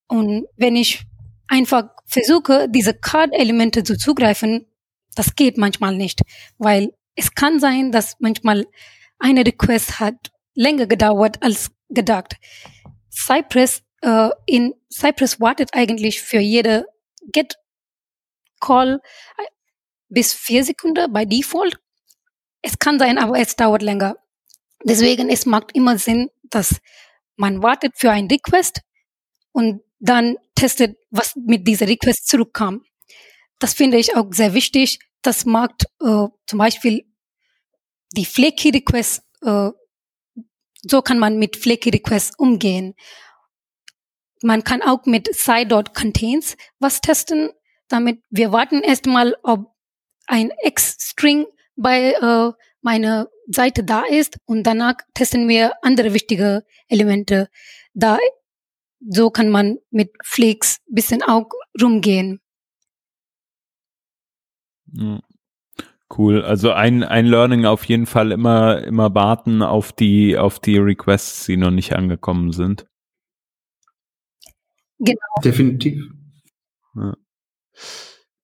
Und 0.08 0.46
wenn 0.56 0.76
ich 0.76 1.04
einfach 1.48 1.90
versuche, 2.06 2.68
diese 2.70 2.94
Card-Elemente 2.94 3.84
zu 3.84 3.98
zugreifen, 3.98 4.68
das 5.16 5.36
geht 5.36 5.58
manchmal 5.58 5.96
nicht, 5.96 6.22
weil 6.58 6.94
es 7.16 7.34
kann 7.34 7.60
sein, 7.60 7.92
dass 7.92 8.16
manchmal 8.20 8.68
eine 9.20 9.46
Request 9.46 10.00
hat 10.00 10.32
länger 10.54 10.88
gedauert 10.88 11.42
als 11.42 11.72
gedacht. 11.90 12.36
Cypress, 13.12 13.84
äh, 14.02 14.30
in 14.46 14.74
Cypress 14.92 15.40
wartet 15.40 15.70
eigentlich 15.74 16.22
für 16.22 16.40
jede 16.40 16.86
Get 17.32 17.56
Call 18.60 19.02
äh, 19.38 19.44
bis 20.10 20.34
vier 20.34 20.64
Sekunden 20.64 21.12
bei 21.12 21.26
Default. 21.26 21.80
Es 22.62 22.80
kann 22.80 23.00
sein, 23.00 23.18
aber 23.18 23.40
es 23.40 23.56
dauert 23.56 23.82
länger. 23.82 24.16
Deswegen, 24.84 25.30
es 25.30 25.46
macht 25.46 25.76
immer 25.76 25.98
Sinn, 25.98 26.30
dass 26.44 26.80
man 27.36 27.62
wartet 27.62 27.94
für 27.98 28.12
ein 28.12 28.28
Request 28.28 28.82
und 29.52 29.82
dann 30.00 30.38
testet, 30.56 30.98
was 31.10 31.36
mit 31.36 31.68
dieser 31.68 31.88
Request 31.88 32.28
zurückkam. 32.28 32.84
Das 33.60 33.74
finde 33.74 33.98
ich 33.98 34.16
auch 34.16 34.28
sehr 34.32 34.54
wichtig. 34.54 35.00
Das 35.22 35.46
macht 35.46 35.86
äh, 36.02 36.28
zum 36.46 36.60
Beispiel 36.60 37.06
die 38.14 38.26
Flaky 38.26 38.70
Requests 38.70 39.22
äh, 39.42 39.72
so 40.90 41.02
kann 41.02 41.20
man 41.20 41.38
mit 41.38 41.58
Flaky 41.58 41.90
Requests 41.90 42.38
umgehen. 42.38 42.96
Man 44.44 44.64
kann 44.64 44.82
auch 44.82 45.06
mit 45.06 45.28
sci.contains 45.28 46.56
was 46.80 47.02
testen, 47.02 47.50
damit 47.88 48.22
wir 48.30 48.52
warten 48.52 48.82
erstmal, 48.82 49.36
ob 49.44 49.74
ein 50.28 50.52
X-String 50.64 51.46
bei 51.76 52.14
äh, 52.14 52.52
meiner 52.82 53.30
Seite 53.48 53.84
da 53.84 54.04
ist 54.06 54.38
und 54.46 54.64
danach 54.64 54.96
testen 55.14 55.48
wir 55.48 55.74
andere 55.82 56.14
wichtige 56.14 56.66
Elemente. 56.88 57.50
Da 57.94 58.20
so 59.00 59.30
kann 59.30 59.50
man 59.50 59.78
mit 59.90 60.12
Flakes 60.24 60.80
bisschen 60.88 61.24
auch 61.24 61.50
rumgehen. 61.82 62.40
Cool. 66.16 66.42
Also 66.42 66.72
ein, 66.72 67.04
ein 67.04 67.26
Learning 67.26 67.66
auf 67.66 67.84
jeden 67.86 68.06
Fall 68.06 68.32
immer, 68.32 68.84
immer 68.84 69.14
warten 69.14 69.62
auf 69.62 69.92
die, 69.92 70.38
auf 70.38 70.60
die 70.60 70.78
Requests, 70.78 71.46
die 71.46 71.58
noch 71.58 71.72
nicht 71.72 71.96
angekommen 71.96 72.54
sind. 72.54 72.86
Genau. 75.00 75.20
Definitiv. 75.44 76.10
Ja. 76.96 77.16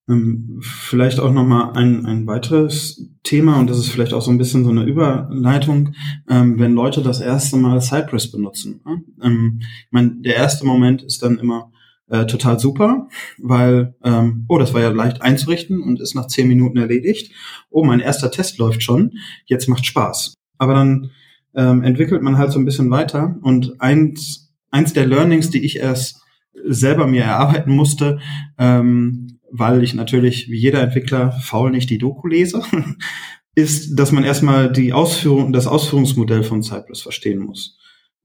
Ähm, 0.10 0.60
vielleicht 0.62 1.20
auch 1.22 1.32
nochmal 1.32 1.78
ein, 1.78 2.06
ein 2.06 2.28
weiteres 2.28 3.10
Thema, 3.24 3.58
und 3.60 3.70
das 3.70 3.78
ist 3.78 3.88
vielleicht 3.88 4.14
auch 4.14 4.22
so 4.22 4.32
ein 4.32 4.38
bisschen 4.38 4.66
so 4.66 4.70
eine 4.70 4.84
Überleitung, 4.84 5.96
ähm, 6.28 6.60
wenn 6.60 6.74
Leute 6.74 7.02
das 7.02 7.22
erste 7.22 7.56
Mal 7.56 7.82
Cypress 7.82 8.30
benutzen. 8.30 8.82
Ne? 8.86 9.04
Ähm, 9.22 9.60
ich 9.62 9.92
meine, 9.92 10.16
der 10.22 10.36
erste 10.36 10.66
Moment 10.66 11.04
ist 11.04 11.24
dann 11.24 11.40
immer, 11.40 11.72
äh, 12.10 12.26
total 12.26 12.60
super, 12.60 13.08
weil, 13.38 13.96
ähm, 14.04 14.46
oh, 14.50 14.58
das 14.58 14.74
war 14.74 14.82
ja 14.82 14.90
leicht 14.90 15.22
einzurichten 15.22 15.82
und 15.82 16.00
ist 16.00 16.16
nach 16.16 16.28
zehn 16.28 16.48
Minuten 16.48 16.78
erledigt. 16.78 17.34
Oh, 17.70 17.84
mein 17.84 18.00
erster 18.00 18.32
Test 18.32 18.58
läuft 18.58 18.84
schon, 18.84 19.14
jetzt 19.46 19.68
macht 19.70 19.86
Spaß. 19.86 20.34
Aber 20.58 20.74
dann 20.74 21.12
ähm, 21.56 21.84
entwickelt 21.84 22.22
man 22.22 22.38
halt 22.38 22.52
so 22.52 22.60
ein 22.60 22.66
bisschen 22.66 22.90
weiter 22.92 23.38
und 23.42 23.80
eins, 23.80 24.54
eins 24.72 24.94
der 24.94 25.06
Learnings, 25.06 25.50
die 25.50 25.64
ich 25.64 25.78
erst 25.78 26.22
selber 26.66 27.08
mir 27.08 27.24
erarbeiten 27.24 27.72
musste, 27.72 28.20
ähm, 28.58 29.40
weil 29.52 29.84
ich 29.84 29.94
natürlich 29.94 30.50
wie 30.50 30.60
jeder 30.60 30.82
Entwickler 30.82 31.32
faul 31.32 31.72
nicht 31.72 31.90
die 31.90 31.98
Doku 31.98 32.28
lese, 32.28 32.64
ist, 33.56 33.96
dass 33.96 34.12
man 34.12 34.24
erstmal 34.24 34.72
die 34.72 34.94
Ausführung, 34.94 35.54
das 35.54 35.68
Ausführungsmodell 35.68 36.44
von 36.44 36.64
Cypress 36.64 37.02
verstehen 37.02 37.40
muss. 37.40 37.78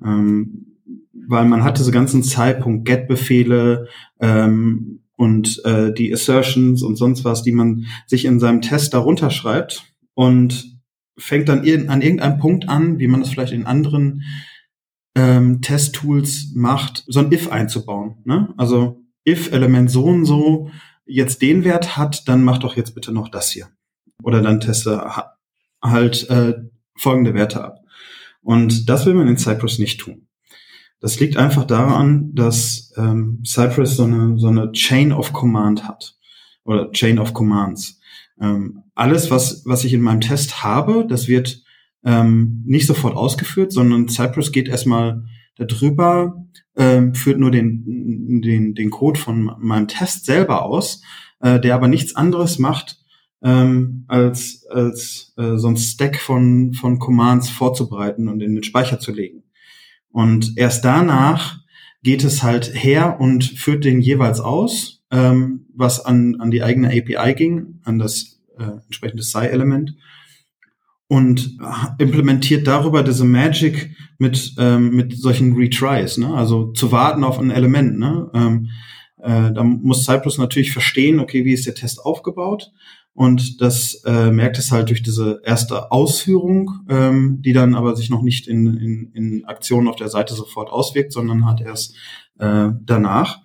Ähm, 0.03 0.78
weil 1.13 1.45
man 1.45 1.65
hat 1.65 1.79
diese 1.79 1.91
ganzen 1.91 2.23
Zeitpunkt-Get-Befehle 2.23 3.89
ähm, 4.21 5.05
und 5.17 5.63
äh, 5.65 5.93
die 5.93 6.13
Assertions 6.13 6.83
und 6.83 6.97
sonst 6.97 7.25
was, 7.25 7.43
die 7.43 7.53
man 7.53 7.87
sich 8.07 8.25
in 8.25 8.41
seinem 8.41 8.63
Test 8.63 8.95
darunter 8.95 9.31
schreibt 9.31 9.93
und 10.15 10.79
fängt 11.19 11.49
dann 11.49 11.65
ir 11.65 11.91
an 11.91 12.03
irgendeinem 12.03 12.39
Punkt 12.39 12.69
an, 12.69 12.99
wie 12.99 13.09
man 13.09 13.21
das 13.21 13.31
vielleicht 13.31 13.53
in 13.53 13.67
anderen 13.67 14.23
ähm, 15.17 15.61
Test-Tools 15.61 16.53
macht, 16.55 17.05
so 17.09 17.21
ein 17.21 17.33
if 17.33 17.51
einzubauen. 17.51 18.19
Ne? 18.25 18.55
Also 18.57 19.03
if 19.29 19.51
Element 19.53 19.91
so 19.91 20.05
und 20.05 20.25
so 20.25 20.71
jetzt 21.05 21.43
den 21.43 21.65
Wert 21.65 21.97
hat, 21.97 22.29
dann 22.29 22.45
mach 22.45 22.59
doch 22.59 22.77
jetzt 22.77 22.95
bitte 22.95 23.13
noch 23.13 23.29
das 23.29 23.51
hier. 23.51 23.69
Oder 24.23 24.43
dann 24.43 24.61
teste 24.61 25.05
halt 25.83 26.31
äh, 26.31 26.55
folgende 26.97 27.35
Werte 27.35 27.65
ab. 27.65 27.79
Und 28.43 28.89
das 28.89 29.07
will 29.07 29.15
man 29.15 29.29
in 29.29 29.37
Cypress 29.37 29.79
nicht 29.79 30.01
tun. 30.01 30.28
Das 31.01 31.21
liegt 31.21 31.37
einfach 31.37 31.65
daran, 31.65 32.35
dass 32.35 32.93
ähm, 32.97 33.43
Cypress 33.45 33.97
so 33.97 34.05
eine, 34.05 34.39
so 34.39 34.49
eine 34.49 34.73
Chain 34.73 35.13
of 35.13 35.33
Command 35.33 35.87
hat 35.87 36.17
oder 36.65 36.91
Chain 36.91 37.19
of 37.19 37.35
Commands. 37.35 38.01
Ähm, 38.41 38.83
alles, 38.95 39.31
was, 39.31 39.63
was 39.65 39.85
ich 39.85 39.93
in 39.95 40.03
meinem 40.03 40.21
Test 40.21 40.63
habe, 40.63 41.07
das 41.09 41.29
wird 41.29 41.63
ähm, 42.05 42.63
nicht 42.67 42.87
sofort 42.87 43.17
ausgeführt, 43.17 43.73
sondern 43.73 44.09
Cypress 44.09 44.53
geht 44.53 44.69
erstmal 44.69 45.25
darüber, 45.57 46.45
ähm, 46.77 47.15
führt 47.15 47.39
nur 47.39 47.51
den, 47.51 48.41
den, 48.41 48.75
den 48.75 48.91
Code 48.91 49.19
von 49.19 49.53
meinem 49.59 49.89
Test 49.89 50.25
selber 50.25 50.65
aus, 50.65 51.03
äh, 51.41 51.61
der 51.61 51.75
aber 51.75 51.89
nichts 51.89 52.15
anderes 52.15 52.59
macht, 52.59 52.99
ähm, 53.43 54.05
als, 54.09 54.67
als 54.71 55.35
äh, 55.37 55.57
so 55.57 55.69
ein 55.69 55.77
Stack 55.77 56.21
von, 56.21 56.73
von 56.75 56.99
Commands 56.99 57.51
vorzubereiten 57.51 58.29
und 58.29 58.41
in 58.41 58.55
den 58.55 58.65
Speicher 58.65 58.99
zu 58.99 59.13
legen. 59.13 59.43
Und 60.11 60.57
erst 60.57 60.85
danach 60.85 61.59
geht 62.03 62.25
es 62.25 62.43
halt 62.43 62.73
her 62.75 63.21
und 63.21 63.45
führt 63.45 63.85
den 63.85 64.01
jeweils 64.01 64.41
aus, 64.41 65.03
ähm, 65.11 65.67
was 65.75 66.05
an, 66.05 66.37
an 66.41 66.51
die 66.51 66.63
eigene 66.63 66.89
API 66.89 67.35
ging, 67.35 67.81
an 67.85 67.99
das 67.99 68.41
äh, 68.59 68.65
entsprechende 68.87 69.23
SCI-Element 69.23 69.95
und 71.09 71.59
implementiert 71.99 72.67
darüber 72.67 73.03
diese 73.03 73.25
Magic 73.25 73.97
mit, 74.19 74.55
ähm, 74.59 74.95
mit 74.95 75.17
solchen 75.17 75.55
Retries, 75.55 76.19
ne? 76.19 76.35
also 76.35 76.73
zu 76.73 76.93
warten 76.93 77.25
auf 77.25 77.39
ein 77.39 77.51
Element. 77.51 77.99
Ne? 77.99 78.31
Ähm, 78.35 78.69
äh, 79.17 79.53
da 79.53 79.65
muss 79.65 80.05
Cypress 80.05 80.39
natürlich 80.39 80.73
verstehen, 80.73 81.19
okay, 81.19 81.45
wie 81.45 81.55
ist 81.55 81.67
der 81.67 81.75
Test 81.75 82.05
aufgebaut 82.05 82.71
und 83.19 83.61
das 83.61 84.05
äh, 84.07 84.31
merkt 84.31 84.59
es 84.59 84.71
halt 84.71 84.91
durch 84.91 85.03
diese 85.03 85.41
erste 85.45 85.91
Ausführung, 85.91 86.87
ähm, 86.89 87.43
die 87.43 87.53
dann 87.53 87.75
aber 87.75 87.97
sich 87.97 88.11
noch 88.11 88.23
nicht 88.23 88.47
in, 88.47 88.77
in, 88.77 89.11
in 89.13 89.45
Aktionen 89.45 89.89
auf 89.89 89.97
der 89.97 90.09
Seite 90.09 90.35
sofort 90.35 90.71
auswirkt, 90.71 91.13
sondern 91.13 91.45
hat 91.45 91.61
erst 91.61 91.97
äh, 92.39 92.69
danach, 92.81 93.41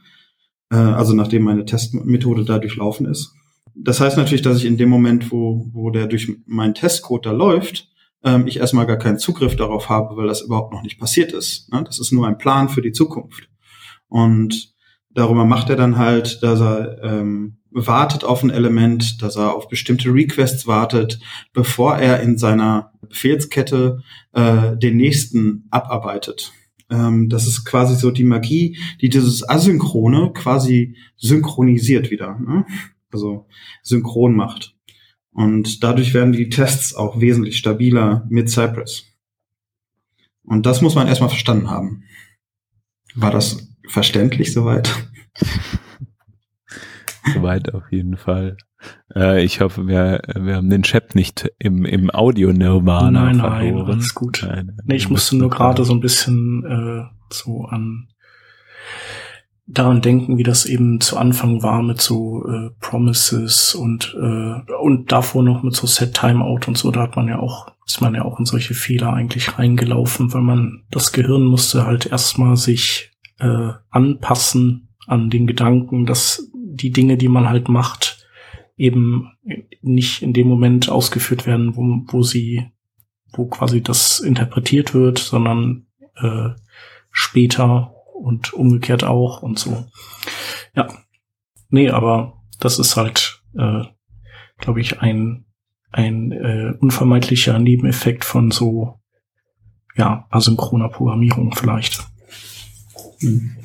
äh, 0.71 0.75
also 0.75 1.15
nachdem 1.15 1.41
meine 1.41 1.65
Testmethode 1.65 2.45
da 2.45 2.59
durchlaufen 2.59 3.07
ist. 3.07 3.33
Das 3.73 3.99
heißt 3.99 4.15
natürlich, 4.15 4.43
dass 4.43 4.59
ich 4.59 4.65
in 4.65 4.77
dem 4.77 4.89
Moment, 4.89 5.31
wo, 5.31 5.67
wo 5.73 5.89
der 5.89 6.05
durch 6.05 6.31
meinen 6.45 6.75
Testcode 6.75 7.25
da 7.25 7.31
läuft, 7.31 7.89
ähm, 8.23 8.45
ich 8.45 8.57
erstmal 8.57 8.85
gar 8.85 8.97
keinen 8.97 9.17
Zugriff 9.17 9.55
darauf 9.55 9.89
habe, 9.89 10.15
weil 10.17 10.27
das 10.27 10.41
überhaupt 10.41 10.71
noch 10.71 10.83
nicht 10.83 10.99
passiert 10.99 11.31
ist. 11.31 11.73
Ne? 11.73 11.83
Das 11.83 11.99
ist 11.99 12.11
nur 12.11 12.27
ein 12.27 12.37
Plan 12.37 12.69
für 12.69 12.83
die 12.83 12.91
Zukunft. 12.91 13.49
Und 14.07 14.75
darüber 15.09 15.45
macht 15.45 15.71
er 15.71 15.77
dann 15.77 15.97
halt, 15.97 16.43
dass 16.43 16.61
er 16.61 17.01
ähm, 17.01 17.57
wartet 17.73 18.23
auf 18.23 18.43
ein 18.43 18.49
Element, 18.49 19.21
dass 19.21 19.35
er 19.35 19.55
auf 19.55 19.67
bestimmte 19.67 20.13
Requests 20.13 20.67
wartet, 20.67 21.19
bevor 21.53 21.97
er 21.97 22.21
in 22.21 22.37
seiner 22.37 22.91
Befehlskette 23.01 24.01
äh, 24.33 24.77
den 24.77 24.97
nächsten 24.97 25.65
abarbeitet. 25.71 26.53
Ähm, 26.89 27.29
das 27.29 27.47
ist 27.47 27.65
quasi 27.65 27.95
so 27.95 28.11
die 28.11 28.23
Magie, 28.23 28.77
die 29.01 29.09
dieses 29.09 29.47
Asynchrone 29.47 30.31
quasi 30.33 30.95
synchronisiert 31.17 32.11
wieder, 32.11 32.39
ne? 32.39 32.65
also 33.11 33.47
synchron 33.81 34.35
macht. 34.35 34.75
Und 35.31 35.83
dadurch 35.83 36.13
werden 36.13 36.33
die 36.33 36.49
Tests 36.49 36.93
auch 36.93 37.19
wesentlich 37.19 37.57
stabiler 37.57 38.25
mit 38.29 38.49
Cypress. 38.49 39.05
Und 40.43 40.65
das 40.65 40.81
muss 40.81 40.95
man 40.95 41.07
erstmal 41.07 41.29
verstanden 41.29 41.69
haben. 41.69 42.03
War 43.15 43.31
das 43.31 43.67
verständlich 43.87 44.53
soweit? 44.53 44.93
Soweit 47.33 47.73
auf 47.73 47.91
jeden 47.91 48.17
Fall. 48.17 48.57
Äh, 49.15 49.43
ich 49.43 49.61
hoffe, 49.61 49.87
wir, 49.87 50.21
wir 50.35 50.55
haben 50.55 50.69
den 50.69 50.83
Chat 50.83 51.15
nicht 51.15 51.49
im, 51.59 51.85
im 51.85 52.13
Audio-Nirvana 52.13 53.11
Nein, 53.11 53.37
nein, 53.37 53.77
alles 53.77 54.13
gut. 54.13 54.45
Nein, 54.45 54.75
nee, 54.85 54.95
ich 54.95 55.09
musste 55.09 55.37
nur 55.37 55.49
gerade 55.49 55.85
so 55.85 55.93
ein 55.93 56.01
bisschen 56.01 56.65
äh, 56.65 57.03
so 57.29 57.65
an 57.65 58.07
daran 59.65 60.01
denken, 60.01 60.37
wie 60.37 60.43
das 60.43 60.65
eben 60.65 60.99
zu 60.99 61.17
Anfang 61.17 61.63
war 61.63 61.81
mit 61.81 62.01
so 62.01 62.45
äh, 62.45 62.71
Promises 62.81 63.75
und 63.75 64.15
äh, 64.19 64.73
und 64.81 65.11
davor 65.11 65.41
noch 65.43 65.63
mit 65.63 65.75
so 65.75 65.87
Set 65.87 66.13
Timeout 66.13 66.67
und 66.67 66.77
so. 66.77 66.91
Da 66.91 67.01
hat 67.03 67.15
man 67.15 67.27
ja 67.27 67.39
auch 67.39 67.71
ist 67.85 68.01
man 68.01 68.15
ja 68.15 68.23
auch 68.23 68.39
in 68.39 68.45
solche 68.45 68.73
Fehler 68.73 69.13
eigentlich 69.13 69.57
reingelaufen, 69.57 70.33
weil 70.33 70.41
man 70.41 70.83
das 70.91 71.11
Gehirn 71.11 71.45
musste 71.45 71.85
halt 71.85 72.05
erstmal 72.05 72.57
sich 72.57 73.11
äh, 73.39 73.69
anpassen 73.89 74.89
an 75.07 75.29
den 75.29 75.47
Gedanken, 75.47 76.05
dass 76.05 76.49
die 76.73 76.91
Dinge, 76.91 77.17
die 77.17 77.27
man 77.27 77.49
halt 77.49 77.69
macht, 77.69 78.27
eben 78.77 79.31
nicht 79.81 80.21
in 80.21 80.33
dem 80.33 80.47
Moment 80.47 80.89
ausgeführt 80.89 81.45
werden, 81.45 81.75
wo, 81.75 81.83
wo 82.07 82.23
sie, 82.23 82.71
wo 83.31 83.45
quasi 83.45 83.81
das 83.81 84.19
interpretiert 84.19 84.93
wird, 84.93 85.19
sondern 85.19 85.87
äh, 86.15 86.49
später 87.11 87.93
und 88.13 88.53
umgekehrt 88.53 89.03
auch 89.03 89.41
und 89.41 89.59
so. 89.59 89.85
Ja. 90.75 90.87
Nee, 91.69 91.89
aber 91.89 92.41
das 92.59 92.79
ist 92.79 92.95
halt, 92.95 93.41
äh, 93.57 93.83
glaube 94.57 94.81
ich, 94.81 94.99
ein, 95.01 95.45
ein 95.91 96.31
äh, 96.31 96.73
unvermeidlicher 96.79 97.57
Nebeneffekt 97.59 98.25
von 98.25 98.51
so, 98.51 98.99
ja, 99.95 100.27
asynchroner 100.29 100.89
Programmierung 100.89 101.53
vielleicht. 101.53 102.07
Mhm. 103.21 103.57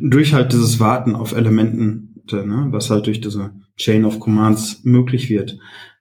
Durch 0.00 0.34
halt 0.34 0.52
dieses 0.52 0.80
Warten 0.80 1.14
auf 1.14 1.32
Elementen, 1.32 2.22
ne, 2.30 2.66
was 2.70 2.90
halt 2.90 3.06
durch 3.06 3.20
diese 3.20 3.52
Chain 3.76 4.04
of 4.04 4.20
Commands 4.20 4.80
möglich 4.84 5.30
wird, 5.30 5.58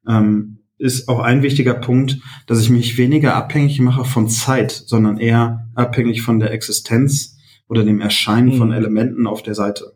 ähm, 0.08 0.60
ist 0.78 1.08
auch 1.08 1.20
ein 1.20 1.44
wichtiger 1.44 1.76
Punkt, 1.76 2.20
dass 2.48 2.62
ich 2.62 2.70
mich 2.70 2.98
weniger 2.98 3.36
abhängig 3.36 3.80
mache 3.80 4.06
von 4.06 4.28
Zeit, 4.28 4.72
sondern 4.72 5.18
eher 5.18 5.70
abhängig 5.76 6.22
von 6.22 6.40
der 6.40 6.52
Existenz 6.52 7.38
oder 7.70 7.84
dem 7.84 8.02
Erscheinen 8.02 8.50
mhm. 8.50 8.58
von 8.58 8.72
Elementen 8.74 9.28
auf 9.28 9.44
der 9.44 9.56
Seite. 9.56 9.94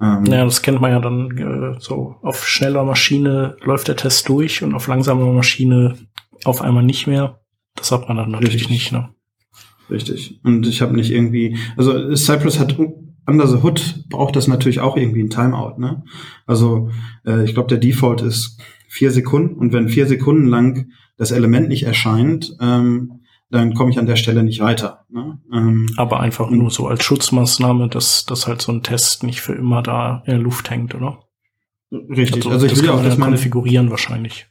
Ähm, 0.00 0.24
ja, 0.26 0.44
das 0.44 0.62
kennt 0.62 0.80
man 0.80 0.90
ja 0.90 1.00
dann 1.00 1.36
äh, 1.36 1.80
so. 1.80 2.16
Auf 2.22 2.46
schneller 2.46 2.84
Maschine 2.84 3.56
läuft 3.62 3.88
der 3.88 3.96
Test 3.96 4.28
durch 4.28 4.62
und 4.62 4.74
auf 4.74 4.86
langsamer 4.86 5.32
Maschine 5.32 5.96
auf 6.44 6.62
einmal 6.62 6.82
nicht 6.82 7.06
mehr. 7.06 7.40
Das 7.74 7.92
hat 7.92 8.08
man 8.08 8.16
dann 8.16 8.30
natürlich 8.30 8.54
Richtig. 8.54 8.70
nicht. 8.70 8.92
Ne? 8.92 9.10
Richtig. 9.90 10.40
Und 10.42 10.66
ich 10.66 10.82
habe 10.82 10.96
nicht 10.96 11.10
irgendwie, 11.10 11.56
also 11.76 12.14
Cypress 12.14 12.58
hat 12.58 12.76
under 13.26 13.46
the 13.46 13.62
hood 13.62 14.04
braucht 14.08 14.36
das 14.36 14.46
natürlich 14.46 14.80
auch 14.80 14.96
irgendwie 14.96 15.22
ein 15.22 15.30
Timeout, 15.30 15.78
ne? 15.78 16.02
Also 16.46 16.90
äh, 17.24 17.44
ich 17.44 17.54
glaube, 17.54 17.68
der 17.68 17.78
Default 17.78 18.22
ist 18.22 18.60
vier 18.88 19.10
Sekunden 19.10 19.56
und 19.56 19.72
wenn 19.72 19.88
vier 19.88 20.06
Sekunden 20.06 20.46
lang 20.46 20.90
das 21.16 21.32
Element 21.32 21.68
nicht 21.68 21.84
erscheint, 21.84 22.56
ähm, 22.60 23.20
dann 23.50 23.74
komme 23.74 23.90
ich 23.90 23.98
an 23.98 24.06
der 24.06 24.16
Stelle 24.16 24.42
nicht 24.42 24.60
weiter. 24.60 25.04
Ne? 25.08 25.38
Ähm, 25.52 25.86
Aber 25.96 26.20
einfach 26.20 26.50
nur 26.50 26.70
so 26.70 26.88
als 26.88 27.04
Schutzmaßnahme, 27.04 27.88
dass, 27.88 28.26
dass 28.26 28.46
halt 28.46 28.60
so 28.60 28.72
ein 28.72 28.82
Test 28.82 29.22
nicht 29.22 29.40
für 29.40 29.52
immer 29.52 29.82
da 29.82 30.22
in 30.26 30.32
der 30.32 30.42
Luft 30.42 30.70
hängt, 30.70 30.94
oder? 30.94 31.20
Richtig. 31.92 32.44
Also, 32.44 32.50
also 32.50 32.66
ich 32.66 32.82
will 32.82 32.90
auch, 32.90 33.02
dass 33.02 33.16
man 33.16 33.30
konfigurieren 33.30 33.90
wahrscheinlich. 33.90 34.46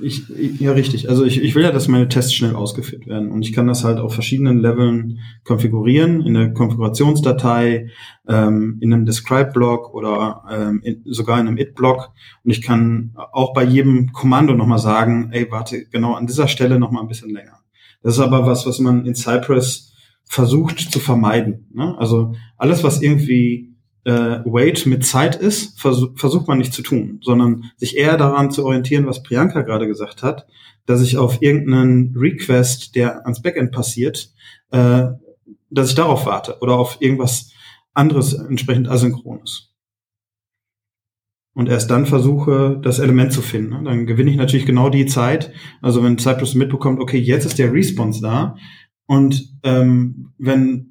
Ich, 0.00 0.28
ja, 0.60 0.72
richtig. 0.72 1.08
Also 1.08 1.24
ich, 1.24 1.42
ich 1.42 1.54
will 1.54 1.62
ja, 1.62 1.70
dass 1.70 1.88
meine 1.88 2.08
Tests 2.08 2.34
schnell 2.34 2.54
ausgeführt 2.54 3.06
werden. 3.06 3.30
Und 3.30 3.42
ich 3.42 3.52
kann 3.52 3.66
das 3.66 3.84
halt 3.84 3.98
auf 3.98 4.14
verschiedenen 4.14 4.60
Leveln 4.60 5.18
konfigurieren, 5.44 6.20
in 6.22 6.34
der 6.34 6.52
Konfigurationsdatei, 6.52 7.90
ähm, 8.28 8.78
in 8.80 8.92
einem 8.92 9.06
Describe-Block 9.06 9.94
oder 9.94 10.44
ähm, 10.50 10.80
in, 10.82 11.02
sogar 11.04 11.40
in 11.40 11.48
einem 11.48 11.58
It-Block. 11.58 12.10
Und 12.44 12.50
ich 12.50 12.62
kann 12.62 13.14
auch 13.32 13.52
bei 13.52 13.64
jedem 13.64 14.12
Kommando 14.12 14.54
nochmal 14.54 14.78
sagen, 14.78 15.30
ey, 15.32 15.46
warte, 15.50 15.84
genau 15.86 16.14
an 16.14 16.26
dieser 16.26 16.48
Stelle 16.48 16.78
nochmal 16.78 17.02
ein 17.02 17.08
bisschen 17.08 17.30
länger. 17.30 17.60
Das 18.02 18.14
ist 18.14 18.20
aber 18.20 18.46
was, 18.46 18.66
was 18.66 18.78
man 18.78 19.04
in 19.04 19.14
Cypress 19.14 19.92
versucht 20.24 20.78
zu 20.78 21.00
vermeiden. 21.00 21.66
Ne? 21.74 21.96
Also 21.98 22.34
alles, 22.56 22.84
was 22.84 23.02
irgendwie 23.02 23.69
äh, 24.04 24.40
Wait 24.44 24.86
mit 24.86 25.04
Zeit 25.04 25.36
ist, 25.36 25.80
vers 25.80 26.06
versucht 26.16 26.48
man 26.48 26.58
nicht 26.58 26.72
zu 26.72 26.82
tun, 26.82 27.20
sondern 27.22 27.70
sich 27.76 27.96
eher 27.96 28.16
daran 28.16 28.50
zu 28.50 28.64
orientieren, 28.64 29.06
was 29.06 29.22
Priyanka 29.22 29.62
gerade 29.62 29.86
gesagt 29.86 30.22
hat, 30.22 30.46
dass 30.86 31.02
ich 31.02 31.16
auf 31.16 31.42
irgendeinen 31.42 32.14
Request, 32.16 32.94
der 32.96 33.24
ans 33.24 33.42
Backend 33.42 33.72
passiert, 33.72 34.32
äh, 34.70 35.08
dass 35.70 35.90
ich 35.90 35.94
darauf 35.94 36.26
warte 36.26 36.58
oder 36.60 36.74
auf 36.74 36.96
irgendwas 37.00 37.52
anderes 37.94 38.34
entsprechend 38.34 38.88
asynchrones. 38.88 39.68
Und 41.52 41.68
erst 41.68 41.90
dann 41.90 42.06
versuche, 42.06 42.78
das 42.80 43.00
Element 43.00 43.32
zu 43.32 43.42
finden. 43.42 43.70
Ne? 43.70 43.82
Dann 43.84 44.06
gewinne 44.06 44.30
ich 44.30 44.36
natürlich 44.36 44.66
genau 44.66 44.88
die 44.88 45.06
Zeit. 45.06 45.52
Also 45.82 46.02
wenn 46.02 46.16
Cypress 46.16 46.54
mitbekommt, 46.54 47.00
okay, 47.00 47.18
jetzt 47.18 47.44
ist 47.44 47.58
der 47.58 47.72
Response 47.72 48.22
da. 48.22 48.56
Und 49.06 49.52
ähm, 49.64 50.32
wenn 50.38 50.89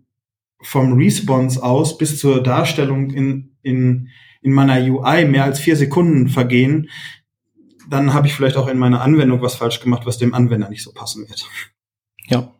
vom 0.61 0.93
Response 0.93 1.61
aus 1.61 1.97
bis 1.97 2.19
zur 2.19 2.43
Darstellung 2.43 3.11
in, 3.11 3.55
in, 3.61 4.09
in 4.41 4.51
meiner 4.51 4.79
UI 4.81 5.25
mehr 5.25 5.45
als 5.45 5.59
vier 5.59 5.75
Sekunden 5.75 6.29
vergehen, 6.29 6.89
dann 7.89 8.13
habe 8.13 8.27
ich 8.27 8.33
vielleicht 8.33 8.57
auch 8.57 8.67
in 8.67 8.77
meiner 8.77 9.01
Anwendung 9.01 9.41
was 9.41 9.55
falsch 9.55 9.79
gemacht, 9.79 10.05
was 10.05 10.17
dem 10.17 10.33
Anwender 10.33 10.69
nicht 10.69 10.83
so 10.83 10.91
passen 10.91 11.27
wird. 11.27 11.47
Ja. 12.27 12.53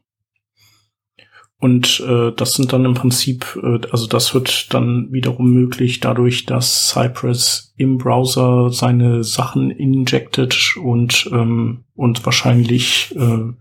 Und 1.61 2.01
äh, 2.07 2.31
das 2.31 2.51
sind 2.51 2.71
dann 2.71 2.85
im 2.85 2.93
Prinzip, 2.93 3.59
äh, 3.61 3.85
also 3.91 4.07
das 4.07 4.33
wird 4.33 4.73
dann 4.73 5.11
wiederum 5.11 5.51
möglich 5.51 5.99
dadurch, 5.99 6.45
dass 6.45 6.87
Cypress 6.87 7.73
im 7.75 7.97
Browser 7.97 8.71
seine 8.71 9.25
Sachen 9.25 9.69
injected 9.69 10.77
und 10.81 11.29
ähm, 11.33 11.83
und 11.95 12.25
wahrscheinlich 12.25 13.13
äh, 13.17 13.51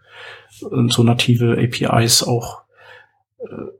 so 0.60 1.02
native 1.02 1.58
APIs 1.58 2.22
auch 2.22 2.62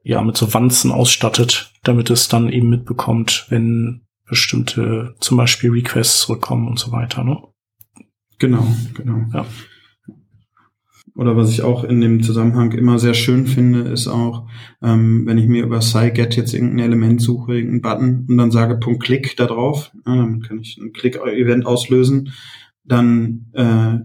ja 0.02 0.22
mit 0.22 0.36
so 0.36 0.52
Wanzen 0.54 0.90
ausstattet, 0.90 1.72
damit 1.82 2.10
es 2.10 2.28
dann 2.28 2.48
eben 2.48 2.70
mitbekommt, 2.70 3.46
wenn 3.50 4.02
bestimmte 4.28 5.14
zum 5.20 5.36
Beispiel 5.36 5.70
Requests 5.70 6.20
zurückkommen 6.20 6.68
und 6.68 6.78
so 6.78 6.92
weiter. 6.92 7.24
Ne? 7.24 7.38
Genau, 8.38 8.66
genau. 8.94 9.24
Ja. 9.32 9.46
Oder 11.14 11.36
was 11.36 11.50
ich 11.50 11.62
auch 11.62 11.82
in 11.82 12.00
dem 12.00 12.22
Zusammenhang 12.22 12.70
immer 12.72 13.00
sehr 13.00 13.14
schön 13.14 13.48
finde, 13.48 13.80
ist 13.80 14.06
auch, 14.06 14.48
ähm, 14.80 15.26
wenn 15.26 15.36
ich 15.36 15.48
mir 15.48 15.64
über 15.64 15.82
SciGet 15.82 16.36
jetzt 16.36 16.54
irgendein 16.54 16.86
Element 16.86 17.20
suche, 17.20 17.56
irgendeinen 17.56 17.82
Button 17.82 18.26
und 18.28 18.38
dann 18.38 18.52
sage 18.52 18.76
Punkt 18.76 19.02
Klick 19.02 19.36
da 19.36 19.46
drauf, 19.46 19.90
ja, 20.06 20.14
damit 20.14 20.46
kann 20.46 20.60
ich 20.60 20.78
ein 20.78 20.92
Klick-Event 20.92 21.66
auslösen, 21.66 22.32
dann 22.84 23.46
äh, 23.52 23.98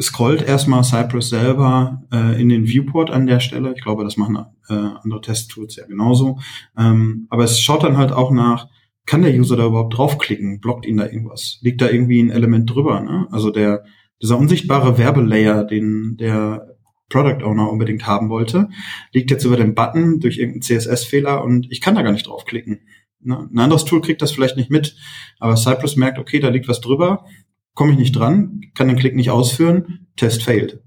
scrollt 0.00 0.42
erstmal 0.42 0.84
Cypress 0.84 1.28
selber 1.28 2.02
äh, 2.12 2.40
in 2.40 2.48
den 2.48 2.66
Viewport 2.66 3.10
an 3.10 3.26
der 3.26 3.40
Stelle. 3.40 3.72
Ich 3.76 3.82
glaube, 3.82 4.04
das 4.04 4.16
machen 4.16 4.38
äh, 4.68 4.74
andere 4.74 5.20
Testtools 5.20 5.76
ja 5.76 5.86
genauso. 5.86 6.38
Ähm, 6.76 7.26
aber 7.30 7.44
es 7.44 7.60
schaut 7.60 7.82
dann 7.82 7.96
halt 7.96 8.12
auch 8.12 8.30
nach, 8.30 8.68
kann 9.06 9.22
der 9.22 9.34
User 9.34 9.56
da 9.56 9.66
überhaupt 9.66 9.96
draufklicken? 9.96 10.60
Blockt 10.60 10.86
ihn 10.86 10.96
da 10.96 11.06
irgendwas? 11.06 11.58
Liegt 11.60 11.80
da 11.80 11.90
irgendwie 11.90 12.22
ein 12.22 12.30
Element 12.30 12.70
drüber? 12.70 13.00
Ne? 13.00 13.26
Also 13.30 13.50
der 13.50 13.84
dieser 14.22 14.38
unsichtbare 14.38 14.96
Werbelayer, 14.96 15.64
den 15.64 16.16
der 16.16 16.76
Product 17.10 17.44
Owner 17.44 17.70
unbedingt 17.70 18.06
haben 18.06 18.30
wollte, 18.30 18.70
liegt 19.12 19.30
jetzt 19.30 19.44
über 19.44 19.56
dem 19.56 19.74
Button 19.74 20.20
durch 20.20 20.38
irgendeinen 20.38 20.62
CSS-Fehler 20.62 21.44
und 21.44 21.70
ich 21.70 21.80
kann 21.80 21.94
da 21.94 22.02
gar 22.02 22.12
nicht 22.12 22.26
draufklicken. 22.26 22.80
Ne? 23.20 23.48
Ein 23.52 23.58
anderes 23.58 23.84
Tool 23.84 24.00
kriegt 24.00 24.22
das 24.22 24.32
vielleicht 24.32 24.56
nicht 24.56 24.70
mit, 24.70 24.96
aber 25.38 25.56
Cypress 25.56 25.96
merkt, 25.96 26.18
okay, 26.18 26.40
da 26.40 26.48
liegt 26.48 26.68
was 26.68 26.80
drüber, 26.80 27.26
komme 27.74 27.92
ich 27.92 27.98
nicht 27.98 28.12
dran, 28.16 28.60
kann 28.74 28.88
den 28.88 28.96
Klick 28.96 29.14
nicht 29.14 29.30
ausführen, 29.30 30.06
Test 30.16 30.42
failed. 30.42 30.80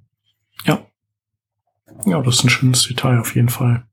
Ja. 0.66 0.86
Ja, 2.06 2.22
das 2.22 2.36
ist 2.36 2.44
ein 2.46 2.50
schönes 2.50 2.84
Detail 2.84 3.20
auf 3.20 3.36
jeden 3.36 3.50
Fall. 3.50 3.86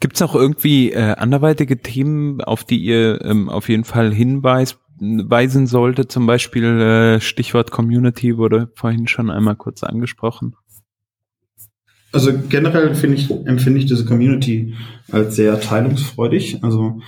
Gibt 0.00 0.16
es 0.16 0.22
auch 0.22 0.34
irgendwie 0.34 0.92
äh, 0.92 1.14
anderweitige 1.16 1.80
Themen, 1.80 2.40
auf 2.40 2.64
die 2.64 2.78
ihr 2.78 3.24
ähm, 3.24 3.48
auf 3.48 3.68
jeden 3.68 3.84
Fall 3.84 4.12
hinweist, 4.12 4.78
weisen 5.00 5.66
sollte? 5.66 6.08
Zum 6.08 6.26
Beispiel 6.26 6.64
äh, 6.64 7.20
Stichwort 7.20 7.70
Community 7.70 8.36
wurde 8.36 8.70
vorhin 8.74 9.06
schon 9.06 9.30
einmal 9.30 9.56
kurz 9.56 9.82
angesprochen. 9.82 10.56
Also 12.12 12.32
generell 12.48 12.94
finde 12.94 13.16
ich, 13.16 13.30
empfinde 13.30 13.80
ich 13.80 13.86
diese 13.86 14.04
Community 14.04 14.74
als 15.10 15.36
sehr 15.36 15.60
teilungsfreudig. 15.60 16.62
Also 16.62 17.00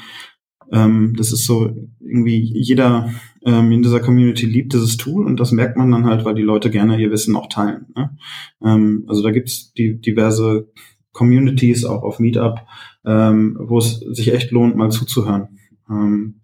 ähm, 0.72 1.14
das 1.16 1.32
ist 1.32 1.44
so 1.44 1.70
irgendwie 2.00 2.40
jeder 2.54 3.10
ähm, 3.46 3.70
in 3.70 3.82
dieser 3.82 4.00
Community 4.00 4.44
liebt 4.44 4.74
dieses 4.74 4.96
Tool 4.96 5.24
und 5.24 5.38
das 5.38 5.52
merkt 5.52 5.76
man 5.76 5.90
dann 5.92 6.04
halt, 6.04 6.24
weil 6.24 6.34
die 6.34 6.42
Leute 6.42 6.70
gerne 6.70 7.00
ihr 7.00 7.12
Wissen 7.12 7.36
auch 7.36 7.48
teilen. 7.48 7.86
Ne? 7.94 8.18
Ähm, 8.62 9.04
also 9.06 9.22
da 9.22 9.30
gibt's 9.30 9.72
die 9.72 10.00
diverse 10.00 10.68
Communities 11.12 11.84
auch 11.84 12.02
auf 12.02 12.18
Meetup, 12.18 12.60
ähm, 13.04 13.56
wo 13.58 13.78
es 13.78 14.00
sich 14.00 14.34
echt 14.34 14.50
lohnt, 14.50 14.76
mal 14.76 14.90
zuzuhören. 14.90 15.58
Ähm, 15.88 16.40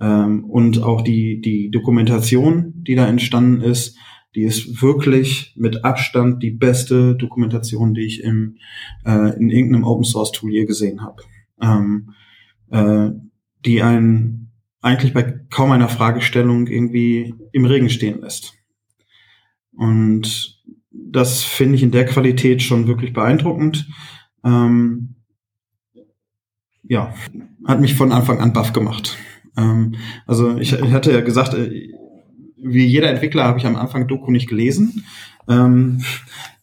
ähm, 0.00 0.44
und 0.44 0.82
auch 0.82 1.02
die, 1.02 1.40
die 1.40 1.70
Dokumentation, 1.70 2.72
die 2.76 2.94
da 2.94 3.06
entstanden 3.06 3.60
ist, 3.60 3.98
die 4.36 4.44
ist 4.44 4.80
wirklich 4.80 5.52
mit 5.56 5.84
Abstand 5.84 6.40
die 6.42 6.52
beste 6.52 7.16
Dokumentation, 7.16 7.94
die 7.94 8.02
ich 8.02 8.22
im, 8.22 8.56
äh, 9.04 9.36
in 9.36 9.50
irgendeinem 9.50 9.84
Open 9.84 10.04
Source 10.04 10.30
Tool 10.30 10.52
je 10.52 10.64
gesehen 10.64 11.02
habe. 11.02 11.22
Ähm, 11.60 12.10
äh, 12.70 13.10
die 13.64 13.82
einen 13.82 14.49
eigentlich 14.80 15.12
bei 15.12 15.22
kaum 15.50 15.72
einer 15.72 15.88
Fragestellung 15.88 16.66
irgendwie 16.66 17.34
im 17.52 17.64
Regen 17.64 17.90
stehen 17.90 18.20
lässt. 18.20 18.54
Und 19.72 20.60
das 20.90 21.42
finde 21.42 21.76
ich 21.76 21.82
in 21.82 21.90
der 21.90 22.06
Qualität 22.06 22.62
schon 22.62 22.86
wirklich 22.86 23.12
beeindruckend. 23.12 23.88
Ähm, 24.44 25.16
ja, 26.82 27.14
hat 27.66 27.80
mich 27.80 27.94
von 27.94 28.12
Anfang 28.12 28.40
an 28.40 28.52
baff 28.52 28.72
gemacht. 28.72 29.16
Ähm, 29.56 29.96
also 30.26 30.58
ich, 30.58 30.72
ich, 30.72 30.92
hatte 30.92 31.12
ja 31.12 31.20
gesagt, 31.20 31.54
äh, 31.54 31.92
wie 32.56 32.84
jeder 32.84 33.10
Entwickler 33.10 33.44
habe 33.44 33.58
ich 33.58 33.66
am 33.66 33.76
Anfang 33.76 34.08
Doku 34.08 34.30
nicht 34.30 34.48
gelesen. 34.48 35.04
Ähm, 35.48 36.02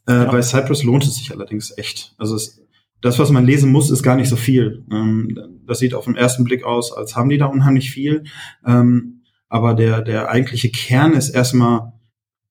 äh, 0.07 0.13
ja. 0.13 0.31
Bei 0.31 0.41
Cypress 0.41 0.83
lohnt 0.83 1.05
es 1.05 1.15
sich 1.15 1.31
allerdings 1.31 1.73
echt. 1.77 2.13
Also 2.17 2.35
es, 2.35 2.61
das, 3.01 3.19
was 3.19 3.29
man 3.29 3.45
lesen 3.45 3.71
muss, 3.71 3.91
ist 3.91 4.03
gar 4.03 4.15
nicht 4.15 4.29
so 4.29 4.35
viel. 4.35 4.83
Ähm, 4.91 5.56
das 5.67 5.79
sieht 5.79 5.93
auf 5.93 6.05
den 6.05 6.15
ersten 6.15 6.43
Blick 6.43 6.63
aus, 6.63 6.91
als 6.91 7.15
haben 7.15 7.29
die 7.29 7.37
da 7.37 7.45
unheimlich 7.45 7.91
viel. 7.91 8.23
Ähm, 8.65 9.21
aber 9.49 9.73
der, 9.73 10.01
der 10.01 10.29
eigentliche 10.29 10.69
Kern 10.69 11.13
ist 11.13 11.29
erstmal 11.29 11.93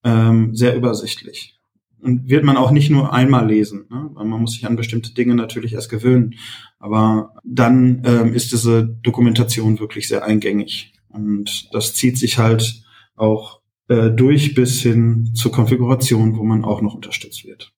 ähm, 0.05 0.55
sehr 0.55 0.77
übersichtlich. 0.77 1.59
Und 2.01 2.29
wird 2.29 2.45
man 2.45 2.57
auch 2.57 2.71
nicht 2.71 2.91
nur 2.91 3.12
einmal 3.12 3.49
lesen, 3.49 3.87
ne? 3.91 4.11
weil 4.12 4.27
man 4.27 4.41
muss 4.41 4.53
sich 4.53 4.67
an 4.67 4.77
bestimmte 4.77 5.12
Dinge 5.12 5.35
natürlich 5.35 5.73
erst 5.73 5.91
gewöhnen. 5.91 6.35
Aber 6.79 7.35
dann 7.43 8.03
ähm, 8.05 8.33
ist 8.35 8.53
diese 8.53 8.87
Dokumentation 8.87 9.81
wirklich 9.81 10.07
sehr 10.07 10.25
eingängig. 10.25 10.93
Und 11.09 11.69
das 11.73 11.95
zieht 11.95 12.19
sich 12.19 12.39
halt 12.39 12.85
auch 13.17 13.61
äh, 13.89 14.11
durch 14.11 14.55
bis 14.55 14.83
hin 14.83 15.33
zur 15.35 15.53
Konfiguration, 15.53 16.37
wo 16.37 16.45
man 16.45 16.64
auch 16.64 16.83
noch 16.83 16.95
unterstützt 16.95 17.45
wird. 17.45 17.73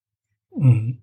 Mhm. 0.55 0.99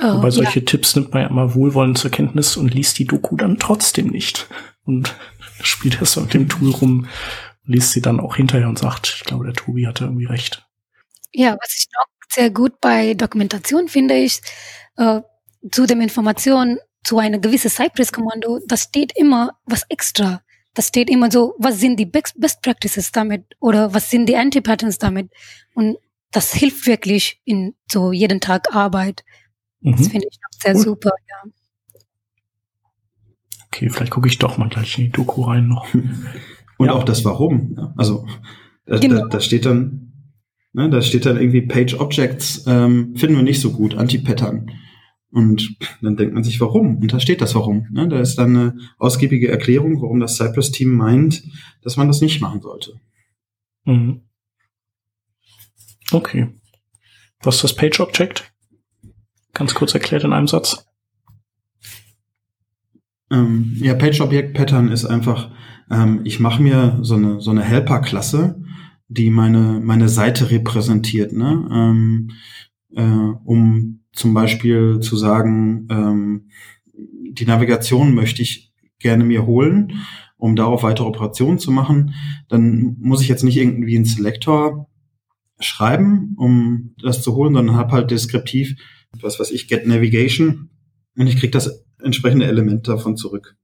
Oh, 0.00 0.14
Wobei 0.14 0.30
solche 0.30 0.60
ja. 0.60 0.64
Tipps 0.64 0.96
nimmt 0.96 1.12
man 1.12 1.22
ja 1.22 1.28
immer 1.28 1.54
wohlwollend 1.54 1.98
zur 1.98 2.10
Kenntnis 2.10 2.56
und 2.56 2.74
liest 2.74 2.98
die 2.98 3.06
Doku 3.06 3.36
dann 3.36 3.58
trotzdem 3.58 4.08
nicht. 4.08 4.48
Und 4.84 5.14
spielt 5.62 6.00
erst 6.00 6.16
mit 6.16 6.34
dem 6.34 6.48
Tool 6.48 6.70
rum, 6.70 7.06
liest 7.64 7.92
sie 7.92 8.02
dann 8.02 8.20
auch 8.20 8.36
hinterher 8.36 8.68
und 8.68 8.78
sagt, 8.78 9.14
ich 9.16 9.24
glaube, 9.24 9.44
der 9.44 9.54
Tobi 9.54 9.86
hatte 9.86 10.04
irgendwie 10.04 10.26
recht. 10.26 10.66
Ja, 11.32 11.56
was 11.60 11.74
ich 11.76 11.86
noch 11.94 12.06
sehr 12.28 12.50
gut 12.50 12.80
bei 12.80 13.14
Dokumentation 13.14 13.88
finde 13.88 14.14
ich, 14.14 14.40
äh, 14.96 15.20
zu 15.70 15.86
den 15.86 16.00
Informationen 16.00 16.78
zu 17.04 17.18
einer 17.18 17.38
gewissen 17.38 17.70
Cypress-Kommando, 17.70 18.60
da 18.66 18.76
steht 18.76 19.12
immer 19.16 19.58
was 19.66 19.84
extra. 19.88 20.42
Da 20.74 20.82
steht 20.82 21.08
immer 21.08 21.30
so, 21.30 21.54
was 21.58 21.78
sind 21.78 21.96
die 21.96 22.06
Best, 22.06 22.34
Best 22.40 22.62
Practices 22.62 23.12
damit 23.12 23.44
oder 23.60 23.94
was 23.94 24.10
sind 24.10 24.26
die 24.26 24.36
Anti-Patterns 24.36 24.98
damit. 24.98 25.30
Und 25.74 25.98
das 26.32 26.52
hilft 26.52 26.86
wirklich 26.86 27.40
in 27.44 27.74
so 27.90 28.10
jeden 28.10 28.40
Tag 28.40 28.74
Arbeit. 28.74 29.24
Mhm. 29.84 29.92
Das 29.92 30.08
finde 30.08 30.26
ich 30.28 30.38
auch 30.38 30.62
sehr 30.62 30.74
cool. 30.74 30.82
super, 30.82 31.12
ja. 31.28 31.50
Okay, 33.66 33.90
vielleicht 33.90 34.10
gucke 34.10 34.28
ich 34.28 34.38
doch 34.38 34.56
mal 34.56 34.68
gleich 34.68 34.98
in 34.98 35.04
die 35.04 35.10
Doku 35.10 35.42
rein 35.42 35.68
noch. 35.68 35.86
Und 36.78 36.86
ja. 36.86 36.92
auch 36.92 37.04
das 37.04 37.24
Warum. 37.24 37.92
Also 37.96 38.26
da, 38.86 38.98
genau. 38.98 39.20
da, 39.20 39.28
da 39.28 39.40
steht 39.40 39.66
dann, 39.66 40.12
ne, 40.72 40.90
da 40.90 41.02
steht 41.02 41.26
dann 41.26 41.36
irgendwie 41.36 41.62
Page 41.62 41.94
Objects 41.94 42.64
ähm, 42.66 43.14
finden 43.14 43.36
wir 43.36 43.42
nicht 43.42 43.60
so 43.60 43.72
gut, 43.72 43.94
Anti-Pattern. 43.94 44.70
Und 45.30 45.76
dann 46.00 46.16
denkt 46.16 46.34
man 46.34 46.44
sich, 46.44 46.60
warum? 46.60 46.98
Und 46.98 47.12
da 47.12 47.18
steht 47.18 47.40
das 47.40 47.56
Warum. 47.56 47.88
Ne? 47.90 48.08
Da 48.08 48.20
ist 48.20 48.36
dann 48.36 48.56
eine 48.56 48.78
ausgiebige 48.98 49.48
Erklärung, 49.48 50.00
warum 50.00 50.20
das 50.20 50.36
Cypress-Team 50.36 50.90
meint, 50.90 51.42
dass 51.82 51.96
man 51.96 52.06
das 52.06 52.20
nicht 52.20 52.40
machen 52.40 52.60
sollte. 52.60 53.00
Mhm. 53.84 54.22
Okay. 56.12 56.54
Was 57.42 57.56
ist 57.56 57.64
das 57.64 57.74
Page 57.74 57.98
Object? 57.98 58.53
Ganz 59.54 59.74
kurz 59.74 59.94
erklärt 59.94 60.24
in 60.24 60.32
einem 60.32 60.48
Satz. 60.48 60.86
Ähm, 63.30 63.76
ja, 63.76 63.94
Page 63.94 64.20
Object 64.20 64.54
Pattern 64.54 64.88
ist 64.88 65.04
einfach, 65.04 65.50
ähm, 65.90 66.20
ich 66.24 66.40
mache 66.40 66.62
mir 66.62 66.98
so 67.02 67.14
eine, 67.14 67.40
so 67.40 67.50
eine 67.50 67.62
Helper-Klasse, 67.62 68.62
die 69.08 69.30
meine, 69.30 69.80
meine 69.82 70.08
Seite 70.08 70.50
repräsentiert, 70.50 71.32
ne? 71.32 71.68
Ähm, 71.70 72.30
äh, 72.94 73.02
um 73.44 74.00
zum 74.12 74.34
Beispiel 74.34 75.00
zu 75.00 75.16
sagen, 75.16 75.88
ähm, 75.90 76.48
die 76.94 77.46
Navigation 77.46 78.14
möchte 78.14 78.42
ich 78.42 78.72
gerne 78.98 79.24
mir 79.24 79.46
holen, 79.46 80.00
um 80.36 80.56
darauf 80.56 80.82
weitere 80.82 81.06
Operationen 81.06 81.58
zu 81.58 81.70
machen, 81.70 82.14
dann 82.48 82.96
muss 83.00 83.22
ich 83.22 83.28
jetzt 83.28 83.44
nicht 83.44 83.56
irgendwie 83.56 83.96
einen 83.96 84.04
Selektor 84.04 84.88
schreiben, 85.58 86.34
um 86.36 86.94
das 87.02 87.22
zu 87.22 87.34
holen, 87.34 87.54
sondern 87.54 87.76
habe 87.76 87.92
halt 87.92 88.10
deskriptiv, 88.10 88.76
was 89.20 89.38
weiß 89.40 89.50
ich, 89.50 89.68
Get 89.68 89.86
Navigation 89.86 90.70
und 91.16 91.26
ich 91.26 91.36
kriege 91.36 91.50
das 91.50 91.84
entsprechende 92.02 92.46
Element 92.46 92.88
davon 92.88 93.16
zurück. 93.16 93.56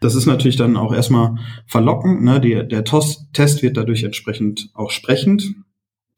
Das 0.00 0.14
ist 0.14 0.26
natürlich 0.26 0.56
dann 0.56 0.76
auch 0.76 0.92
erstmal 0.92 1.36
verlockend. 1.66 2.22
Ne? 2.22 2.40
Die, 2.40 2.66
der 2.66 2.84
Test 2.84 3.62
wird 3.62 3.76
dadurch 3.76 4.02
entsprechend 4.02 4.70
auch 4.74 4.90
sprechend. 4.90 5.54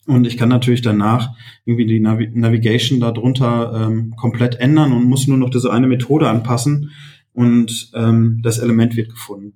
Und 0.06 0.26
ich 0.26 0.36
kann 0.36 0.48
natürlich 0.48 0.82
danach 0.82 1.36
irgendwie 1.64 1.86
die 1.86 2.00
Navi 2.00 2.30
Navigation 2.32 3.00
darunter 3.00 3.88
ähm, 3.88 4.14
komplett 4.16 4.56
ändern 4.56 4.92
und 4.92 5.04
muss 5.04 5.26
nur 5.26 5.36
noch 5.36 5.50
diese 5.50 5.72
eine 5.72 5.88
Methode 5.88 6.28
anpassen 6.28 6.92
und 7.32 7.90
ähm, 7.94 8.40
das 8.42 8.58
Element 8.58 8.96
wird 8.96 9.10
gefunden. 9.10 9.54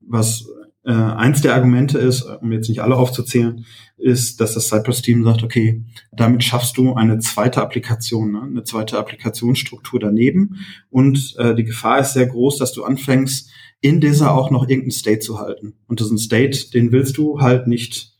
Was 0.00 0.46
äh, 0.86 0.92
eins 0.92 1.42
der 1.42 1.54
Argumente 1.54 1.98
ist, 1.98 2.22
um 2.22 2.52
jetzt 2.52 2.68
nicht 2.68 2.80
alle 2.80 2.96
aufzuzählen, 2.96 3.66
ist, 3.96 4.40
dass 4.40 4.54
das 4.54 4.68
Cypress-Team 4.68 5.24
sagt, 5.24 5.42
okay, 5.42 5.84
damit 6.12 6.44
schaffst 6.44 6.76
du 6.76 6.94
eine 6.94 7.18
zweite 7.18 7.60
Applikation, 7.60 8.32
ne? 8.32 8.42
eine 8.42 8.62
zweite 8.62 8.96
Applikationsstruktur 8.98 9.98
daneben 9.98 10.64
und 10.88 11.34
äh, 11.38 11.54
die 11.56 11.64
Gefahr 11.64 11.98
ist 11.98 12.12
sehr 12.12 12.26
groß, 12.26 12.58
dass 12.58 12.72
du 12.72 12.84
anfängst, 12.84 13.50
in 13.80 14.00
dieser 14.00 14.32
auch 14.32 14.50
noch 14.50 14.68
irgendeinen 14.68 14.92
State 14.92 15.18
zu 15.18 15.38
halten. 15.38 15.74
Und 15.86 16.00
diesen 16.00 16.18
State, 16.18 16.70
den 16.70 16.92
willst 16.92 17.18
du 17.18 17.40
halt 17.40 17.66
nicht 17.66 18.14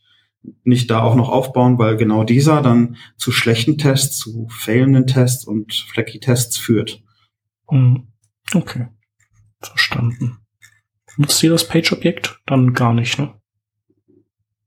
nicht 0.63 0.89
da 0.89 1.01
auch 1.01 1.15
noch 1.15 1.27
aufbauen, 1.27 1.77
weil 1.77 1.97
genau 1.97 2.23
dieser 2.23 2.61
dann 2.61 2.95
zu 3.17 3.31
schlechten 3.31 3.77
Tests, 3.77 4.17
zu 4.17 4.47
failenden 4.49 5.05
Tests 5.05 5.45
und 5.45 5.73
flecky 5.73 6.19
Tests 6.19 6.57
führt. 6.57 7.03
Mhm. 7.69 8.07
Okay. 8.53 8.87
Verstanden. 9.61 10.37
Nutzt 11.17 11.41
ihr 11.43 11.49
das 11.49 11.67
Page-Objekt? 11.67 12.39
Dann 12.45 12.73
gar 12.73 12.93
nicht, 12.93 13.17
ne? 13.17 13.33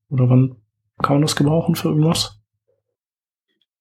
Oder 0.09 0.29
wann 0.29 0.57
kann 0.99 1.17
man 1.17 1.23
das 1.23 1.37
gebrauchen 1.37 1.77
für 1.77 1.89
irgendwas? 1.89 2.41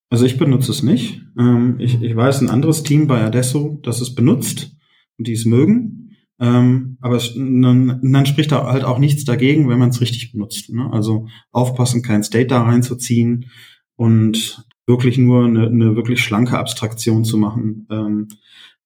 Also 0.10 0.26
ich 0.26 0.38
benutze 0.38 0.72
es 0.72 0.84
nicht. 0.84 1.22
Ähm, 1.38 1.76
ich, 1.80 2.02
ich 2.02 2.16
weiß 2.16 2.42
ein 2.42 2.50
anderes 2.50 2.84
Team 2.84 3.08
bei 3.08 3.22
Adesso, 3.22 3.80
das 3.84 4.02
es 4.02 4.16
benutzt 4.16 4.76
und 5.18 5.28
die 5.28 5.34
es 5.34 5.46
mögen. 5.46 6.16
Ähm, 6.40 6.98
aber 7.02 7.18
es, 7.18 7.34
dann, 7.36 8.00
dann 8.02 8.26
spricht 8.26 8.52
da 8.52 8.66
halt 8.66 8.84
auch 8.84 8.98
nichts 8.98 9.26
dagegen, 9.26 9.68
wenn 9.68 9.80
man 9.80 9.90
es 9.90 10.02
richtig 10.02 10.32
benutzt. 10.32 10.72
Ne? 10.72 10.90
Also 10.92 11.28
aufpassen, 11.52 12.02
kein 12.02 12.24
State 12.24 12.48
da 12.48 12.64
reinzuziehen 12.64 13.50
und 13.96 14.66
wirklich 14.88 15.18
nur 15.18 15.46
eine, 15.46 15.68
eine 15.68 15.96
wirklich 15.96 16.22
schlanke 16.22 16.58
Abstraktion 16.58 17.26
zu 17.26 17.38
machen. 17.38 17.88
Ähm, 17.92 18.30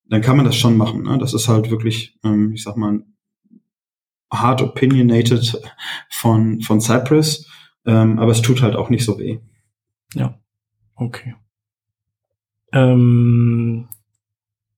dann 0.10 0.22
kann 0.22 0.36
man 0.36 0.46
das 0.46 0.58
schon 0.58 0.76
machen. 0.76 1.04
Ne? 1.04 1.18
Das 1.20 1.34
ist 1.34 1.48
halt 1.48 1.70
wirklich, 1.70 2.18
ähm, 2.24 2.54
ich 2.54 2.64
sag 2.64 2.76
mal, 2.76 3.04
hard 4.34 4.62
opinionated 4.62 5.62
von, 6.10 6.62
von 6.62 6.82
Cypress. 6.82 7.48
Ähm, 7.86 8.20
aber 8.20 8.32
es 8.32 8.42
tut 8.42 8.62
halt 8.62 8.76
auch 8.76 8.90
nicht 8.90 9.06
so 9.06 9.20
weh. 9.20 9.40
Ja. 10.14 10.40
Okay. 10.96 11.36
Ähm, 12.72 13.88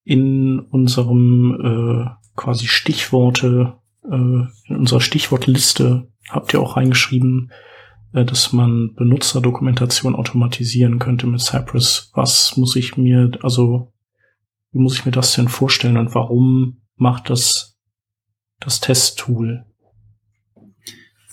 in 0.04 0.60
unserem 0.60 2.06
äh, 2.06 2.10
quasi 2.36 2.68
Stichworte, 2.68 3.78
äh, 4.04 4.16
in 4.16 4.76
unserer 4.76 5.02
Stichwortliste 5.02 6.08
habt 6.30 6.54
ihr 6.54 6.62
auch 6.62 6.78
reingeschrieben, 6.78 7.52
äh, 8.14 8.26
dass 8.26 8.54
man 8.54 8.94
Benutzerdokumentation 8.96 10.16
automatisieren 10.16 11.00
könnte 11.00 11.28
mit 11.28 11.42
Cypress. 11.42 12.12
Was 12.14 12.58
muss 12.58 12.76
ich 12.76 12.98
mir, 12.98 13.32
also 13.42 13.94
wie 14.72 14.80
muss 14.80 14.96
ich 14.96 15.06
mir 15.06 15.12
das 15.12 15.34
denn 15.34 15.48
vorstellen 15.48 15.98
und 15.98 16.14
warum 16.16 16.82
macht 16.96 17.30
das 17.30 17.75
das 18.60 18.80
Testtool? 18.80 19.66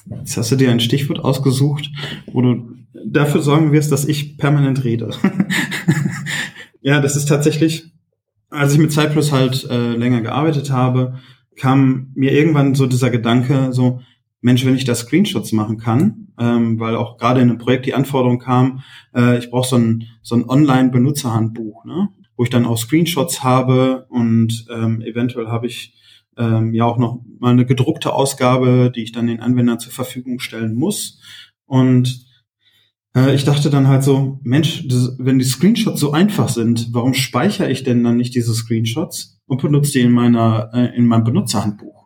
Jetzt 0.06 0.36
hast 0.36 0.50
du 0.52 0.56
dir 0.56 0.70
ein 0.70 0.80
Stichwort 0.80 1.20
ausgesucht, 1.20 1.90
wo 2.26 2.42
du 2.42 2.74
dafür 3.06 3.42
sorgen 3.42 3.72
wirst, 3.72 3.92
dass 3.92 4.04
ich 4.04 4.36
permanent 4.36 4.84
rede. 4.84 5.10
ja, 6.80 7.00
das 7.00 7.16
ist 7.16 7.26
tatsächlich, 7.26 7.92
als 8.50 8.72
ich 8.72 8.78
mit 8.78 8.92
Cypress 8.92 9.32
halt 9.32 9.64
äh, 9.70 9.94
länger 9.96 10.20
gearbeitet 10.20 10.70
habe, 10.70 11.18
kam 11.56 12.10
mir 12.14 12.32
irgendwann 12.32 12.74
so 12.74 12.86
dieser 12.86 13.10
Gedanke, 13.10 13.72
so, 13.72 14.00
Mensch, 14.42 14.66
wenn 14.66 14.74
ich 14.74 14.84
da 14.84 14.94
Screenshots 14.94 15.52
machen 15.52 15.78
kann, 15.78 16.28
ähm, 16.38 16.80
weil 16.80 16.96
auch 16.96 17.16
gerade 17.16 17.40
in 17.40 17.48
einem 17.48 17.58
Projekt 17.58 17.86
die 17.86 17.94
Anforderung 17.94 18.40
kam, 18.40 18.82
äh, 19.14 19.38
ich 19.38 19.50
brauche 19.50 19.68
so 19.68 19.76
ein, 19.76 20.08
so 20.20 20.34
ein 20.34 20.48
Online-Benutzerhandbuch, 20.48 21.84
ne? 21.84 22.08
wo 22.36 22.42
ich 22.42 22.50
dann 22.50 22.66
auch 22.66 22.76
Screenshots 22.76 23.44
habe 23.44 24.06
und 24.10 24.66
ähm, 24.68 25.00
eventuell 25.00 25.46
habe 25.46 25.68
ich 25.68 25.94
ähm, 26.36 26.74
ja 26.74 26.84
auch 26.84 26.98
noch 26.98 27.20
mal 27.38 27.52
eine 27.52 27.66
gedruckte 27.66 28.12
Ausgabe, 28.12 28.90
die 28.94 29.02
ich 29.02 29.12
dann 29.12 29.26
den 29.26 29.40
Anwendern 29.40 29.80
zur 29.80 29.92
Verfügung 29.92 30.38
stellen 30.38 30.74
muss. 30.74 31.20
Und 31.66 32.26
äh, 33.14 33.34
ich 33.34 33.44
dachte 33.44 33.70
dann 33.70 33.88
halt 33.88 34.02
so, 34.02 34.40
Mensch, 34.42 34.86
das, 34.88 35.16
wenn 35.18 35.38
die 35.38 35.44
Screenshots 35.44 36.00
so 36.00 36.12
einfach 36.12 36.48
sind, 36.48 36.88
warum 36.92 37.14
speichere 37.14 37.70
ich 37.70 37.82
denn 37.82 38.04
dann 38.04 38.16
nicht 38.16 38.34
diese 38.34 38.54
Screenshots 38.54 39.40
und 39.46 39.60
benutze 39.60 39.92
die 39.92 40.00
in 40.00 40.12
meiner 40.12 40.70
äh, 40.72 40.96
in 40.96 41.06
meinem 41.06 41.24
Benutzerhandbuch? 41.24 42.02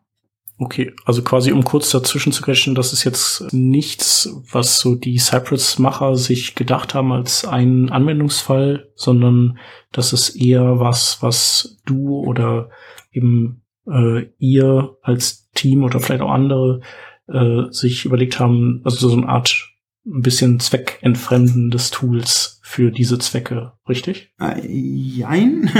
Okay, 0.59 0.95
also 1.05 1.23
quasi 1.23 1.53
um 1.53 1.65
kurz 1.65 1.91
dazwischen 1.91 2.33
zu 2.33 2.43
quetschen, 2.43 2.75
das 2.75 2.95
ist 2.95 3.05
jetzt 3.05 3.53
nichts, 3.53 4.31
was 4.51 4.79
so 4.79 4.95
die 4.95 5.19
Cypress-Macher 5.19 6.17
sich 6.17 6.55
gedacht 6.55 6.95
haben 6.95 7.13
als 7.13 7.45
einen 7.45 7.91
Anwendungsfall, 7.91 8.91
sondern 8.95 9.59
das 9.93 10.15
ist 10.15 10.31
eher 10.31 10.81
was, 10.81 11.19
was 11.21 11.77
du 11.85 12.21
oder 12.21 12.71
eben 13.13 13.66
äh, 13.91 14.27
ihr 14.39 14.97
als 15.03 15.51
Team 15.55 15.85
oder 15.85 16.01
vielleicht 16.01 16.23
auch 16.23 16.31
andere 16.31 16.81
äh, 17.29 17.71
sich 17.71 18.05
überlegt 18.05 18.39
haben, 18.39 18.81
also 18.85 19.09
so 19.09 19.17
eine 19.17 19.29
Art 19.29 19.73
ein 20.07 20.23
bisschen 20.23 20.61
Zweckentfremden 20.61 21.71
des 21.71 21.91
Tools 21.91 22.61
für 22.63 22.91
diese 22.91 23.19
Zwecke, 23.19 23.73
richtig? 23.89 24.33
Äh, 24.41 24.65
jein. 24.67 25.71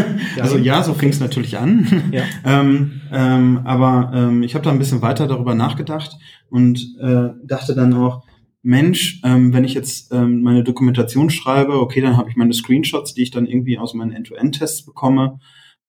Also 0.41 0.59
ja, 0.59 0.83
so 0.83 0.95
fing 0.95 1.11
es 1.11 1.21
natürlich 1.21 1.59
an. 1.59 2.11
Ja. 2.13 2.25
ähm, 2.45 3.01
ähm, 3.13 3.61
aber 3.65 4.11
ähm, 4.15 4.43
ich 4.43 4.55
habe 4.55 4.65
da 4.65 4.71
ein 4.71 4.79
bisschen 4.79 5.03
weiter 5.03 5.29
darüber 5.29 5.55
nachgedacht 5.55 6.17
und 6.51 6.97
äh, 7.01 7.29
dachte 7.45 7.75
dann 7.75 7.95
auch, 7.95 8.25
Mensch, 8.63 9.21
ähm, 9.25 9.53
wenn 9.53 9.63
ich 9.63 9.75
jetzt 9.75 10.13
ähm, 10.13 10.43
meine 10.43 10.65
Dokumentation 10.65 11.31
schreibe, 11.31 11.81
okay, 11.81 12.01
dann 12.01 12.17
habe 12.17 12.31
ich 12.31 12.37
meine 12.37 12.53
Screenshots, 12.53 13.15
die 13.15 13.23
ich 13.23 13.31
dann 13.31 13.47
irgendwie 13.47 13.79
aus 13.79 13.95
meinen 13.95 14.11
End-to-End-Tests 14.11 14.85
bekomme. 14.85 15.39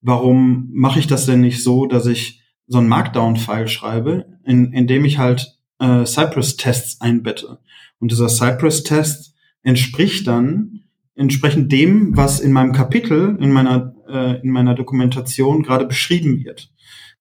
Warum 0.01 0.69
mache 0.71 0.99
ich 0.99 1.07
das 1.07 1.25
denn 1.25 1.41
nicht 1.41 1.63
so, 1.63 1.85
dass 1.85 2.05
ich 2.05 2.41
so 2.67 2.77
ein 2.77 2.87
Markdown-File 2.87 3.67
schreibe, 3.67 4.25
in, 4.45 4.73
in 4.73 4.87
dem 4.87 5.05
ich 5.05 5.17
halt 5.17 5.57
äh, 5.79 6.05
Cypress-Tests 6.05 7.01
einbette? 7.01 7.59
Und 7.99 8.11
dieser 8.11 8.29
Cypress-Test 8.29 9.33
entspricht 9.63 10.27
dann 10.27 10.81
entsprechend 11.15 11.71
dem, 11.71 12.15
was 12.15 12.39
in 12.39 12.51
meinem 12.51 12.73
Kapitel, 12.73 13.37
in 13.41 13.51
meiner, 13.51 13.95
äh, 14.07 14.39
in 14.41 14.51
meiner 14.51 14.75
Dokumentation 14.75 15.63
gerade 15.63 15.85
beschrieben 15.85 16.43
wird. 16.43 16.69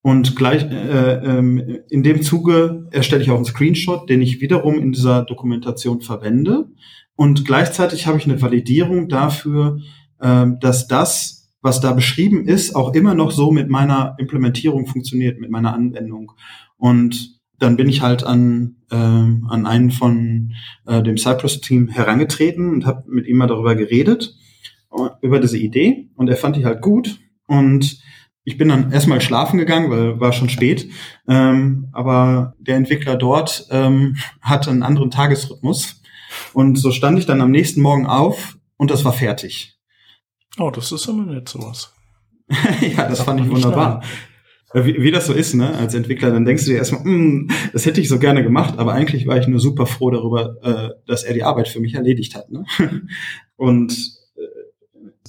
Und 0.03 0.37
gleich 0.37 0.63
äh, 0.63 1.15
ähm, 1.15 1.81
in 1.89 2.05
dem 2.05 2.23
Zuge 2.23 2.87
erstelle 2.93 3.25
ich 3.25 3.31
auch 3.31 3.37
einen 3.37 3.45
Screenshot, 3.45 4.09
den 4.09 4.23
ich 4.23 4.41
wiederum 4.41 4.79
in 4.79 4.93
dieser 4.93 5.25
Dokumentation 5.25 6.01
verwende. 6.01 6.69
Und 7.17 7.45
gleichzeitig 7.45 8.07
habe 8.07 8.19
ich 8.19 8.25
eine 8.27 8.41
Validierung 8.41 9.09
dafür, 9.09 9.81
äh, 10.21 10.47
dass 10.61 10.87
das, 10.87 11.46
was 11.67 11.81
da 11.81 11.93
beschrieben 11.93 12.47
ist, 12.47 12.75
auch 12.75 12.95
immer 12.95 13.15
noch 13.15 13.31
so 13.31 13.51
mit 13.51 13.69
meiner 13.69 14.15
Implementierung 14.19 14.87
funktioniert, 14.87 15.39
mit 15.39 15.51
meiner 15.51 15.75
Anwendung. 15.75 16.33
Und 16.79 17.37
dann 17.59 17.77
bin 17.77 17.89
ich 17.89 18.01
halt 18.01 18.25
an, 18.25 18.77
äh, 18.91 18.97
an 18.97 19.67
einen 19.67 19.91
von 19.91 20.53
äh, 20.87 21.03
dem 21.03 21.19
Cypress-Team 21.19 21.89
herangetreten 21.89 22.71
und 22.71 22.87
habe 22.87 23.05
mit 23.11 23.27
ihm 23.27 23.37
mal 23.37 23.47
darüber 23.47 23.75
geredet, 23.75 24.37
äh, 24.93 25.09
über 25.21 25.41
diese 25.41 25.59
Idee. 25.59 26.09
Und 26.15 26.29
er 26.29 26.37
fand 26.37 26.57
die 26.57 26.65
halt 26.65 26.81
gut. 26.81 27.19
Und 27.47 28.01
ich 28.45 28.57
bin 28.57 28.69
dann 28.69 28.93
erstmal 28.93 29.21
schlafen 29.21 29.59
gegangen, 29.59 29.91
weil 29.91 30.21
war 30.21 30.33
schon 30.33 30.49
spät. 30.49 30.89
Ähm, 31.29 31.89
aber 31.93 32.55
der 32.61 32.77
Entwickler 32.77 33.17
dort 33.17 33.67
ähm, 33.71 34.17
hatte 34.41 34.71
einen 34.71 34.83
anderen 34.83 35.11
Tagesrhythmus. 35.11 36.01
Und 36.53 36.79
so 36.79 36.93
stand 36.93 37.19
ich 37.19 37.27
dann 37.27 37.41
am 37.41 37.51
nächsten 37.51 37.81
Morgen 37.81 38.07
auf 38.07 38.57
und 38.77 38.91
das 38.91 39.05
war 39.05 39.13
fertig. 39.13 39.76
Oh, 40.59 40.71
das 40.71 40.93
ist 40.93 41.07
immer 41.07 41.27
nett 41.27 41.49
sowas. 41.49 41.93
ja, 42.49 43.09
das, 43.09 43.19
das 43.19 43.23
fand 43.23 43.41
ich 43.41 43.49
wunderbar. 43.49 44.03
Schnell 44.03 44.13
wie, 44.85 45.03
wie 45.03 45.11
das 45.11 45.27
so 45.27 45.33
ist, 45.33 45.55
ne, 45.55 45.75
als 45.77 45.95
Entwickler, 45.95 46.31
dann 46.31 46.45
denkst 46.45 46.65
du 46.65 46.71
dir 46.71 46.79
erstmal, 46.79 47.05
mm, 47.05 47.49
das 47.73 47.87
hätte 47.87 48.01
ich 48.01 48.09
so 48.09 48.19
gerne 48.19 48.43
gemacht, 48.43 48.79
aber 48.79 48.93
eigentlich 48.93 49.27
war 49.27 49.39
ich 49.39 49.47
nur 49.47 49.61
super 49.61 49.87
froh 49.87 50.11
darüber, 50.11 50.57
äh, 50.63 50.91
dass 51.07 51.23
er 51.23 51.35
die 51.35 51.45
Arbeit 51.45 51.69
für 51.69 51.81
mich 51.81 51.95
erledigt 51.95 52.35
hat. 52.35 52.51
Ne? 52.51 52.65
Und 53.57 53.93
äh, 54.37 54.43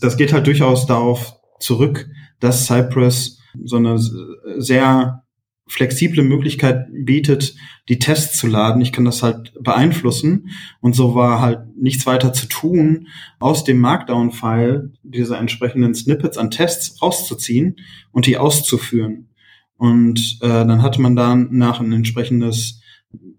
das 0.02 0.18
geht 0.18 0.34
halt 0.34 0.48
durchaus 0.48 0.86
darauf 0.86 1.36
zurück, 1.60 2.08
dass 2.40 2.66
Cypress 2.66 3.40
so 3.64 3.78
eine 3.78 3.98
sehr 3.98 5.24
flexible 5.68 6.24
Möglichkeit 6.24 6.88
bietet, 6.92 7.56
die 7.90 8.00
Tests 8.00 8.38
zu 8.38 8.48
laden. 8.48 8.82
Ich 8.82 8.92
kann 8.92 9.06
das 9.06 9.24
halt 9.24 9.54
beeinflussen. 9.62 10.50
Und 10.82 10.96
so 10.96 11.16
war 11.16 11.42
halt 11.42 11.78
nichts 11.78 12.06
weiter 12.06 12.34
zu 12.34 12.48
tun, 12.48 13.08
aus 13.40 13.64
dem 13.64 13.80
Markdown-File 13.80 14.94
diese 15.04 15.38
entsprechenden 15.38 15.94
Snippets 15.94 16.38
an 16.38 16.52
Tests 16.52 17.02
rauszuziehen 17.02 17.78
und 18.12 18.26
die 18.26 18.38
auszuführen. 18.38 19.30
Und 19.78 20.40
äh, 20.42 20.48
dann 20.48 20.82
hatte 20.82 21.02
man 21.02 21.16
danach 21.16 21.80
ein 21.80 21.92
entsprechendes 21.92 22.82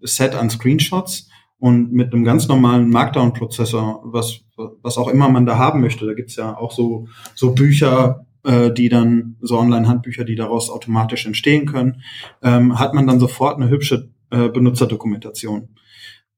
Set 0.01 0.35
an 0.35 0.49
Screenshots 0.49 1.29
und 1.57 1.91
mit 1.91 2.13
einem 2.13 2.23
ganz 2.23 2.47
normalen 2.47 2.89
Markdown-Prozessor, 2.89 4.01
was, 4.05 4.41
was 4.81 4.97
auch 4.97 5.09
immer 5.09 5.29
man 5.29 5.45
da 5.45 5.57
haben 5.57 5.81
möchte. 5.81 6.05
Da 6.05 6.13
gibt's 6.13 6.37
ja 6.37 6.57
auch 6.57 6.71
so, 6.71 7.07
so 7.35 7.53
Bücher, 7.53 8.25
äh, 8.43 8.71
die 8.71 8.89
dann, 8.89 9.35
so 9.41 9.57
Online-Handbücher, 9.57 10.23
die 10.23 10.35
daraus 10.35 10.69
automatisch 10.69 11.25
entstehen 11.25 11.65
können, 11.65 12.01
ähm, 12.41 12.79
hat 12.79 12.93
man 12.93 13.07
dann 13.07 13.19
sofort 13.19 13.57
eine 13.57 13.69
hübsche 13.69 14.09
äh, 14.31 14.49
Benutzerdokumentation. 14.49 15.69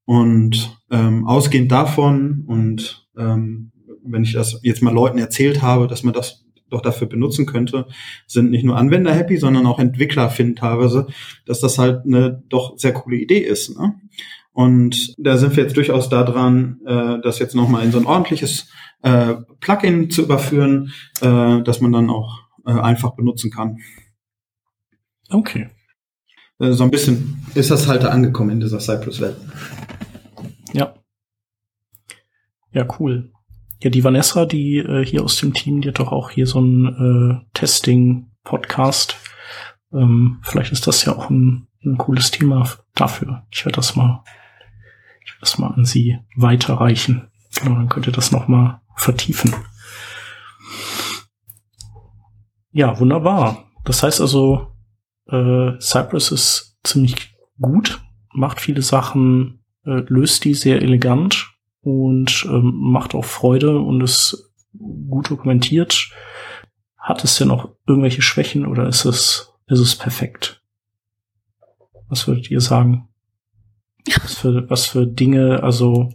Und 0.05 0.77
ähm, 0.89 1.27
ausgehend 1.27 1.71
davon 1.71 2.43
und 2.47 3.07
ähm, 3.17 3.71
wenn 4.03 4.23
ich 4.23 4.33
das 4.33 4.59
jetzt 4.63 4.81
mal 4.81 4.93
Leuten 4.93 5.19
erzählt 5.19 5.61
habe, 5.61 5.87
dass 5.87 6.03
man 6.03 6.13
das 6.13 6.43
doch 6.69 6.81
dafür 6.81 7.07
benutzen 7.07 7.45
könnte, 7.45 7.87
sind 8.25 8.49
nicht 8.49 8.63
nur 8.63 8.77
Anwender 8.77 9.13
happy, 9.13 9.37
sondern 9.37 9.65
auch 9.67 9.77
Entwickler 9.77 10.29
finden 10.29 10.55
teilweise, 10.55 11.07
dass 11.45 11.59
das 11.59 11.77
halt 11.77 12.05
eine 12.05 12.43
doch 12.49 12.77
sehr 12.77 12.93
coole 12.93 13.17
Idee 13.17 13.39
ist. 13.39 13.77
Ne? 13.77 13.93
Und 14.53 15.15
da 15.17 15.37
sind 15.37 15.55
wir 15.55 15.63
jetzt 15.63 15.77
durchaus 15.77 16.09
da 16.09 16.23
dran, 16.23 16.79
äh, 16.85 17.19
das 17.21 17.39
jetzt 17.39 17.55
nochmal 17.55 17.85
in 17.85 17.91
so 17.91 17.99
ein 17.99 18.05
ordentliches 18.05 18.69
äh, 19.01 19.35
Plugin 19.59 20.09
zu 20.09 20.23
überführen, 20.23 20.91
äh, 21.21 21.61
dass 21.61 21.79
man 21.79 21.91
dann 21.91 22.09
auch 22.09 22.41
äh, 22.65 22.71
einfach 22.71 23.15
benutzen 23.15 23.49
kann. 23.49 23.77
Okay. 25.29 25.69
Äh, 26.59 26.73
so 26.73 26.83
ein 26.83 26.91
bisschen 26.91 27.45
ist 27.55 27.71
das 27.71 27.87
halt 27.87 28.03
angekommen 28.03 28.51
in 28.51 28.59
dieser 28.59 28.79
Cypress-Welt. 28.79 29.37
Ja. 30.73 30.95
Ja, 32.73 32.85
cool. 32.99 33.31
Ja, 33.81 33.89
die 33.89 34.03
Vanessa, 34.03 34.45
die 34.45 34.77
äh, 34.77 35.03
hier 35.03 35.23
aus 35.23 35.37
dem 35.37 35.53
Team, 35.53 35.81
die 35.81 35.89
hat 35.89 35.99
doch 35.99 36.11
auch 36.11 36.29
hier 36.29 36.45
so 36.45 36.59
ein 36.59 37.41
äh, 37.41 37.45
Testing-Podcast. 37.53 39.15
Ähm, 39.93 40.39
vielleicht 40.43 40.71
ist 40.71 40.85
das 40.87 41.03
ja 41.05 41.15
auch 41.15 41.29
ein, 41.29 41.67
ein 41.83 41.97
cooles 41.97 42.31
Thema 42.31 42.69
dafür. 42.93 43.47
Ich 43.49 43.65
werde 43.65 43.77
das 43.77 43.95
mal, 43.95 44.23
ich 45.23 45.31
werde 45.31 45.41
das 45.41 45.57
mal 45.57 45.71
an 45.71 45.85
sie 45.85 46.19
weiterreichen. 46.35 47.29
Genau, 47.55 47.75
dann 47.75 47.89
könnt 47.89 48.07
ihr 48.07 48.13
das 48.13 48.31
noch 48.31 48.47
mal 48.47 48.81
vertiefen. 48.95 49.53
Ja, 52.71 52.99
wunderbar. 52.99 53.65
Das 53.83 54.03
heißt 54.03 54.21
also, 54.21 54.71
äh, 55.27 55.79
Cypress 55.79 56.31
ist 56.31 56.79
ziemlich 56.83 57.35
gut, 57.59 58.01
macht 58.33 58.61
viele 58.61 58.81
Sachen, 58.81 59.63
äh, 59.85 60.03
löst 60.07 60.45
die 60.45 60.53
sehr 60.53 60.81
elegant 60.81 61.51
und 61.81 62.45
ähm, 62.47 62.73
macht 62.75 63.13
auch 63.15 63.25
Freude 63.25 63.79
und 63.79 64.01
ist 64.01 64.53
gut 64.73 65.29
dokumentiert. 65.29 66.11
Hat 66.97 67.23
es 67.23 67.37
denn 67.37 67.49
noch 67.49 67.69
irgendwelche 67.87 68.21
Schwächen 68.21 68.65
oder 68.65 68.87
ist 68.87 69.05
es, 69.05 69.53
ist 69.67 69.79
es 69.79 69.95
perfekt? 69.95 70.63
Was 72.07 72.27
würdet 72.27 72.49
ihr 72.51 72.61
sagen? 72.61 73.09
Was 74.21 74.35
für, 74.35 74.69
was 74.69 74.85
für 74.85 75.07
Dinge, 75.07 75.63
also 75.63 76.09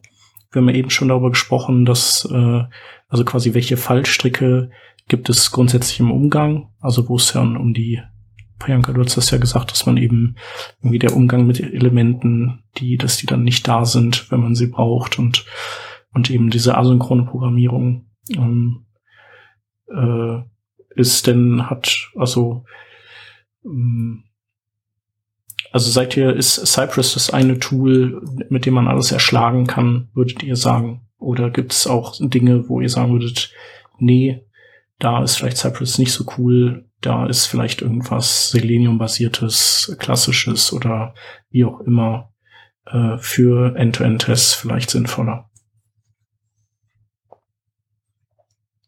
wir 0.51 0.63
haben 0.63 0.69
ja 0.69 0.75
eben 0.75 0.91
schon 0.91 1.09
darüber 1.09 1.31
gesprochen, 1.31 1.85
dass 1.85 2.29
äh, 2.31 2.63
also 3.09 3.25
quasi 3.25 3.55
welche 3.55 3.77
Fallstricke 3.77 4.71
gibt 5.09 5.29
es 5.29 5.53
grundsätzlich 5.53 6.01
im 6.01 6.11
Umgang, 6.11 6.73
also 6.81 7.09
wo 7.09 7.17
es 7.17 7.33
ja 7.33 7.41
um 7.41 7.75
die 7.75 8.01
Priyanka, 8.59 8.93
du 8.93 9.05
hast 9.05 9.17
das 9.17 9.31
ja 9.31 9.39
gesagt, 9.39 9.71
dass 9.71 9.87
man 9.87 9.97
eben 9.97 10.37
irgendwie 10.81 10.99
der 10.99 11.15
Umgang 11.15 11.47
mit 11.47 11.61
Elementen, 11.61 12.65
die, 12.79 12.97
dass 12.97 13.19
die 13.19 13.27
dann 13.27 13.45
nicht 13.45 13.69
da 13.69 13.85
sind, 13.85 14.31
wenn 14.31 14.41
man 14.41 14.55
sie 14.55 14.69
braucht 14.69 15.19
und, 15.19 15.45
und 16.15 16.31
eben 16.31 16.51
diese 16.51 16.77
asynchrone 16.77 17.27
Programmierung 17.27 18.07
ähm, 18.35 18.87
äh, 19.89 20.39
ist 20.95 21.27
denn, 21.27 21.69
hat, 21.69 22.11
also, 22.17 22.65
ähm, 23.65 24.25
also 25.73 25.91
seid 25.91 26.17
ihr, 26.17 26.35
ist 26.35 26.55
Cypress 26.67 27.15
das 27.15 27.31
eine 27.31 27.59
Tool, 27.59 28.23
mit 28.49 28.67
dem 28.67 28.75
man 28.75 28.89
alles 28.89 29.13
erschlagen 29.13 29.67
kann, 29.67 30.09
würdet 30.15 30.43
ihr 30.43 30.57
sagen? 30.57 31.03
Oder 31.19 31.51
gibt 31.51 31.73
es 31.73 31.87
auch 31.87 32.15
Dinge, 32.19 32.69
wo 32.69 32.81
ihr 32.81 32.89
sagen 32.89 33.13
würdet, 33.13 33.53
nee, 33.99 34.45
da 34.99 35.23
ist 35.23 35.37
vielleicht 35.37 35.59
Cypress 35.59 35.99
nicht 35.99 36.13
so 36.13 36.25
cool, 36.39 36.89
da 37.01 37.27
ist 37.27 37.47
vielleicht 37.47 37.83
irgendwas 37.83 38.51
Selenium-basiertes, 38.51 39.97
klassisches 39.99 40.73
oder 40.73 41.15
wie 41.51 41.65
auch 41.65 41.81
immer 41.81 42.33
äh, 42.87 43.19
für 43.19 43.77
End-to-End-Tests 43.77 44.55
vielleicht 44.55 44.91
sinnvoller. 44.91 45.51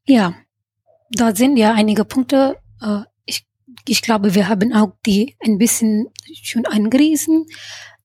Ja, 0.04 0.34
da 1.10 1.34
sind 1.34 1.58
ja 1.58 1.74
einige 1.74 2.04
Punkte. 2.04 2.56
Äh, 2.80 3.02
ich, 3.86 4.02
glaube, 4.02 4.34
wir 4.34 4.48
haben 4.48 4.72
auch 4.72 4.92
die 5.06 5.36
ein 5.44 5.58
bisschen 5.58 6.08
schon 6.42 6.66
angerissen. 6.66 7.46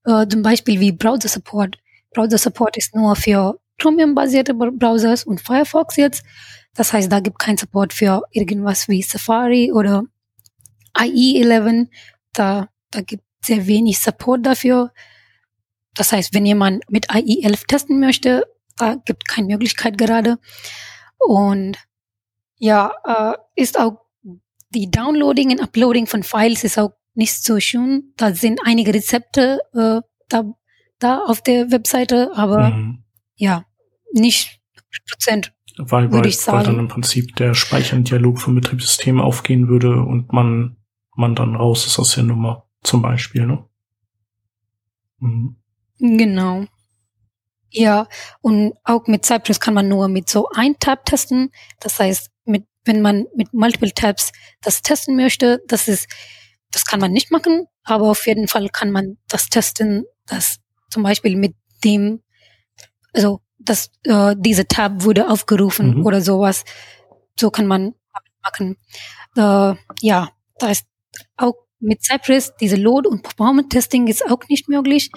Äh, 0.05 0.27
zum 0.27 0.41
Beispiel 0.41 0.79
wie 0.79 0.91
Browser 0.91 1.29
Support. 1.29 1.77
Browser 2.13 2.37
Support 2.37 2.77
ist 2.77 2.95
nur 2.95 3.15
für 3.15 3.59
Chromium-basierte 3.79 4.53
Browsers 4.53 5.23
und 5.23 5.41
Firefox 5.41 5.97
jetzt. 5.97 6.23
Das 6.75 6.93
heißt, 6.93 7.11
da 7.11 7.19
gibt 7.19 7.39
kein 7.39 7.57
Support 7.57 7.93
für 7.93 8.23
irgendwas 8.31 8.87
wie 8.87 9.01
Safari 9.01 9.71
oder 9.71 10.03
IE11. 10.95 11.87
Da, 12.33 12.69
da 12.91 13.01
gibt 13.01 13.23
sehr 13.43 13.67
wenig 13.67 13.99
Support 13.99 14.45
dafür. 14.45 14.91
Das 15.95 16.11
heißt, 16.11 16.33
wenn 16.33 16.45
jemand 16.45 16.89
mit 16.89 17.09
IE11 17.11 17.67
testen 17.67 17.99
möchte, 17.99 18.47
da 18.77 18.95
gibt 19.05 19.27
keine 19.27 19.47
Möglichkeit 19.47 19.97
gerade. 19.97 20.39
Und 21.19 21.77
ja, 22.57 22.93
äh, 23.05 23.61
ist 23.61 23.79
auch 23.79 24.02
die 24.73 24.89
Downloading 24.89 25.51
und 25.51 25.61
Uploading 25.61 26.07
von 26.07 26.23
Files 26.23 26.63
ist 26.63 26.77
auch 26.77 26.91
nicht 27.13 27.43
so 27.43 27.59
schön. 27.59 28.13
Da 28.17 28.33
sind 28.33 28.59
einige 28.65 28.93
Rezepte 28.93 29.59
äh, 29.73 30.01
da, 30.29 30.53
da 30.99 31.19
auf 31.19 31.41
der 31.41 31.71
Webseite, 31.71 32.31
aber 32.35 32.71
mhm. 32.71 33.03
ja, 33.35 33.65
nicht 34.11 34.59
Prozent 35.09 35.53
weil, 35.77 36.11
weil, 36.11 36.23
weil 36.23 36.63
dann 36.63 36.79
im 36.79 36.87
Prinzip 36.87 37.35
der 37.35 37.53
Speicherndialog 37.53 38.39
vom 38.39 38.55
Betriebssystem 38.55 39.19
aufgehen 39.19 39.67
würde 39.67 40.03
und 40.03 40.31
man, 40.31 40.77
man 41.15 41.35
dann 41.35 41.55
raus 41.55 41.87
ist 41.87 41.99
aus 41.99 42.13
der 42.15 42.23
Nummer, 42.23 42.67
zum 42.83 43.01
Beispiel, 43.01 43.45
ne? 43.45 43.65
Mhm. 45.19 45.57
Genau. 45.99 46.65
Ja, 47.69 48.07
und 48.41 48.73
auch 48.83 49.07
mit 49.07 49.25
Cypress 49.25 49.59
kann 49.59 49.73
man 49.73 49.87
nur 49.87 50.07
mit 50.07 50.29
so 50.29 50.47
ein 50.53 50.75
Tab 50.79 51.05
testen. 51.05 51.49
Das 51.79 51.99
heißt, 51.99 52.29
wenn 52.85 53.01
man 53.01 53.25
mit 53.35 53.53
Multiple 53.53 53.93
Tabs 53.93 54.31
das 54.61 54.81
testen 54.81 55.15
möchte, 55.15 55.61
das 55.67 55.87
ist, 55.87 56.07
das 56.71 56.85
kann 56.85 56.99
man 56.99 57.11
nicht 57.11 57.31
machen, 57.31 57.67
aber 57.83 58.09
auf 58.09 58.25
jeden 58.27 58.47
Fall 58.47 58.69
kann 58.69 58.91
man 58.91 59.17
das 59.27 59.47
testen, 59.47 60.05
dass 60.25 60.57
zum 60.89 61.03
Beispiel 61.03 61.35
mit 61.35 61.55
dem, 61.83 62.21
also 63.13 63.41
dass 63.59 63.89
äh, 64.03 64.35
diese 64.37 64.67
Tab 64.67 65.03
wurde 65.03 65.29
aufgerufen 65.29 65.99
mhm. 65.99 66.05
oder 66.05 66.21
sowas. 66.21 66.63
So 67.39 67.49
kann 67.49 67.67
man 67.67 67.93
machen. 68.43 68.77
Äh, 69.35 69.75
ja, 70.01 70.29
da 70.59 70.69
ist 70.69 70.85
auch 71.37 71.55
mit 71.79 72.03
Cypress 72.03 72.53
diese 72.59 72.75
Load- 72.75 73.07
und 73.07 73.23
Performance-Testing 73.23 74.07
ist 74.07 74.25
auch 74.25 74.47
nicht 74.49 74.69
möglich, 74.69 75.09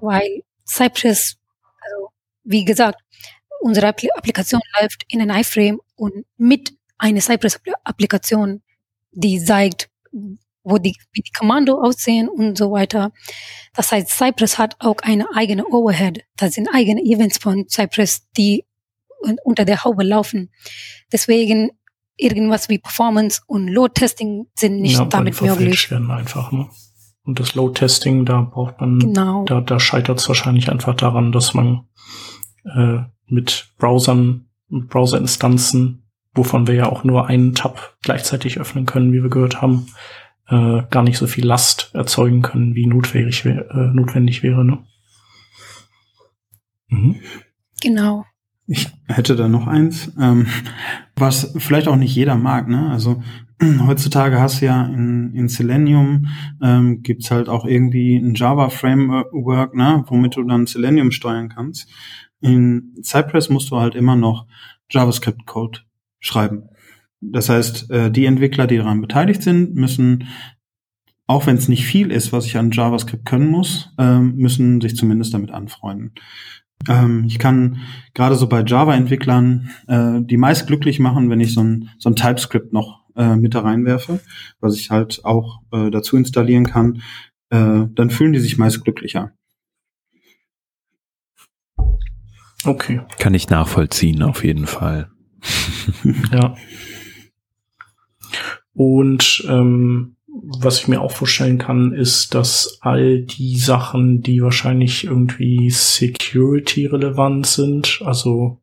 weil 0.00 0.42
Cypress, 0.66 1.36
also 1.80 2.10
wie 2.44 2.64
gesagt, 2.64 3.00
unsere 3.60 3.88
Applikation 3.88 4.60
läuft 4.80 5.04
in 5.08 5.22
ein 5.22 5.40
iFrame 5.40 5.80
und 5.96 6.26
mit 6.36 6.74
einer 7.04 7.20
Cypress-Applikation, 7.20 8.62
die 9.12 9.38
zeigt, 9.38 9.90
wo 10.62 10.78
die, 10.78 10.96
wie 11.12 11.20
die 11.20 11.32
Kommando 11.38 11.80
aussehen 11.80 12.28
und 12.28 12.56
so 12.56 12.72
weiter. 12.72 13.12
Das 13.74 13.92
heißt, 13.92 14.08
Cypress 14.08 14.58
hat 14.58 14.76
auch 14.78 14.96
eine 15.02 15.26
eigene 15.34 15.66
Overhead. 15.66 16.24
Das 16.36 16.54
sind 16.54 16.68
eigene 16.72 17.02
Events 17.02 17.38
von 17.38 17.68
Cypress, 17.68 18.26
die 18.36 18.64
unter 19.44 19.66
der 19.66 19.84
Haube 19.84 20.02
laufen. 20.02 20.50
Deswegen 21.12 21.70
irgendwas 22.16 22.68
wie 22.70 22.78
Performance 22.78 23.42
und 23.46 23.68
Load-Testing 23.68 24.46
sind 24.54 24.80
nicht 24.80 24.98
ja, 24.98 25.04
damit 25.04 25.40
möglich. 25.42 25.90
Werden 25.90 26.10
einfach, 26.10 26.52
ne? 26.52 26.68
Und 27.24 27.40
das 27.40 27.54
Load-Testing, 27.54 28.24
da 28.26 28.42
braucht 28.42 28.80
man, 28.80 28.98
genau. 28.98 29.44
da, 29.44 29.60
da 29.60 29.80
scheitert 29.80 30.20
es 30.20 30.28
wahrscheinlich 30.28 30.70
einfach 30.70 30.94
daran, 30.94 31.32
dass 31.32 31.54
man 31.54 31.88
äh, 32.64 32.98
mit 33.26 33.72
Browsern, 33.78 34.46
Browser-Instanzen, 34.68 36.03
wovon 36.34 36.66
wir 36.66 36.74
ja 36.74 36.86
auch 36.86 37.04
nur 37.04 37.26
einen 37.26 37.54
Tab 37.54 37.96
gleichzeitig 38.02 38.58
öffnen 38.58 38.86
können, 38.86 39.12
wie 39.12 39.22
wir 39.22 39.30
gehört 39.30 39.62
haben, 39.62 39.86
äh, 40.48 40.82
gar 40.90 41.02
nicht 41.02 41.18
so 41.18 41.26
viel 41.26 41.46
Last 41.46 41.90
erzeugen 41.94 42.42
können, 42.42 42.74
wie 42.74 42.86
notwendig, 42.86 43.44
wär, 43.44 43.70
äh, 43.70 43.94
notwendig 43.94 44.42
wäre. 44.42 44.64
Ne? 44.64 44.78
Mhm. 46.88 47.16
Genau. 47.80 48.24
Ich 48.66 48.88
hätte 49.08 49.36
da 49.36 49.46
noch 49.46 49.66
eins, 49.66 50.12
ähm, 50.18 50.46
was 51.16 51.54
vielleicht 51.58 51.86
auch 51.86 51.96
nicht 51.96 52.14
jeder 52.14 52.36
mag. 52.36 52.68
Ne? 52.68 52.90
Also 52.90 53.22
heutzutage 53.86 54.40
hast 54.40 54.60
du 54.60 54.66
ja 54.66 54.84
in, 54.86 55.34
in 55.34 55.48
Selenium 55.48 56.26
ähm, 56.62 57.02
gibt's 57.02 57.30
halt 57.30 57.48
auch 57.48 57.66
irgendwie 57.66 58.16
ein 58.16 58.34
Java-Framework, 58.34 59.74
ne, 59.74 60.04
womit 60.06 60.36
du 60.36 60.42
dann 60.44 60.66
Selenium 60.66 61.10
steuern 61.10 61.48
kannst. 61.50 61.88
In 62.40 62.94
Cypress 63.02 63.48
musst 63.48 63.70
du 63.70 63.78
halt 63.78 63.94
immer 63.94 64.16
noch 64.16 64.46
JavaScript-Code 64.90 65.80
schreiben. 66.24 66.68
Das 67.20 67.48
heißt, 67.48 67.90
äh, 67.90 68.10
die 68.10 68.26
Entwickler, 68.26 68.66
die 68.66 68.78
daran 68.78 69.00
beteiligt 69.00 69.42
sind, 69.42 69.74
müssen, 69.74 70.28
auch 71.26 71.46
wenn 71.46 71.56
es 71.56 71.68
nicht 71.68 71.86
viel 71.86 72.10
ist, 72.10 72.32
was 72.32 72.46
ich 72.46 72.56
an 72.58 72.70
JavaScript 72.70 73.24
können 73.24 73.48
muss, 73.48 73.90
ähm, 73.98 74.36
müssen 74.36 74.80
sich 74.80 74.96
zumindest 74.96 75.32
damit 75.32 75.50
anfreunden. 75.50 76.12
Ähm, 76.88 77.24
ich 77.26 77.38
kann 77.38 77.78
gerade 78.12 78.34
so 78.34 78.46
bei 78.46 78.62
Java-Entwicklern 78.62 79.70
äh, 79.86 80.20
die 80.20 80.36
meist 80.36 80.66
glücklich 80.66 80.98
machen, 80.98 81.30
wenn 81.30 81.40
ich 81.40 81.54
so 81.54 81.62
ein, 81.62 81.90
so 81.98 82.10
ein 82.10 82.16
TypeScript 82.16 82.72
noch 82.72 83.04
äh, 83.16 83.36
mit 83.36 83.54
da 83.54 83.60
reinwerfe, 83.60 84.20
was 84.60 84.76
ich 84.76 84.90
halt 84.90 85.24
auch 85.24 85.60
dazu 85.70 86.16
installieren 86.16 86.66
kann. 86.66 87.02
dann 87.48 88.10
fühlen 88.10 88.32
die 88.32 88.38
sich 88.38 88.58
meist 88.58 88.84
glücklicher. 88.84 89.32
Okay. 92.64 93.00
Kann 93.18 93.34
ich 93.34 93.50
nachvollziehen, 93.50 94.22
auf 94.22 94.44
jeden 94.44 94.66
Fall. 94.66 95.10
Ja. 96.32 96.56
Und 98.74 99.44
ähm, 99.48 100.16
was 100.42 100.80
ich 100.80 100.88
mir 100.88 101.00
auch 101.00 101.12
vorstellen 101.12 101.58
kann, 101.58 101.92
ist, 101.92 102.34
dass 102.34 102.78
all 102.80 103.22
die 103.22 103.56
Sachen, 103.56 104.20
die 104.20 104.42
wahrscheinlich 104.42 105.04
irgendwie 105.04 105.70
security-relevant 105.70 107.46
sind, 107.46 108.02
also 108.04 108.60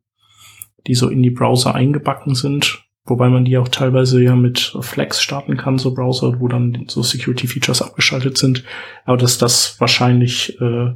die 0.86 0.94
so 0.94 1.08
in 1.08 1.22
die 1.22 1.30
Browser 1.30 1.74
eingebacken 1.74 2.34
sind, 2.34 2.84
wobei 3.04 3.28
man 3.30 3.44
die 3.44 3.56
auch 3.56 3.68
teilweise 3.68 4.22
ja 4.22 4.36
mit 4.36 4.76
Flex 4.80 5.22
starten 5.22 5.56
kann, 5.56 5.78
so 5.78 5.94
Browser, 5.94 6.40
wo 6.40 6.48
dann 6.48 6.86
so 6.88 7.02
Security-Features 7.02 7.82
abgeschaltet 7.82 8.36
sind, 8.36 8.64
aber 9.04 9.16
dass 9.16 9.38
das 9.38 9.80
wahrscheinlich 9.80 10.60
äh, 10.60 10.94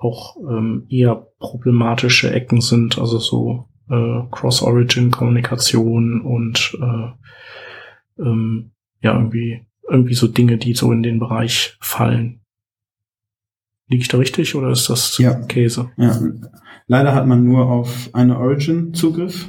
auch 0.00 0.36
ähm, 0.36 0.86
eher 0.90 1.28
problematische 1.38 2.30
Ecken 2.32 2.60
sind, 2.60 2.98
also 2.98 3.18
so 3.18 3.67
äh, 3.90 4.22
Cross-Origin-Kommunikation 4.30 6.20
und 6.20 6.76
äh, 6.80 8.22
ähm, 8.22 8.70
ja, 9.00 9.14
irgendwie, 9.14 9.66
irgendwie 9.88 10.14
so 10.14 10.26
Dinge, 10.26 10.58
die 10.58 10.74
so 10.74 10.92
in 10.92 11.02
den 11.02 11.18
Bereich 11.18 11.76
fallen. 11.80 12.40
Liege 13.88 14.02
ich 14.02 14.08
da 14.08 14.18
richtig 14.18 14.54
oder 14.54 14.70
ist 14.70 14.90
das 14.90 15.16
Ja. 15.18 15.34
Käse? 15.34 15.90
Ja. 15.96 16.20
Leider 16.86 17.14
hat 17.14 17.26
man 17.26 17.44
nur 17.44 17.66
auf 17.70 18.10
eine 18.12 18.38
Origin 18.38 18.92
Zugriff 18.94 19.48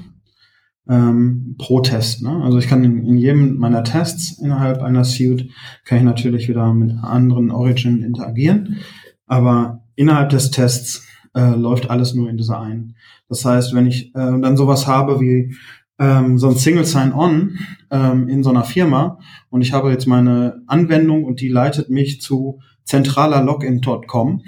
ähm, 0.87 1.55
pro 1.57 1.81
Test. 1.81 2.21
Ne? 2.23 2.41
Also 2.43 2.57
ich 2.57 2.67
kann 2.67 2.83
in, 2.83 3.05
in 3.05 3.17
jedem 3.17 3.57
meiner 3.57 3.83
Tests 3.83 4.39
innerhalb 4.39 4.81
einer 4.81 5.03
Suite 5.03 5.49
kann 5.85 5.99
ich 5.99 6.03
natürlich 6.03 6.47
wieder 6.49 6.73
mit 6.73 6.91
anderen 7.01 7.51
Origin 7.51 8.01
interagieren, 8.01 8.77
aber 9.25 9.83
innerhalb 9.95 10.29
des 10.29 10.51
Tests 10.51 11.05
äh, 11.35 11.55
läuft 11.55 11.89
alles 11.89 12.13
nur 12.13 12.29
in 12.29 12.37
dieser 12.37 12.59
einen. 12.59 12.95
Das 13.29 13.45
heißt, 13.45 13.73
wenn 13.73 13.85
ich 13.85 14.07
äh, 14.15 14.39
dann 14.41 14.57
sowas 14.57 14.87
habe 14.87 15.19
wie 15.21 15.55
ähm, 15.99 16.37
so 16.37 16.49
ein 16.49 16.55
Single 16.55 16.85
Sign-On 16.85 17.59
ähm, 17.91 18.27
in 18.27 18.43
so 18.43 18.49
einer 18.49 18.63
Firma 18.63 19.19
und 19.49 19.61
ich 19.61 19.73
habe 19.73 19.91
jetzt 19.91 20.07
meine 20.07 20.61
Anwendung 20.67 21.23
und 21.23 21.41
die 21.41 21.49
leitet 21.49 21.89
mich 21.89 22.21
zu 22.21 22.59
zentraler-login.com 22.85 24.43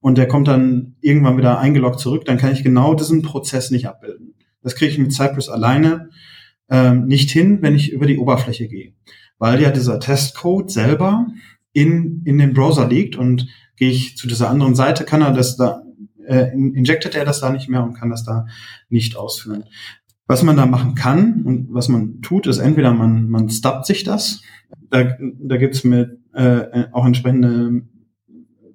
und 0.00 0.18
der 0.18 0.28
kommt 0.28 0.48
dann 0.48 0.96
irgendwann 1.00 1.36
wieder 1.36 1.58
eingeloggt 1.58 2.00
zurück, 2.00 2.24
dann 2.24 2.38
kann 2.38 2.52
ich 2.52 2.64
genau 2.64 2.94
diesen 2.94 3.22
Prozess 3.22 3.70
nicht 3.70 3.86
abbilden. 3.86 4.34
Das 4.62 4.74
kriege 4.74 4.90
ich 4.90 4.98
mit 4.98 5.12
Cypress 5.12 5.48
alleine 5.48 6.10
ähm, 6.68 7.06
nicht 7.06 7.30
hin, 7.30 7.58
wenn 7.60 7.74
ich 7.74 7.92
über 7.92 8.06
die 8.06 8.18
Oberfläche 8.18 8.66
gehe, 8.66 8.94
weil 9.38 9.60
ja 9.60 9.70
dieser 9.70 10.00
Testcode 10.00 10.70
selber 10.70 11.26
in, 11.72 12.22
in 12.24 12.38
dem 12.38 12.54
Browser 12.54 12.88
liegt 12.88 13.16
und 13.16 13.46
gehe 13.76 13.90
ich 13.90 14.16
zu 14.16 14.26
dieser 14.26 14.48
anderen 14.48 14.74
Seite, 14.74 15.04
kann 15.04 15.22
er 15.22 15.32
das 15.32 15.56
da, 15.56 15.82
äh, 16.26 16.52
injectet 16.52 17.14
er 17.14 17.24
das 17.24 17.40
da 17.40 17.50
nicht 17.50 17.68
mehr 17.68 17.82
und 17.82 17.94
kann 17.94 18.10
das 18.10 18.24
da 18.24 18.46
nicht 18.88 19.16
ausführen. 19.16 19.64
Was 20.26 20.42
man 20.42 20.56
da 20.56 20.64
machen 20.66 20.94
kann 20.94 21.42
und 21.44 21.68
was 21.70 21.88
man 21.88 22.22
tut, 22.22 22.46
ist 22.46 22.58
entweder 22.58 22.94
man, 22.94 23.28
man 23.28 23.50
stubbt 23.50 23.84
sich 23.86 24.04
das. 24.04 24.42
Da, 24.90 25.16
da 25.20 25.56
gibt's 25.58 25.84
mit 25.84 26.18
äh, 26.32 26.84
auch 26.92 27.04
entsprechende 27.04 27.82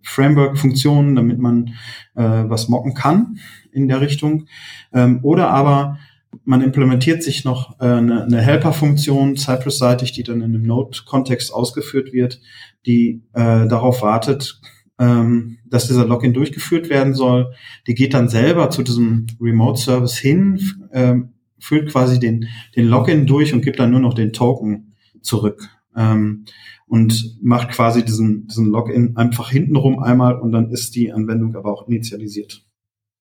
Framework-Funktionen, 0.03 1.15
damit 1.15 1.39
man 1.39 1.73
äh, 2.15 2.23
was 2.47 2.69
mocken 2.69 2.93
kann 2.93 3.39
in 3.71 3.87
der 3.87 4.01
Richtung. 4.01 4.47
Ähm, 4.93 5.19
oder 5.23 5.49
aber 5.49 5.97
man 6.43 6.61
implementiert 6.61 7.23
sich 7.23 7.43
noch 7.43 7.79
äh, 7.79 7.85
eine, 7.85 8.23
eine 8.23 8.41
Helper-Funktion 8.41 9.35
Cypress-seitig, 9.35 10.11
die 10.11 10.23
dann 10.23 10.41
in 10.41 10.55
einem 10.55 10.63
Node-Kontext 10.63 11.53
ausgeführt 11.53 12.13
wird, 12.13 12.39
die 12.85 13.23
äh, 13.33 13.67
darauf 13.67 14.01
wartet, 14.01 14.61
ähm, 14.99 15.59
dass 15.65 15.87
dieser 15.87 16.05
Login 16.05 16.33
durchgeführt 16.33 16.89
werden 16.89 17.13
soll. 17.13 17.53
Die 17.87 17.95
geht 17.95 18.13
dann 18.13 18.29
selber 18.29 18.69
zu 18.69 18.83
diesem 18.83 19.27
Remote-Service 19.39 20.17
hin, 20.17 20.59
ähm, 20.91 21.33
führt 21.57 21.89
quasi 21.89 22.19
den, 22.19 22.47
den 22.75 22.87
Login 22.87 23.25
durch 23.25 23.53
und 23.53 23.61
gibt 23.61 23.79
dann 23.79 23.91
nur 23.91 24.01
noch 24.01 24.13
den 24.13 24.33
Token 24.33 24.95
zurück. 25.21 25.69
Ähm, 25.95 26.45
und 26.87 27.37
macht 27.41 27.69
quasi 27.69 28.03
diesen, 28.03 28.47
diesen 28.47 28.71
Login 28.71 29.15
einfach 29.15 29.51
hintenrum 29.51 29.99
einmal 29.99 30.39
und 30.39 30.51
dann 30.51 30.71
ist 30.71 30.95
die 30.95 31.13
Anwendung 31.13 31.55
aber 31.55 31.71
auch 31.71 31.87
initialisiert. 31.87 32.65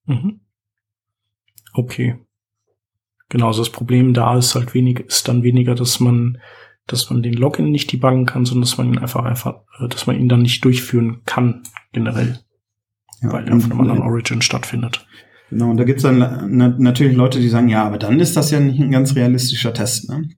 Mhm. 0.07 0.41
Okay. 1.75 2.17
Genau, 3.29 3.49
also 3.49 3.61
das 3.61 3.71
Problem 3.71 4.15
da 4.15 4.39
ist 4.39 4.55
halt 4.55 4.73
wenig, 4.73 5.01
ist 5.01 5.29
dann 5.29 5.43
weniger, 5.43 5.75
dass 5.75 6.01
man, 6.01 6.39
dass 6.89 7.09
man 7.11 7.23
den 7.23 7.35
Login 7.35 7.71
nicht 7.71 7.93
debuggen 7.93 8.27
kann, 8.27 8.45
sondern 8.45 8.63
dass 8.63 8.77
man 8.77 8.89
ihn 8.89 8.99
einfach 8.99 9.25
einfach, 9.25 9.61
äh, 9.79 9.89
dass 9.89 10.07
man 10.07 10.19
ihn 10.19 10.29
dann 10.29 10.43
nicht 10.43 10.65
durchführen 10.65 11.23
kann, 11.25 11.63
generell. 11.93 12.41
Ja, 13.23 13.33
weil 13.33 13.47
er 13.47 13.57
auf 13.57 13.65
einem 13.65 13.81
anderen 13.81 14.03
Origin 14.03 14.43
stattfindet. 14.43 15.07
Genau, 15.51 15.71
und 15.71 15.77
da 15.77 15.85
gibt's 15.85 16.03
dann 16.03 16.19
na 16.51 16.69
natürlich 16.79 17.17
Leute, 17.17 17.41
die 17.41 17.49
sagen, 17.49 17.69
ja, 17.69 17.85
aber 17.85 17.99
dann 17.99 18.21
ist 18.21 18.37
das 18.37 18.51
ja 18.51 18.61
nicht 18.61 18.81
ein 18.81 18.91
ganz 18.91 19.15
realistischer 19.15 19.73
Test. 19.73 20.09
Ne? 20.11 20.29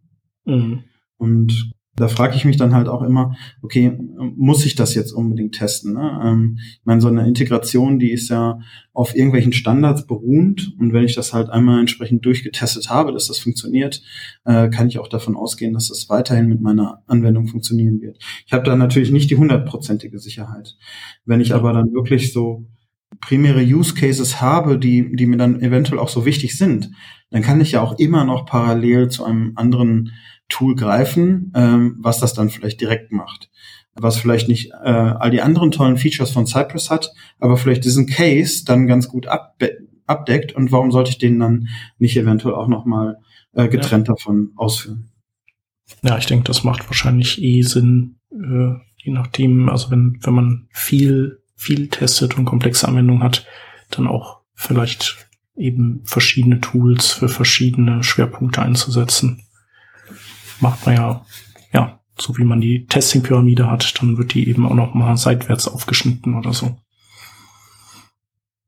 Mhm. 0.45 0.85
Und 1.17 1.73
da 2.01 2.09
frage 2.09 2.35
ich 2.35 2.45
mich 2.45 2.57
dann 2.57 2.75
halt 2.75 2.89
auch 2.89 3.03
immer, 3.03 3.37
okay, 3.63 3.97
muss 4.37 4.65
ich 4.67 4.75
das 4.75 4.95
jetzt 4.95 5.13
unbedingt 5.13 5.55
testen? 5.55 5.95
Ne? 5.95 6.21
Ähm, 6.25 6.59
ich 6.59 6.85
meine, 6.85 7.01
so 7.01 7.09
eine 7.09 7.27
Integration, 7.27 7.99
die 7.99 8.11
ist 8.11 8.29
ja 8.29 8.59
auf 8.93 9.15
irgendwelchen 9.15 9.53
Standards 9.53 10.07
beruhend 10.07 10.75
und 10.79 10.93
wenn 10.93 11.05
ich 11.05 11.15
das 11.15 11.33
halt 11.33 11.51
einmal 11.51 11.79
entsprechend 11.81 12.25
durchgetestet 12.25 12.91
habe, 12.91 13.13
dass 13.13 13.29
das 13.29 13.39
funktioniert, 13.39 14.03
äh, 14.45 14.69
kann 14.69 14.89
ich 14.89 14.99
auch 14.99 15.09
davon 15.09 15.37
ausgehen, 15.37 15.75
dass 15.75 15.89
das 15.89 16.09
weiterhin 16.09 16.49
mit 16.49 16.61
meiner 16.61 17.03
Anwendung 17.07 17.47
funktionieren 17.47 18.01
wird. 18.01 18.19
Ich 18.47 18.53
habe 18.53 18.65
da 18.65 18.75
natürlich 18.75 19.13
nicht 19.13 19.31
die 19.31 19.37
hundertprozentige 19.37 20.19
Sicherheit. 20.19 20.77
Wenn 21.25 21.41
ich 21.41 21.55
aber 21.55 21.73
dann 21.73 21.93
wirklich 21.93 22.33
so 22.33 22.67
primäre 23.21 23.63
Use 23.63 23.95
Cases 23.95 24.41
habe, 24.41 24.79
die, 24.79 25.15
die 25.15 25.27
mir 25.27 25.37
dann 25.37 25.61
eventuell 25.61 25.99
auch 25.99 26.09
so 26.09 26.25
wichtig 26.25 26.57
sind, 26.57 26.91
dann 27.31 27.43
kann 27.43 27.61
ich 27.61 27.73
ja 27.73 27.83
auch 27.83 27.99
immer 27.99 28.25
noch 28.25 28.47
parallel 28.47 29.09
zu 29.09 29.25
einem 29.25 29.53
anderen 29.57 30.13
Tool 30.51 30.75
greifen, 30.75 31.53
ähm, 31.55 31.97
was 31.99 32.19
das 32.21 32.35
dann 32.35 32.51
vielleicht 32.51 32.81
direkt 32.81 33.13
macht. 33.13 33.49
Was 33.95 34.19
vielleicht 34.19 34.49
nicht 34.49 34.73
äh, 34.73 34.89
all 34.89 35.31
die 35.31 35.41
anderen 35.41 35.71
tollen 35.71 35.97
Features 35.97 36.31
von 36.31 36.47
Cypress 36.47 36.91
hat, 36.91 37.13
aber 37.39 37.57
vielleicht 37.57 37.85
diesen 37.85 38.07
Case 38.07 38.65
dann 38.65 38.87
ganz 38.87 39.09
gut 39.09 39.27
abdeckt. 40.07 40.53
Und 40.53 40.71
warum 40.73 40.93
sollte 40.93 41.11
ich 41.11 41.19
den 41.19 41.39
dann 41.39 41.69
nicht 41.99 42.17
eventuell 42.17 42.55
auch 42.55 42.69
nochmal 42.69 43.19
äh, 43.55 43.69
getrennt 43.69 44.09
ja. 44.09 44.15
davon 44.15 44.53
ausführen? 44.57 45.11
Ja, 46.03 46.19
ich 46.19 46.27
denke, 46.27 46.45
das 46.45 46.63
macht 46.63 46.87
wahrscheinlich 46.87 47.43
eh 47.43 47.63
Sinn, 47.63 48.17
äh, 48.31 48.75
je 48.97 49.13
nachdem, 49.13 49.69
also 49.69 49.91
wenn, 49.91 50.19
wenn 50.23 50.35
man 50.35 50.69
viel, 50.71 51.43
viel 51.57 51.89
testet 51.89 52.39
und 52.39 52.45
komplexe 52.45 52.87
Anwendungen 52.87 53.25
hat, 53.25 53.47
dann 53.91 54.07
auch 54.07 54.41
vielleicht 54.55 55.27
eben 55.57 56.03
verschiedene 56.05 56.61
Tools 56.61 57.11
für 57.13 57.29
verschiedene 57.29 58.03
Schwerpunkte 58.03 58.63
einzusetzen 58.63 59.43
macht 60.61 60.87
man 60.87 60.95
ja, 60.95 61.27
ja, 61.73 62.01
so 62.19 62.37
wie 62.39 62.45
man 62.45 62.61
die 62.61 62.87
Testing-Pyramide 62.87 63.71
hat, 63.71 64.01
dann 64.01 64.19
wird 64.19 64.35
die 64.35 64.49
eben 64.49 64.67
auch 64.67 64.75
noch 64.75 64.95
mal 64.95 65.17
seitwärts 65.17 65.69
aufgeschnitten 65.69 66.35
oder 66.35 66.53
so. 66.53 66.77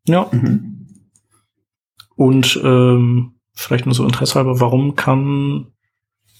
Ja. 0.06 0.28
Mhm. 0.32 0.86
Und 2.16 2.60
ähm, 2.62 3.35
vielleicht 3.55 3.86
nur 3.86 3.94
so 3.94 4.05
Interesse 4.05 4.36
halber, 4.36 4.60
warum 4.60 4.97
kann, 4.97 5.73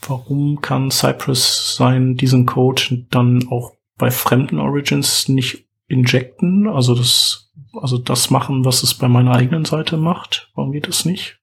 warum 0.07 0.61
kann 0.61 0.91
Cypress 0.91 1.77
sein 1.77 2.17
diesen 2.17 2.47
Code 2.47 3.07
dann 3.11 3.47
auch 3.49 3.73
bei 3.97 4.11
fremden 4.11 4.59
Origins 4.59 5.29
nicht 5.29 5.67
injecten? 5.87 6.67
Also 6.67 6.95
das, 6.95 7.53
also 7.75 7.99
das 7.99 8.31
machen, 8.31 8.65
was 8.65 8.83
es 8.83 8.95
bei 8.95 9.09
meiner 9.09 9.33
eigenen 9.33 9.65
Seite 9.65 9.97
macht. 9.97 10.51
Warum 10.55 10.73
geht 10.73 10.89
das 10.89 11.05
nicht? 11.05 11.41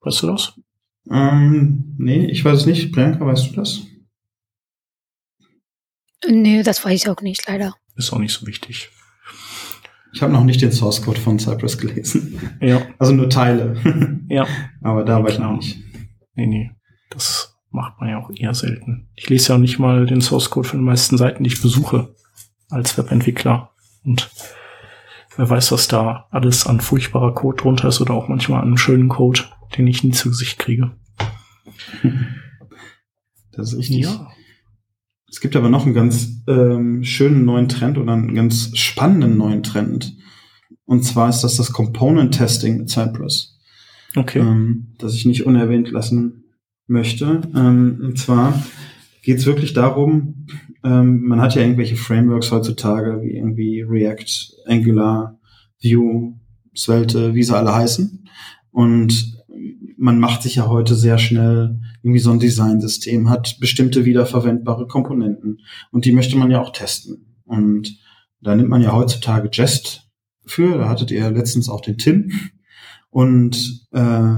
Weißt 0.00 0.22
du 0.22 0.28
das? 0.28 0.58
Ähm, 1.10 1.94
nee, 1.98 2.26
ich 2.26 2.44
weiß 2.44 2.60
es 2.60 2.66
nicht. 2.66 2.92
Priyanka, 2.92 3.26
weißt 3.26 3.50
du 3.50 3.56
das? 3.56 3.82
Nee, 6.28 6.62
das 6.62 6.84
weiß 6.84 7.02
ich 7.02 7.08
auch 7.08 7.20
nicht, 7.22 7.46
leider. 7.48 7.74
Ist 7.96 8.12
auch 8.12 8.18
nicht 8.18 8.32
so 8.32 8.46
wichtig. 8.46 8.90
Ich 10.12 10.22
habe 10.22 10.32
noch 10.32 10.44
nicht 10.44 10.60
den 10.60 10.72
Source 10.72 11.02
Code 11.02 11.20
von 11.20 11.38
Cypress 11.38 11.78
gelesen. 11.78 12.40
Ja. 12.60 12.82
Also 12.98 13.12
nur 13.12 13.28
Teile. 13.28 13.76
Ja. 14.30 14.46
Aber 14.80 15.04
da 15.04 15.20
war 15.20 15.28
ich 15.28 15.40
noch 15.40 15.56
nicht. 15.56 15.76
Nee, 16.36 16.46
nee. 16.46 16.70
Das 17.10 17.58
macht 17.70 17.98
man 17.98 18.10
ja 18.10 18.18
auch 18.18 18.30
eher 18.30 18.54
selten. 18.54 19.08
Ich 19.16 19.28
lese 19.28 19.48
ja 19.48 19.54
auch 19.56 19.60
nicht 19.60 19.80
mal 19.80 20.06
den 20.06 20.20
Source 20.20 20.50
Code 20.50 20.68
von 20.68 20.78
den 20.78 20.86
meisten 20.86 21.18
Seiten, 21.18 21.42
die 21.42 21.50
ich 21.50 21.60
besuche 21.60 22.14
als 22.68 22.96
Webentwickler. 22.96 23.72
Und 24.04 24.30
wer 25.36 25.50
weiß, 25.50 25.72
was 25.72 25.88
da 25.88 26.28
alles 26.30 26.64
an 26.64 26.80
furchtbarer 26.80 27.34
Code 27.34 27.60
drunter 27.60 27.88
ist 27.88 28.00
oder 28.00 28.14
auch 28.14 28.28
manchmal 28.28 28.62
an 28.62 28.78
schönen 28.78 29.08
Code, 29.08 29.42
den 29.76 29.86
ich 29.86 30.04
nie 30.04 30.12
zu 30.12 30.30
Gesicht 30.30 30.58
kriege. 30.58 30.92
Das 33.52 33.72
ist 33.72 33.78
richtig. 33.80 34.02
Ja. 34.02 34.30
Es 35.28 35.40
gibt 35.40 35.56
aber 35.56 35.68
noch 35.68 35.84
einen 35.84 35.92
ganz 35.92 36.42
ähm, 36.46 37.02
schönen 37.02 37.44
neuen 37.44 37.68
Trend 37.68 37.98
oder 37.98 38.12
einen 38.12 38.34
ganz 38.34 38.76
spannenden 38.78 39.36
neuen 39.36 39.64
Trend. 39.64 40.16
Und 40.84 41.04
zwar 41.04 41.28
ist 41.28 41.42
das 41.42 41.56
das 41.56 41.72
Component 41.72 42.32
Testing 42.32 42.78
mit 42.78 42.90
Cypress. 42.90 43.58
Okay. 44.16 44.38
Ähm, 44.38 44.94
das 44.98 45.14
ich 45.14 45.26
nicht 45.26 45.46
unerwähnt 45.46 45.90
lassen 45.90 46.44
möchte. 46.86 47.42
Ähm, 47.54 48.00
und 48.02 48.18
zwar 48.18 48.60
geht 49.22 49.38
es 49.38 49.46
wirklich 49.46 49.72
darum, 49.72 50.46
ähm, 50.82 51.22
man 51.22 51.40
hat 51.40 51.54
ja 51.54 51.62
irgendwelche 51.62 51.96
Frameworks 51.96 52.50
heutzutage, 52.50 53.20
wie 53.22 53.36
irgendwie 53.36 53.82
React, 53.82 54.54
Angular, 54.66 55.38
Vue, 55.82 56.34
Svelte, 56.74 57.34
wie 57.34 57.42
sie 57.42 57.56
alle 57.56 57.74
heißen. 57.74 58.28
Und 58.70 59.39
man 60.00 60.18
macht 60.18 60.42
sich 60.42 60.54
ja 60.54 60.66
heute 60.66 60.94
sehr 60.94 61.18
schnell 61.18 61.78
irgendwie 62.02 62.20
so 62.20 62.30
ein 62.30 62.40
Designsystem, 62.40 63.28
hat 63.28 63.58
bestimmte 63.60 64.06
wiederverwendbare 64.06 64.86
Komponenten 64.86 65.60
und 65.92 66.06
die 66.06 66.12
möchte 66.12 66.38
man 66.38 66.50
ja 66.50 66.60
auch 66.60 66.72
testen. 66.72 67.36
Und 67.44 67.98
da 68.40 68.56
nimmt 68.56 68.70
man 68.70 68.82
ja 68.82 68.92
heutzutage 68.92 69.50
Jest 69.52 70.08
für, 70.46 70.78
da 70.78 70.88
hattet 70.88 71.10
ihr 71.10 71.30
letztens 71.30 71.68
auch 71.68 71.82
den 71.82 71.98
Tim. 71.98 72.32
Und 73.10 73.86
äh, 73.92 74.36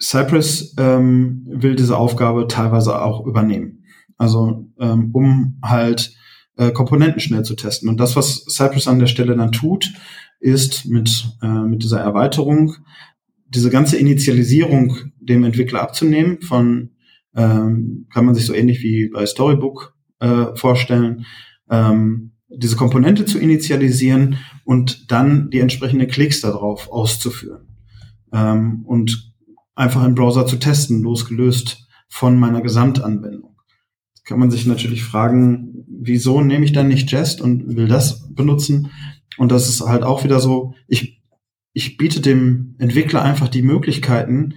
Cypress 0.00 0.74
ähm, 0.78 1.46
will 1.48 1.74
diese 1.74 1.96
Aufgabe 1.96 2.48
teilweise 2.48 3.00
auch 3.00 3.26
übernehmen. 3.26 3.84
Also 4.18 4.68
ähm, 4.78 5.10
um 5.14 5.58
halt 5.62 6.14
äh, 6.56 6.70
Komponenten 6.70 7.20
schnell 7.20 7.44
zu 7.44 7.54
testen. 7.54 7.88
Und 7.88 7.98
das, 7.98 8.14
was 8.14 8.44
Cypress 8.44 8.88
an 8.88 8.98
der 8.98 9.06
Stelle 9.06 9.36
dann 9.36 9.52
tut, 9.52 9.94
ist 10.38 10.84
mit, 10.84 11.30
äh, 11.42 11.46
mit 11.46 11.82
dieser 11.82 12.00
Erweiterung 12.00 12.76
diese 13.48 13.70
ganze 13.70 13.96
Initialisierung 13.96 14.96
dem 15.20 15.44
Entwickler 15.44 15.82
abzunehmen 15.82 16.40
von, 16.42 16.90
ähm, 17.34 18.06
kann 18.12 18.24
man 18.24 18.34
sich 18.34 18.46
so 18.46 18.54
ähnlich 18.54 18.82
wie 18.82 19.08
bei 19.08 19.26
Storybook 19.26 19.94
äh, 20.20 20.46
vorstellen, 20.54 21.26
ähm, 21.70 22.32
diese 22.48 22.76
Komponente 22.76 23.24
zu 23.24 23.38
initialisieren 23.38 24.38
und 24.64 25.10
dann 25.10 25.50
die 25.50 25.60
entsprechenden 25.60 26.08
Klicks 26.08 26.40
darauf 26.40 26.90
auszuführen. 26.90 27.68
Ähm, 28.32 28.84
und 28.86 29.34
einfach 29.74 30.04
im 30.04 30.14
Browser 30.14 30.46
zu 30.46 30.56
testen, 30.56 31.02
losgelöst 31.02 31.86
von 32.08 32.38
meiner 32.38 32.62
Gesamtanwendung. 32.62 33.56
Kann 34.24 34.38
man 34.40 34.50
sich 34.50 34.66
natürlich 34.66 35.04
fragen, 35.04 35.84
wieso 35.88 36.40
nehme 36.40 36.64
ich 36.64 36.72
dann 36.72 36.88
nicht 36.88 37.12
Jest 37.12 37.40
und 37.40 37.76
will 37.76 37.86
das 37.86 38.32
benutzen? 38.34 38.90
Und 39.38 39.52
das 39.52 39.68
ist 39.68 39.86
halt 39.86 40.02
auch 40.02 40.24
wieder 40.24 40.40
so, 40.40 40.74
ich, 40.88 41.15
ich 41.76 41.98
biete 41.98 42.22
dem 42.22 42.74
Entwickler 42.78 43.20
einfach 43.20 43.48
die 43.48 43.60
Möglichkeiten, 43.60 44.54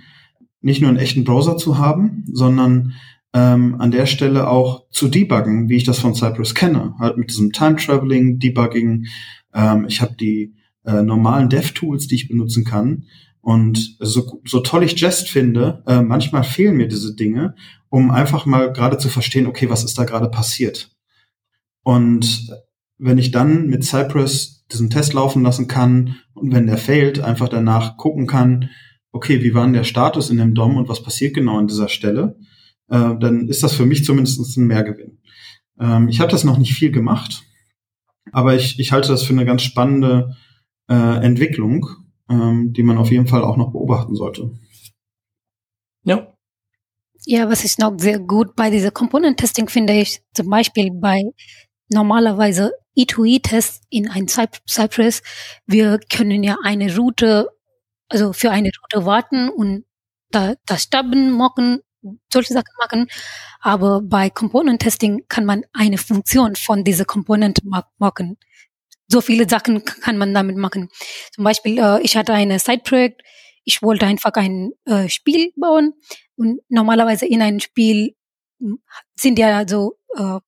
nicht 0.62 0.80
nur 0.80 0.88
einen 0.88 1.00
echten 1.00 1.26
Browser 1.26 1.58
zu 1.58 1.78
haben, 1.78 2.24
sondern 2.32 2.94
ähm, 3.34 3.76
an 3.78 3.92
der 3.92 4.06
Stelle 4.06 4.48
auch 4.48 4.90
zu 4.90 5.10
debuggen, 5.10 5.68
wie 5.68 5.76
ich 5.76 5.84
das 5.84 6.00
von 6.00 6.16
Cypress 6.16 6.56
kenne. 6.56 6.96
Halt 6.98 7.18
mit 7.18 7.30
diesem 7.30 7.52
Time 7.52 7.76
Traveling, 7.76 8.40
Debugging. 8.40 9.08
Ähm, 9.54 9.86
ich 9.90 10.02
habe 10.02 10.16
die 10.18 10.54
äh, 10.86 11.04
normalen 11.04 11.50
Dev-Tools, 11.50 12.08
die 12.08 12.16
ich 12.16 12.30
benutzen 12.30 12.64
kann. 12.64 13.04
Und 13.42 13.98
so, 14.00 14.42
so 14.46 14.62
toll 14.62 14.84
ich 14.84 14.98
Jest 14.98 15.30
finde, 15.30 15.84
äh, 15.88 16.02
manchmal 16.02 16.46
fehlen 16.46 16.78
mir 16.78 16.88
diese 16.88 17.16
Dinge, 17.16 17.54
um 17.90 18.12
einfach 18.12 18.46
mal 18.46 18.72
gerade 18.72 18.98
zu 18.98 19.10
verstehen, 19.10 19.46
okay, 19.46 19.70
was 19.70 19.84
ist 19.84 19.98
da 19.98 20.06
gerade 20.06 20.30
passiert? 20.30 20.96
Und 21.84 22.50
wenn 23.00 23.18
ich 23.18 23.32
dann 23.32 23.68
mit 23.68 23.84
Cypress 23.84 24.66
diesen 24.72 24.90
Test 24.90 25.14
laufen 25.14 25.42
lassen 25.42 25.68
kann 25.68 26.18
und 26.36 26.54
wenn 26.54 26.68
der 26.68 26.78
failt, 26.78 27.20
einfach 27.20 27.50
danach 27.50 27.98
gucken 27.98 28.28
kann, 28.28 28.70
okay, 29.12 29.42
wie 29.42 29.54
war 29.54 29.64
denn 29.64 29.74
der 29.74 29.84
Status 29.84 30.30
in 30.30 30.38
dem 30.38 30.54
DOM 30.54 30.78
und 30.78 30.90
was 30.90 31.02
passiert 31.02 31.34
genau 31.34 31.58
an 31.58 31.68
dieser 31.68 31.90
Stelle, 31.90 32.38
äh, 32.90 33.16
dann 33.20 33.48
ist 33.48 33.64
das 33.64 33.74
für 33.74 33.86
mich 33.86 34.06
zumindest 34.06 34.58
ein 34.58 34.68
Mehrgewinn. 34.68 35.20
Ähm, 35.80 36.10
ich 36.10 36.20
habe 36.20 36.32
das 36.32 36.44
noch 36.44 36.58
nicht 36.58 36.74
viel 36.74 36.92
gemacht, 36.92 37.44
aber 38.32 38.56
ich, 38.56 38.80
ich 38.80 38.92
halte 38.92 39.08
das 39.08 39.24
für 39.24 39.34
eine 39.34 39.46
ganz 39.46 39.64
spannende 39.64 40.36
äh, 40.88 41.24
Entwicklung, 41.24 41.88
ähm, 42.30 42.74
die 42.74 42.84
man 42.84 42.98
auf 42.98 43.12
jeden 43.12 43.28
Fall 43.28 43.44
auch 43.44 43.58
noch 43.58 43.72
beobachten 43.72 44.16
sollte. 44.16 44.52
Ja. 46.04 46.34
Ja, 47.26 47.50
was 47.50 47.66
ist 47.66 47.80
noch 47.80 47.94
sehr 47.98 48.20
gut 48.20 48.56
bei 48.56 48.70
dieser 48.70 48.92
Component-Testing 48.92 49.68
finde 49.68 49.94
ich, 49.94 50.22
zum 50.34 50.50
Beispiel 50.50 50.90
bei 50.92 51.22
normalerweise 51.90 52.74
E2E-Tests 52.98 53.82
in 53.90 54.10
ein 54.10 54.28
Cypress, 54.28 55.22
wir 55.66 56.00
können 56.12 56.44
ja 56.44 56.58
eine 56.64 56.96
Route, 56.96 57.50
also 58.08 58.34
für 58.34 58.52
eine 58.52 58.72
Route 58.82 59.06
warten 59.06 59.50
und 59.50 59.86
da, 60.32 60.56
das 60.66 60.84
Stubben 60.84 61.32
mocken, 61.32 61.82
solche 62.32 62.54
Sachen 62.54 62.74
machen. 62.80 63.08
Aber 63.60 64.02
bei 64.02 64.30
Component 64.30 64.82
Testing 64.82 65.26
kann 65.28 65.46
man 65.46 65.64
eine 65.74 65.98
Funktion 65.98 66.56
von 66.56 66.84
dieser 66.84 67.06
Komponente 67.06 67.62
machen. 67.98 68.38
So 69.08 69.22
viele 69.22 69.50
Sachen 69.50 69.84
kann 69.84 70.18
man 70.18 70.34
damit 70.34 70.58
machen. 70.58 70.90
Zum 71.34 71.44
Beispiel, 71.44 71.80
äh, 71.80 72.02
ich 72.02 72.16
hatte 72.16 72.34
ein 72.34 72.58
Side-Projekt, 72.58 73.22
ich 73.64 73.82
wollte 73.82 74.06
einfach 74.06 74.34
ein 74.34 74.72
äh, 74.86 75.10
Spiel 75.10 75.52
bauen 75.56 75.94
und 76.36 76.62
normalerweise 76.70 77.26
in 77.26 77.42
einem 77.42 77.60
Spiel 77.60 78.16
hm, 78.60 78.80
sind 79.16 79.40
ja 79.40 79.68
so 79.68 79.98
äh, 80.16 80.40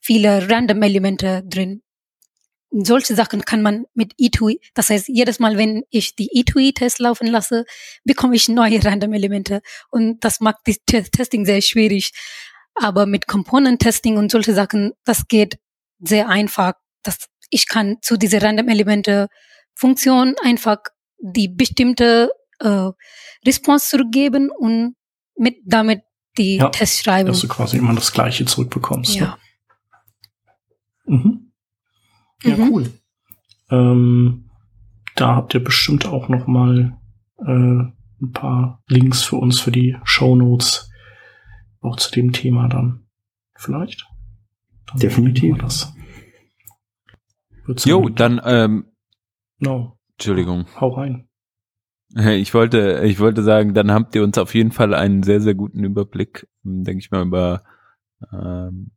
viele 0.00 0.50
random 0.50 0.82
Elemente 0.82 1.42
drin 1.46 1.82
solche 2.70 3.14
Sachen 3.14 3.44
kann 3.44 3.62
man 3.62 3.84
mit 3.94 4.14
E2E, 4.14 4.60
das 4.74 4.90
heißt, 4.90 5.08
jedes 5.08 5.38
Mal, 5.38 5.58
wenn 5.58 5.82
ich 5.90 6.14
die 6.14 6.28
E2E-Test 6.30 7.00
laufen 7.00 7.26
lasse, 7.26 7.64
bekomme 8.04 8.36
ich 8.36 8.48
neue 8.48 8.82
Random-Elemente. 8.82 9.60
Und 9.90 10.22
das 10.24 10.40
macht 10.40 10.58
das 10.66 10.76
Testing 10.86 11.44
sehr 11.44 11.60
schwierig. 11.62 12.12
Aber 12.74 13.06
mit 13.06 13.26
Component-Testing 13.26 14.16
und 14.16 14.30
solche 14.30 14.54
Sachen, 14.54 14.92
das 15.04 15.26
geht 15.26 15.58
sehr 15.98 16.28
einfach. 16.28 16.74
Das, 17.02 17.26
ich 17.50 17.68
kann 17.68 17.96
zu 18.02 18.16
diese 18.16 18.40
Random-Elemente 18.40 19.28
Funktion 19.74 20.36
einfach 20.42 20.78
die 21.18 21.48
bestimmte 21.48 22.30
äh, 22.60 22.90
Response 23.44 23.88
zurückgeben 23.88 24.50
und 24.50 24.94
mit 25.36 25.56
damit 25.64 26.02
die 26.38 26.56
ja, 26.56 26.68
Tests 26.68 27.00
schreiben. 27.00 27.28
Dass 27.28 27.40
du 27.40 27.48
quasi 27.48 27.78
immer 27.78 27.94
das 27.94 28.12
Gleiche 28.12 28.44
zurückbekommst. 28.44 29.16
Ja. 29.16 29.26
Ne? 29.26 29.36
Mhm. 31.10 31.52
Ja, 32.42 32.56
mhm. 32.56 32.70
cool. 32.70 32.90
Ähm, 33.70 34.50
da 35.16 35.34
habt 35.34 35.54
ihr 35.54 35.62
bestimmt 35.62 36.06
auch 36.06 36.28
noch 36.28 36.46
mal 36.46 36.96
äh, 37.38 37.50
ein 38.22 38.32
paar 38.32 38.82
Links 38.86 39.22
für 39.22 39.36
uns 39.36 39.60
für 39.60 39.72
die 39.72 39.96
Show 40.04 40.36
Notes 40.36 40.90
auch 41.80 41.96
zu 41.96 42.10
dem 42.12 42.32
Thema 42.32 42.68
dann 42.68 43.06
vielleicht. 43.56 44.06
Dann 44.86 45.00
Definitiv. 45.00 45.58
Das. 45.58 45.94
Jo, 47.84 48.08
dann 48.08 48.40
ähm, 48.44 48.86
no. 49.58 49.98
Entschuldigung. 50.12 50.66
Hau 50.80 50.90
rein. 50.90 51.28
Ich 52.14 52.54
wollte, 52.54 53.02
ich 53.04 53.20
wollte 53.20 53.44
sagen, 53.44 53.72
dann 53.72 53.92
habt 53.92 54.16
ihr 54.16 54.24
uns 54.24 54.36
auf 54.36 54.54
jeden 54.54 54.72
Fall 54.72 54.94
einen 54.94 55.22
sehr, 55.22 55.40
sehr 55.40 55.54
guten 55.54 55.84
Überblick, 55.84 56.48
denke 56.64 56.98
ich 56.98 57.12
mal, 57.12 57.24
über 57.24 57.62
ähm, 58.32 58.90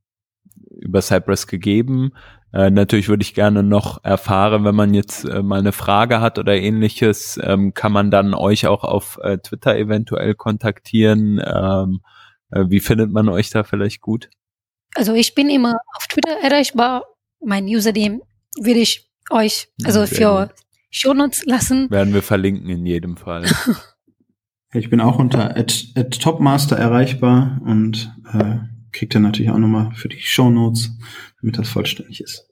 über 0.70 1.02
Cypress 1.02 1.48
gegeben. 1.48 2.14
Äh, 2.54 2.70
natürlich 2.70 3.10
würde 3.10 3.24
ich 3.24 3.34
gerne 3.34 3.64
noch 3.64 4.04
erfahren, 4.04 4.64
wenn 4.64 4.76
man 4.76 4.94
jetzt 4.94 5.26
äh, 5.26 5.42
mal 5.42 5.60
eine 5.60 5.72
Frage 5.72 6.22
hat 6.22 6.38
oder 6.38 6.56
ähnliches, 6.56 7.40
ähm, 7.42 7.74
kann 7.74 7.92
man 7.92 8.12
dann 8.12 8.34
euch 8.34 8.68
auch 8.68 8.84
auf 8.84 9.20
äh, 9.24 9.40
Twitter 9.40 9.76
eventuell 9.76 10.36
kontaktieren. 10.36 11.42
Ähm, 11.44 12.02
äh, 12.52 12.66
wie 12.68 12.80
findet 12.80 13.12
man 13.12 13.28
euch 13.30 13.50
da 13.50 13.64
vielleicht 13.64 14.02
gut? 14.02 14.30
Also 14.96 15.16
ich 15.16 15.34
bin 15.34 15.50
immer 15.50 15.78
auf 15.96 16.08
Twitter 16.08 16.38
erreichbar. 16.44 17.04
Mein 17.44 17.66
Username 17.66 18.22
würde 18.60 18.80
ich 18.80 19.10
euch 19.32 19.70
also 19.84 20.06
für 20.06 20.54
Shownotes 20.92 21.46
lassen. 21.46 21.90
Werden 21.90 22.14
wir 22.14 22.22
verlinken 22.22 22.70
in 22.70 22.86
jedem 22.86 23.18
Fall. 23.18 23.46
ich 24.74 24.92
bin 24.92 25.02
auch 25.02 25.18
unter 25.18 25.58
at, 25.58 25.86
at 25.96 26.22
Topmaster 26.22 26.78
erreichbar 26.78 27.60
und 27.66 28.14
äh, 28.32 28.58
kriegt 28.94 29.16
ihr 29.16 29.20
natürlich 29.20 29.52
auch 29.52 29.58
nochmal 29.58 29.92
für 29.96 30.08
die 30.08 30.22
Show 30.22 30.50
Notes, 30.50 30.98
damit 31.42 31.58
das 31.58 31.70
vollständig 31.70 32.22
ist. 32.22 32.50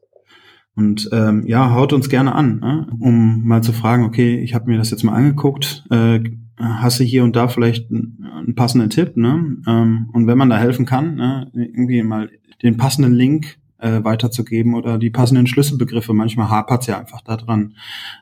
Und 0.75 1.09
ähm, 1.11 1.45
ja, 1.47 1.73
haut 1.73 1.93
uns 1.93 2.09
gerne 2.09 2.33
an, 2.33 2.59
ne? 2.59 2.87
um 2.99 3.45
mal 3.45 3.61
zu 3.61 3.73
fragen, 3.73 4.03
okay, 4.03 4.39
ich 4.39 4.53
habe 4.53 4.69
mir 4.69 4.77
das 4.77 4.89
jetzt 4.89 5.03
mal 5.03 5.13
angeguckt, 5.13 5.85
äh, 5.89 6.21
hast 6.57 6.99
du 6.99 7.03
hier 7.03 7.23
und 7.23 7.35
da 7.35 7.47
vielleicht 7.47 7.89
einen, 7.89 8.25
einen 8.31 8.55
passenden 8.55 8.89
Tipp, 8.89 9.17
ne? 9.17 9.57
Ähm, 9.67 10.09
und 10.13 10.27
wenn 10.27 10.37
man 10.37 10.49
da 10.49 10.57
helfen 10.57 10.85
kann, 10.85 11.15
ne, 11.15 11.51
irgendwie 11.53 12.03
mal 12.03 12.29
den 12.61 12.77
passenden 12.77 13.13
Link 13.13 13.57
äh, 13.79 14.03
weiterzugeben 14.03 14.75
oder 14.75 14.97
die 14.97 15.09
passenden 15.09 15.47
Schlüsselbegriffe, 15.47 16.13
manchmal 16.13 16.49
hapert 16.49 16.87
ja 16.87 16.99
einfach 16.99 17.21
da 17.21 17.35
dran, 17.35 17.75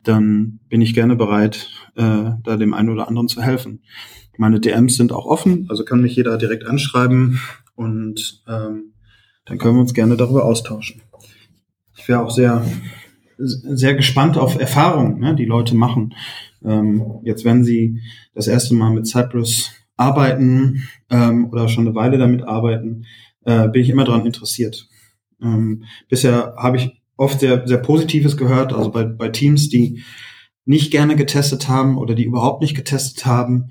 dann 0.03 0.59
bin 0.69 0.81
ich 0.81 0.93
gerne 0.93 1.15
bereit, 1.15 1.69
äh, 1.95 2.31
da 2.43 2.57
dem 2.57 2.73
einen 2.73 2.89
oder 2.89 3.07
anderen 3.07 3.27
zu 3.27 3.41
helfen. 3.41 3.81
Meine 4.37 4.61
DMs 4.61 4.95
sind 4.95 5.11
auch 5.11 5.25
offen, 5.25 5.65
also 5.69 5.83
kann 5.83 6.01
mich 6.01 6.15
jeder 6.15 6.37
direkt 6.37 6.65
anschreiben 6.65 7.41
und 7.79 8.43
ähm, 8.45 8.93
dann 9.45 9.57
können 9.57 9.75
wir 9.75 9.81
uns 9.81 9.93
gerne 9.93 10.17
darüber 10.17 10.43
austauschen. 10.43 11.01
Ich 11.95 12.07
wäre 12.09 12.21
auch 12.21 12.29
sehr, 12.29 12.65
sehr 13.37 13.95
gespannt 13.95 14.37
auf 14.37 14.59
Erfahrungen, 14.59 15.19
ne, 15.19 15.33
die 15.33 15.45
Leute 15.45 15.75
machen. 15.75 16.13
Ähm, 16.63 17.21
jetzt, 17.23 17.45
wenn 17.45 17.63
sie 17.63 18.01
das 18.35 18.47
erste 18.47 18.75
Mal 18.75 18.91
mit 18.91 19.07
Cypress 19.07 19.71
arbeiten 19.95 20.89
ähm, 21.09 21.49
oder 21.51 21.69
schon 21.69 21.87
eine 21.87 21.95
Weile 21.95 22.17
damit 22.17 22.43
arbeiten, 22.43 23.05
äh, 23.45 23.69
bin 23.69 23.81
ich 23.81 23.89
immer 23.89 24.03
daran 24.03 24.25
interessiert. 24.25 24.89
Ähm, 25.41 25.85
bisher 26.09 26.55
habe 26.57 26.75
ich 26.75 27.01
oft 27.15 27.39
sehr, 27.39 27.65
sehr 27.65 27.77
Positives 27.77 28.35
gehört, 28.35 28.73
also 28.73 28.91
bei, 28.91 29.05
bei 29.05 29.29
Teams, 29.29 29.69
die 29.69 30.03
nicht 30.65 30.91
gerne 30.91 31.15
getestet 31.15 31.69
haben 31.69 31.97
oder 31.97 32.13
die 32.13 32.25
überhaupt 32.25 32.61
nicht 32.61 32.75
getestet 32.75 33.25
haben, 33.25 33.69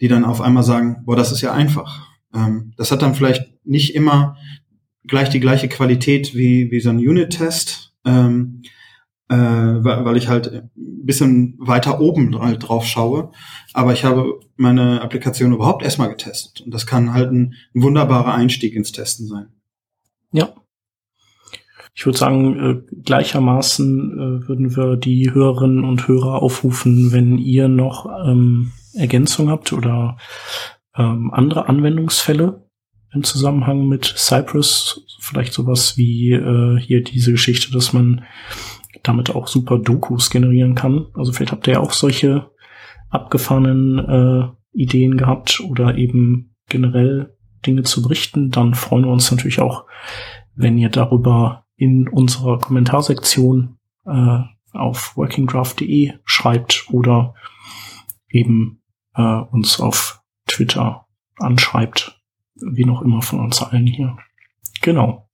die 0.00 0.08
dann 0.08 0.24
auf 0.24 0.40
einmal 0.40 0.64
sagen, 0.64 1.04
boah, 1.04 1.14
das 1.14 1.30
ist 1.30 1.40
ja 1.40 1.52
einfach. 1.52 2.13
Ähm, 2.34 2.72
das 2.76 2.90
hat 2.90 3.02
dann 3.02 3.14
vielleicht 3.14 3.44
nicht 3.64 3.94
immer 3.94 4.36
gleich 5.06 5.28
die 5.28 5.40
gleiche 5.40 5.68
Qualität 5.68 6.34
wie, 6.34 6.70
wie 6.70 6.80
so 6.80 6.90
ein 6.90 6.98
Unit-Test, 6.98 7.94
ähm, 8.04 8.62
äh, 9.28 9.36
weil, 9.36 10.16
ich 10.16 10.28
halt 10.28 10.52
ein 10.52 10.70
bisschen 10.74 11.56
weiter 11.58 12.00
oben 12.00 12.38
halt 12.38 12.68
drauf 12.68 12.86
schaue. 12.86 13.30
Aber 13.72 13.92
ich 13.92 14.04
habe 14.04 14.40
meine 14.56 15.00
Applikation 15.02 15.52
überhaupt 15.52 15.82
erstmal 15.82 16.10
getestet. 16.10 16.62
Und 16.62 16.72
das 16.72 16.86
kann 16.86 17.12
halt 17.12 17.30
ein, 17.32 17.54
ein 17.74 17.82
wunderbarer 17.82 18.34
Einstieg 18.34 18.74
ins 18.74 18.92
Testen 18.92 19.26
sein. 19.26 19.46
Ja. 20.32 20.52
Ich 21.96 22.04
würde 22.04 22.18
sagen, 22.18 22.58
äh, 22.58 22.96
gleichermaßen 23.02 24.12
äh, 24.12 24.48
würden 24.48 24.76
wir 24.76 24.96
die 24.96 25.32
Hörerinnen 25.32 25.84
und 25.84 26.08
Hörer 26.08 26.42
aufrufen, 26.42 27.12
wenn 27.12 27.38
ihr 27.38 27.68
noch 27.68 28.06
ähm, 28.26 28.72
Ergänzung 28.94 29.48
habt 29.48 29.72
oder 29.72 30.16
ähm, 30.96 31.32
andere 31.32 31.68
Anwendungsfälle, 31.68 32.64
im 33.12 33.22
Zusammenhang 33.22 33.86
mit 33.86 34.04
Cypress, 34.16 35.00
vielleicht 35.20 35.52
sowas 35.52 35.96
wie 35.96 36.32
äh, 36.32 36.78
hier 36.80 37.02
diese 37.02 37.32
Geschichte, 37.32 37.72
dass 37.72 37.92
man 37.92 38.24
damit 39.02 39.34
auch 39.34 39.46
super 39.46 39.78
Dokus 39.78 40.30
generieren 40.30 40.74
kann. 40.74 41.06
Also 41.14 41.32
vielleicht 41.32 41.52
habt 41.52 41.66
ihr 41.66 41.74
ja 41.74 41.80
auch 41.80 41.92
solche 41.92 42.50
abgefahrenen 43.10 43.98
äh, 43.98 44.48
Ideen 44.72 45.16
gehabt 45.16 45.60
oder 45.60 45.96
eben 45.96 46.56
generell 46.68 47.36
Dinge 47.64 47.82
zu 47.82 48.02
berichten, 48.02 48.50
dann 48.50 48.74
freuen 48.74 49.04
wir 49.04 49.12
uns 49.12 49.30
natürlich 49.30 49.60
auch, 49.60 49.86
wenn 50.54 50.76
ihr 50.76 50.90
darüber 50.90 51.64
in 51.76 52.08
unserer 52.08 52.58
Kommentarsektion 52.58 53.78
äh, 54.06 54.38
auf 54.72 55.16
workingdraft.de 55.16 56.14
schreibt 56.24 56.86
oder 56.90 57.34
eben 58.28 58.82
äh, 59.14 59.22
uns 59.22 59.80
auf 59.80 60.23
Twitter 60.54 61.06
anschreibt, 61.38 62.20
wie 62.54 62.84
noch 62.84 63.02
immer 63.02 63.22
von 63.22 63.40
uns 63.40 63.60
allen 63.62 63.86
hier. 63.86 64.16
Genau. 64.80 65.28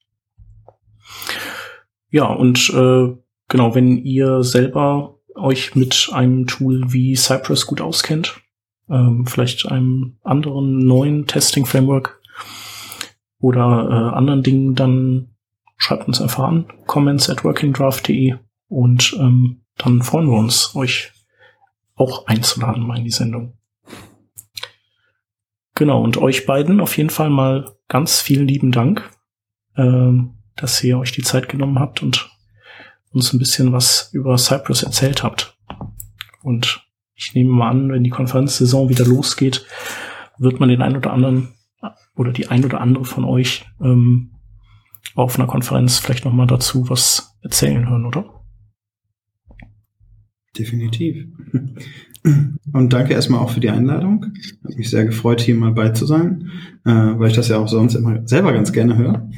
Ja, 2.11 2.25
und 2.25 2.71
äh, 2.71 3.17
genau, 3.49 3.75
wenn 3.75 3.99
ihr 3.99 4.43
selber 4.43 5.19
euch 5.35 5.75
mit 5.75 6.11
einem 6.13 6.47
Tool 6.47 6.93
wie 6.93 7.15
Cypress 7.15 7.67
gut 7.67 7.81
auskennt, 7.81 8.41
ähm, 8.89 9.27
vielleicht 9.27 9.67
einem 9.67 10.19
anderen 10.23 10.79
neuen 10.79 11.27
Testing-Framework 11.27 12.21
oder 13.39 13.89
äh, 13.89 14.17
anderen 14.17 14.43
Dingen, 14.43 14.75
dann 14.75 15.37
schreibt 15.77 16.09
uns 16.09 16.21
einfach 16.21 16.45
an, 16.45 16.67
comments 16.87 17.31
at 17.31 17.45
workingdraft.de 17.45 18.35
und 18.69 19.17
ähm, 19.19 19.63
dann 19.77 20.03
freuen 20.03 20.31
wir 20.31 20.39
uns, 20.39 20.75
euch 20.75 21.13
auch 21.95 22.27
einzuladen 22.27 22.87
mal 22.87 22.99
in 22.99 23.05
die 23.05 23.11
Sendung. 23.11 23.60
Genau, 25.81 26.03
und 26.05 26.19
euch 26.19 26.45
beiden 26.45 26.79
auf 26.79 26.99
jeden 26.99 27.09
Fall 27.09 27.31
mal 27.31 27.75
ganz 27.89 28.21
vielen 28.21 28.47
lieben 28.47 28.71
Dank, 28.71 29.11
ähm, 29.79 30.35
dass 30.55 30.85
ihr 30.85 30.99
euch 30.99 31.11
die 31.11 31.23
Zeit 31.23 31.49
genommen 31.49 31.79
habt 31.79 32.03
und 32.03 32.29
uns 33.13 33.33
ein 33.33 33.39
bisschen 33.39 33.73
was 33.73 34.11
über 34.13 34.37
Cyprus 34.37 34.83
erzählt 34.83 35.23
habt. 35.23 35.57
Und 36.43 36.87
ich 37.15 37.35
nehme 37.35 37.49
mal 37.49 37.71
an, 37.71 37.91
wenn 37.91 38.05
die 38.05 38.11
Konferenzsaison 38.11 38.91
wieder 38.91 39.07
losgeht, 39.07 39.65
wird 40.37 40.61
man 40.61 40.69
den 40.69 40.83
einen 40.83 40.99
oder 40.99 41.15
anderen 41.15 41.55
oder 42.15 42.33
die 42.33 42.49
ein 42.49 42.63
oder 42.63 42.83
andere 42.83 43.07
von 43.07 43.25
euch 43.25 43.65
ähm, 43.81 44.33
auf 45.15 45.39
einer 45.39 45.49
Konferenz 45.49 45.99
vielleicht 45.99 46.27
noch 46.27 46.35
mal 46.35 46.47
dazu 46.47 46.91
was 46.91 47.39
erzählen 47.41 47.89
hören, 47.89 48.05
oder? 48.05 48.45
Definitiv. 50.59 51.25
Und 52.73 52.93
danke 52.93 53.15
erstmal 53.15 53.41
auch 53.41 53.51
für 53.51 53.61
die 53.61 53.71
Einladung. 53.71 54.27
Hat 54.65 54.77
mich 54.77 54.91
sehr 54.91 55.05
gefreut, 55.05 55.41
hier 55.41 55.55
mal 55.55 55.73
bei 55.73 55.91
zu 55.91 56.07
sein, 56.07 56.51
äh, 56.85 56.91
weil 56.91 57.31
ich 57.31 57.37
das 57.37 57.49
ja 57.49 57.59
auch 57.59 57.69
sonst 57.69 57.95
immer 57.95 58.27
selber 58.27 58.53
ganz 58.53 58.73
gerne 58.73 58.97
höre. 58.97 59.29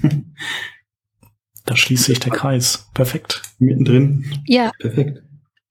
Da 1.64 1.76
schließt 1.76 2.04
sich 2.04 2.18
der 2.18 2.32
Kreis. 2.32 2.88
Perfekt. 2.92 3.42
Mittendrin. 3.58 4.24
Ja. 4.46 4.72
Perfekt. 4.80 5.22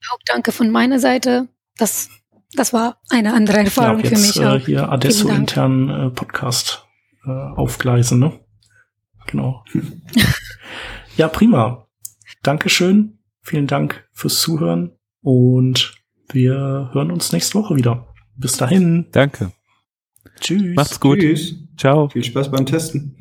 Auch 0.09 0.19
danke 0.25 0.51
von 0.51 0.71
meiner 0.71 0.99
Seite. 0.99 1.49
Das, 1.77 2.09
das 2.53 2.73
war 2.73 3.01
eine 3.09 3.33
andere 3.33 3.57
Erfahrung 3.57 3.99
ja, 3.99 4.11
jetzt, 4.11 4.33
für 4.33 4.53
mich. 4.53 4.63
Äh, 4.63 4.65
hier 4.65 4.89
Adesso 4.89 5.27
intern 5.29 5.89
äh, 5.89 6.09
Podcast 6.09 6.87
äh, 7.25 7.29
aufgleisen, 7.29 8.19
ne? 8.19 8.39
Genau. 9.27 9.63
ja, 11.17 11.27
prima. 11.27 11.87
Dankeschön. 12.41 13.19
Vielen 13.41 13.67
Dank 13.67 14.07
fürs 14.13 14.39
Zuhören 14.39 14.91
und 15.21 16.00
wir 16.33 16.89
hören 16.93 17.11
uns 17.11 17.31
nächste 17.31 17.59
Woche 17.59 17.75
wieder. 17.75 18.07
Bis 18.37 18.57
dahin. 18.57 19.07
Danke. 19.11 19.51
Tschüss. 20.39 20.75
Macht's 20.75 20.99
gut. 20.99 21.19
Tschüss. 21.19 21.55
Ciao. 21.77 22.09
Viel 22.09 22.23
Spaß 22.23 22.51
beim 22.51 22.65
Testen. 22.65 23.20